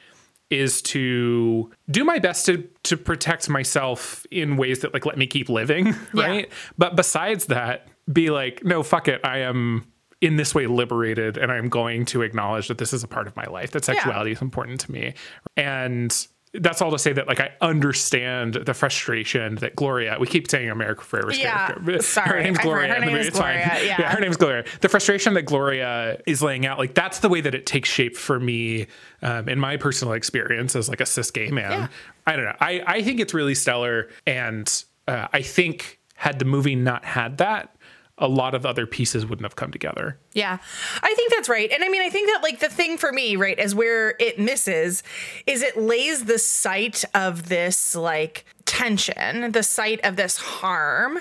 is 0.51 0.82
to 0.82 1.70
do 1.90 2.05
my 2.05 2.19
best 2.19 2.47
to 2.47 2.69
to 2.85 2.97
protect 2.97 3.48
myself 3.48 4.27
in 4.31 4.56
ways 4.56 4.81
that 4.81 4.93
like 4.93 5.06
let 5.06 5.19
me 5.19 5.27
keep 5.27 5.48
living, 5.48 5.94
right? 6.12 6.47
Yeah. 6.48 6.55
But 6.77 6.97
besides 6.97 7.47
that, 7.47 7.89
be 8.12 8.31
like, 8.31 8.65
no, 8.65 8.82
fuck 8.82 9.09
it. 9.09 9.20
I 9.24 9.39
am 9.39 9.86
in 10.20 10.36
this 10.36 10.55
way 10.55 10.66
liberated 10.66 11.36
and 11.36 11.52
I'm 11.52 11.69
going 11.69 12.06
to 12.06 12.23
acknowledge 12.23 12.69
that 12.69 12.78
this 12.78 12.93
is 12.93 13.05
a 13.05 13.09
part 13.09 13.27
of 13.27 13.36
my 13.36 13.44
life, 13.44 13.73
that 13.73 13.85
sexuality 13.85 14.31
yeah. 14.31 14.36
is 14.36 14.43
important 14.43 14.81
to 14.81 14.93
me. 14.93 15.15
And 15.56 16.27
that's 16.60 16.81
all 16.81 16.90
to 16.93 16.98
say 16.98 17.12
that 17.12 17.26
like 17.26 17.40
I 17.40 17.52
understand 17.60 18.55
the 18.55 18.74
frustration 18.74 19.56
that 19.56 19.74
Gloria. 19.76 20.16
We 20.20 20.26
keep 20.26 20.48
saying 20.51 20.70
America 20.70 21.02
Ferrera's 21.02 21.39
Yeah, 21.39 21.68
character. 21.68 22.02
sorry. 22.02 22.28
her 22.39 22.43
name's 22.43 22.59
Gloria. 22.59 22.94
her 22.94 23.01
name 23.01 23.09
movie. 23.10 23.20
is 23.20 23.28
It's 23.28 23.39
fine. 23.39 23.56
Gloria, 23.59 23.85
yeah. 23.98 24.12
her 24.14 24.20
name's 24.20 24.36
Gloria. 24.36 24.64
The 24.81 24.89
frustration 24.89 25.35
that 25.35 25.43
Gloria 25.43 26.20
is 26.26 26.43
laying 26.43 26.64
out, 26.66 26.78
like 26.78 26.94
that's 26.94 27.18
the 27.20 27.28
way 27.28 27.40
that 27.40 27.55
it 27.55 27.66
takes 27.66 27.89
shape 27.89 28.16
for 28.16 28.39
me 28.39 28.86
um, 29.22 29.48
in 29.48 29.59
my 29.59 29.76
personal 29.76 30.14
experience 30.14 30.76
as 30.76 30.89
like 30.89 31.01
a 31.01 31.06
cis 31.06 31.31
gay 31.31 31.51
man. 31.51 31.70
Yeah. 31.72 31.89
I 32.26 32.36
don't 32.36 32.44
know. 32.44 32.56
I 32.60 32.82
I 32.86 33.02
think 33.02 33.20
it's 33.20 33.35
really 33.35 33.55
stellar, 33.55 34.09
and 34.26 34.85
uh, 35.09 35.28
I 35.32 35.43
think 35.43 35.98
had 36.16 36.39
the 36.39 36.44
movie 36.44 36.76
not 36.76 37.05
had 37.05 37.39
that. 37.39 37.74
A 38.19 38.28
lot 38.28 38.55
of 38.55 38.65
other 38.65 38.86
pieces 38.86 39.27
wouldn't 39.27 39.45
have 39.45 39.57
come 39.57 39.73
together. 39.73 40.19
Yeah, 40.35 40.59
I 41.03 41.15
think 41.15 41.32
that's 41.32 41.49
right. 41.49 41.70
And 41.73 41.82
I 41.82 41.89
mean, 41.89 42.03
I 42.03 42.11
think 42.11 42.28
that 42.28 42.43
like 42.43 42.61
the 42.61 42.69
thing 42.69 42.97
for 42.97 43.12
me, 43.12 43.35
right, 43.35 43.59
is 43.59 43.74
where 43.74 44.15
it 44.20 44.39
misses 44.39 45.03
is 45.47 45.62
it 45.62 45.77
lays 45.77 46.27
the 46.27 46.39
site 46.39 47.05
of 47.12 47.49
this 47.49 47.97
like 47.97 48.45
tension, 48.66 49.51
the 49.51 49.65
site 49.65 50.01
of 50.05 50.15
this 50.16 50.36
harm 50.36 51.19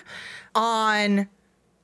on 0.53 1.27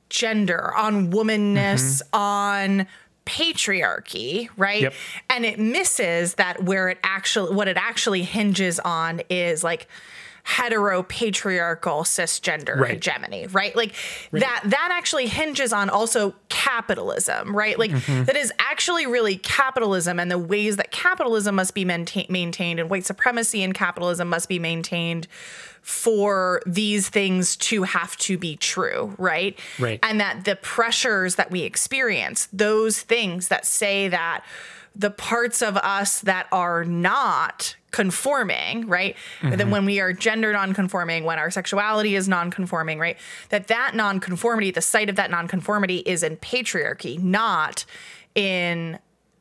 gender, 0.10 0.73
on 0.76 1.11
womanness, 1.11 2.03
mm-hmm. 2.03 2.15
on 2.15 2.88
patriarchy, 3.26 4.49
right? 4.57 4.81
Yep. 4.81 4.94
And 5.30 5.45
it 5.45 5.60
misses 5.60 6.36
that 6.36 6.64
where 6.64 6.90
it 6.90 6.98
actually 7.03 7.56
what 7.56 7.68
it 7.68 7.77
actually 7.77 8.23
hinges 8.23 8.80
on 8.80 9.22
is 9.30 9.64
like 9.64 9.88
hetero 10.44 11.03
patriarchal 11.03 12.03
cisgender 12.03 12.76
Right. 12.76 12.91
hegemony, 12.91 13.48
right? 13.48 13.76
Like 13.76 13.94
that 14.32 14.61
that 14.66 14.90
actually 14.91 15.28
hinges 15.28 15.74
on 15.74 15.90
also 15.90 16.36
capitalism, 16.49 17.56
right? 17.56 17.78
Like 17.78 17.91
mm-hmm. 17.91 18.24
that 18.24 18.36
is 18.36 18.52
actually 18.60 19.07
really 19.07 19.38
capitalism 19.38 20.20
and 20.20 20.30
the 20.30 20.38
ways 20.38 20.78
that 20.78 20.91
capitalism 20.91 21.56
must 21.56 21.74
be 21.74 21.86
maintain, 21.86 22.26
maintained 22.30 22.80
and 22.80 22.90
white 22.90 23.06
supremacy 23.06 23.64
and 23.64 23.74
capitalism 23.74 24.30
must 24.30 24.49
be 24.49 24.60
maintained 24.60 25.28
for 25.82 26.61
these 26.66 27.10
things 27.10 27.56
to 27.56 27.84
have 27.84 28.16
to 28.18 28.38
be 28.38 28.56
true, 28.56 29.16
right? 29.18 29.57
Right. 29.80 29.99
And 30.03 30.20
that 30.20 30.45
the 30.45 30.56
pressures 30.56 31.36
that 31.36 31.52
we 31.52 31.61
experience, 31.61 32.48
those 32.52 33.02
things 33.02 33.48
that 33.48 33.66
say 33.66 34.07
that 34.10 34.44
the 34.95 35.10
parts 35.10 35.61
of 35.61 35.78
us 35.78 36.20
that 36.22 36.48
are 36.52 36.84
not 36.84 37.76
conforming, 37.91 38.88
right? 38.88 39.16
Then 39.41 39.52
mm-hmm. 39.53 39.70
when 39.70 39.86
we 39.86 39.99
are 39.99 40.14
gender 40.14 40.53
non-conforming, 40.53 41.24
when 41.24 41.40
our 41.40 41.52
sexuality 41.52 42.16
is 42.16 42.28
non-conforming, 42.28 42.99
right? 42.99 43.18
That 43.49 43.68
that 43.68 43.95
non-conformity, 43.95 44.72
the 44.72 44.82
site 44.82 45.10
of 45.10 45.16
that 45.16 45.32
non-conformity 45.32 45.98
is 45.98 46.24
in 46.24 46.38
patriarchy, 46.38 47.20
not 47.20 47.86
in 48.36 48.99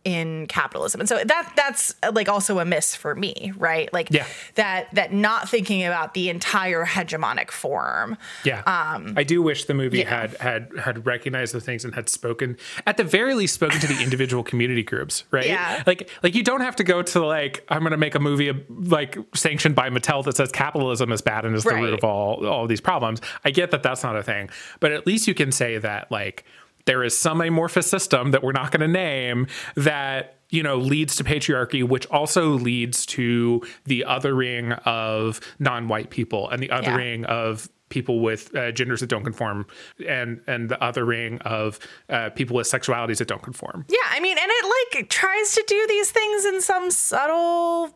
in 0.09 0.47
capitalism. 0.47 1.01
And 1.01 1.09
so 1.09 1.23
that 1.23 1.53
that's 1.55 1.95
uh, 2.03 2.11
like 2.15 2.29
also 2.31 2.59
a 2.61 2.65
miss 2.65 2.97
for 2.97 3.15
me, 3.15 3.53
right? 3.59 3.93
Like 3.93 4.09
Yeah. 4.11 4.27
that 4.55 4.89
that 4.95 5.13
not 5.13 5.49
thinking 5.51 5.85
about 5.85 6.15
the 6.15 6.31
entire 6.31 6.87
hegemonic 6.87 7.51
form. 7.51 8.17
Yeah, 8.43 8.63
I 8.67 9.23
do 9.23 9.43
wish 9.43 9.67
the 9.67 9.75
movie 9.75 10.05
Um, 10.05 10.09
yeah. 10.11 10.21
had 10.21 10.37
had 10.39 10.71
had 10.83 11.07
recognized 11.07 11.53
the 11.53 11.61
things 11.61 11.85
and 11.85 11.95
had 11.95 12.09
spoken, 12.09 12.57
at 12.87 12.97
the 12.97 13.05
very 13.05 13.35
least, 13.35 13.55
spoken 13.55 13.81
to 13.81 13.87
the 13.87 14.03
individual 14.03 14.43
community 14.43 14.83
groups, 14.83 15.25
right? 15.31 15.47
Yeah. 15.47 15.83
Like, 15.87 16.09
like 16.23 16.35
you 16.35 16.43
don't 16.43 16.63
have 16.63 16.77
to 16.77 16.85
go 16.85 17.03
to 17.03 17.25
like 17.27 17.65
I'm 17.69 17.81
going 17.81 17.91
to 17.91 17.97
make 17.99 18.15
a 18.15 18.21
movie 18.21 18.51
like 18.71 19.19
sanctioned 19.35 19.75
by 19.75 19.91
Mattel 19.91 20.25
that 20.25 20.37
says 20.37 20.51
capitalism 20.51 21.13
is 21.13 21.21
bad 21.21 21.45
and 21.45 21.55
is 21.55 21.65
the 21.65 21.75
root 21.75 21.93
of 21.93 22.03
all 22.05 22.47
all 22.47 22.67
these 22.67 22.81
problems. 22.81 23.21
I 23.45 23.51
get 23.51 23.71
that 23.73 23.83
that's 23.83 24.03
not 24.03 24.17
a 24.17 24.23
thing, 24.23 24.49
but 24.81 24.91
at 24.93 25.07
least 25.07 25.29
you 25.29 25.35
can 25.35 25.53
say 25.53 25.77
that 25.79 26.11
like 26.11 26.45
there 26.89 27.05
is 27.05 27.17
some 27.17 27.43
amorphous 27.43 27.87
system 27.87 28.31
that 28.31 28.43
we're 28.43 28.51
not 28.51 28.73
going 28.73 28.81
to 28.81 28.89
name 28.89 29.47
that 29.77 30.39
you 30.49 30.63
know 30.63 30.79
leads 30.79 31.15
to 31.17 31.23
patriarchy 31.23 31.87
which 31.87 32.07
also 32.07 32.49
leads 32.49 33.05
to 33.05 33.63
the 33.85 34.07
othering 34.09 34.73
of 34.87 35.39
non-white 35.59 36.09
people 36.09 36.49
and 36.49 36.63
the 36.63 36.69
othering 36.69 37.25
of 37.27 37.69
people 37.91 38.21
with 38.21 38.55
uh, 38.57 38.73
genders 38.73 39.01
that 39.01 39.09
don't 39.09 39.25
conform 39.25 39.67
and 40.07 40.41
and 40.47 40.71
the 40.71 40.77
othering 40.77 41.41
of 41.43 41.79
uh, 42.09 42.31
people 42.31 42.57
with 42.57 42.67
sexualities 42.67 43.19
that 43.19 43.29
don't 43.29 43.43
conform. 43.43 43.85
Yeah, 43.89 43.97
I 44.11 44.21
mean, 44.21 44.37
and 44.39 44.51
it 44.51 44.97
like 44.97 45.09
tries 45.09 45.55
to 45.55 45.65
do 45.67 45.87
these 45.89 46.11
things 46.11 46.45
in 46.47 46.61
some 46.61 46.91
subtle 46.91 47.95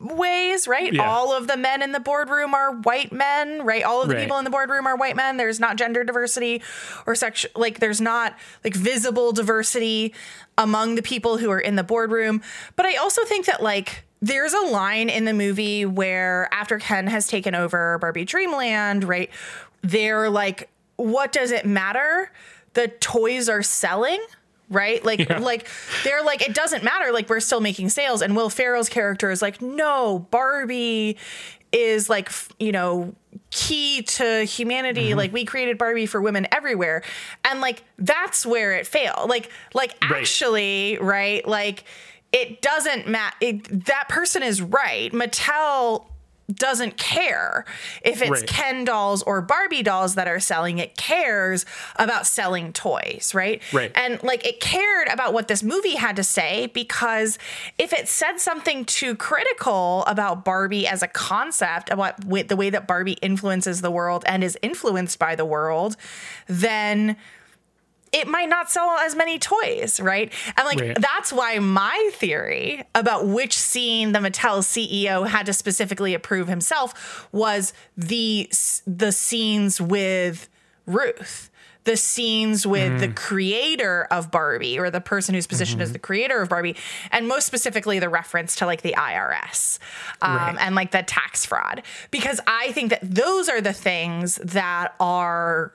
ways, 0.00 0.66
right? 0.66 0.92
Yeah. 0.92 1.08
All 1.08 1.32
of 1.32 1.46
the 1.46 1.56
men 1.56 1.82
in 1.82 1.92
the 1.92 2.00
boardroom 2.00 2.54
are 2.54 2.72
white 2.72 3.12
men, 3.12 3.62
right? 3.64 3.82
All 3.84 4.02
of 4.02 4.08
the 4.08 4.14
Right. 4.14 4.22
people 4.22 4.38
in 4.38 4.44
the 4.44 4.50
boardroom 4.50 4.86
are 4.86 4.96
white 4.96 5.16
men. 5.16 5.36
There's 5.36 5.60
not 5.60 5.76
gender 5.76 6.04
diversity 6.04 6.62
or 7.06 7.14
sex 7.14 7.46
like 7.54 7.78
there's 7.78 8.00
not 8.00 8.36
like 8.64 8.74
visible 8.74 9.32
diversity 9.32 10.14
among 10.58 10.96
the 10.96 11.02
people 11.02 11.38
who 11.38 11.50
are 11.50 11.60
in 11.60 11.76
the 11.76 11.84
boardroom. 11.84 12.42
But 12.76 12.86
I 12.86 12.96
also 12.96 13.24
think 13.24 13.46
that 13.46 13.62
like 13.62 14.04
there's 14.20 14.52
a 14.52 14.66
line 14.66 15.08
in 15.08 15.24
the 15.24 15.32
movie 15.32 15.84
where 15.86 16.48
after 16.52 16.78
Ken 16.78 17.06
has 17.06 17.26
taken 17.26 17.54
over 17.54 17.98
Barbie 17.98 18.24
Dreamland, 18.24 19.04
right? 19.04 19.30
They're 19.82 20.30
like, 20.30 20.68
what 20.96 21.32
does 21.32 21.50
it 21.50 21.66
matter? 21.66 22.30
The 22.74 22.88
toys 22.88 23.48
are 23.48 23.62
selling 23.62 24.20
right? 24.72 25.04
Like, 25.04 25.28
like 25.40 25.66
they're 26.04 26.22
like, 26.22 26.42
it 26.42 26.54
doesn't 26.54 26.82
matter. 26.82 27.12
Like, 27.12 27.28
we're 27.28 27.40
still 27.40 27.60
making 27.60 27.90
sales. 27.90 28.22
And 28.22 28.34
Will 28.34 28.50
Ferrell's 28.50 28.88
character 28.88 29.30
is 29.30 29.42
like, 29.42 29.60
no, 29.62 30.26
Barbie 30.30 31.16
is 31.70 32.10
like, 32.10 32.30
you 32.58 32.72
know, 32.72 33.14
key 33.50 34.02
to 34.02 34.44
humanity. 34.44 35.08
Mm-hmm. 35.10 35.18
Like, 35.18 35.32
we 35.32 35.44
created 35.44 35.78
Barbie 35.78 36.06
for 36.06 36.20
women 36.20 36.46
everywhere, 36.52 37.02
and 37.44 37.60
like 37.60 37.82
that's 37.98 38.44
where 38.44 38.72
it 38.74 38.86
failed. 38.86 39.28
Like, 39.30 39.50
like 39.72 39.94
Right. 40.02 40.20
actually, 40.20 40.98
right? 41.00 41.46
Like, 41.46 41.84
it 42.32 42.60
doesn't 42.62 43.08
matter. 43.08 43.36
That 43.70 44.08
person 44.08 44.42
is 44.42 44.60
right. 44.60 45.12
Mattel 45.12 46.06
doesn't 46.54 46.96
care 46.96 47.64
if 48.02 48.20
it's 48.20 48.30
Right. 48.30 48.46
Ken 48.46 48.84
dolls 48.84 49.22
or 49.22 49.42
Barbie 49.42 49.82
dolls 49.82 50.14
that 50.14 50.26
are 50.26 50.40
selling. 50.40 50.78
It 50.78 50.96
cares 50.96 51.66
about 51.96 52.26
selling 52.26 52.72
toys, 52.72 53.32
right? 53.34 53.60
Right. 53.72 53.92
And 53.94 54.22
like 54.22 54.46
it 54.46 54.60
cared 54.60 55.08
about 55.08 55.32
what 55.32 55.48
this 55.48 55.62
movie 55.62 55.96
had 55.96 56.16
to 56.16 56.24
say 56.24 56.66
because 56.66 57.38
if 57.78 57.92
it 57.92 58.08
said 58.08 58.38
something 58.40 58.84
too 58.84 59.14
critical 59.14 60.04
about 60.06 60.44
Barbie 60.44 60.86
as 60.86 61.02
a 61.02 61.08
concept, 61.08 61.90
about 61.90 62.20
the 62.20 62.56
way 62.56 62.70
that 62.70 62.86
Barbie 62.86 63.18
influences 63.22 63.80
the 63.80 63.90
world 63.90 64.24
and 64.26 64.42
is 64.42 64.58
influenced 64.62 65.18
by 65.18 65.34
the 65.34 65.44
world, 65.44 65.96
then 66.46 67.16
it 68.12 68.28
might 68.28 68.48
not 68.48 68.70
sell 68.70 68.90
as 68.98 69.14
many 69.16 69.38
toys, 69.38 69.98
right? 70.00 70.30
And 70.56 70.66
like 70.66 70.80
Right. 70.80 70.98
that's 71.00 71.32
why 71.32 71.58
my 71.58 72.10
theory 72.14 72.84
about 72.94 73.26
which 73.26 73.56
scene 73.58 74.12
the 74.12 74.18
Mattel 74.18 74.58
CEO 74.62 75.26
had 75.26 75.46
to 75.46 75.52
specifically 75.52 76.12
approve 76.14 76.46
himself 76.48 77.26
was 77.32 77.72
the 77.96 78.50
the 78.86 79.12
scenes 79.12 79.80
with 79.80 80.48
Ruth. 80.86 81.48
The 81.84 81.96
scenes 81.96 82.64
with 82.64 83.00
the 83.00 83.08
creator 83.08 84.06
of 84.08 84.30
Barbie 84.30 84.78
or 84.78 84.88
the 84.88 85.00
person 85.00 85.34
who's 85.34 85.48
positioned 85.48 85.82
as 85.82 85.92
the 85.92 85.98
creator 85.98 86.40
of 86.40 86.48
Barbie, 86.48 86.76
and 87.10 87.26
most 87.26 87.44
specifically 87.44 87.98
the 87.98 88.08
reference 88.08 88.54
to 88.56 88.66
like 88.66 88.82
the 88.82 88.94
IRS 88.96 89.80
um, 90.20 90.36
Right. 90.36 90.56
and 90.60 90.76
like 90.76 90.92
the 90.92 91.02
tax 91.02 91.44
fraud. 91.44 91.82
Because 92.12 92.40
I 92.46 92.70
think 92.70 92.90
that 92.90 93.00
those 93.02 93.48
are 93.48 93.60
the 93.60 93.72
things 93.72 94.36
that 94.44 94.94
are 95.00 95.72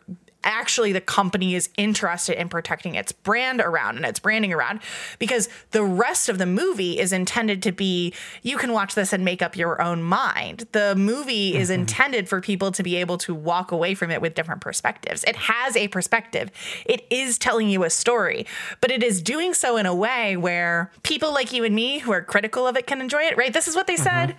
actually 0.48 0.94
the 0.94 1.02
company 1.02 1.54
is 1.54 1.70
interested 1.78 2.40
in 2.40 2.50
protecting 2.50 2.96
its 2.96 3.12
brand 3.12 3.60
around 3.62 3.98
and 3.98 4.06
its 4.06 4.20
branding 4.20 4.54
around 4.54 4.80
because 5.20 5.50
the 5.72 5.84
rest 5.84 6.30
of 6.30 6.38
the 6.38 6.46
movie 6.46 6.98
is 6.98 7.12
intended 7.12 7.62
to 7.62 7.72
be 7.72 8.14
you 8.42 8.58
can 8.58 8.72
watch 8.72 8.96
this 8.96 9.14
and 9.14 9.24
make 9.24 9.42
up 9.42 9.56
your 9.56 9.80
own 9.82 10.02
mind. 10.02 10.66
The 10.72 10.96
movie 10.96 11.56
is 11.56 11.70
mm-hmm. 11.70 11.82
intended 11.82 12.30
for 12.30 12.42
people 12.42 12.72
to 12.72 12.82
be 12.82 12.96
able 12.96 13.18
to 13.20 13.36
walk 13.36 13.72
away 13.72 13.94
from 13.94 14.10
it 14.10 14.22
with 14.22 14.34
different 14.34 14.62
perspectives. 14.62 15.24
It 15.26 15.36
has 15.36 15.76
a 15.76 15.90
perspective. 15.90 16.50
It 16.86 17.06
is 17.10 17.38
telling 17.38 17.70
you 17.70 17.84
a 17.84 17.90
story, 17.90 18.48
but 18.80 18.90
it 18.90 19.04
is 19.04 19.22
doing 19.22 19.54
so 19.54 19.76
in 19.76 19.86
a 19.86 19.94
way 19.94 20.38
where 20.38 20.92
people 21.04 21.34
like 21.34 21.52
you 21.52 21.66
and 21.66 21.76
me 21.76 22.00
who 22.00 22.12
are 22.12 22.22
critical 22.22 22.66
of 22.66 22.78
it 22.78 22.88
can 22.88 23.02
enjoy 23.02 23.24
it, 23.24 23.38
right? 23.38 23.54
This 23.54 23.68
is 23.68 23.76
what 23.76 23.88
they 23.88 23.96
mm-hmm. 23.96 24.30
said. 24.30 24.36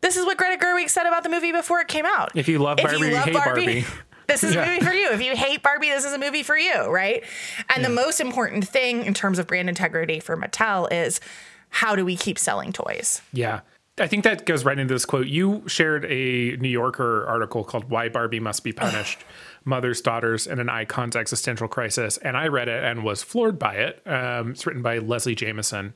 This 0.00 0.16
is 0.16 0.24
what 0.24 0.36
Greta 0.36 0.64
Gerwig 0.64 0.88
said 0.90 1.06
about 1.06 1.24
the 1.24 1.28
movie 1.28 1.50
before 1.50 1.80
it 1.80 1.88
came 1.88 2.06
out. 2.06 2.30
If 2.36 2.46
you 2.48 2.58
love 2.58 2.78
Barbie, 2.78 2.98
you 3.08 3.16
hate 3.16 3.34
Barbie. 3.34 3.84
This 4.28 4.44
is 4.44 4.54
Yeah. 4.54 4.62
a 4.64 4.66
movie 4.68 4.84
for 4.84 4.92
you. 4.92 5.10
If 5.10 5.22
you 5.22 5.34
hate 5.34 5.62
Barbie, 5.62 5.88
this 5.88 6.04
is 6.04 6.12
a 6.12 6.18
movie 6.18 6.42
for 6.42 6.56
you, 6.56 6.84
right? 6.86 7.24
And 7.74 7.84
the 7.84 7.88
most 7.88 8.20
important 8.20 8.68
thing 8.68 9.04
in 9.04 9.14
terms 9.14 9.38
of 9.38 9.46
brand 9.46 9.68
integrity 9.68 10.20
for 10.20 10.36
Mattel 10.36 10.86
is 10.92 11.18
how 11.70 11.96
do 11.96 12.04
we 12.04 12.16
keep 12.16 12.38
selling 12.38 12.72
toys? 12.72 13.22
Yeah. 13.32 13.60
I 14.00 14.06
think 14.06 14.22
that 14.22 14.46
goes 14.46 14.64
right 14.64 14.78
into 14.78 14.94
this 14.94 15.04
quote. 15.04 15.26
You 15.26 15.64
shared 15.66 16.04
a 16.04 16.56
New 16.58 16.68
Yorker 16.68 17.26
article 17.26 17.64
called 17.64 17.90
Why 17.90 18.08
Barbie 18.08 18.38
Must 18.38 18.62
Be 18.62 18.72
Punished 18.72 19.24
Mothers, 19.64 20.00
Daughters, 20.00 20.46
and 20.46 20.60
an 20.60 20.68
Icon's 20.68 21.16
Existential 21.16 21.66
Crisis. 21.66 22.16
And 22.18 22.36
I 22.36 22.46
read 22.46 22.68
it 22.68 22.84
and 22.84 23.02
was 23.02 23.22
floored 23.24 23.58
by 23.58 23.74
it. 23.74 24.00
Um, 24.06 24.52
it's 24.52 24.66
written 24.66 24.82
by 24.82 24.98
Leslie 24.98 25.34
Jamison. 25.34 25.94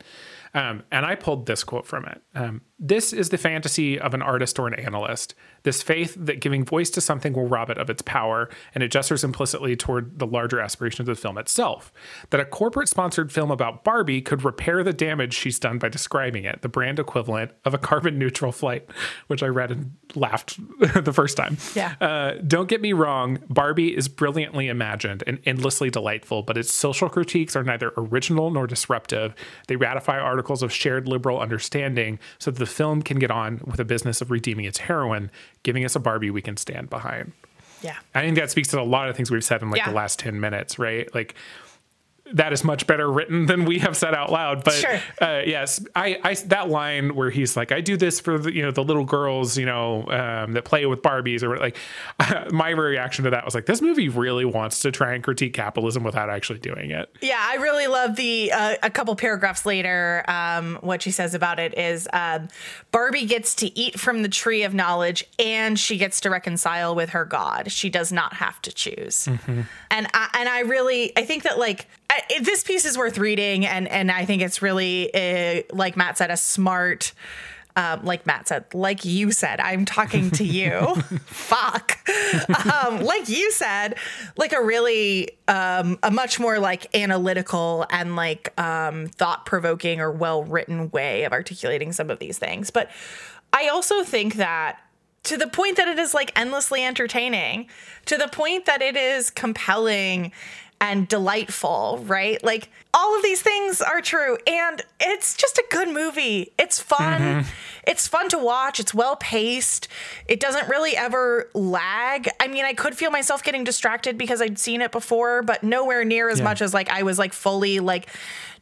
Um, 0.52 0.82
and 0.90 1.06
I 1.06 1.14
pulled 1.14 1.46
this 1.46 1.62
quote 1.64 1.86
from 1.86 2.04
it. 2.06 2.20
Um, 2.34 2.62
This 2.84 3.12
is 3.12 3.28
the 3.28 3.38
fantasy 3.38 3.96
of 3.96 4.12
an 4.12 4.22
artist 4.22 4.58
or 4.58 4.66
an 4.66 4.74
analyst. 4.74 5.36
This 5.62 5.84
faith 5.84 6.16
that 6.18 6.40
giving 6.40 6.64
voice 6.64 6.90
to 6.90 7.00
something 7.00 7.32
will 7.32 7.46
rob 7.46 7.70
it 7.70 7.78
of 7.78 7.88
its 7.88 8.02
power, 8.02 8.50
and 8.74 8.82
it 8.82 8.90
gestures 8.90 9.22
implicitly 9.22 9.76
toward 9.76 10.18
the 10.18 10.26
larger 10.26 10.58
aspirations 10.58 11.08
of 11.08 11.14
the 11.14 11.20
film 11.20 11.38
itself. 11.38 11.92
That 12.30 12.40
a 12.40 12.44
corporate 12.44 12.88
sponsored 12.88 13.30
film 13.30 13.52
about 13.52 13.84
Barbie 13.84 14.20
could 14.20 14.44
repair 14.44 14.82
the 14.82 14.92
damage 14.92 15.32
she's 15.32 15.60
done 15.60 15.78
by 15.78 15.90
describing 15.90 16.44
it, 16.44 16.62
the 16.62 16.68
brand 16.68 16.98
equivalent 16.98 17.52
of 17.64 17.72
a 17.72 17.78
carbon 17.78 18.18
neutral 18.18 18.50
flight, 18.50 18.90
which 19.28 19.44
I 19.44 19.46
read 19.46 19.70
and 19.70 19.92
laughed 20.16 20.58
the 21.04 21.12
first 21.12 21.36
time. 21.36 21.58
Yeah. 21.76 21.94
Uh, 22.00 22.32
don't 22.44 22.68
get 22.68 22.80
me 22.80 22.92
wrong, 22.92 23.38
Barbie 23.48 23.96
is 23.96 24.08
brilliantly 24.08 24.66
imagined 24.66 25.22
and 25.28 25.38
endlessly 25.46 25.88
delightful, 25.88 26.42
but 26.42 26.58
its 26.58 26.72
social 26.72 27.08
critiques 27.08 27.54
are 27.54 27.62
neither 27.62 27.92
original 27.96 28.50
nor 28.50 28.66
disruptive. 28.66 29.36
They 29.68 29.76
ratify 29.76 30.18
articles 30.18 30.64
of 30.64 30.72
shared 30.72 31.06
liberal 31.06 31.38
understanding 31.38 32.18
so 32.40 32.50
that 32.50 32.58
the 32.58 32.71
film 32.72 33.02
can 33.02 33.18
get 33.18 33.30
on 33.30 33.60
with 33.64 33.76
the 33.76 33.84
business 33.84 34.20
of 34.20 34.30
redeeming 34.30 34.64
its 34.64 34.78
heroine, 34.78 35.30
giving 35.62 35.84
us 35.84 35.94
a 35.94 36.00
Barbie 36.00 36.30
we 36.30 36.42
can 36.42 36.56
stand 36.56 36.90
behind. 36.90 37.32
Yeah. 37.82 37.96
I 38.14 38.20
think 38.20 38.36
that 38.36 38.50
speaks 38.50 38.68
to 38.68 38.80
a 38.80 38.82
lot 38.84 39.08
of 39.08 39.16
things 39.16 39.30
we've 39.30 39.42
said 39.44 39.60
in 39.62 39.70
like 39.70 39.78
Yeah. 39.78 39.88
the 39.88 39.94
last 39.94 40.18
10 40.20 40.40
minutes, 40.40 40.78
right? 40.78 41.12
Like 41.14 41.34
that 42.32 42.52
is 42.52 42.64
much 42.64 42.86
better 42.86 43.10
written 43.10 43.46
than 43.46 43.64
we 43.64 43.78
have 43.80 43.96
said 43.96 44.14
out 44.14 44.30
loud. 44.32 44.64
But 44.64 44.74
Sure. 44.74 45.00
uh, 45.20 45.42
yes, 45.46 45.84
I, 45.94 46.18
I 46.22 46.34
that 46.46 46.68
line 46.68 47.14
where 47.14 47.30
he's 47.30 47.56
like, 47.56 47.72
I 47.72 47.80
do 47.80 47.96
this 47.96 48.20
for 48.20 48.38
the 48.38 48.52
you 48.54 48.62
know 48.62 48.70
the 48.70 48.82
little 48.84 49.04
girls 49.04 49.56
you 49.58 49.66
know 49.66 50.06
um, 50.08 50.52
that 50.52 50.64
play 50.64 50.86
with 50.86 51.02
Barbies 51.02 51.42
or 51.42 51.56
like 51.58 51.76
my 52.52 52.70
reaction 52.70 53.24
to 53.24 53.30
that 53.30 53.44
was 53.44 53.54
like 53.54 53.66
this 53.66 53.80
movie 53.80 54.08
really 54.08 54.44
wants 54.44 54.80
to 54.80 54.90
try 54.90 55.14
and 55.14 55.22
critique 55.22 55.54
capitalism 55.54 56.02
without 56.04 56.30
actually 56.30 56.58
doing 56.58 56.90
it. 56.90 57.14
Yeah, 57.20 57.38
I 57.40 57.56
really 57.56 57.86
love 57.86 58.16
the 58.16 58.52
uh, 58.52 58.76
a 58.82 58.90
couple 58.90 59.14
paragraphs 59.16 59.66
later. 59.66 60.24
Um, 60.28 60.78
what 60.80 61.02
she 61.02 61.10
says 61.10 61.34
about 61.34 61.58
it 61.58 61.76
is 61.78 62.08
um, 62.12 62.48
Barbie 62.90 63.26
gets 63.26 63.54
to 63.56 63.78
eat 63.78 63.98
from 64.00 64.22
the 64.22 64.28
tree 64.28 64.62
of 64.62 64.74
knowledge, 64.74 65.24
and 65.38 65.78
she 65.78 65.96
gets 65.98 66.20
to 66.22 66.30
reconcile 66.30 66.94
with 66.94 67.10
her 67.10 67.24
God. 67.24 67.70
She 67.70 67.90
does 67.90 68.12
not 68.12 68.34
have 68.34 68.60
to 68.62 68.72
choose. 68.72 69.28
And 69.90 70.06
I, 70.14 70.28
and 70.34 70.48
I 70.48 70.60
really 70.60 71.16
I 71.16 71.24
think 71.24 71.42
that 71.42 71.58
like 71.58 71.86
I, 72.12 72.22
it- 72.30 72.44
this 72.44 72.62
piece 72.62 72.84
is 72.84 72.96
worth 72.98 73.18
reading, 73.18 73.64
and 73.66 73.88
and 73.88 74.10
I 74.10 74.24
think 74.24 74.42
it's 74.42 74.60
really 74.62 75.12
uh, 75.14 75.62
like 75.72 75.96
Matt 75.96 76.18
said, 76.18 76.30
a 76.30 76.36
smart. 76.36 77.12
Um, 77.74 78.04
like 78.04 78.26
Matt 78.26 78.48
said, 78.48 78.66
like 78.74 79.06
you 79.06 79.30
said, 79.32 79.58
I'm 79.58 79.86
talking 79.86 80.30
to 80.32 80.44
you. 80.44 80.94
Fuck. 81.24 82.06
Um, 82.70 83.00
like 83.00 83.30
you 83.30 83.50
said, 83.50 83.94
like 84.36 84.52
a 84.52 84.62
really, 84.62 85.30
um, 85.48 85.98
a 86.02 86.10
much 86.10 86.38
more 86.38 86.58
like 86.58 86.94
analytical 86.94 87.86
and 87.88 88.14
like 88.14 88.52
um, 88.60 89.06
thought 89.06 89.46
provoking 89.46 90.02
or 90.02 90.10
well 90.10 90.44
written 90.44 90.90
way 90.90 91.24
of 91.24 91.32
articulating 91.32 91.92
some 91.94 92.10
of 92.10 92.18
these 92.18 92.36
things. 92.38 92.68
But 92.68 92.90
I 93.54 93.68
also 93.68 94.04
think 94.04 94.34
that 94.34 94.78
to 95.22 95.38
the 95.38 95.46
point 95.48 95.78
that 95.78 95.88
it 95.88 95.98
is 95.98 96.12
like 96.12 96.38
endlessly 96.38 96.84
entertaining, 96.84 97.68
to 98.04 98.18
the 98.18 98.28
point 98.28 98.66
that 98.66 98.82
it 98.82 98.96
is 98.98 99.30
compelling 99.30 100.32
and 100.82 101.06
delightful, 101.06 102.02
right? 102.08 102.42
Like 102.42 102.68
all 102.92 103.16
of 103.16 103.22
these 103.22 103.40
things 103.40 103.80
are 103.80 104.00
true 104.00 104.36
and 104.48 104.82
it's 105.00 105.36
just 105.36 105.56
a 105.56 105.64
good 105.70 105.88
movie. 105.88 106.52
It's 106.58 106.80
fun. 106.80 107.22
Mm-hmm. 107.22 107.48
It's 107.86 108.08
fun 108.08 108.28
to 108.30 108.38
watch. 108.38 108.80
It's 108.80 108.92
well 108.92 109.14
paced. 109.14 109.86
It 110.26 110.40
doesn't 110.40 110.68
really 110.68 110.96
ever 110.96 111.48
lag. 111.54 112.28
I 112.40 112.48
mean, 112.48 112.64
I 112.64 112.74
could 112.74 112.96
feel 112.96 113.12
myself 113.12 113.44
getting 113.44 113.62
distracted 113.62 114.18
because 114.18 114.42
I'd 114.42 114.58
seen 114.58 114.82
it 114.82 114.90
before, 114.90 115.44
but 115.44 115.62
nowhere 115.62 116.04
near 116.04 116.28
as 116.28 116.40
much 116.40 116.60
as 116.60 116.74
like 116.74 116.90
I 116.90 117.04
was 117.04 117.16
like 117.16 117.32
fully 117.32 117.78
like 117.78 118.08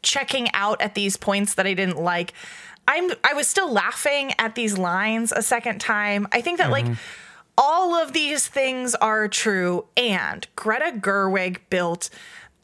checking 0.03 0.49
out 0.53 0.83
at 0.83 0.95
these 0.95 1.17
points 1.17 1.55
that 1.55 1.67
I 1.67 1.73
didn't 1.73 1.99
like. 1.99 2.35
I'm 2.87 3.13
I 3.25 3.33
was 3.33 3.49
still 3.49 3.73
laughing 3.73 4.35
at 4.39 4.55
these 4.55 4.77
lines 4.77 5.33
a 5.33 5.43
second 5.43 5.81
time. 5.81 6.29
I 6.33 6.43
think 6.43 6.59
that 6.59 6.71
like 6.71 6.85
mm-hmm. 6.85 6.95
All 7.61 7.95
of 7.95 8.13
these 8.15 8.49
things 8.49 8.95
are 8.97 9.29
true 9.29 9.85
and 9.97 10.47
Greta 10.57 10.99
Gerwig 10.99 11.59
built 11.69 12.09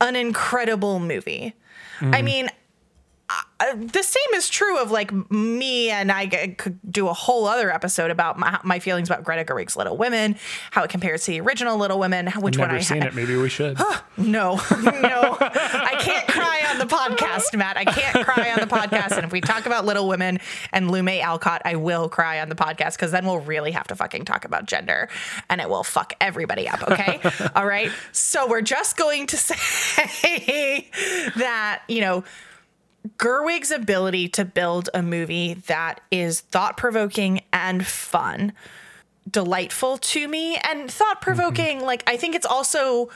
an 0.00 0.16
incredible 0.16 0.98
movie. 0.98 1.54
I 2.00 2.20
mean, 2.22 2.50
uh, 3.28 3.74
the 3.74 4.02
same 4.02 4.34
is 4.34 4.48
true 4.48 4.78
of 4.78 4.90
like 4.90 5.10
me 5.30 5.90
and 5.90 6.12
I 6.12 6.26
could 6.26 6.78
do 6.90 7.08
a 7.08 7.12
whole 7.12 7.46
other 7.46 7.72
episode 7.72 8.10
about 8.10 8.38
my, 8.38 8.58
my 8.62 8.78
feelings 8.78 9.08
about 9.08 9.24
Greta 9.24 9.44
Gerwig's 9.44 9.76
Little 9.76 9.96
Women, 9.96 10.36
how 10.70 10.82
it 10.84 10.90
compares 10.90 11.24
to 11.24 11.32
the 11.32 11.40
original 11.40 11.76
Little 11.78 11.98
Women, 11.98 12.26
which 12.38 12.58
one 12.58 12.68
Never 12.68 12.78
I 12.78 12.82
seen 12.82 13.00
ha- 13.02 13.08
it. 13.08 13.14
Maybe 13.14 13.34
we 13.36 13.48
should. 13.48 13.78
no, 14.16 14.56
no. 14.82 15.36
I 15.40 15.96
can't 16.00 16.28
cry 16.28 16.55
on 16.80 16.86
the 16.86 16.94
podcast, 16.94 17.56
Matt. 17.56 17.76
I 17.76 17.84
can't 17.84 18.24
cry 18.26 18.52
on 18.52 18.60
the 18.60 18.66
podcast. 18.66 19.16
And 19.16 19.24
if 19.24 19.32
we 19.32 19.40
talk 19.40 19.66
about 19.66 19.84
Little 19.84 20.08
Women 20.08 20.38
and 20.72 20.90
Lume 20.90 21.08
Alcott, 21.08 21.62
I 21.64 21.76
will 21.76 22.08
cry 22.08 22.40
on 22.40 22.48
the 22.48 22.54
podcast 22.54 22.96
because 22.96 23.10
then 23.10 23.24
we'll 23.24 23.40
really 23.40 23.72
have 23.72 23.86
to 23.88 23.96
fucking 23.96 24.24
talk 24.24 24.44
about 24.44 24.66
gender 24.66 25.08
and 25.48 25.60
it 25.60 25.68
will 25.68 25.84
fuck 25.84 26.14
everybody 26.20 26.68
up. 26.68 26.82
Okay. 26.82 27.20
All 27.54 27.66
right. 27.66 27.90
So 28.12 28.48
we're 28.48 28.62
just 28.62 28.96
going 28.96 29.26
to 29.28 29.36
say 29.36 30.88
that, 31.36 31.82
you 31.88 32.00
know, 32.00 32.24
Gerwig's 33.18 33.70
ability 33.70 34.28
to 34.30 34.44
build 34.44 34.90
a 34.92 35.02
movie 35.02 35.54
that 35.66 36.00
is 36.10 36.40
thought 36.40 36.76
provoking 36.76 37.42
and 37.52 37.86
fun, 37.86 38.52
delightful 39.30 39.96
to 39.98 40.26
me, 40.26 40.56
and 40.56 40.90
thought 40.90 41.22
provoking. 41.22 41.78
Mm-hmm. 41.78 41.86
Like, 41.86 42.02
I 42.06 42.16
think 42.16 42.34
it's 42.34 42.46
also 42.46 43.10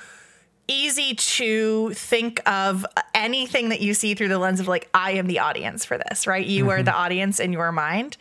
easy 0.71 1.15
to 1.15 1.93
think 1.95 2.41
of 2.49 2.87
anything 3.15 3.71
that 3.71 3.81
you 3.81 3.93
see 3.93 4.15
through 4.15 4.29
the 4.29 4.39
lens 4.39 4.61
of, 4.61 4.69
like, 4.69 4.89
I 4.95 5.13
am 5.13 5.27
the 5.27 5.41
audience 5.41 5.85
for 5.85 5.99
this, 5.99 6.27
right? 6.27 6.47
You 6.47 6.71
are 6.71 6.77
mm-hmm. 6.77 6.85
the 6.85 6.95
audience 6.95 7.41
in 7.41 7.53
your 7.53 7.73
mind. 7.73 8.17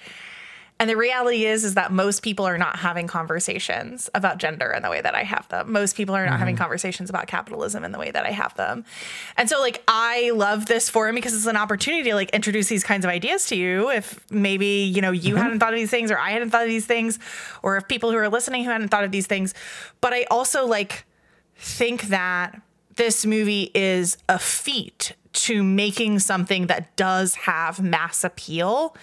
And 0.82 0.90
the 0.90 0.96
reality 0.96 1.46
is, 1.46 1.66
is 1.66 1.74
that 1.74 1.92
most 1.92 2.24
people 2.24 2.46
are 2.46 2.58
not 2.58 2.78
having 2.78 3.06
conversations 3.06 4.10
about 4.14 4.38
gender 4.38 4.72
in 4.72 4.82
the 4.82 4.90
way 4.90 5.02
that 5.02 5.14
I 5.14 5.24
have 5.24 5.46
them. 5.50 5.74
Most 5.74 5.98
people 5.98 6.16
are 6.16 6.26
not 6.26 6.40
having 6.40 6.56
mm-hmm. 6.56 6.64
conversations 6.64 7.10
about 7.10 7.28
capitalism 7.28 7.84
in 7.84 7.92
the 7.92 8.00
way 8.00 8.12
that 8.12 8.26
I 8.26 8.32
have 8.32 8.56
them. 8.56 8.86
And 9.36 9.50
so, 9.50 9.60
like, 9.60 9.84
I 9.90 10.32
love 10.34 10.68
this 10.68 10.90
forum 10.90 11.16
because 11.16 11.34
it's 11.34 11.48
an 11.48 11.58
opportunity 11.58 12.10
to 12.10 12.16
like 12.16 12.30
introduce 12.30 12.68
these 12.70 12.86
kinds 12.86 13.04
of 13.04 13.12
ideas 13.12 13.46
to 13.48 13.58
you. 13.58 13.92
If 13.92 14.32
maybe 14.32 14.66
you 14.66 15.02
know 15.02 15.12
you 15.12 15.34
mm-hmm. 15.34 15.44
hadn't 15.44 15.60
thought 15.60 15.74
of 15.74 15.80
these 15.80 15.92
things, 15.92 16.12
or 16.12 16.18
I 16.18 16.30
hadn't 16.30 16.52
thought 16.52 16.64
of 16.64 16.70
these 16.70 16.86
things, 16.86 17.20
or 17.62 17.76
if 17.76 17.86
people 17.90 18.12
who 18.12 18.18
are 18.18 18.30
listening 18.30 18.64
who 18.64 18.72
hadn't 18.72 18.88
thought 18.88 19.04
of 19.04 19.12
these 19.12 19.28
things. 19.28 19.54
But 20.00 20.14
I 20.14 20.24
also 20.32 20.66
like 20.66 21.06
think 21.60 22.04
that 22.04 22.62
this 22.96 23.26
movie 23.26 23.72
is 23.74 24.18
a 24.28 24.40
feat 24.40 25.14
to 25.32 25.64
making 25.64 26.20
something 26.20 26.68
that 26.68 26.96
does 26.96 27.36
have 27.36 27.80
mass 27.82 28.24
appeal 28.24 28.96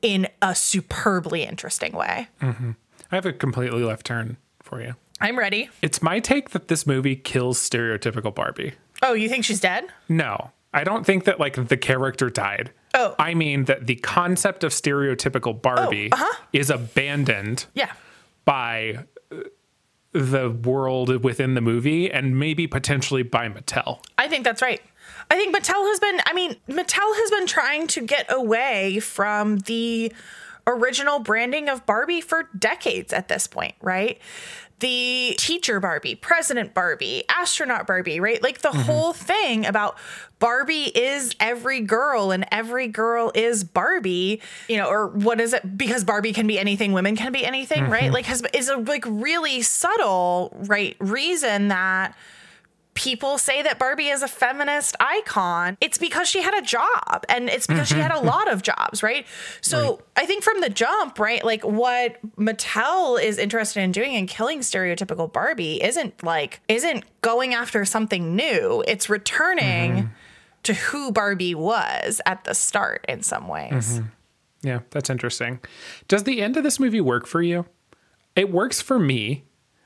in 0.00 0.28
a 0.40 0.54
superbly 0.54 1.44
interesting 1.44 1.92
way. 1.92 2.28
Mm-hmm. 2.40 2.72
I 3.10 3.14
have 3.14 3.26
a 3.26 3.32
completely 3.32 3.82
left 3.82 4.06
turn 4.06 4.36
for 4.62 4.82
you. 4.82 4.94
I'm 5.20 5.38
ready. 5.38 5.70
It's 5.80 6.02
my 6.02 6.18
take 6.18 6.50
that 6.50 6.68
this 6.68 6.86
movie 6.86 7.16
kills 7.16 7.58
stereotypical 7.58 8.34
Barbie. 8.34 8.74
Oh, 9.02 9.12
you 9.14 9.28
think 9.28 9.44
she's 9.44 9.60
dead? 9.60 9.84
No, 10.08 10.50
I 10.74 10.84
don't 10.84 11.04
think 11.04 11.24
that 11.24 11.38
like 11.38 11.68
the 11.68 11.76
character 11.76 12.30
died. 12.30 12.72
Oh. 12.94 13.14
I 13.18 13.34
mean 13.34 13.64
that 13.64 13.86
the 13.86 13.96
concept 13.96 14.64
of 14.64 14.72
stereotypical 14.72 15.60
Barbie 15.60 16.10
oh, 16.12 16.16
uh-huh. 16.16 16.44
is 16.52 16.70
abandoned 16.70 17.66
Yeah. 17.74 17.92
by 18.44 19.04
the 20.12 20.50
world 20.50 21.24
within 21.24 21.54
the 21.54 21.60
movie 21.60 22.10
and 22.10 22.38
maybe 22.38 22.66
potentially 22.66 23.22
by 23.22 23.48
Mattel. 23.48 24.00
I 24.18 24.28
think 24.28 24.44
that's 24.44 24.62
right. 24.62 24.80
I 25.30 25.36
think 25.36 25.56
Mattel 25.56 25.88
has 25.88 26.00
been, 26.00 26.20
I 26.26 26.32
mean, 26.32 26.56
Mattel 26.68 27.16
has 27.16 27.30
been 27.30 27.46
trying 27.46 27.86
to 27.88 28.02
get 28.02 28.26
away 28.30 29.00
from 29.00 29.58
the 29.60 30.12
original 30.66 31.18
branding 31.18 31.68
of 31.68 31.84
Barbie 31.86 32.20
for 32.20 32.48
decades 32.56 33.12
at 33.12 33.28
this 33.28 33.46
point, 33.46 33.74
right? 33.80 34.18
The 34.82 35.36
teacher 35.38 35.78
Barbie, 35.78 36.16
president 36.16 36.74
Barbie, 36.74 37.22
astronaut 37.28 37.86
Barbie, 37.86 38.18
right? 38.18 38.42
Like 38.42 38.62
the 38.62 38.70
mm-hmm. 38.70 38.80
whole 38.80 39.12
thing 39.12 39.64
about 39.64 39.96
Barbie 40.40 40.90
is 40.92 41.36
every 41.38 41.80
girl 41.80 42.32
and 42.32 42.44
every 42.50 42.88
girl 42.88 43.30
is 43.32 43.62
Barbie, 43.62 44.42
you 44.68 44.76
know, 44.76 44.88
or 44.88 45.06
what 45.06 45.40
is 45.40 45.52
it? 45.52 45.78
Because 45.78 46.02
Barbie 46.02 46.32
can 46.32 46.48
be 46.48 46.58
anything, 46.58 46.92
women 46.92 47.14
can 47.14 47.30
be 47.30 47.46
anything, 47.46 47.88
right? 47.88 48.04
Mm-hmm. 48.04 48.12
Like 48.14 48.24
has 48.26 48.42
is 48.52 48.68
a 48.68 48.76
like 48.76 49.04
really 49.06 49.62
subtle, 49.62 50.50
right, 50.66 50.96
reason 50.98 51.68
that 51.68 52.16
people 52.94 53.38
say 53.38 53.62
that 53.62 53.78
Barbie 53.78 54.08
is 54.08 54.22
a 54.22 54.28
feminist 54.28 54.96
icon, 55.00 55.78
it's 55.80 55.98
because 55.98 56.28
she 56.28 56.42
had 56.42 56.54
a 56.54 56.62
job 56.62 57.24
and 57.28 57.48
it's 57.48 57.66
because 57.66 57.88
she 57.88 57.96
had 57.96 58.10
a 58.10 58.20
lot 58.24 58.50
of 58.50 58.62
jobs, 58.62 59.02
right? 59.02 59.26
So 59.60 60.02
I 60.16 60.26
think 60.26 60.42
from 60.44 60.60
the 60.60 60.68
jump, 60.68 61.18
right, 61.18 61.42
like 61.44 61.64
what 61.64 62.18
Mattel 62.36 63.22
is 63.22 63.38
interested 63.38 63.80
in 63.80 63.92
doing 63.92 64.14
and 64.14 64.28
killing 64.28 64.60
stereotypical 64.60 65.32
Barbie 65.32 65.82
isn't 65.82 66.22
like, 66.22 66.60
isn't 66.68 67.04
going 67.22 67.54
after 67.54 67.84
something 67.84 68.36
new, 68.36 68.84
it's 68.86 69.08
returning 69.08 69.92
mm-hmm. 69.92 70.08
to 70.64 70.74
who 70.74 71.12
Barbie 71.12 71.54
was 71.54 72.20
at 72.26 72.44
the 72.44 72.54
start 72.54 73.04
in 73.08 73.22
some 73.22 73.48
ways. 73.48 73.98
Mm-hmm. 73.98 74.06
Yeah, 74.62 74.80
that's 74.90 75.10
interesting. 75.10 75.60
Does 76.08 76.24
the 76.24 76.40
end 76.40 76.56
of 76.56 76.62
this 76.62 76.78
movie 76.78 77.00
work 77.00 77.26
for 77.26 77.42
you? 77.42 77.66
It 78.36 78.52
works 78.52 78.80
for 78.80 78.98
me. 78.98 79.44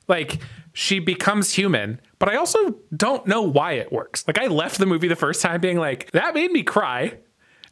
Like 0.09 0.41
she 0.79 0.99
becomes 0.99 1.55
human, 1.55 1.99
but 2.19 2.29
I 2.29 2.37
also 2.37 2.75
don't 2.95 3.27
know 3.27 3.41
why 3.41 3.73
it 3.73 3.91
works. 3.91 4.25
Like 4.27 4.39
I 4.39 4.49
left 4.49 4.77
the 4.79 4.85
movie 4.85 5.09
the 5.09 5.17
first 5.17 5.41
time 5.41 5.59
being 5.59 5.79
like, 5.79 6.11
that 6.11 6.35
made 6.35 6.53
me 6.53 6.63
cry. 6.63 7.17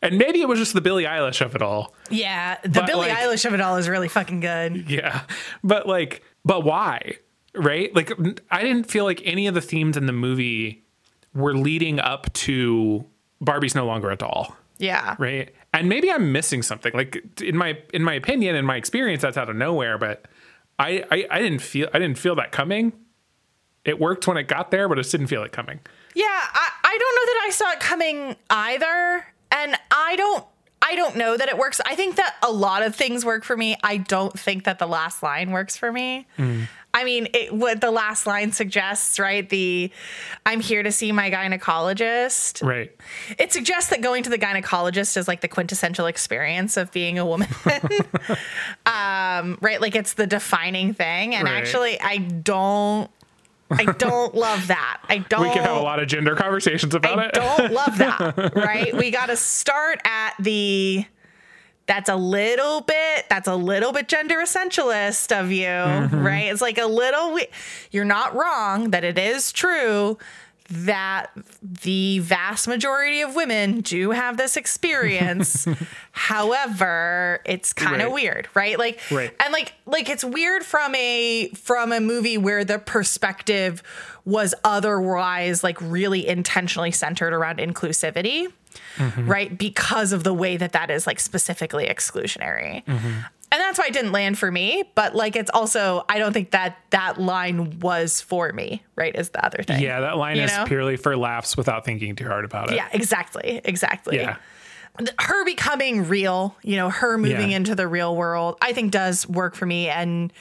And 0.01 0.17
maybe 0.17 0.41
it 0.41 0.49
was 0.49 0.59
just 0.59 0.73
the 0.73 0.81
Billie 0.81 1.05
Eilish 1.05 1.45
of 1.45 1.55
it 1.55 1.61
all. 1.61 1.95
Yeah, 2.09 2.57
the 2.63 2.71
But, 2.71 2.87
Billie 2.87 3.09
like- 3.09 3.19
Eilish 3.19 3.45
of 3.45 3.53
it 3.53 3.61
all 3.61 3.77
is 3.77 3.91
really 3.91 4.09
fucking 4.09 4.41
good. 4.41 4.89
Yeah. 4.91 5.21
But 5.63 5.87
like, 5.87 6.23
but 6.47 6.65
why? 6.65 7.19
Right? 7.55 7.95
Like, 7.95 8.11
I 8.51 8.63
didn't 8.63 8.85
feel 8.91 9.05
like 9.05 9.21
any 9.27 9.49
of 9.49 9.55
the 9.55 9.61
themes 9.61 9.99
in 9.99 10.07
the 10.07 10.13
movie 10.15 10.83
were 11.35 11.55
leading 11.55 12.01
up 12.01 12.33
to 12.33 13.05
Barbie's 13.43 13.75
no 13.75 13.85
longer 13.85 14.11
a 14.11 14.17
doll. 14.17 14.57
Yeah. 14.79 15.15
Right. 15.19 15.55
And 15.75 15.91
maybe 15.91 16.11
I'm 16.11 16.33
missing 16.33 16.63
something. 16.63 16.93
Like 16.95 17.23
in 17.43 17.59
my 17.59 17.79
in 17.93 18.03
my 18.03 18.15
opinion, 18.15 18.57
in 18.57 18.65
my 18.65 18.77
experience, 18.77 19.21
that's 19.21 19.37
out 19.37 19.51
of 19.51 19.57
nowhere. 19.57 19.99
But 19.99 20.25
I, 20.79 21.05
I 21.11 21.27
I 21.31 21.39
didn't 21.41 21.61
feel 21.61 21.89
I 21.93 21.99
didn't 21.99 22.19
feel 22.19 22.35
that 22.37 22.53
coming. 22.53 22.93
It 23.85 24.01
worked 24.01 24.27
when 24.27 24.37
it 24.37 24.45
got 24.45 24.71
there, 24.71 24.89
but 24.89 24.99
I 24.99 25.03
just 25.03 25.13
didn't 25.13 25.27
feel 25.27 25.43
it 25.43 25.53
coming. 25.53 25.81
Yeah, 26.15 26.25
I, 26.25 26.69
I 26.85 26.99
don't 26.99 27.15
know 27.15 27.33
that 27.33 27.43
I 27.47 27.51
saw 27.51 27.71
it 27.73 27.81
coming 27.81 28.37
either. 28.49 29.27
And 29.55 29.77
I 29.91 30.17
don't 30.17 30.45
I 30.83 30.97
don't 30.97 31.17
know 31.17 31.37
that 31.37 31.49
it 31.49 31.57
works. 31.57 31.81
I 31.87 31.95
think 31.95 32.17
that 32.17 32.37
a 32.43 32.51
lot 32.51 32.83
of 32.83 32.95
things 32.95 33.25
work 33.25 33.45
for 33.45 33.57
me. 33.57 33.77
I 33.83 33.99
don't 33.99 34.39
think 34.39 34.65
that 34.65 34.79
the 34.79 34.87
last 34.87 35.23
line 35.23 35.51
works 35.51 35.77
for 35.77 35.91
me. 35.93 36.27
Mm. 36.37 36.69
I 36.95 37.03
mean, 37.05 37.27
it, 37.35 37.53
what 37.53 37.81
the 37.81 37.91
last 37.91 38.25
line 38.27 38.53
suggests, 38.53 39.19
right? 39.19 39.47
The 39.49 39.91
I'm 40.47 40.61
here 40.61 40.83
to 40.85 40.93
see 40.93 41.11
my 41.13 41.31
gynecologist. 41.31 42.65
Right. 42.65 42.91
It 43.37 43.53
suggests 43.53 43.91
that 43.91 44.01
going 44.01 44.23
to 44.23 44.31
the 44.31 44.39
gynecologist 44.39 45.17
is 45.17 45.27
like 45.27 45.41
the 45.41 45.49
quintessential 45.49 46.07
experience 46.07 46.77
of 46.77 46.93
being 46.93 47.19
a 47.19 47.27
woman. 47.27 47.49
um, 48.87 49.59
right? 49.61 49.81
Like 49.81 49.95
it's 49.95 50.15
the 50.15 50.27
defining 50.27 50.95
thing. 50.95 51.35
And 51.35 51.45
Right. 51.45 51.55
actually, 51.55 52.01
I 52.01 52.19
don't. 52.19 53.11
I 53.71 53.87
don't 53.87 54.35
love 54.47 54.69
that. 54.69 55.01
I 55.09 55.19
don't. 55.19 55.43
We 55.43 55.51
can 55.51 55.65
have 55.65 55.77
a 55.77 55.81
lot 55.81 55.99
of 55.99 56.07
gender 56.07 56.37
conversations 56.37 56.95
about 56.95 57.19
I 57.19 57.25
it. 57.27 57.31
I 57.39 57.57
don't 57.59 57.73
love 57.73 57.99
that. 57.99 58.55
Right? 58.55 58.97
We 58.97 59.11
got 59.11 59.27
to 59.27 59.37
start 59.37 60.01
at 60.05 60.35
the. 60.39 61.07
That's 61.87 62.09
a 62.09 62.17
little 62.17 62.81
bit. 62.81 63.27
That's 63.29 63.47
a 63.49 63.55
little 63.57 63.93
bit 63.93 64.09
gender 64.09 64.37
essentialist 64.37 65.39
of 65.39 65.53
you, 65.53 65.67
Mm-hmm. 65.67 66.25
right? 66.27 66.45
It's 66.53 66.63
like 66.63 66.79
a 66.79 66.87
little. 66.87 67.35
we- 67.35 67.49
You're 67.91 68.05
not 68.07 68.35
wrong 68.35 68.91
that 68.91 69.05
it 69.05 69.19
is 69.19 69.53
true 69.53 70.17
that 70.71 71.27
the 71.61 72.21
vast 72.21 72.67
majority 72.67 73.21
of 73.21 73.35
women 73.37 73.83
do 73.83 74.13
have 74.13 74.39
this 74.39 74.57
experience. 74.57 75.67
However, 76.13 77.41
it's 77.45 77.73
kind 77.75 78.01
of 78.01 78.07
Right. 78.09 78.15
weird, 78.15 78.49
right? 78.55 78.79
Like, 78.79 78.99
Right. 79.11 79.35
and 79.45 79.53
like, 79.53 79.75
like 79.85 80.09
it's 80.09 80.25
weird 80.25 80.65
from 80.65 80.95
a 80.95 81.49
from 81.55 81.93
a 81.93 82.01
movie 82.01 82.39
where 82.39 82.65
the 82.65 82.79
perspective 82.79 83.83
was 84.25 84.55
otherwise 84.65 85.63
like 85.63 85.77
really 85.83 86.27
intentionally 86.27 86.91
centered 86.93 87.35
around 87.35 87.59
inclusivity, 87.59 88.51
Mm-hmm. 88.97 89.29
right? 89.29 89.57
Because 89.59 90.13
of 90.13 90.25
the 90.25 90.35
way 90.35 90.57
that 90.57 90.73
that 90.73 90.91
is 90.91 91.07
like 91.07 91.21
specifically 91.21 91.87
exclusionary. 91.87 92.85
Mm-hmm. 92.85 93.07
And 93.53 93.61
that's 93.61 93.79
why 93.79 93.87
it 93.87 93.93
didn't 93.93 94.11
land 94.11 94.37
for 94.37 94.51
me, 94.51 94.83
but 94.97 95.15
like 95.15 95.37
it's 95.37 95.51
also 95.55 96.05
I 96.09 96.19
don't 96.19 96.33
think 96.33 96.51
that 96.51 96.77
that 96.91 97.21
line 97.21 97.79
was 97.79 98.21
for 98.21 98.53
me, 98.53 98.83
right? 98.97 99.15
Is 99.15 99.29
the 99.31 99.45
other 99.45 99.63
thing. 99.63 99.81
Yeah, 99.81 100.01
that 100.01 100.17
line 100.17 100.37
You 100.37 100.43
is 100.45 100.57
know? 100.57 100.65
purely 100.65 100.97
for 100.97 101.17
laughs 101.17 101.57
without 101.57 101.85
thinking 101.85 102.17
too 102.17 102.27
hard 102.27 102.45
about 102.45 102.73
it. 102.73 102.77
Yeah, 102.77 102.89
exactly. 102.93 103.61
Exactly. 103.65 104.17
Yeah. 104.17 104.37
Her 105.21 105.45
becoming 105.45 106.09
real, 106.09 106.57
you 106.63 106.77
know, 106.77 106.89
her 106.91 107.19
moving 107.19 107.51
Yeah. 107.51 107.57
into 107.57 107.75
the 107.75 107.87
real 107.89 108.15
world, 108.17 108.57
I 108.63 108.73
think 108.73 108.93
does 108.93 109.29
work 109.29 109.55
for 109.57 109.67
me 109.67 109.89
and 109.89 110.33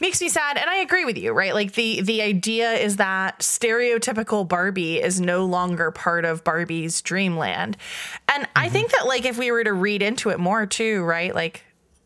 makes 0.00 0.20
me 0.20 0.28
sad 0.28 0.56
and 0.58 0.68
I 0.68 0.76
agree 0.76 1.04
with 1.04 1.16
you, 1.18 1.32
right? 1.32 1.54
Like 1.54 1.72
the 1.72 2.00
the 2.02 2.22
idea 2.22 2.72
is 2.74 2.96
that 2.96 3.38
stereotypical 3.40 4.46
Barbie 4.46 5.00
is 5.00 5.20
no 5.20 5.44
longer 5.44 5.90
part 5.90 6.24
of 6.24 6.44
Barbie's 6.44 7.00
dreamland. 7.02 7.76
And 8.28 8.44
Mm-hmm. 8.44 8.52
I 8.56 8.68
think 8.68 8.90
that 8.92 9.06
like 9.06 9.24
if 9.24 9.38
we 9.38 9.50
were 9.50 9.64
to 9.64 9.72
read 9.72 10.02
into 10.02 10.30
it 10.30 10.38
more 10.40 10.66
too, 10.66 11.02
right? 11.04 11.34
Like 11.34 11.62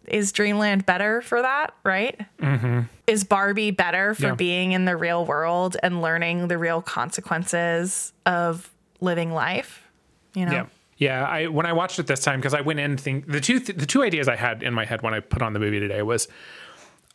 is 0.07 0.33
Dreamland 0.33 0.85
better 0.87 1.23
for 1.23 1.41
that, 1.43 1.73
right? 1.85 2.19
Is 3.07 3.23
Barbie 3.25 3.71
better 3.71 4.15
for 4.15 4.23
Mm-hmm. 4.23 4.27
Yeah. 4.31 4.35
being 4.35 4.73
in 4.73 4.85
the 4.85 4.97
real 4.97 5.25
world 5.25 5.77
and 5.83 6.03
learning 6.03 6.49
the 6.49 6.59
real 6.59 6.83
consequences 6.83 8.13
of 8.27 8.71
living 9.01 9.33
life? 9.33 9.83
You 10.35 10.47
know? 10.47 10.53
Yeah. 10.53 10.67
Yeah, 10.97 11.25
I 11.25 11.47
when 11.47 11.65
I 11.65 11.73
watched 11.73 11.99
it 11.99 12.07
this 12.07 12.21
time 12.21 12.41
because 12.41 12.53
I 12.53 12.61
went 12.61 12.79
in 12.79 12.99
think 12.99 13.27
the 13.27 13.41
two 13.41 13.59
the 13.59 13.87
two 13.87 14.03
ideas 14.03 14.29
I 14.29 14.37
had 14.37 14.63
in 14.63 14.75
my 14.75 14.85
head 14.85 15.01
when 15.01 15.15
I 15.15 15.21
put 15.21 15.41
on 15.41 15.55
the 15.55 15.59
movie 15.59 15.81
today 15.81 16.03
was 16.03 16.29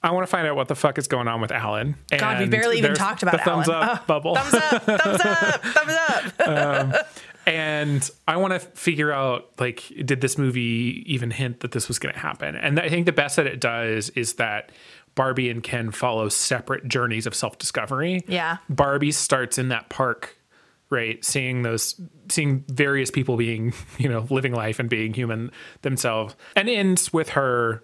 I 0.06 0.12
want 0.12 0.22
to 0.24 0.28
find 0.28 0.48
out 0.48 0.56
what 0.56 0.68
the 0.68 0.76
fuck 0.76 1.00
is 1.00 1.08
going 1.08 1.28
on 1.28 1.42
with 1.42 1.52
Allan. 1.52 1.96
God, 2.16 2.40
we 2.40 2.46
barely 2.46 2.78
even 2.78 2.94
talked 2.94 3.24
about 3.24 3.32
the 3.32 3.38
thumbs 3.40 3.68
Allan. 3.68 3.90
up 3.90 4.06
bubble. 4.06 4.36
Thumbs 4.36 4.54
up, 4.54 4.84
thumbs 4.84 5.22
up, 5.22 5.64
thumbs 5.64 5.94
up. 6.40 6.48
Um, 6.48 6.94
and 7.48 8.12
I 8.28 8.38
want 8.38 8.54
to 8.54 8.60
figure 8.60 9.12
out 9.12 9.50
like 9.60 9.92
did 10.06 10.22
this 10.22 10.38
movie 10.38 11.04
even 11.08 11.32
hint 11.32 11.62
that 11.62 11.72
this 11.72 11.88
was 11.88 11.98
going 11.98 12.14
to 12.14 12.20
happen? 12.20 12.56
And 12.56 12.80
I 12.80 12.88
think 12.88 13.08
the 13.08 13.14
best 13.14 13.36
that 13.38 13.48
it 13.48 13.60
does 13.60 14.12
is 14.12 14.36
that 14.36 14.72
Barbie 15.16 15.50
and 15.50 15.64
Ken 15.64 15.90
follow 15.90 16.30
separate 16.30 16.88
journeys 16.88 17.26
of 17.26 17.34
self-discovery. 17.34 18.26
Yeah. 18.28 18.58
Barbie 18.70 19.12
starts 19.12 19.58
in 19.58 19.70
that 19.70 19.90
park, 19.90 20.38
right, 20.92 21.26
seeing 21.26 21.64
those 21.64 22.00
seeing 22.30 22.64
various 22.68 23.10
people 23.10 23.38
being, 23.38 23.74
you 23.98 24.08
know, 24.08 24.28
living 24.30 24.54
life 24.54 24.78
and 24.78 24.88
being 24.88 25.16
human 25.16 25.50
themselves 25.82 26.36
and 26.56 26.70
ends 26.70 27.12
with 27.12 27.30
her 27.30 27.84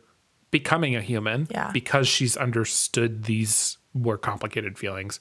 becoming 0.52 0.95
a 0.95 1.02
human 1.02 1.48
Yeah. 1.49 1.72
because 1.72 2.07
she's 2.07 2.38
understood 2.38 3.23
these 3.23 3.78
more 3.94 4.18
complicated 4.18 4.78
feelings. 4.78 5.19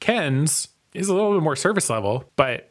Ken's 0.00 0.68
is 0.94 1.08
a 1.08 1.14
little 1.14 1.34
bit 1.34 1.42
more 1.42 1.56
surface 1.56 1.90
level, 1.90 2.30
but 2.36 2.70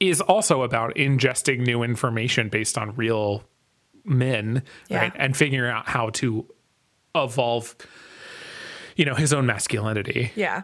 is 0.00 0.20
also 0.20 0.62
about 0.62 0.94
ingesting 0.94 1.60
new 1.66 1.82
information 1.82 2.48
based 2.48 2.76
on 2.78 2.94
real 2.94 3.44
men, 4.04 4.62
Yeah. 4.88 4.98
right? 4.98 5.12
And 5.16 5.36
figuring 5.36 5.70
out 5.72 5.88
how 5.88 6.10
to 6.10 6.46
evolve, 7.14 7.74
you 8.96 9.04
know, 9.04 9.14
his 9.14 9.32
own 9.32 9.46
masculinity. 9.46 10.32
Yeah. 10.36 10.62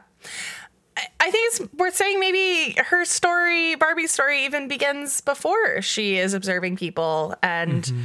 I- 0.97 1.09
I 1.21 1.31
think 1.31 1.53
it's 1.53 1.73
worth 1.75 1.97
saying 1.97 2.21
maybe 2.21 2.77
her 2.79 3.05
story, 3.05 3.75
Barbie's 3.75 4.13
story, 4.13 4.45
even 4.45 4.69
begins 4.69 5.21
before 5.23 5.83
she 5.83 6.19
is 6.19 6.35
observing 6.35 6.77
people 6.77 7.35
and 7.43 7.83
mm-hmm. 7.83 8.03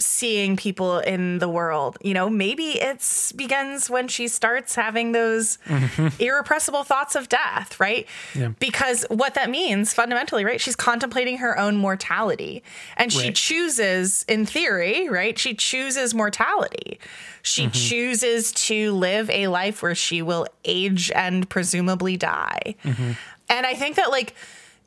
Seeing 0.00 0.56
people 0.56 0.98
in 0.98 1.38
the 1.38 1.48
world. 1.48 1.98
You 2.02 2.14
know, 2.14 2.28
maybe 2.28 2.80
it's 2.80 3.32
begins 3.32 3.88
when 3.88 4.08
she 4.08 4.28
starts 4.28 4.74
having 4.74 5.12
those 5.12 5.58
mm-hmm. 5.66 6.08
irrepressible 6.20 6.84
thoughts 6.84 7.14
of 7.14 7.28
death, 7.28 7.78
right? 7.78 8.06
Yeah. 8.34 8.48
Because 8.58 9.04
what 9.08 9.34
that 9.34 9.50
means 9.50 9.94
fundamentally, 9.94 10.44
right? 10.44 10.60
She's 10.60 10.76
contemplating 10.76 11.38
her 11.38 11.58
own 11.58 11.76
mortality 11.76 12.62
and 12.96 13.12
she 13.12 13.20
Right. 13.20 13.34
chooses, 13.34 14.24
in 14.28 14.46
theory, 14.46 15.08
right? 15.08 15.38
She 15.38 15.54
chooses 15.54 16.14
mortality. 16.14 16.98
She 17.42 17.64
mm-hmm. 17.64 17.72
chooses 17.72 18.52
to 18.52 18.92
live 18.92 19.30
a 19.30 19.48
life 19.48 19.82
where 19.82 19.94
she 19.94 20.22
will 20.22 20.46
age 20.64 21.10
and 21.14 21.48
presumably 21.48 22.16
die. 22.16 22.74
Mm-hmm. 22.84 23.12
And 23.48 23.66
I 23.66 23.74
think 23.74 23.96
that, 23.96 24.10
like, 24.10 24.34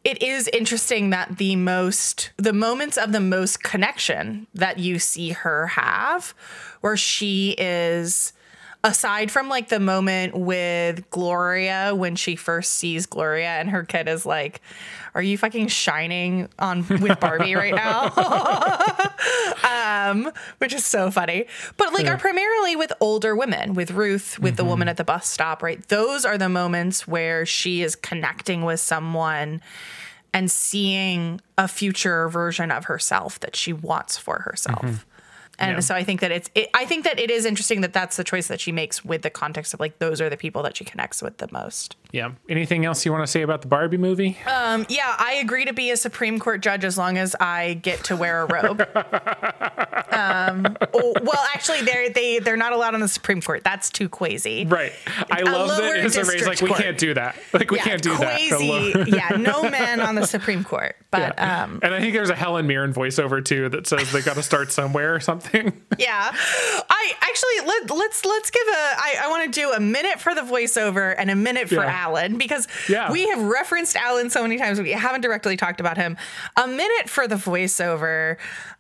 it 0.04 0.22
is 0.22 0.50
interesting 0.50 1.12
that 1.12 1.38
the 1.38 1.56
most, 1.56 2.32
the 2.38 2.54
moments 2.54 2.98
of 2.98 3.12
the 3.12 3.20
most 3.20 3.64
connection 3.64 4.48
that 4.54 4.78
you 4.78 5.00
see 5.00 5.30
her 5.30 5.68
have, 5.68 6.34
where 6.82 6.98
she 6.98 7.56
is 7.58 8.34
aside 8.84 9.32
from 9.32 9.48
like 9.48 9.70
the 9.70 9.80
moment 9.80 10.36
with 10.36 11.10
Gloria 11.10 11.94
when 11.96 12.16
she 12.16 12.36
first 12.36 12.74
sees 12.74 13.06
Gloria 13.06 13.50
and 13.50 13.70
her 13.70 13.84
kid 13.84 14.08
is 14.08 14.26
like, 14.26 14.62
"Are 15.16 15.22
you 15.22 15.38
fucking 15.38 15.68
shining 15.68 16.50
on 16.60 16.86
with 16.88 17.20
Barbie 17.20 17.56
right 17.56 17.74
now?" 17.74 18.12
um, 19.64 20.32
which 20.58 20.74
is 20.74 20.86
so 20.86 21.12
funny. 21.12 21.46
But 21.78 21.94
like, 21.94 22.08
are 22.08 22.18
primarily 22.18 22.76
with 22.76 22.92
older 23.00 23.36
women, 23.36 23.74
with 23.74 23.92
Ruth, 23.92 24.38
with 24.40 24.58
the 24.58 24.66
woman 24.66 24.88
at 24.90 24.98
the 24.98 25.04
bus 25.04 25.28
stop, 25.28 25.64
right? 25.64 25.86
Those 25.88 26.26
are 26.26 26.38
the 26.38 26.50
moments 26.50 27.08
where 27.08 27.46
she 27.46 27.82
is 27.84 27.96
connecting 27.96 28.64
with 28.64 28.80
someone 28.80 29.62
and 30.34 30.50
seeing 30.50 31.40
a 31.58 31.68
future 31.68 32.28
version 32.28 32.72
of 32.72 32.86
herself 32.86 33.40
that 33.40 33.56
she 33.56 33.72
wants 33.72 34.18
for 34.18 34.40
herself. 34.40 35.06
And 35.60 35.72
Yeah. 35.74 35.80
so 35.82 35.94
I 35.96 36.04
think 36.04 36.20
that 36.22 36.32
it's, 36.32 36.50
it, 36.56 36.70
I 36.74 36.86
think 36.86 37.04
that 37.06 37.20
it 37.20 37.30
is 37.30 37.46
interesting 37.46 37.82
that 37.82 37.94
that's 37.94 38.18
the 38.18 38.24
choice 38.24 38.48
that 38.48 38.60
she 38.60 38.72
makes 38.72 39.06
with 39.06 39.22
the 39.22 39.30
context 39.30 39.74
of 39.74 39.80
like, 39.80 40.00
those 40.00 40.20
are 40.20 40.30
the 40.30 40.38
people 40.38 40.64
that 40.64 40.76
she 40.76 40.84
connects 40.84 41.22
with 41.22 41.38
the 41.38 41.48
most. 41.52 41.96
Yeah. 42.12 42.32
Anything 42.50 42.86
else 42.86 43.06
you 43.06 43.12
want 43.12 43.24
to 43.24 43.28
say 43.32 43.42
about 43.42 43.62
the 43.62 43.68
Barbie 43.68 43.98
movie? 43.98 44.38
Um, 44.48 44.86
yeah, 44.90 45.16
I 45.18 45.34
agree 45.36 45.66
to 45.66 45.74
be 45.74 45.90
a 45.92 45.98
Supreme 45.98 46.40
Court 46.40 46.62
judge 46.62 46.84
as 46.84 46.98
long 46.98 47.18
as 47.18 47.36
I 47.40 47.76
get 47.76 48.04
to 48.06 48.16
wear 48.16 48.44
a 48.44 48.46
robe. 48.46 48.82
um, 50.12 50.78
oh, 50.94 51.14
well, 51.22 51.46
actually, 51.54 51.82
they're 51.82 52.10
they 52.10 52.40
they're 52.40 52.58
not 52.58 52.72
allowed 52.74 52.94
on 52.94 53.00
the 53.00 53.08
Supreme 53.08 53.42
Court. 53.42 53.64
That's 53.64 53.90
too 53.90 54.10
crazy. 54.10 54.66
Right. 54.66 54.94
I 55.32 55.42
love 55.42 55.70
that 55.78 55.98
Issa 56.06 56.20
like, 56.24 56.38
district 56.38 56.62
we 56.62 56.70
can't 56.74 56.98
do 56.98 57.14
that. 57.16 57.36
Like, 57.52 57.72
we 57.72 57.78
yeah, 57.78 57.84
can't 57.84 58.02
do 58.02 58.16
that. 58.18 58.40
The 58.40 58.48
quasi. 58.50 58.68
lo- 58.70 59.04
yeah, 59.08 59.30
no 59.38 59.70
man 59.70 60.00
on 60.00 60.16
the 60.16 60.28
Supreme 60.28 60.64
Court. 60.64 60.96
But 61.12 61.36
Yeah. 61.38 61.64
um, 61.64 61.80
and 61.82 61.94
I 61.94 62.00
think 62.00 62.14
there's 62.14 62.30
a 62.30 62.36
Helen 62.36 62.68
Mirren 62.68 62.94
voiceover 62.94 63.44
too 63.44 63.70
that 63.70 63.88
says 63.88 64.12
they 64.12 64.22
got 64.22 64.36
to 64.36 64.44
start 64.44 64.72
somewhere 64.72 65.16
or 65.16 65.20
something. 65.20 65.43
yeah, 65.98 66.32
I 66.34 67.14
actually 67.22 67.68
let 67.68 67.90
let's 67.98 68.26
let's 68.26 68.50
give 68.52 68.68
a. 68.68 68.72
I, 68.72 69.16
I 69.24 69.28
want 69.30 69.52
to 69.54 69.60
do 69.60 69.72
a 69.72 69.80
minute 69.80 70.20
for 70.20 70.34
the 70.36 70.42
voiceover 70.42 71.14
and 71.18 71.30
a 71.32 71.36
minute 71.36 71.70
for 71.70 71.76
Yeah. 71.76 71.92
Allan 72.06 72.38
because 72.38 72.68
Yeah. 72.90 73.12
we 73.12 73.28
have 73.30 73.42
referenced 73.42 73.96
Allan 73.96 74.30
so 74.30 74.42
many 74.44 74.58
times. 74.58 74.80
We 74.80 74.92
haven't 74.92 75.22
directly 75.22 75.58
talked 75.58 75.80
about 75.80 75.98
him. 75.98 76.18
A 76.58 76.68
minute 76.68 77.10
for 77.10 77.28
the 77.28 77.36
voiceover. 77.36 78.38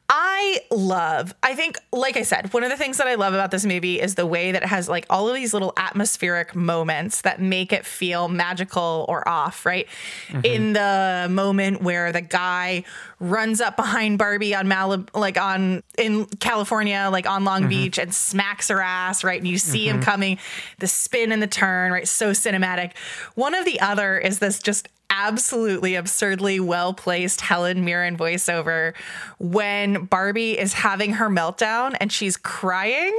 I 0.09 0.59
love, 0.69 1.33
I 1.41 1.55
think, 1.55 1.77
like 1.93 2.17
I 2.17 2.23
said, 2.23 2.53
one 2.53 2.63
of 2.63 2.69
the 2.69 2.75
things 2.75 2.97
that 2.97 3.07
I 3.07 3.15
love 3.15 3.33
about 3.33 3.51
this 3.51 3.65
movie 3.65 4.01
is 4.01 4.15
the 4.15 4.25
way 4.25 4.51
that 4.51 4.61
it 4.61 4.67
has 4.67 4.89
like 4.89 5.05
all 5.09 5.29
of 5.29 5.33
these 5.33 5.53
little 5.53 5.73
atmospheric 5.77 6.55
moments 6.55 7.21
that 7.21 7.41
make 7.41 7.71
it 7.71 7.85
feel 7.85 8.27
magical 8.27 9.05
or 9.07 9.27
off, 9.27 9.65
right? 9.65 9.87
Mm-hmm. 10.27 10.45
In 10.45 10.73
the 10.73 11.27
moment 11.31 11.81
where 11.81 12.11
the 12.11 12.21
guy 12.21 12.83
runs 13.19 13.61
up 13.61 13.77
behind 13.77 14.17
Barbie 14.17 14.53
on 14.53 14.67
Malib, 14.67 15.07
like 15.15 15.37
on 15.37 15.81
in 15.97 16.25
California, 16.25 17.07
like 17.11 17.25
on 17.25 17.45
Long 17.45 17.61
mm-hmm. 17.61 17.69
Beach, 17.69 17.97
and 17.97 18.13
smacks 18.13 18.67
her 18.67 18.81
ass, 18.81 19.23
right? 19.23 19.39
And 19.39 19.47
you 19.47 19.57
see 19.57 19.87
him 19.87 19.97
mm-hmm. 19.97 20.03
coming, 20.03 20.37
the 20.79 20.87
spin 20.87 21.31
and 21.31 21.41
the 21.41 21.47
turn, 21.47 21.93
right? 21.93 22.07
So 22.07 22.31
cinematic. 22.31 22.91
One 23.35 23.55
of 23.55 23.63
the 23.63 23.79
other 23.79 24.17
is 24.17 24.39
this 24.39 24.59
just 24.59 24.89
absolutely 25.13 25.93
absurdly 25.95 26.59
well 26.59 26.93
placed 26.93 27.41
Helen 27.41 27.85
Mirren 27.85 28.17
voiceover 28.17 28.95
when 29.37 30.05
Barbie 30.05 30.57
is 30.57 30.73
having 30.73 31.13
her 31.13 31.29
meltdown 31.29 31.95
and 32.01 32.11
she's 32.11 32.35
crying. 32.35 33.15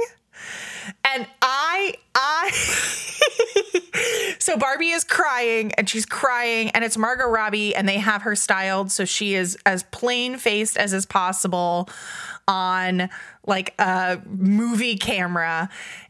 And 1.05 1.25
I, 1.41 1.93
I, 2.13 2.51
so 4.39 4.57
Barbie 4.57 4.89
is 4.89 5.05
crying 5.05 5.71
and 5.73 5.89
she's 5.89 6.05
crying, 6.05 6.69
and 6.71 6.83
it's 6.83 6.97
Margot 6.97 7.27
Robbie, 7.27 7.73
and 7.73 7.87
they 7.87 7.97
have 7.97 8.23
her 8.23 8.35
styled 8.35 8.91
so 8.91 9.05
she 9.05 9.33
is 9.33 9.57
as 9.65 9.83
plain 9.83 10.37
faced 10.37 10.75
as 10.75 10.91
is 10.91 11.05
possible 11.05 11.89
on 12.47 13.09
like 13.47 13.73
a 13.79 14.21
movie 14.27 14.97
camera. 14.97 15.69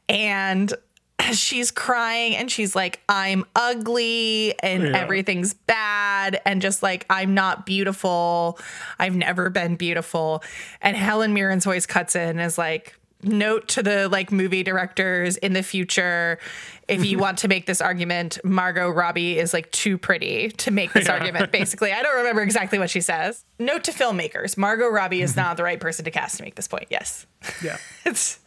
And 0.09 0.73
she's 1.31 1.71
crying 1.71 2.35
and 2.35 2.51
she's 2.51 2.75
like, 2.75 3.01
I'm 3.09 3.45
ugly 3.55 4.53
and 4.61 4.83
Yeah. 4.83 4.97
everything's 4.97 5.53
bad. 5.53 6.41
And 6.45 6.61
just 6.61 6.83
like, 6.83 7.05
I'm 7.09 7.33
not 7.33 7.65
beautiful. 7.65 8.59
I've 8.99 9.15
never 9.15 9.49
been 9.49 9.75
beautiful. 9.75 10.43
And 10.81 10.95
Helen 10.97 11.33
Mirren's 11.33 11.65
voice 11.65 11.85
cuts 11.85 12.15
in 12.15 12.29
and 12.29 12.41
is 12.41 12.57
like, 12.57 12.95
note 13.23 13.67
to 13.69 13.81
the 13.81 14.07
like 14.09 14.31
movie 14.31 14.61
directors 14.61 15.35
in 15.37 15.53
the 15.53 15.63
future 15.63 16.37
if 16.87 17.03
you 17.03 17.17
want 17.17 17.39
to 17.39 17.47
make 17.47 17.65
this 17.65 17.81
argument 17.81 18.37
margot 18.43 18.87
robbie 18.87 19.39
is 19.39 19.51
like 19.51 19.71
too 19.71 19.97
pretty 19.97 20.49
to 20.49 20.69
make 20.69 20.93
this 20.93 21.09
argument 21.09 21.51
basically 21.51 21.91
i 21.91 22.03
don't 22.03 22.17
remember 22.17 22.43
exactly 22.43 22.77
what 22.77 22.87
she 22.87 23.01
says 23.01 23.43
note 23.57 23.83
to 23.83 23.91
filmmakers 23.91 24.57
margot 24.57 24.87
robbie 24.87 25.23
is 25.23 25.31
mm-hmm. 25.31 25.39
not 25.39 25.57
the 25.57 25.63
right 25.63 25.79
person 25.79 26.05
to 26.05 26.11
cast 26.11 26.37
to 26.37 26.43
make 26.43 26.53
this 26.53 26.67
point 26.67 26.85
yes 26.91 27.25
Yeah. 27.63 27.77
it's 28.05 28.37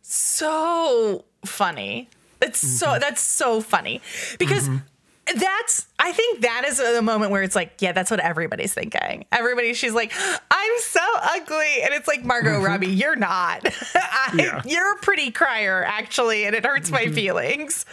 so 0.00 1.24
funny. 1.44 2.08
It's 2.40 2.60
so 2.60 2.88
mm-hmm. 2.88 3.00
that's 3.00 3.20
so 3.20 3.60
funny 3.60 4.00
because 4.38 4.68
mm-hmm. 4.68 5.38
that's 5.38 5.88
I 5.98 6.12
think 6.12 6.42
that 6.42 6.64
is 6.66 6.78
the 6.78 7.02
moment 7.02 7.32
where 7.32 7.42
it's 7.42 7.56
like, 7.56 7.72
yeah, 7.80 7.92
that's 7.92 8.10
what 8.10 8.20
everybody's 8.20 8.72
thinking. 8.72 9.24
Everybody, 9.32 9.74
she's 9.74 9.92
like, 9.92 10.12
I'm 10.50 10.72
so 10.78 11.00
ugly, 11.20 11.82
and 11.82 11.92
it's 11.92 12.06
like 12.06 12.24
Margot 12.24 12.50
mm-hmm. 12.50 12.64
Robbie, 12.64 12.86
you're 12.86 13.16
not. 13.16 13.66
I, 13.94 14.30
Yeah. 14.34 14.62
You're 14.64 14.94
a 14.94 14.98
pretty 14.98 15.32
crier, 15.32 15.84
actually, 15.84 16.44
and 16.44 16.54
it 16.54 16.64
hurts 16.64 16.90
my 16.90 17.06
feelings. 17.06 17.84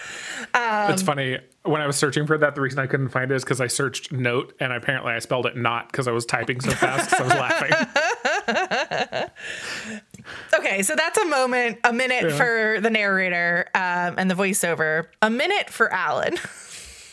Um, 0.53 0.91
it's 0.91 1.01
funny 1.01 1.39
when 1.63 1.81
I 1.81 1.87
was 1.87 1.95
searching 1.95 2.27
for 2.27 2.37
that. 2.37 2.53
The 2.53 2.61
reason 2.61 2.79
I 2.79 2.87
couldn't 2.87 3.09
find 3.09 3.31
it 3.31 3.35
is 3.35 3.43
because 3.43 3.59
I 3.59 3.67
searched 3.67 4.11
note, 4.11 4.53
and 4.59 4.71
apparently 4.71 5.13
I 5.13 5.19
spelled 5.19 5.47
it 5.47 5.57
not 5.57 5.91
because 5.91 6.07
I 6.07 6.11
was 6.11 6.25
typing 6.25 6.59
so 6.61 6.71
fast. 6.71 7.09
'cause 7.09 7.19
I 7.19 7.23
was 7.23 7.33
laughing. 7.33 9.31
Okay, 10.65 10.81
so 10.81 10.95
that's 10.95 11.17
a 11.17 11.25
moment, 11.25 11.79
a 11.83 11.93
minute 11.93 12.23
Yeah. 12.29 12.35
for 12.37 12.81
the 12.81 12.89
narrator 12.89 13.67
um, 13.75 14.15
and 14.17 14.31
the 14.31 14.35
voiceover, 14.35 15.07
a 15.21 15.29
minute 15.29 15.69
for 15.69 15.91
Allan. 15.93 16.37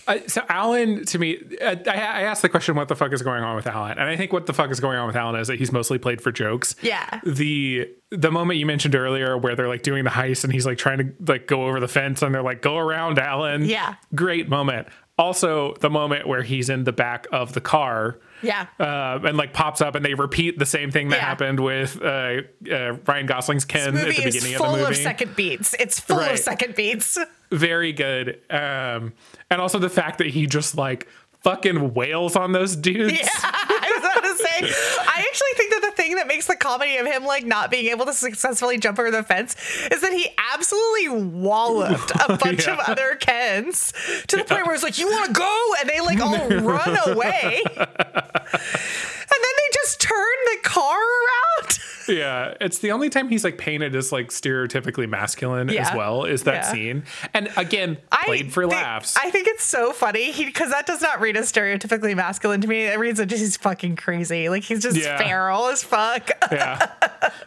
Uh, 0.04 0.18
so 0.26 0.42
Allan, 0.48 1.04
to 1.04 1.16
me, 1.16 1.38
I, 1.64 1.78
I 1.86 2.22
asked 2.22 2.42
the 2.42 2.48
question, 2.48 2.74
"What 2.74 2.88
the 2.88 2.96
fuck 2.96 3.12
is 3.12 3.22
going 3.22 3.44
on 3.44 3.54
with 3.54 3.68
Allan?" 3.68 3.98
And 3.98 4.10
I 4.10 4.16
think 4.16 4.32
what 4.32 4.46
the 4.46 4.52
fuck 4.52 4.72
is 4.72 4.80
going 4.80 4.98
on 4.98 5.06
with 5.06 5.14
Allan 5.14 5.40
is 5.40 5.46
that 5.46 5.60
he's 5.60 5.70
mostly 5.70 5.96
played 5.96 6.20
for 6.20 6.32
jokes. 6.32 6.74
Yeah. 6.82 7.20
The 7.24 7.88
the 8.10 8.32
moment 8.32 8.58
you 8.58 8.66
mentioned 8.66 8.96
earlier, 8.96 9.38
where 9.38 9.54
they're 9.54 9.68
like 9.68 9.82
doing 9.82 10.02
the 10.02 10.10
heist, 10.10 10.42
and 10.42 10.52
he's 10.52 10.66
like 10.66 10.76
trying 10.76 10.98
to 10.98 11.32
like 11.32 11.46
go 11.46 11.68
over 11.68 11.78
the 11.78 11.86
fence, 11.86 12.20
and 12.20 12.34
they're 12.34 12.42
like, 12.42 12.62
"Go 12.62 12.78
around, 12.78 13.20
Allan." 13.20 13.64
Yeah. 13.64 13.94
Great 14.12 14.48
moment. 14.48 14.88
Also, 15.18 15.74
the 15.80 15.90
moment 15.90 16.26
where 16.26 16.42
he's 16.42 16.70
in 16.70 16.84
the 16.84 16.92
back 16.92 17.26
of 17.32 17.52
the 17.52 17.60
car. 17.60 18.18
Yeah. 18.42 18.66
Uh, 18.80 19.20
and 19.24 19.36
like 19.36 19.52
pops 19.52 19.80
up, 19.80 19.94
and 19.94 20.04
they 20.04 20.14
repeat 20.14 20.58
the 20.58 20.66
same 20.66 20.90
thing 20.90 21.10
that 21.10 21.16
Yeah. 21.16 21.24
happened 21.26 21.60
with 21.60 22.00
uh, 22.02 22.40
uh, 22.70 22.92
Ryan 23.06 23.26
Gosling's 23.26 23.64
Ken 23.66 23.94
at 23.96 24.06
the 24.06 24.06
beginning 24.06 24.26
of 24.28 24.32
the 24.42 24.48
movie. 24.48 24.54
Full 24.56 24.86
of, 24.86 24.96
second 24.96 25.36
beats. 25.36 25.74
It's 25.78 26.00
full 26.00 26.18
of 26.18 26.38
second 26.38 26.74
beats. 26.74 27.18
very 27.52 27.92
good. 27.92 28.40
Um, 28.50 29.12
and 29.50 29.60
also 29.60 29.78
the 29.78 29.90
fact 29.90 30.18
that 30.18 30.28
he 30.28 30.46
just 30.46 30.76
like 30.76 31.06
fucking 31.42 31.92
wails 31.94 32.34
on 32.34 32.52
those 32.52 32.74
dudes. 32.74 33.12
Yeah, 33.20 33.28
I 34.22 34.30
was 34.30 34.40
about 34.40 34.50
to 34.50 34.66
say. 34.66 34.98
I 35.00 35.18
actually 35.28 35.52
think 35.56 35.70
that 35.70 35.82
the 35.82 36.02
thing 36.02 36.14
that 36.16 36.26
makes 36.26 36.46
the 36.46 36.56
comedy 36.56 36.96
of 36.96 37.06
him 37.06 37.24
like 37.24 37.44
not 37.44 37.70
being 37.70 37.86
able 37.86 38.06
to 38.06 38.12
successfully 38.12 38.78
jump 38.78 38.98
over 38.98 39.10
the 39.10 39.22
fence 39.22 39.56
is 39.90 40.00
that 40.00 40.12
he 40.12 40.28
absolutely 40.54 41.08
walloped 41.08 42.12
a 42.28 42.36
bunch 42.42 42.66
of 42.68 42.78
other 42.80 43.14
Kens 43.16 43.92
to 44.28 44.36
the 44.36 44.44
point 44.44 44.66
where 44.66 44.74
it's 44.74 44.84
like, 44.84 44.98
"You 44.98 45.08
want 45.08 45.26
to 45.26 45.32
go?" 45.32 45.70
and 45.80 45.88
they 45.88 46.00
like 46.00 46.20
all 46.20 46.48
run 46.48 46.96
away, 47.08 47.62
and 47.76 47.76
then 47.76 49.54
they 49.56 49.68
just 49.74 50.00
turn 50.00 50.36
the 50.46 50.58
car 50.62 50.98
around. 50.98 51.61
Yeah, 52.08 52.54
it's 52.60 52.78
the 52.78 52.90
only 52.92 53.08
time 53.10 53.28
he's 53.28 53.44
like 53.44 53.58
painted 53.58 53.94
as 53.94 54.12
like 54.12 54.28
stereotypically 54.28 55.08
masculine 55.08 55.70
as 55.70 55.94
well 55.94 56.24
is 56.24 56.42
that 56.44 56.54
Yeah. 56.64 56.72
scene. 56.72 57.04
And 57.34 57.50
again, 57.56 57.98
I 58.10 58.24
played 58.26 58.52
for 58.52 58.62
think- 58.62 58.72
laughs. 58.72 59.16
I 59.16 59.30
think 59.30 59.46
it's 59.48 59.64
so 59.64 59.92
funny 59.92 60.32
because 60.44 60.70
that 60.70 60.86
does 60.86 61.00
not 61.02 61.20
read 61.20 61.36
as 61.36 61.50
stereotypically 61.52 62.16
masculine 62.16 62.60
to 62.60 62.68
me. 62.68 62.82
It 62.86 62.98
reads 62.98 63.20
as 63.20 63.26
just 63.26 63.40
he's 63.42 63.56
fucking 63.56 63.96
crazy. 63.96 64.48
Like 64.48 64.62
he's 64.64 64.82
just 64.82 64.96
Yeah. 64.96 65.18
feral 65.18 65.66
as 65.68 65.82
fuck. 65.84 66.30
yeah, 66.50 66.90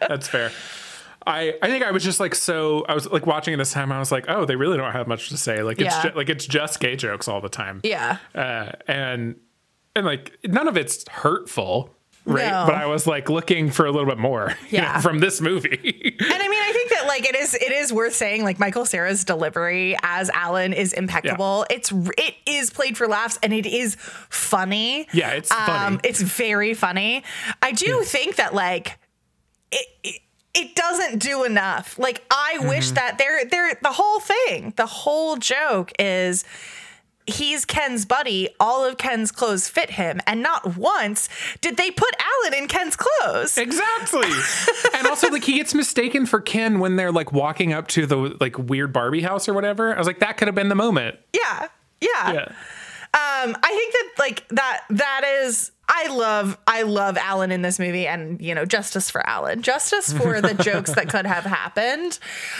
that's 0.08 0.28
fair. 0.28 0.50
I, 1.28 1.54
I 1.60 1.66
think 1.66 1.84
I 1.84 1.90
was 1.90 2.04
just 2.04 2.20
like 2.20 2.36
so 2.36 2.84
I 2.88 2.94
was 2.94 3.10
like 3.10 3.26
watching 3.26 3.52
it 3.52 3.56
this 3.56 3.72
time 3.72 3.90
I 3.90 3.98
was 3.98 4.12
like 4.12 4.26
oh 4.28 4.44
they 4.44 4.54
really 4.54 4.76
don't 4.76 4.92
have 4.92 5.08
much 5.08 5.28
to 5.30 5.36
say 5.36 5.62
like 5.64 5.80
it's 5.80 5.92
Yeah. 5.96 6.10
ju- 6.10 6.16
like 6.16 6.28
it's 6.28 6.46
just 6.46 6.78
gay 6.78 6.94
jokes 6.94 7.26
all 7.26 7.40
the 7.40 7.48
time 7.48 7.80
yeah. 7.82 8.18
uh, 8.32 8.70
and 8.86 9.34
and 9.96 10.06
like 10.06 10.38
none 10.44 10.68
of 10.68 10.76
it's 10.76 11.04
hurtful 11.08 11.95
right 12.26 12.50
No. 12.50 12.64
but 12.66 12.74
I 12.74 12.86
was 12.86 13.06
like 13.06 13.30
looking 13.30 13.70
for 13.70 13.86
a 13.86 13.90
little 13.90 14.08
bit 14.08 14.18
more 14.18 14.54
you 14.70 14.80
know, 14.80 14.98
from 15.00 15.20
this 15.20 15.40
movie 15.40 16.16
And 16.20 16.42
I 16.42 16.48
mean, 16.48 16.60
I 16.62 16.72
think 16.72 16.90
that 16.90 17.06
like 17.06 17.28
it 17.28 17.36
is 17.36 17.54
it 17.54 17.72
is 17.72 17.92
worth 17.92 18.14
saying 18.14 18.42
like 18.42 18.58
Michael 18.58 18.84
Cera's 18.84 19.24
delivery 19.24 19.96
as 20.02 20.30
Allan 20.30 20.72
is 20.72 20.92
impeccable. 20.92 21.66
It's 21.70 21.92
it 21.92 22.34
is 22.46 22.70
played 22.70 22.96
for 22.96 23.06
laughs 23.06 23.38
and 23.42 23.52
it 23.52 23.66
is 23.66 23.96
funny. 24.28 25.06
Yeah, 25.12 25.30
it's 25.30 25.50
um, 25.52 25.66
funny. 25.66 26.00
it's 26.04 26.20
very 26.20 26.74
funny. 26.74 27.22
I 27.62 27.72
do 27.72 28.02
think 28.02 28.36
that 28.36 28.54
like 28.54 28.98
it, 29.70 29.86
it 30.02 30.20
it 30.54 30.74
doesn't 30.74 31.18
do 31.18 31.44
enough. 31.44 31.98
Like 31.98 32.24
I 32.30 32.58
wish 32.62 32.86
mm-hmm. 32.86 32.94
that 32.94 33.18
there 33.18 33.44
there 33.44 33.78
the 33.82 33.92
whole 33.92 34.20
thing, 34.20 34.72
the 34.76 34.86
whole 34.86 35.36
joke 35.36 35.92
is 35.98 36.44
he's 37.26 37.64
Ken's 37.64 38.04
buddy. 38.04 38.48
All 38.60 38.84
of 38.84 38.98
Ken's 38.98 39.32
clothes 39.32 39.68
fit 39.68 39.90
him, 39.90 40.20
and 40.26 40.42
not 40.42 40.76
once 40.76 41.28
did 41.60 41.76
they 41.76 41.90
put 41.90 42.14
Allan 42.18 42.62
in 42.62 42.68
Ken's 42.68 42.96
clothes. 42.96 43.58
Exactly. 43.58 44.28
and 44.94 45.06
also 45.06 45.28
like 45.30 45.44
he 45.44 45.54
gets 45.54 45.74
mistaken 45.74 46.26
for 46.26 46.40
Ken 46.40 46.78
when 46.78 46.96
they're 46.96 47.12
like 47.12 47.32
walking 47.32 47.72
up 47.72 47.88
to 47.88 48.06
the 48.06 48.36
like 48.40 48.58
weird 48.58 48.92
Barbie 48.92 49.22
house 49.22 49.48
or 49.48 49.54
whatever. 49.54 49.94
I 49.94 49.98
was 49.98 50.06
like, 50.06 50.20
that 50.20 50.36
could 50.36 50.48
have 50.48 50.54
been 50.54 50.68
the 50.68 50.74
moment. 50.74 51.18
Yeah, 51.34 51.68
yeah. 52.00 52.32
Yeah. 52.32 52.52
Um, 53.14 53.56
I 53.62 53.68
think 53.68 53.92
that 53.92 54.12
like 54.18 54.48
that 54.48 54.82
that 54.90 55.22
is 55.42 55.70
I 55.88 56.08
love 56.08 56.58
I 56.66 56.82
love 56.82 57.16
Allan 57.16 57.50
in 57.50 57.62
this 57.62 57.78
movie 57.78 58.06
and 58.06 58.42
you 58.42 58.54
know 58.54 58.66
justice 58.66 59.08
for 59.08 59.26
Allan 59.26 59.62
justice 59.62 60.12
for 60.12 60.42
the 60.42 60.52
jokes 60.62 60.92
that 60.94 61.08
could 61.08 61.24
have 61.24 61.44
happened 61.44 62.18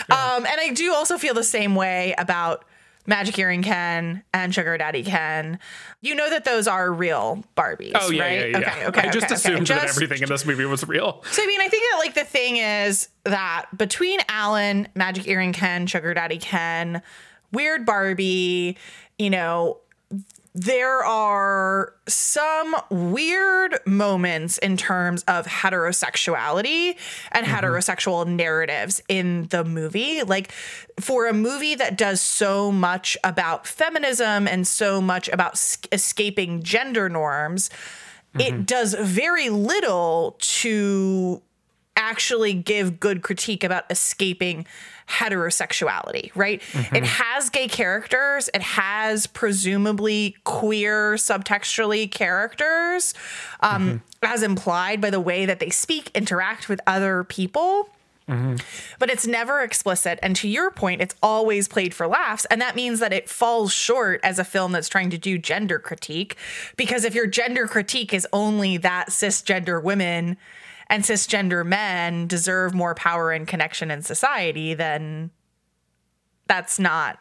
um, 0.09 0.47
and 0.47 0.55
I 0.59 0.71
do 0.73 0.95
also 0.95 1.19
feel 1.19 1.35
the 1.35 1.43
same 1.43 1.75
way 1.75 2.15
about 2.17 2.65
Magic 3.07 3.39
Earring 3.39 3.63
Ken 3.63 4.23
and 4.33 4.53
Sugar 4.53 4.77
Daddy 4.77 5.01
Ken 5.03 5.57
you 6.01 6.13
know 6.13 6.29
that 6.29 6.45
those 6.45 6.67
are 6.67 6.91
real 6.93 7.43
Barbies 7.55 7.93
Oh 7.95 8.11
yeah, 8.11 8.23
right 8.23 8.51
yeah, 8.51 8.57
yeah. 8.57 8.57
okay 8.57 8.85
okay 8.87 9.01
I 9.07 9.11
just 9.11 9.25
okay, 9.27 9.35
assumed 9.35 9.71
okay. 9.71 9.75
that 9.79 9.87
Just- 9.87 9.95
everything 9.97 10.21
in 10.21 10.29
this 10.29 10.45
movie 10.45 10.65
was 10.65 10.87
real. 10.87 11.23
so 11.31 11.41
I 11.41 11.47
mean, 11.47 11.61
I 11.61 11.69
think 11.69 11.83
that 11.91 11.97
like 11.99 12.13
the 12.13 12.25
thing 12.25 12.57
is 12.57 13.07
that 13.23 13.65
between 13.75 14.19
Allan, 14.29 14.87
Magic 14.95 15.27
Earring 15.27 15.53
Ken, 15.53 15.87
Sugar 15.87 16.13
Daddy 16.13 16.37
Ken, 16.37 17.01
Weird 17.53 17.85
Barbie, 17.85 18.77
you 19.17 19.29
know, 19.29 19.79
there 20.57 21.05
are 21.05 21.93
some 22.07 22.75
weird 22.89 23.77
moments 23.85 24.57
in 24.57 24.75
terms 24.75 25.21
of 25.27 25.45
heterosexuality 25.45 26.97
and 27.31 27.45
mm-hmm. 27.45 27.55
heterosexual 27.55 28.25
narratives 28.25 28.99
in 29.07 29.43
the 29.49 29.63
movie. 29.63 30.23
Like 30.23 30.51
for 30.99 31.27
a 31.27 31.33
movie 31.33 31.75
that 31.75 31.95
does 31.95 32.21
so 32.21 32.71
much 32.71 33.15
about 33.23 33.67
feminism 33.67 34.47
and 34.47 34.65
so 34.65 34.99
much 34.99 35.29
about 35.29 35.63
escaping 35.91 36.63
gender 36.63 37.07
norms, 37.07 37.69
it 38.33 38.51
mm-hmm. 38.51 38.63
does 38.63 38.95
very 38.95 39.49
little 39.49 40.37
to 40.39 41.43
actually 41.95 42.53
give 42.53 42.99
good 42.99 43.21
critique 43.21 43.63
about 43.63 43.83
escaping 43.91 44.65
heterosexuality, 45.07 46.31
right? 46.35 46.61
It 46.61 46.63
mm-hmm. 46.63 47.03
has 47.03 47.49
gay 47.49 47.67
characters, 47.67 48.49
it 48.53 48.61
has 48.61 49.27
presumably 49.27 50.35
queer 50.43 51.13
subtextually 51.15 52.11
characters, 52.11 53.13
um, 53.61 53.87
mm-hmm. 53.87 54.25
as 54.25 54.43
implied 54.43 55.01
by 55.01 55.09
the 55.09 55.21
way 55.21 55.45
that 55.45 55.59
they 55.59 55.69
speak, 55.69 56.11
interact 56.13 56.69
with 56.69 56.81
other 56.85 57.23
people. 57.23 57.89
Mm-hmm. 58.27 58.55
But 58.99 59.09
it's 59.09 59.25
never 59.25 59.61
explicit. 59.61 60.19
And 60.21 60.35
to 60.35 60.49
your 60.49 60.69
point, 60.69 61.01
it's 61.01 61.15
always 61.23 61.69
played 61.69 61.93
for 61.93 62.07
laughs. 62.07 62.43
And 62.45 62.59
that 62.61 62.75
means 62.75 62.99
that 62.99 63.13
it 63.13 63.29
falls 63.29 63.71
short 63.71 64.19
as 64.21 64.37
a 64.37 64.43
film 64.43 64.73
that's 64.73 64.89
trying 64.89 65.09
to 65.11 65.17
do 65.17 65.37
gender 65.37 65.79
critique. 65.79 66.35
Because 66.75 67.05
if 67.05 67.15
your 67.15 67.25
gender 67.27 67.67
critique 67.67 68.13
is 68.13 68.27
only 68.33 68.75
that 68.77 69.11
cisgender 69.11 69.81
women 69.81 70.35
and 70.89 71.03
cisgender 71.03 71.65
men 71.65 72.27
deserve 72.27 72.73
more 72.73 72.95
power 72.95 73.31
and 73.31 73.47
connection 73.47 73.91
in 73.91 74.01
society, 74.01 74.73
then 74.73 75.31
that's 76.47 76.79
not. 76.79 77.19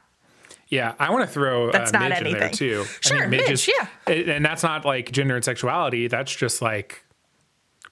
Yeah, 0.69 0.95
I 0.99 1.11
want 1.11 1.25
to 1.25 1.31
throw 1.33 1.71
That's 1.71 1.93
uh, 1.95 1.99
not 1.99 2.09
Midge 2.11 2.19
in 2.19 2.25
there 2.33 2.43
anything. 2.45 2.57
too. 2.57 2.85
Sure, 3.01 3.29
Midge 3.29 3.41
Midge, 3.43 3.51
is- 3.51 3.69
yeah. 3.69 3.87
it- 4.09 4.29
and 4.29 4.45
that's 4.45 4.63
not 4.65 4.85
like 4.85 5.13
gender 5.13 5.37
and 5.37 5.45
sexuality. 5.45 6.09
That's 6.09 6.35
just 6.35 6.61
like 6.61 7.05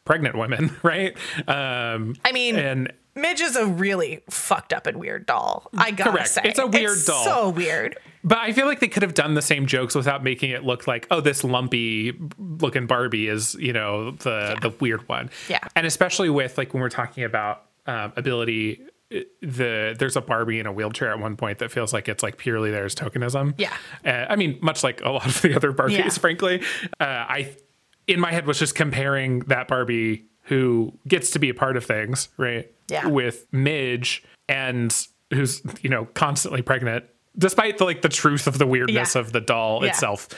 pregnant 0.04 0.36
women, 0.36 0.74
right? 0.82 1.16
Um, 1.46 2.14
I 2.24 2.32
mean, 2.32 2.56
and 2.56 2.92
Midge 3.14 3.40
is 3.40 3.56
a 3.56 3.66
really 3.66 4.22
fucked 4.28 4.72
up 4.72 4.86
and 4.86 4.98
weird 4.98 5.26
doll. 5.26 5.68
I 5.76 5.90
gotta 5.90 6.10
Correct. 6.10 6.28
say. 6.28 6.42
It's 6.44 6.58
a 6.58 6.66
weird 6.66 6.98
doll. 7.06 7.24
So 7.24 7.48
weird. 7.50 7.96
But 8.24 8.38
I 8.38 8.52
feel 8.52 8.66
like 8.66 8.80
they 8.80 8.88
could 8.88 9.02
have 9.02 9.14
done 9.14 9.34
the 9.34 9.42
same 9.42 9.66
jokes 9.66 9.94
without 9.94 10.24
making 10.24 10.50
it 10.50 10.64
look 10.64 10.86
like, 10.86 11.06
oh, 11.10 11.20
this 11.20 11.44
lumpy 11.44 12.18
looking 12.38 12.86
Barbie 12.86 13.28
is, 13.28 13.54
you 13.54 13.72
know, 13.72 14.12
the 14.12 14.56
the 14.62 14.70
weird 14.80 15.06
one. 15.08 15.30
Yeah. 15.48 15.60
And 15.76 15.86
especially 15.86 16.30
with 16.30 16.56
like 16.58 16.72
when 16.74 16.80
we're 16.80 16.88
talking 16.88 17.24
about 17.24 17.66
um, 17.86 18.12
ability, 18.16 18.80
the 19.42 19.94
there's 19.98 20.16
a 20.16 20.20
Barbie 20.22 20.58
in 20.58 20.66
a 20.66 20.72
wheelchair 20.72 21.10
at 21.12 21.18
one 21.20 21.36
point 21.36 21.58
that 21.58 21.70
feels 21.70 21.92
like 21.92 22.08
it's 22.08 22.22
like 22.22 22.38
purely 22.38 22.70
there 22.70 22.84
as 22.86 22.94
tokenism. 22.94 23.54
Yeah. 23.58 23.72
Uh, 24.04 24.26
I 24.28 24.36
mean, 24.36 24.58
much 24.62 24.82
like 24.82 25.02
a 25.04 25.10
lot 25.10 25.26
of 25.26 25.42
the 25.42 25.54
other 25.54 25.72
Barbies, 25.72 25.90
Yeah. 25.98 26.08
frankly. 26.08 26.62
Uh, 26.98 27.04
I 27.04 27.54
in 28.06 28.18
my 28.20 28.32
head 28.32 28.46
was 28.46 28.58
just 28.58 28.74
comparing 28.74 29.40
that 29.40 29.68
Barbie 29.68 30.24
who 30.48 30.92
gets 31.08 31.30
to 31.30 31.38
be 31.38 31.48
a 31.48 31.54
part 31.54 31.76
of 31.76 31.84
things, 31.84 32.28
right? 32.36 32.70
Yeah. 32.88 33.06
With 33.06 33.46
Midge 33.52 34.22
and 34.48 34.94
who's, 35.32 35.62
you 35.82 35.90
know, 35.90 36.06
constantly 36.14 36.62
pregnant. 36.62 37.04
Despite 37.36 37.78
the 37.78 37.84
like 37.84 38.02
the 38.02 38.08
truth 38.08 38.46
of 38.46 38.58
the 38.58 38.66
weirdness 38.66 39.14
Yeah. 39.16 39.20
of 39.20 39.32
the 39.32 39.40
doll 39.40 39.80
Yeah. 39.82 39.90
itself, 39.90 40.28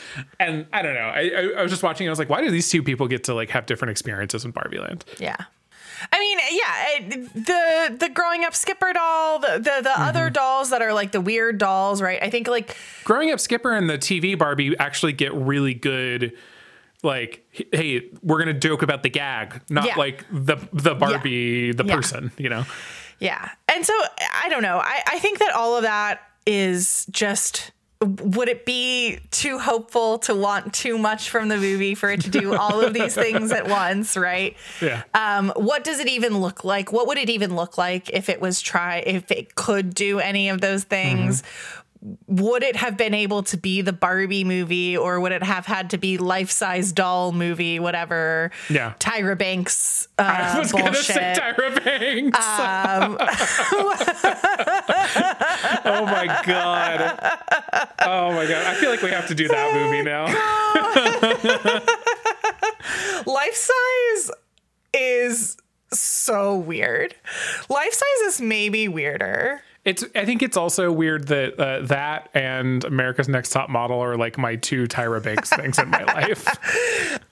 and 0.41 0.67
I 0.73 0.81
don't 0.81 0.95
know. 0.95 1.01
I, 1.01 1.31
I, 1.37 1.53
I 1.59 1.63
was 1.63 1.71
just 1.71 1.83
watching. 1.83 2.07
I 2.07 2.11
was 2.11 2.19
like, 2.19 2.31
why 2.31 2.41
do 2.41 2.51
these 2.51 2.71
two 2.71 2.83
people 2.83 3.07
get 3.07 3.25
to 3.25 3.35
like 3.35 3.51
have 3.51 3.67
different 3.67 3.91
experiences 3.91 4.45
in 4.47 4.51
Barbie 4.53 4.79
Land? 4.79 5.05
Yeah. 5.19 5.37
I 6.13 6.19
mean, 6.19 6.39
yeah, 6.53 7.29
the 7.35 7.97
the 7.99 8.09
growing 8.09 8.45
up 8.45 8.55
Skipper 8.55 8.93
doll, 8.95 9.39
the 9.41 9.49
the, 9.59 9.63
the 9.83 9.89
Mm-hmm. 9.91 10.03
other 10.03 10.31
dolls 10.31 10.71
that 10.71 10.81
are 10.83 10.93
like 10.95 11.13
the 11.13 11.21
weird 11.21 11.59
dolls, 11.59 12.01
right? 12.01 12.23
I 12.23 12.31
think 12.31 12.49
like 12.49 12.77
Growing 13.05 13.31
up, 13.31 13.41
Skipper 13.41 13.75
and 13.75 13.91
the 13.91 13.99
TV 13.99 14.39
Barbie 14.39 14.75
actually 14.79 15.13
get 15.13 15.35
really 15.35 15.75
good. 15.75 16.33
Like, 17.07 17.47
hey, 17.73 18.11
we're 18.23 18.39
gonna 18.39 18.53
joke 18.53 18.83
about 18.83 19.03
the 19.03 19.09
gag, 19.09 19.63
not 19.71 19.87
Yeah. 19.87 19.95
like 19.97 20.25
the 20.31 20.57
the 20.73 20.95
Barbie, 20.95 21.73
the 21.73 21.85
Yeah. 21.85 21.95
person. 21.97 22.33
You 22.37 22.51
know, 22.51 22.67
yeah. 23.21 23.51
And 23.73 23.87
so 23.87 23.95
I 24.45 24.49
don't 24.51 24.63
know. 24.63 24.79
I, 24.79 25.03
I 25.07 25.19
think 25.21 25.39
that 25.39 25.53
all 25.55 25.77
of 25.77 25.83
that 25.85 26.21
is 26.45 27.07
just 27.11 27.73
would 28.03 28.51
it 28.51 28.67
be 28.67 29.19
too 29.31 29.59
hopeful 29.59 30.19
to 30.19 30.35
want 30.35 30.75
too 30.75 30.99
much 30.99 31.31
from 31.31 31.49
the 31.49 31.57
movie 31.57 31.95
for 31.95 32.11
it 32.11 32.21
to 32.21 32.29
do 32.29 32.55
all 32.59 32.83
of 32.83 32.93
these 32.93 33.15
things 33.15 33.51
at 33.53 33.69
once, 33.69 34.19
right? 34.19 34.55
yeah. 34.83 35.05
Um, 35.15 35.51
what 35.57 35.83
does 35.83 35.99
it 35.99 36.07
even 36.07 36.37
look 36.39 36.63
like? 36.63 36.93
What 36.93 37.07
would 37.07 37.17
it 37.17 37.31
even 37.31 37.57
look 37.57 37.79
like 37.79 38.11
if 38.11 38.29
it 38.29 38.39
was 38.39 38.61
try 38.61 38.99
if 38.99 39.31
it 39.31 39.55
could 39.55 39.95
do 39.95 40.19
any 40.19 40.51
of 40.51 40.61
those 40.61 40.85
things? 40.85 41.43
Would 42.27 42.63
it 42.63 42.77
have 42.77 42.97
been 42.97 43.15
able 43.15 43.43
to 43.45 43.57
be 43.57 43.81
the 43.81 43.93
Barbie 43.93 44.45
movie 44.45 44.97
or 44.97 45.21
would 45.21 45.33
it 45.33 45.43
have 45.43 45.67
had 45.67 45.91
to 45.91 45.99
be 45.99 46.19
life 46.19 46.51
size 46.51 46.93
doll 46.93 47.33
movie, 47.33 47.81
whatever? 47.81 48.51
Yeah. 48.69 48.95
Tyra 48.99 49.37
Banks 49.37 50.09
uh, 50.19 50.23
I 50.23 50.59
was 50.59 50.73
gonna 50.73 50.95
say 50.95 51.35
Tyra 51.39 51.85
Banks. 51.85 52.39
um, 52.39 53.17
oh 55.85 56.05
my 56.07 56.41
god. 56.47 57.21
Oh 58.01 58.33
my 58.33 58.47
god. 58.47 58.67
I 58.67 58.75
feel 58.75 58.91
like 58.91 59.03
we 59.03 59.11
have 59.11 59.29
to 59.29 59.35
do 59.35 59.49
that 59.49 59.75
movie 59.75 60.03
now. 60.03 60.27
life 63.27 63.55
size 63.55 64.31
is 64.95 65.57
so 65.93 66.57
weird. 66.57 67.15
Life 67.69 67.93
size 67.93 68.35
is 68.35 68.41
maybe 68.41 68.89
weirder. 68.89 69.61
It's. 69.87 70.05
I 70.15 70.25
think 70.27 70.43
it's 70.43 70.57
also 70.57 70.93
weird 70.93 71.29
that 71.29 71.59
uh, 71.59 71.81
that 71.87 72.29
and 72.35 72.85
America's 72.85 73.29
Next 73.29 73.51
Top 73.51 73.71
Model 73.71 73.99
are 74.01 74.17
like 74.17 74.37
my 74.37 74.57
two 74.57 74.85
Tyra 74.87 75.23
Banks 75.23 75.49
things 75.49 75.79
in 75.79 75.89
my 75.89 76.03
life. 76.15 76.45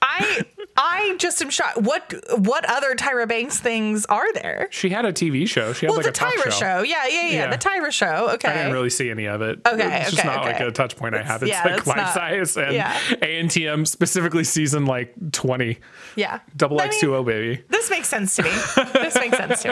I 0.01 0.43
I 0.77 1.15
just 1.19 1.41
am 1.41 1.49
shocked. 1.49 1.77
What 1.81 2.13
what 2.37 2.63
other 2.69 2.95
Tyra 2.95 3.27
Banks 3.27 3.59
things 3.59 4.05
are 4.05 4.31
there? 4.33 4.69
She 4.71 4.89
had 4.89 5.03
a 5.05 5.11
TV 5.13 5.47
show. 5.47 5.73
She 5.73 5.85
had 5.85 5.91
Well, 5.91 5.97
like 6.01 6.05
the 6.13 6.25
a 6.25 6.27
Tyra 6.29 6.51
show. 6.51 6.81
Yeah, 6.81 7.05
yeah, 7.07 7.21
yeah, 7.27 7.27
Yeah. 7.33 7.49
The 7.51 7.57
Tyra 7.57 7.91
show. 7.91 8.29
Okay. 8.35 8.47
I 8.47 8.53
didn't 8.53 8.71
really 8.73 8.89
see 8.89 9.09
any 9.09 9.25
of 9.25 9.41
it. 9.41 9.59
Okay, 9.67 10.01
it's 10.01 10.11
just 10.11 10.25
okay, 10.25 10.33
not 10.35 10.45
like 10.45 10.59
a 10.61 10.71
touch 10.71 10.95
point 10.95 11.13
I 11.13 11.23
have. 11.23 11.43
It's 11.43 11.51
yeah, 11.51 11.63
like 11.63 11.85
life 11.85 11.97
not- 11.97 12.13
size 12.13 12.55
and 12.57 12.73
yeah. 12.73 12.97
ANTM 13.21 13.85
specifically 13.87 14.45
season 14.45 14.85
like 14.85 15.13
twenty. 15.33 15.79
yeah. 16.15 16.39
Double 16.55 16.79
I 16.79 16.85
X 16.85 16.95
mean, 16.95 17.01
two 17.01 17.15
O 17.17 17.23
baby. 17.23 17.63
This 17.67 17.89
makes 17.89 18.07
sense 18.07 18.35
to 18.37 18.43
me. 18.43 18.49
this 18.93 19.15
makes 19.15 19.35
sense 19.37 19.61
to 19.63 19.69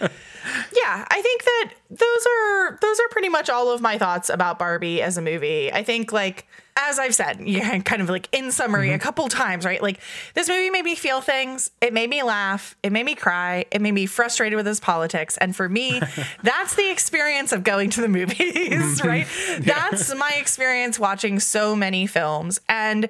me. 0.00 0.08
Yeah, 0.74 1.06
I 1.08 1.22
think 1.22 1.44
that 1.44 1.72
those 1.90 2.26
are 2.26 2.78
those 2.80 3.00
are 3.00 3.08
pretty 3.10 3.28
much 3.28 3.50
all 3.50 3.70
of 3.70 3.80
my 3.80 3.98
thoughts 3.98 4.28
about 4.28 4.58
Barbie 4.58 5.02
as 5.02 5.16
a 5.16 5.22
movie. 5.22 5.72
I 5.72 5.82
think 5.82 6.12
like 6.12 6.46
as 6.76 6.98
I've 6.98 7.14
said, 7.14 7.40
yeah, 7.44 7.78
kind 7.80 8.02
of 8.02 8.08
like 8.08 8.28
in 8.32 8.50
summary 8.50 8.88
mm-hmm. 8.88 8.96
a 8.96 8.98
couple 8.98 9.28
times, 9.28 9.64
right? 9.64 9.82
Like 9.82 10.00
this 10.34 10.48
movie 10.48 10.70
made 10.70 10.84
me 10.84 10.94
feel 10.94 11.20
things. 11.20 11.70
It 11.80 11.92
made 11.92 12.10
me 12.10 12.22
laugh. 12.22 12.76
It 12.82 12.92
made 12.92 13.04
me 13.04 13.14
cry. 13.14 13.66
It 13.70 13.80
made 13.80 13.92
me 13.92 14.06
frustrated 14.06 14.56
with 14.56 14.66
his 14.66 14.80
politics. 14.80 15.36
And 15.38 15.54
for 15.54 15.68
me, 15.68 16.00
that's 16.42 16.74
the 16.74 16.90
experience 16.90 17.52
of 17.52 17.64
going 17.64 17.90
to 17.90 18.00
the 18.00 18.08
movies, 18.08 19.02
right? 19.04 19.26
That's 19.60 20.14
my 20.14 20.32
experience 20.36 20.98
watching 20.98 21.40
so 21.40 21.76
many 21.76 22.06
films. 22.06 22.60
And 22.68 23.08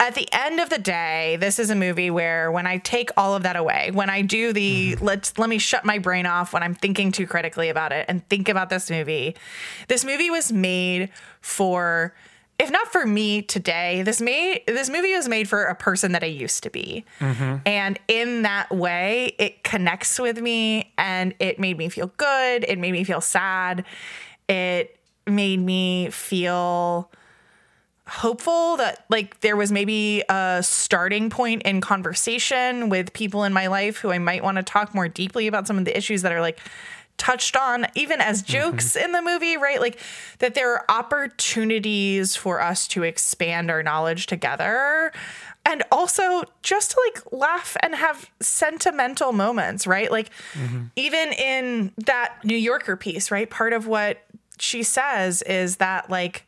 at 0.00 0.14
the 0.14 0.26
end 0.32 0.60
of 0.60 0.70
the 0.70 0.78
day, 0.78 1.36
this 1.40 1.58
is 1.58 1.68
a 1.68 1.74
movie 1.74 2.10
where 2.10 2.50
when 2.50 2.66
I 2.66 2.78
take 2.78 3.10
all 3.18 3.36
of 3.36 3.42
that 3.42 3.54
away, 3.54 3.90
when 3.92 4.08
I 4.08 4.22
do 4.22 4.52
the 4.52 4.94
mm-hmm. 4.94 5.04
let's 5.04 5.38
let 5.38 5.50
me 5.50 5.58
shut 5.58 5.84
my 5.84 5.98
brain 5.98 6.24
off 6.24 6.54
when 6.54 6.62
I'm 6.62 6.74
thinking 6.74 7.12
too 7.12 7.26
critically 7.26 7.68
about 7.68 7.92
it 7.92 8.06
and 8.08 8.26
think 8.28 8.48
about 8.48 8.70
this 8.70 8.90
movie. 8.90 9.36
This 9.88 10.04
movie 10.04 10.30
was 10.30 10.50
made 10.50 11.10
for 11.42 12.14
if 12.58 12.70
not 12.70 12.88
for 12.88 13.06
me 13.06 13.40
today, 13.42 14.02
this 14.02 14.20
made 14.20 14.62
this 14.66 14.88
movie 14.88 15.14
was 15.14 15.28
made 15.28 15.48
for 15.48 15.64
a 15.64 15.74
person 15.74 16.12
that 16.12 16.22
I 16.22 16.28
used 16.28 16.62
to 16.62 16.70
be. 16.70 17.04
Mm-hmm. 17.18 17.56
And 17.66 17.98
in 18.08 18.42
that 18.42 18.70
way, 18.70 19.34
it 19.38 19.62
connects 19.64 20.18
with 20.18 20.40
me 20.40 20.92
and 20.96 21.34
it 21.38 21.58
made 21.58 21.76
me 21.76 21.90
feel 21.90 22.10
good, 22.16 22.64
it 22.66 22.78
made 22.78 22.92
me 22.92 23.04
feel 23.04 23.20
sad. 23.20 23.84
It 24.48 24.98
made 25.26 25.60
me 25.60 26.10
feel 26.10 27.10
hopeful 28.10 28.76
that 28.76 29.04
like 29.08 29.38
there 29.40 29.56
was 29.56 29.70
maybe 29.70 30.24
a 30.28 30.60
starting 30.64 31.30
point 31.30 31.62
in 31.62 31.80
conversation 31.80 32.88
with 32.88 33.12
people 33.12 33.44
in 33.44 33.52
my 33.52 33.68
life 33.68 33.98
who 33.98 34.10
I 34.10 34.18
might 34.18 34.42
want 34.42 34.56
to 34.56 34.64
talk 34.64 34.94
more 34.96 35.06
deeply 35.06 35.46
about 35.46 35.68
some 35.68 35.78
of 35.78 35.84
the 35.84 35.96
issues 35.96 36.22
that 36.22 36.32
are 36.32 36.40
like 36.40 36.58
touched 37.18 37.56
on 37.56 37.86
even 37.94 38.20
as 38.20 38.42
mm-hmm. 38.42 38.52
jokes 38.52 38.96
in 38.96 39.12
the 39.12 39.22
movie 39.22 39.56
right? 39.56 39.80
Like 39.80 40.00
that 40.40 40.54
there 40.54 40.72
are 40.72 40.84
opportunities 40.88 42.34
for 42.34 42.60
us 42.60 42.88
to 42.88 43.04
expand 43.04 43.70
our 43.70 43.80
knowledge 43.80 44.26
together 44.26 45.12
and 45.64 45.84
also 45.92 46.42
just 46.64 46.90
to 46.90 47.00
like 47.06 47.32
laugh 47.32 47.76
and 47.80 47.94
have 47.94 48.28
sentimental 48.40 49.30
moments 49.30 49.86
right? 49.86 50.10
Like 50.10 50.30
mm-hmm. 50.54 50.86
even 50.96 51.32
in 51.34 51.92
that 52.06 52.38
new 52.42 52.56
yorker 52.56 52.96
piece 52.96 53.30
right? 53.30 53.48
Part 53.48 53.72
of 53.72 53.86
what 53.86 54.24
she 54.58 54.82
says 54.82 55.42
is 55.42 55.76
that 55.76 56.10
like 56.10 56.44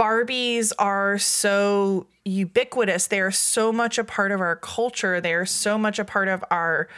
Barbies 0.00 0.72
are 0.78 1.18
so 1.18 2.06
ubiquitous. 2.24 3.08
They 3.08 3.20
are 3.20 3.30
so 3.30 3.70
much 3.70 3.98
a 3.98 4.04
part 4.04 4.32
of 4.32 4.40
our 4.40 4.56
culture. 4.56 5.20
They 5.20 5.34
are 5.34 5.44
so 5.44 5.76
much 5.76 5.98
a 5.98 6.06
part 6.06 6.28
of 6.28 6.42
our 6.50 6.88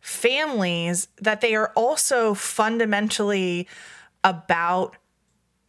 families 0.00 1.08
that 1.20 1.40
they 1.40 1.56
are 1.56 1.72
also 1.74 2.32
fundamentally 2.32 3.66
about 4.22 4.94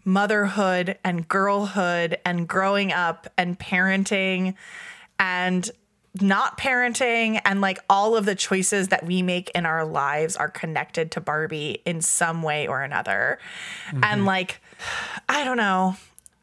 motherhood 0.04 1.00
and 1.04 1.28
girlhood 1.28 2.20
and 2.24 2.48
growing 2.48 2.92
up 2.92 3.28
and 3.36 3.58
parenting 3.58 4.54
and 5.18 5.72
not 6.22 6.60
parenting 6.60 7.42
and 7.46 7.62
like 7.62 7.80
all 7.90 8.16
of 8.16 8.26
the 8.26 8.36
choices 8.36 8.90
that 8.90 9.04
we 9.04 9.24
make 9.24 9.50
in 9.56 9.66
our 9.66 9.84
lives 9.84 10.36
are 10.36 10.50
connected 10.50 11.10
to 11.12 11.20
Barbie 11.20 11.82
in 11.84 12.00
some 12.00 12.44
way 12.44 12.68
or 12.68 12.84
another. 12.84 13.40
And 13.92 14.04
mm-hmm. 14.04 14.26
like, 14.26 14.62
I 15.28 15.44
don't 15.44 15.58
know. 15.58 15.96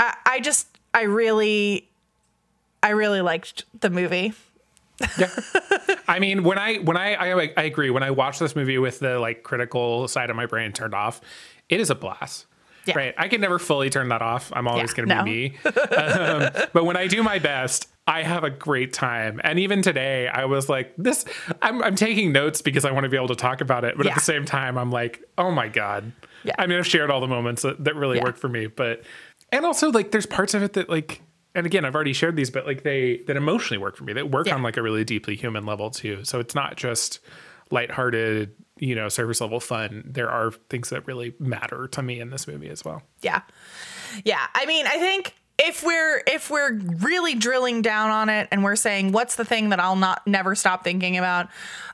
I, 0.02 0.16
I 0.26 0.40
just, 0.40 0.66
I 0.92 1.02
really, 1.02 1.88
I 2.82 2.90
really 2.90 3.20
liked 3.22 3.64
the 3.80 3.88
movie. 3.88 4.34
Yeah. 5.18 5.30
I 6.06 6.18
mean, 6.18 6.44
when 6.44 6.58
I 6.58 6.76
when 6.76 6.96
I, 6.96 7.14
I 7.14 7.52
I 7.56 7.62
agree. 7.62 7.90
When 7.90 8.02
I 8.02 8.10
watch 8.10 8.38
this 8.38 8.54
movie 8.54 8.78
with 8.78 8.98
the 9.00 9.18
like 9.18 9.42
critical 9.42 10.06
side 10.08 10.30
of 10.30 10.36
my 10.36 10.46
brain 10.46 10.72
turned 10.72 10.94
off, 10.94 11.20
it 11.68 11.80
is 11.80 11.90
a 11.90 11.94
blast. 11.94 12.46
Yeah. 12.84 12.94
Right. 12.98 13.14
I 13.16 13.28
can 13.28 13.40
never 13.40 13.58
fully 13.60 13.90
turn 13.90 14.08
that 14.08 14.22
off. 14.22 14.52
I'm 14.54 14.66
always 14.68 14.90
Yeah, 14.90 14.96
going 14.96 15.08
to 15.08 15.14
no. 15.14 15.22
be 15.24 15.30
me. 15.50 15.56
um, 15.96 16.50
but 16.72 16.84
when 16.84 16.96
I 16.96 17.06
do 17.06 17.22
my 17.22 17.38
best, 17.38 17.88
I 18.08 18.22
have 18.24 18.42
a 18.42 18.50
great 18.50 18.92
time. 18.92 19.40
And 19.44 19.60
even 19.60 19.82
today, 19.82 20.26
I 20.26 20.46
was 20.46 20.68
like, 20.68 20.92
this, 20.98 21.24
I'm, 21.62 21.80
I'm 21.84 21.94
taking 21.94 22.32
notes 22.32 22.60
because 22.60 22.84
I 22.84 22.90
want 22.90 23.04
to 23.04 23.08
be 23.08 23.16
able 23.16 23.28
to 23.28 23.36
talk 23.36 23.60
about 23.60 23.84
it. 23.84 23.96
But 23.96 24.06
at 24.08 24.14
the 24.16 24.20
same 24.20 24.44
time, 24.44 24.76
I'm 24.76 24.90
like, 24.90 25.22
oh 25.38 25.52
my 25.52 25.68
God. 25.68 26.10
Yeah. 26.42 26.54
I 26.58 26.66
mean, 26.66 26.76
I've 26.76 26.86
shared 26.86 27.08
all 27.08 27.20
the 27.20 27.28
moments 27.28 27.62
that, 27.62 27.82
that 27.84 27.94
really 27.94 28.16
Yeah. 28.16 28.24
work 28.24 28.36
for 28.36 28.48
me. 28.48 28.66
But, 28.66 29.02
and 29.52 29.64
also, 29.64 29.90
like, 29.92 30.10
there's 30.10 30.26
parts 30.26 30.54
of 30.54 30.62
it 30.62 30.72
that, 30.72 30.88
like, 30.88 31.20
and 31.54 31.66
again, 31.66 31.84
I've 31.84 31.94
already 31.94 32.14
shared 32.14 32.34
these, 32.34 32.50
but 32.50 32.66
like 32.66 32.82
they 32.82 33.18
that 33.26 33.36
emotionally 33.36 33.76
work 33.78 33.96
for 33.96 34.04
me. 34.04 34.14
That 34.14 34.30
work 34.30 34.46
Yeah. 34.46 34.54
on 34.54 34.62
like 34.62 34.78
a 34.78 34.82
really 34.82 35.04
deeply 35.04 35.36
human 35.36 35.66
level 35.66 35.90
too. 35.90 36.24
So 36.24 36.40
it's 36.40 36.54
not 36.54 36.76
just 36.76 37.20
lighthearted, 37.70 38.54
you 38.78 38.94
know, 38.94 39.08
surface 39.10 39.40
level 39.40 39.60
fun. 39.60 40.02
There 40.06 40.30
are 40.30 40.52
things 40.70 40.88
that 40.90 41.06
really 41.06 41.34
matter 41.38 41.88
to 41.88 42.02
me 42.02 42.20
in 42.20 42.30
this 42.30 42.46
movie 42.48 42.70
as 42.70 42.84
well. 42.84 43.02
Yeah. 43.20 43.42
Yeah. 44.24 44.46
I 44.54 44.64
mean, 44.66 44.86
I 44.86 44.98
think 44.98 45.34
if 45.58 45.82
we're 45.84 46.22
if 46.26 46.50
we're 46.50 46.74
really 46.78 47.34
drilling 47.34 47.82
down 47.82 48.10
on 48.10 48.28
it 48.30 48.48
and 48.50 48.64
we're 48.64 48.76
saying 48.76 49.12
what's 49.12 49.36
the 49.36 49.44
thing 49.44 49.68
that 49.70 49.80
I'll 49.80 49.96
not 49.96 50.26
never 50.26 50.54
stop 50.54 50.84
thinking 50.84 51.18
about, 51.18 51.48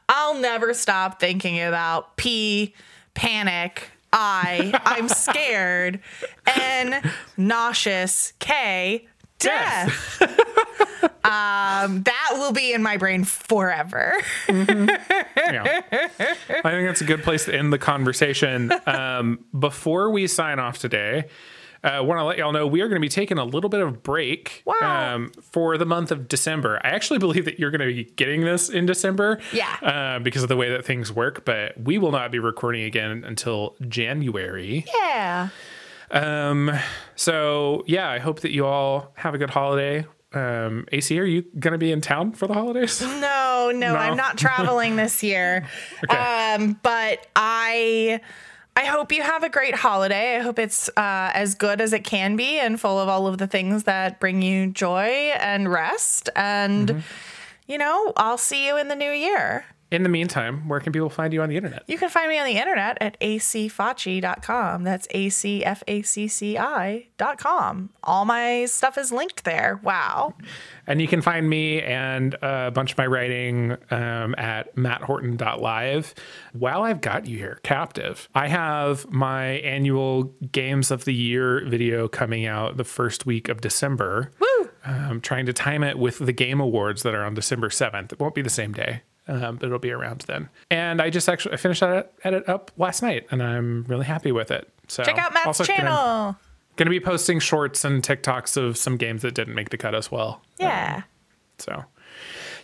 I'll 0.09 0.35
never 0.35 0.73
stop 0.73 1.19
thinking 1.21 1.61
about 1.61 2.17
P 2.17 2.75
panic, 3.15 3.91
I, 4.13 4.79
I'm 4.85 5.09
scared, 5.09 6.01
N 6.47 7.03
nauseous, 7.37 8.33
K 8.39 9.07
death. 9.39 10.23
um, 11.25 12.03
that 12.03 12.31
will 12.33 12.53
be 12.53 12.73
in 12.73 12.83
my 12.83 12.97
brain 12.97 13.25
forever. 13.25 14.15
Yeah. 14.49 15.83
I 15.89 16.35
think 16.63 16.89
that's 16.89 17.01
a 17.01 17.05
good 17.05 17.23
place 17.23 17.45
to 17.47 17.55
end 17.55 17.73
the 17.73 17.79
conversation. 17.79 18.73
Um, 18.89 19.45
before 19.57 20.11
we 20.11 20.27
sign 20.27 20.59
off 20.59 20.79
today, 20.79 21.29
uh, 21.85 22.03
want 22.05 22.19
to 22.19 22.25
let 22.25 22.39
y'all 22.39 22.53
know 22.53 22.67
we 22.67 22.81
are 22.81 22.89
going 22.89 23.01
to 23.01 23.05
be 23.05 23.09
taking 23.09 23.39
a 23.39 23.45
little 23.45 23.71
bit 23.71 23.81
of 23.81 24.03
break 24.03 24.63
Wow. 24.67 25.15
um, 25.15 25.31
for 25.41 25.79
the 25.79 25.87
month 25.87 26.11
of 26.11 26.29
December. 26.29 26.81
I 26.85 26.89
actually 26.89 27.19
believe 27.19 27.45
that 27.45 27.59
you're 27.59 27.71
going 27.71 27.81
to 27.81 27.87
be 27.95 28.05
getting 28.17 28.41
this 28.43 28.69
in 28.69 28.87
December, 28.87 29.39
Yeah. 29.53 29.77
uh, 29.83 30.19
because 30.19 30.43
of 30.43 30.49
the 30.49 30.57
way 30.57 30.71
that 30.71 30.85
things 30.85 31.13
work. 31.13 31.45
But 31.45 31.81
we 31.81 31.99
will 31.99 32.13
not 32.13 32.31
be 32.33 32.39
recording 32.39 32.83
again 32.85 33.25
until 33.25 33.77
January. 33.89 34.85
yeah. 35.01 35.49
Um, 36.11 36.71
so 37.17 37.85
yeah, 37.87 38.09
I 38.09 38.19
hope 38.19 38.41
that 38.41 38.51
you 38.53 38.65
all 38.65 39.13
have 39.17 39.35
a 39.35 39.39
good 39.39 39.51
holiday. 39.51 40.07
Um, 40.33 40.87
AC, 40.93 41.19
are 41.19 41.25
you 41.25 41.43
going 41.59 41.73
to 41.73 41.79
be 41.79 41.91
in 41.93 42.01
town 42.01 42.33
for 42.33 42.47
the 42.47 42.55
holidays? 42.55 43.01
No, 43.21 43.71
no, 43.75 43.95
I'm 43.95 44.17
not 44.17 44.39
traveling 44.39 44.97
this 44.97 45.23
year. 45.23 45.67
Okay. 46.05 46.17
Um, 46.17 46.79
but 46.83 47.27
I 47.37 48.21
I 48.79 48.85
hope 48.85 49.11
you 49.11 49.25
have 49.25 49.43
a 49.43 49.49
great 49.49 49.75
holiday. 49.75 50.37
I 50.37 50.39
hope 50.39 50.57
it's 50.57 50.89
uh, 50.91 51.33
as 51.35 51.57
good 51.57 51.81
as 51.81 51.93
it 51.93 52.05
can 52.05 52.37
be 52.37 52.61
and 52.61 52.81
full 52.81 53.01
of 53.01 53.09
all 53.09 53.27
of 53.27 53.39
the 53.39 53.49
things 53.49 53.83
that 53.85 54.21
bring 54.21 54.41
you 54.41 54.69
joy 54.69 55.33
and 55.41 55.69
rest. 55.69 56.31
And 56.37 57.03
you 57.67 57.77
know, 57.77 58.13
I'll 58.17 58.39
see 58.39 58.69
you 58.69 58.79
in 58.79 58.87
the 58.87 58.95
new 58.95 59.11
year. 59.11 59.65
In 59.91 60.03
the 60.03 60.11
meantime, 60.11 60.69
where 60.69 60.81
can 60.81 60.93
people 60.93 61.09
find 61.09 61.33
you 61.33 61.41
on 61.41 61.49
the 61.49 61.57
internet? 61.57 61.83
You 61.87 61.97
can 61.97 62.11
find 62.11 62.29
me 62.29 62.39
on 62.39 62.45
the 62.45 62.59
internet 62.59 62.99
at 63.01 63.19
acfacci.com. 63.21 64.85
That's 64.85 65.09
A 65.13 65.31
C 65.31 65.65
F 65.65 65.83
A 65.89 66.03
C 66.03 66.29
C 66.29 66.59
I.com. 66.59 67.91
All 68.05 68.27
my 68.27 68.67
stuff 68.67 68.99
is 68.99 69.11
linked 69.11 69.45
there. 69.45 69.81
Wow. 69.83 70.35
And 70.87 71.01
you 71.01 71.09
can 71.09 71.23
find 71.23 71.49
me 71.49 71.81
and 71.81 72.35
a 72.43 72.71
bunch 72.71 72.93
of 72.93 72.99
my 72.99 73.07
writing 73.07 73.79
um, 73.91 74.35
at 74.37 74.77
matthorton.live. 74.77 76.15
While 76.53 76.83
I've 76.83 77.01
got 77.01 77.27
you 77.27 77.39
here, 77.39 77.59
captive, 77.63 78.29
I 78.35 78.49
have 78.49 79.11
my 79.11 79.47
annual 79.47 80.25
Games 80.53 80.91
of 80.91 81.07
the 81.07 81.15
Year 81.15 81.65
video 81.67 82.09
coming 82.09 82.45
out 82.45 82.77
the 82.77 82.85
first 82.85 83.25
week 83.25 83.49
of 83.49 83.63
December. 83.63 84.33
Woo! 84.39 84.71
Um, 84.85 85.23
trying 85.23 85.47
to 85.47 85.55
time 85.55 85.83
it 85.83 85.99
with 85.99 86.19
the 86.19 86.33
Game 86.33 86.61
Awards 86.61 87.03
that 87.05 87.15
are 87.15 87.25
on 87.25 87.33
December 87.33 87.71
7th. 87.71 88.13
It 88.13 88.21
won't 88.21 88.35
be 88.35 88.43
the 88.43 88.51
same 88.51 88.73
day. 88.73 89.03
Um, 89.29 89.57
but 89.57 89.67
it'll 89.67 89.79
be 89.79 89.91
around 89.93 90.23
then. 90.23 90.49
And 90.71 91.03
I 91.03 91.11
just 91.11 91.29
actually 91.29 91.53
I 91.55 91.57
finished 91.59 91.81
that 91.81 92.13
edit 92.25 92.49
up 92.49 92.71
last 92.79 93.03
night, 93.03 93.27
and 93.31 93.43
I'm 93.43 93.85
really 93.89 94.07
happy 94.07 94.33
with 94.33 94.51
it. 94.51 94.69
So 94.89 95.05
Check 95.05 95.19
out 95.19 95.35
Matt's 95.35 95.47
also 95.47 95.65
gonna- 95.65 95.79
channel. 95.81 96.37
Gonna 96.77 96.91
be 96.91 97.01
posting 97.01 97.39
shorts 97.41 97.85
and 97.85 98.03
TikToks 98.03 98.57
of 98.57 98.77
some 98.79 98.97
games 98.97 99.23
that 99.23 99.35
didn't 99.35 99.55
make 99.55 99.71
the 99.71 99.77
cut 99.77 99.95
as 99.95 100.11
well. 100.11 100.43
Yeah. 100.59 101.03
So 101.59 101.85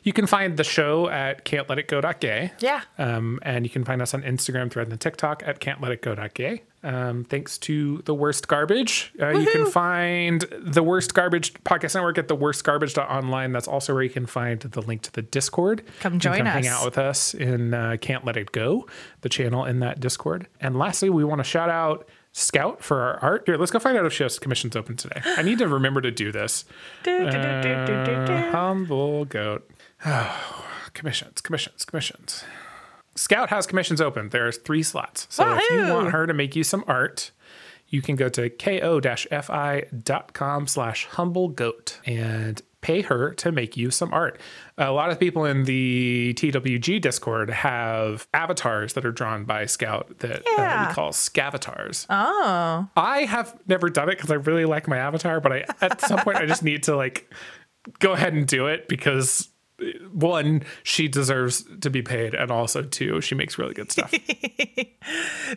you 0.05 0.13
can 0.13 0.27
find 0.27 0.57
the 0.57 0.65
show 0.65 1.09
at 1.09 1.45
can'tletitgo.gay. 1.45 2.53
Yeah. 2.61 2.83
Um, 2.99 3.41
and 3.43 3.65
you 3.65 3.71
can 3.71 3.85
find 3.85 4.01
us 4.01 4.15
on 4.15 4.23
Instagram, 4.23 4.71
Thread, 4.71 4.89
and 4.89 5.01
TikTok 5.01 5.43
at 5.45 5.61
can'tletitgo.gay. 5.61 6.63
Um, 6.83 7.25
thanks 7.25 7.57
to 7.59 8.03
The 8.05 8.15
Worst 8.15 8.47
Garbage. 8.47 9.13
Uh, 9.19 9.31
you 9.31 9.51
can 9.51 9.67
find 9.71 10.45
The 10.61 10.83
Worst 10.83 11.15
Garbage 11.15 11.55
Podcast 11.65 11.95
Network 11.95 12.19
at 12.19 12.29
theworstgarbage.online. 12.29 13.53
That's 13.53 13.67
also 13.67 13.95
where 13.95 14.03
you 14.03 14.11
can 14.11 14.27
find 14.27 14.61
the 14.61 14.83
link 14.83 15.01
to 15.03 15.13
the 15.13 15.23
Discord. 15.23 15.83
Come 16.01 16.15
You 16.15 16.21
can 16.21 16.35
join 16.35 16.47
hang 16.47 16.67
out 16.67 16.85
with 16.85 16.99
us 16.99 17.33
in 17.33 17.73
uh, 17.73 17.97
Can't 18.01 18.27
Let 18.27 18.37
It 18.37 18.53
Go, 18.53 18.87
the 19.23 19.31
channel 19.31 19.65
in 19.65 19.81
that 19.81 20.01
Discord. 20.01 20.47
And 20.61 20.79
lastly, 20.79 21.09
we 21.09 21.25
want 21.25 21.39
to 21.39 21.45
shout 21.45 21.71
out 21.71 22.07
Scout 22.37 22.83
for 22.83 23.01
our 23.01 23.19
art. 23.21 23.45
Here, 23.47 23.57
let's 23.57 23.71
go 23.71 23.79
find 23.79 23.97
out 23.97 24.05
if 24.05 24.13
she 24.13 24.25
has 24.25 24.41
commissions 24.41 24.75
open 24.75 24.97
today. 24.97 25.21
I 25.25 25.43
need 25.43 25.59
to 25.59 25.69
remember 25.69 26.01
to 26.01 26.11
do 26.11 26.33
this. 26.33 26.65
Do, 27.05 27.19
do, 27.21 27.31
do. 27.31 27.39
Uh, 27.39 28.51
humble 28.51 29.25
goat. 29.25 29.71
Oh, 30.05 30.67
commissions, 30.95 31.41
commissions, 31.41 31.85
commissions. 31.85 32.45
Scout 33.17 33.51
has 33.51 33.67
commissions 33.67 34.01
open. 34.01 34.31
There's 34.31 34.59
three 34.59 34.83
slots. 34.83 35.27
So 35.31 35.57
if 35.57 35.71
you 35.71 35.93
want 35.93 36.11
her 36.11 36.27
to 36.27 36.35
make 36.35 36.57
you 36.57 36.65
some 36.65 36.85
art, 36.89 37.31
you 37.89 38.03
can 38.03 38.17
go 38.17 38.29
to 38.29 38.51
ko-fi.com 38.51 39.87
slash 40.67 41.07
humble 41.07 41.49
goat 41.49 42.01
and 42.05 42.61
pay 42.81 43.01
her 43.03 43.33
to 43.35 43.51
make 43.51 43.77
you 43.77 43.91
some 43.91 44.13
art. 44.13 44.39
A 44.77 44.91
lot 44.91 45.11
of 45.11 45.19
people 45.19 45.45
in 45.45 45.65
the 45.65 46.35
TWG 46.37 47.01
Discord 47.01 47.49
have 47.51 48.27
avatars 48.35 48.93
that 48.93 49.07
are 49.07 49.13
drawn 49.13 49.45
by 49.45 49.65
Scout 49.65 50.19
that 50.19 50.43
uh, 50.59 50.87
we 50.89 50.95
call 50.95 51.13
scavatars. 51.13 52.05
Oh. 52.11 52.87
I 52.97 53.21
have 53.21 53.57
never 53.67 53.89
done 53.89 54.09
it 54.11 54.17
because 54.17 54.31
I 54.31 54.35
really 54.35 54.67
like 54.67 54.87
my 54.87 54.99
avatar, 54.99 55.41
but 55.41 55.53
I 55.53 55.65
at 55.81 56.01
some 56.01 56.19
point 56.19 56.37
I 56.37 56.47
just 56.47 56.63
need 56.63 56.83
to 56.85 56.97
like 56.97 57.33
go 58.01 58.13
ahead 58.13 58.35
and 58.35 58.47
do 58.47 58.67
it 58.67 58.87
because 58.89 59.49
uh, 59.49 59.54
one, 60.13 60.63
she 60.83 61.09
deserves 61.09 61.65
to 61.81 61.91
be 61.91 62.03
paid, 62.03 62.35
and 62.35 62.51
also 62.51 62.83
two, 62.83 63.21
she 63.21 63.35
makes 63.35 63.59
really 63.59 63.75
good 63.75 63.91
stuff. 63.91 64.13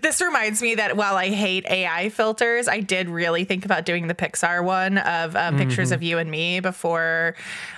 This 0.02 0.22
reminds 0.22 0.62
me 0.62 0.76
that 0.76 0.98
while 0.98 1.16
I 1.16 1.30
hate 1.30 1.66
AI 1.68 2.10
filters, 2.10 2.68
I 2.68 2.82
did 2.82 3.08
really 3.08 3.46
think 3.46 3.64
about 3.64 3.86
doing 3.86 4.08
the 4.08 4.14
Pixar 4.14 4.62
one 4.64 4.98
of 4.98 5.38
um, 5.38 5.58
pictures 5.58 5.92
of 5.94 6.04
you 6.04 6.18
and 6.18 6.30
me 6.30 6.60
before 6.60 7.36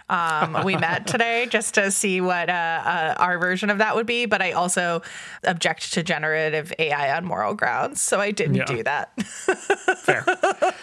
um, 0.09 0.63
we 0.63 0.75
met 0.75 1.07
today, 1.07 1.47
just 1.49 1.73
to 1.75 1.91
see 1.91 2.21
what 2.21 2.49
uh, 2.49 2.53
uh, 2.53 3.15
our 3.17 3.37
version 3.39 3.69
of 3.69 3.77
that 3.77 3.95
would 3.95 4.05
be. 4.07 4.25
But 4.25 4.41
I 4.41 4.51
also 4.53 5.01
object 5.43 5.93
to 5.93 6.03
generative 6.03 6.73
AI 6.79 7.15
on 7.15 7.25
moral 7.25 7.53
grounds, 7.53 8.01
so 8.01 8.19
I 8.19 8.31
didn't 8.31 8.55
Yeah. 8.55 8.65
do 8.65 8.83
that. 8.83 9.21
Fair. 9.23 10.25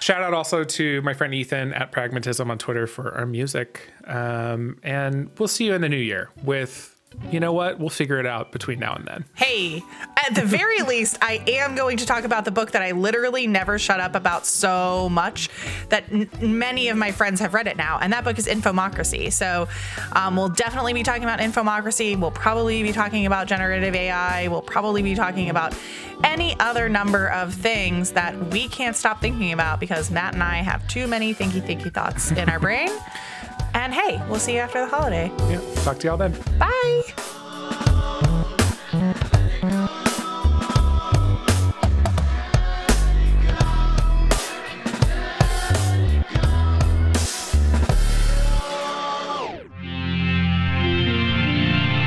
Shout 0.00 0.22
out 0.22 0.34
also 0.34 0.64
to 0.64 1.00
my 1.02 1.14
friend 1.14 1.34
Ethan 1.34 1.72
at 1.74 1.92
Pragmatism 1.92 2.50
on 2.50 2.58
Twitter 2.58 2.86
for 2.86 3.14
our 3.14 3.26
music. 3.26 3.92
Um, 4.06 4.78
and 4.82 5.30
we'll 5.38 5.48
see 5.48 5.66
you 5.66 5.74
in 5.74 5.80
the 5.82 5.88
new 5.88 5.96
year 5.96 6.30
with, 6.42 6.91
you 7.30 7.40
know 7.40 7.52
what? 7.52 7.78
We'll 7.78 7.90
figure 7.90 8.18
it 8.18 8.26
out 8.26 8.52
between 8.52 8.78
now 8.78 8.94
and 8.94 9.06
then. 9.06 9.24
Hey, 9.34 9.82
at 10.24 10.34
the 10.34 10.42
very 10.44 10.82
least, 10.86 11.18
I 11.22 11.42
am 11.46 11.74
going 11.74 11.96
to 11.98 12.06
talk 12.06 12.24
about 12.24 12.44
the 12.44 12.50
book 12.50 12.72
that 12.72 12.82
I 12.82 12.92
literally 12.92 13.46
never 13.46 13.78
shut 13.78 14.00
up 14.00 14.14
about 14.14 14.46
so 14.46 15.08
much 15.08 15.48
that 15.88 16.04
n- 16.12 16.28
many 16.40 16.88
of 16.88 16.96
my 16.96 17.12
friends 17.12 17.40
have 17.40 17.54
read 17.54 17.66
it 17.66 17.76
now. 17.76 17.98
And 18.00 18.12
that 18.12 18.24
book 18.24 18.38
is 18.38 18.46
Infomocracy. 18.46 19.32
So 19.32 19.68
um, 20.12 20.36
we'll 20.36 20.48
definitely 20.48 20.92
be 20.92 21.02
talking 21.02 21.24
about 21.24 21.38
Infomocracy. 21.40 22.18
We'll 22.18 22.30
probably 22.30 22.82
be 22.82 22.92
talking 22.92 23.26
about 23.26 23.46
generative 23.46 23.94
AI. 23.94 24.48
We'll 24.48 24.62
probably 24.62 25.02
be 25.02 25.14
talking 25.14 25.50
about 25.50 25.74
any 26.24 26.58
other 26.60 26.88
number 26.88 27.28
of 27.28 27.52
things 27.52 28.12
that 28.12 28.38
we 28.52 28.68
can't 28.68 28.96
stop 28.96 29.20
thinking 29.20 29.52
about 29.52 29.80
because 29.80 30.10
Matt 30.10 30.34
and 30.34 30.42
I 30.42 30.56
have 30.56 30.86
too 30.88 31.06
many 31.06 31.34
thinky, 31.34 31.60
thinky 31.60 31.92
thoughts 31.92 32.30
in 32.30 32.48
our 32.48 32.60
brain. 32.60 32.90
And 33.74 33.94
hey, 33.94 34.22
we'll 34.28 34.38
see 34.38 34.54
you 34.54 34.60
after 34.60 34.80
the 34.80 34.86
holiday. 34.86 35.32
Yeah. 35.48 35.60
Talk 35.82 35.98
to 36.00 36.06
y'all 36.08 36.16
then. 36.16 36.32
Bye. 36.58 37.02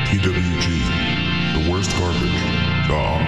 PWG, 0.07 0.67
the 1.53 1.71
worst 1.71 1.91
garbage, 1.97 2.41
the 2.87 3.24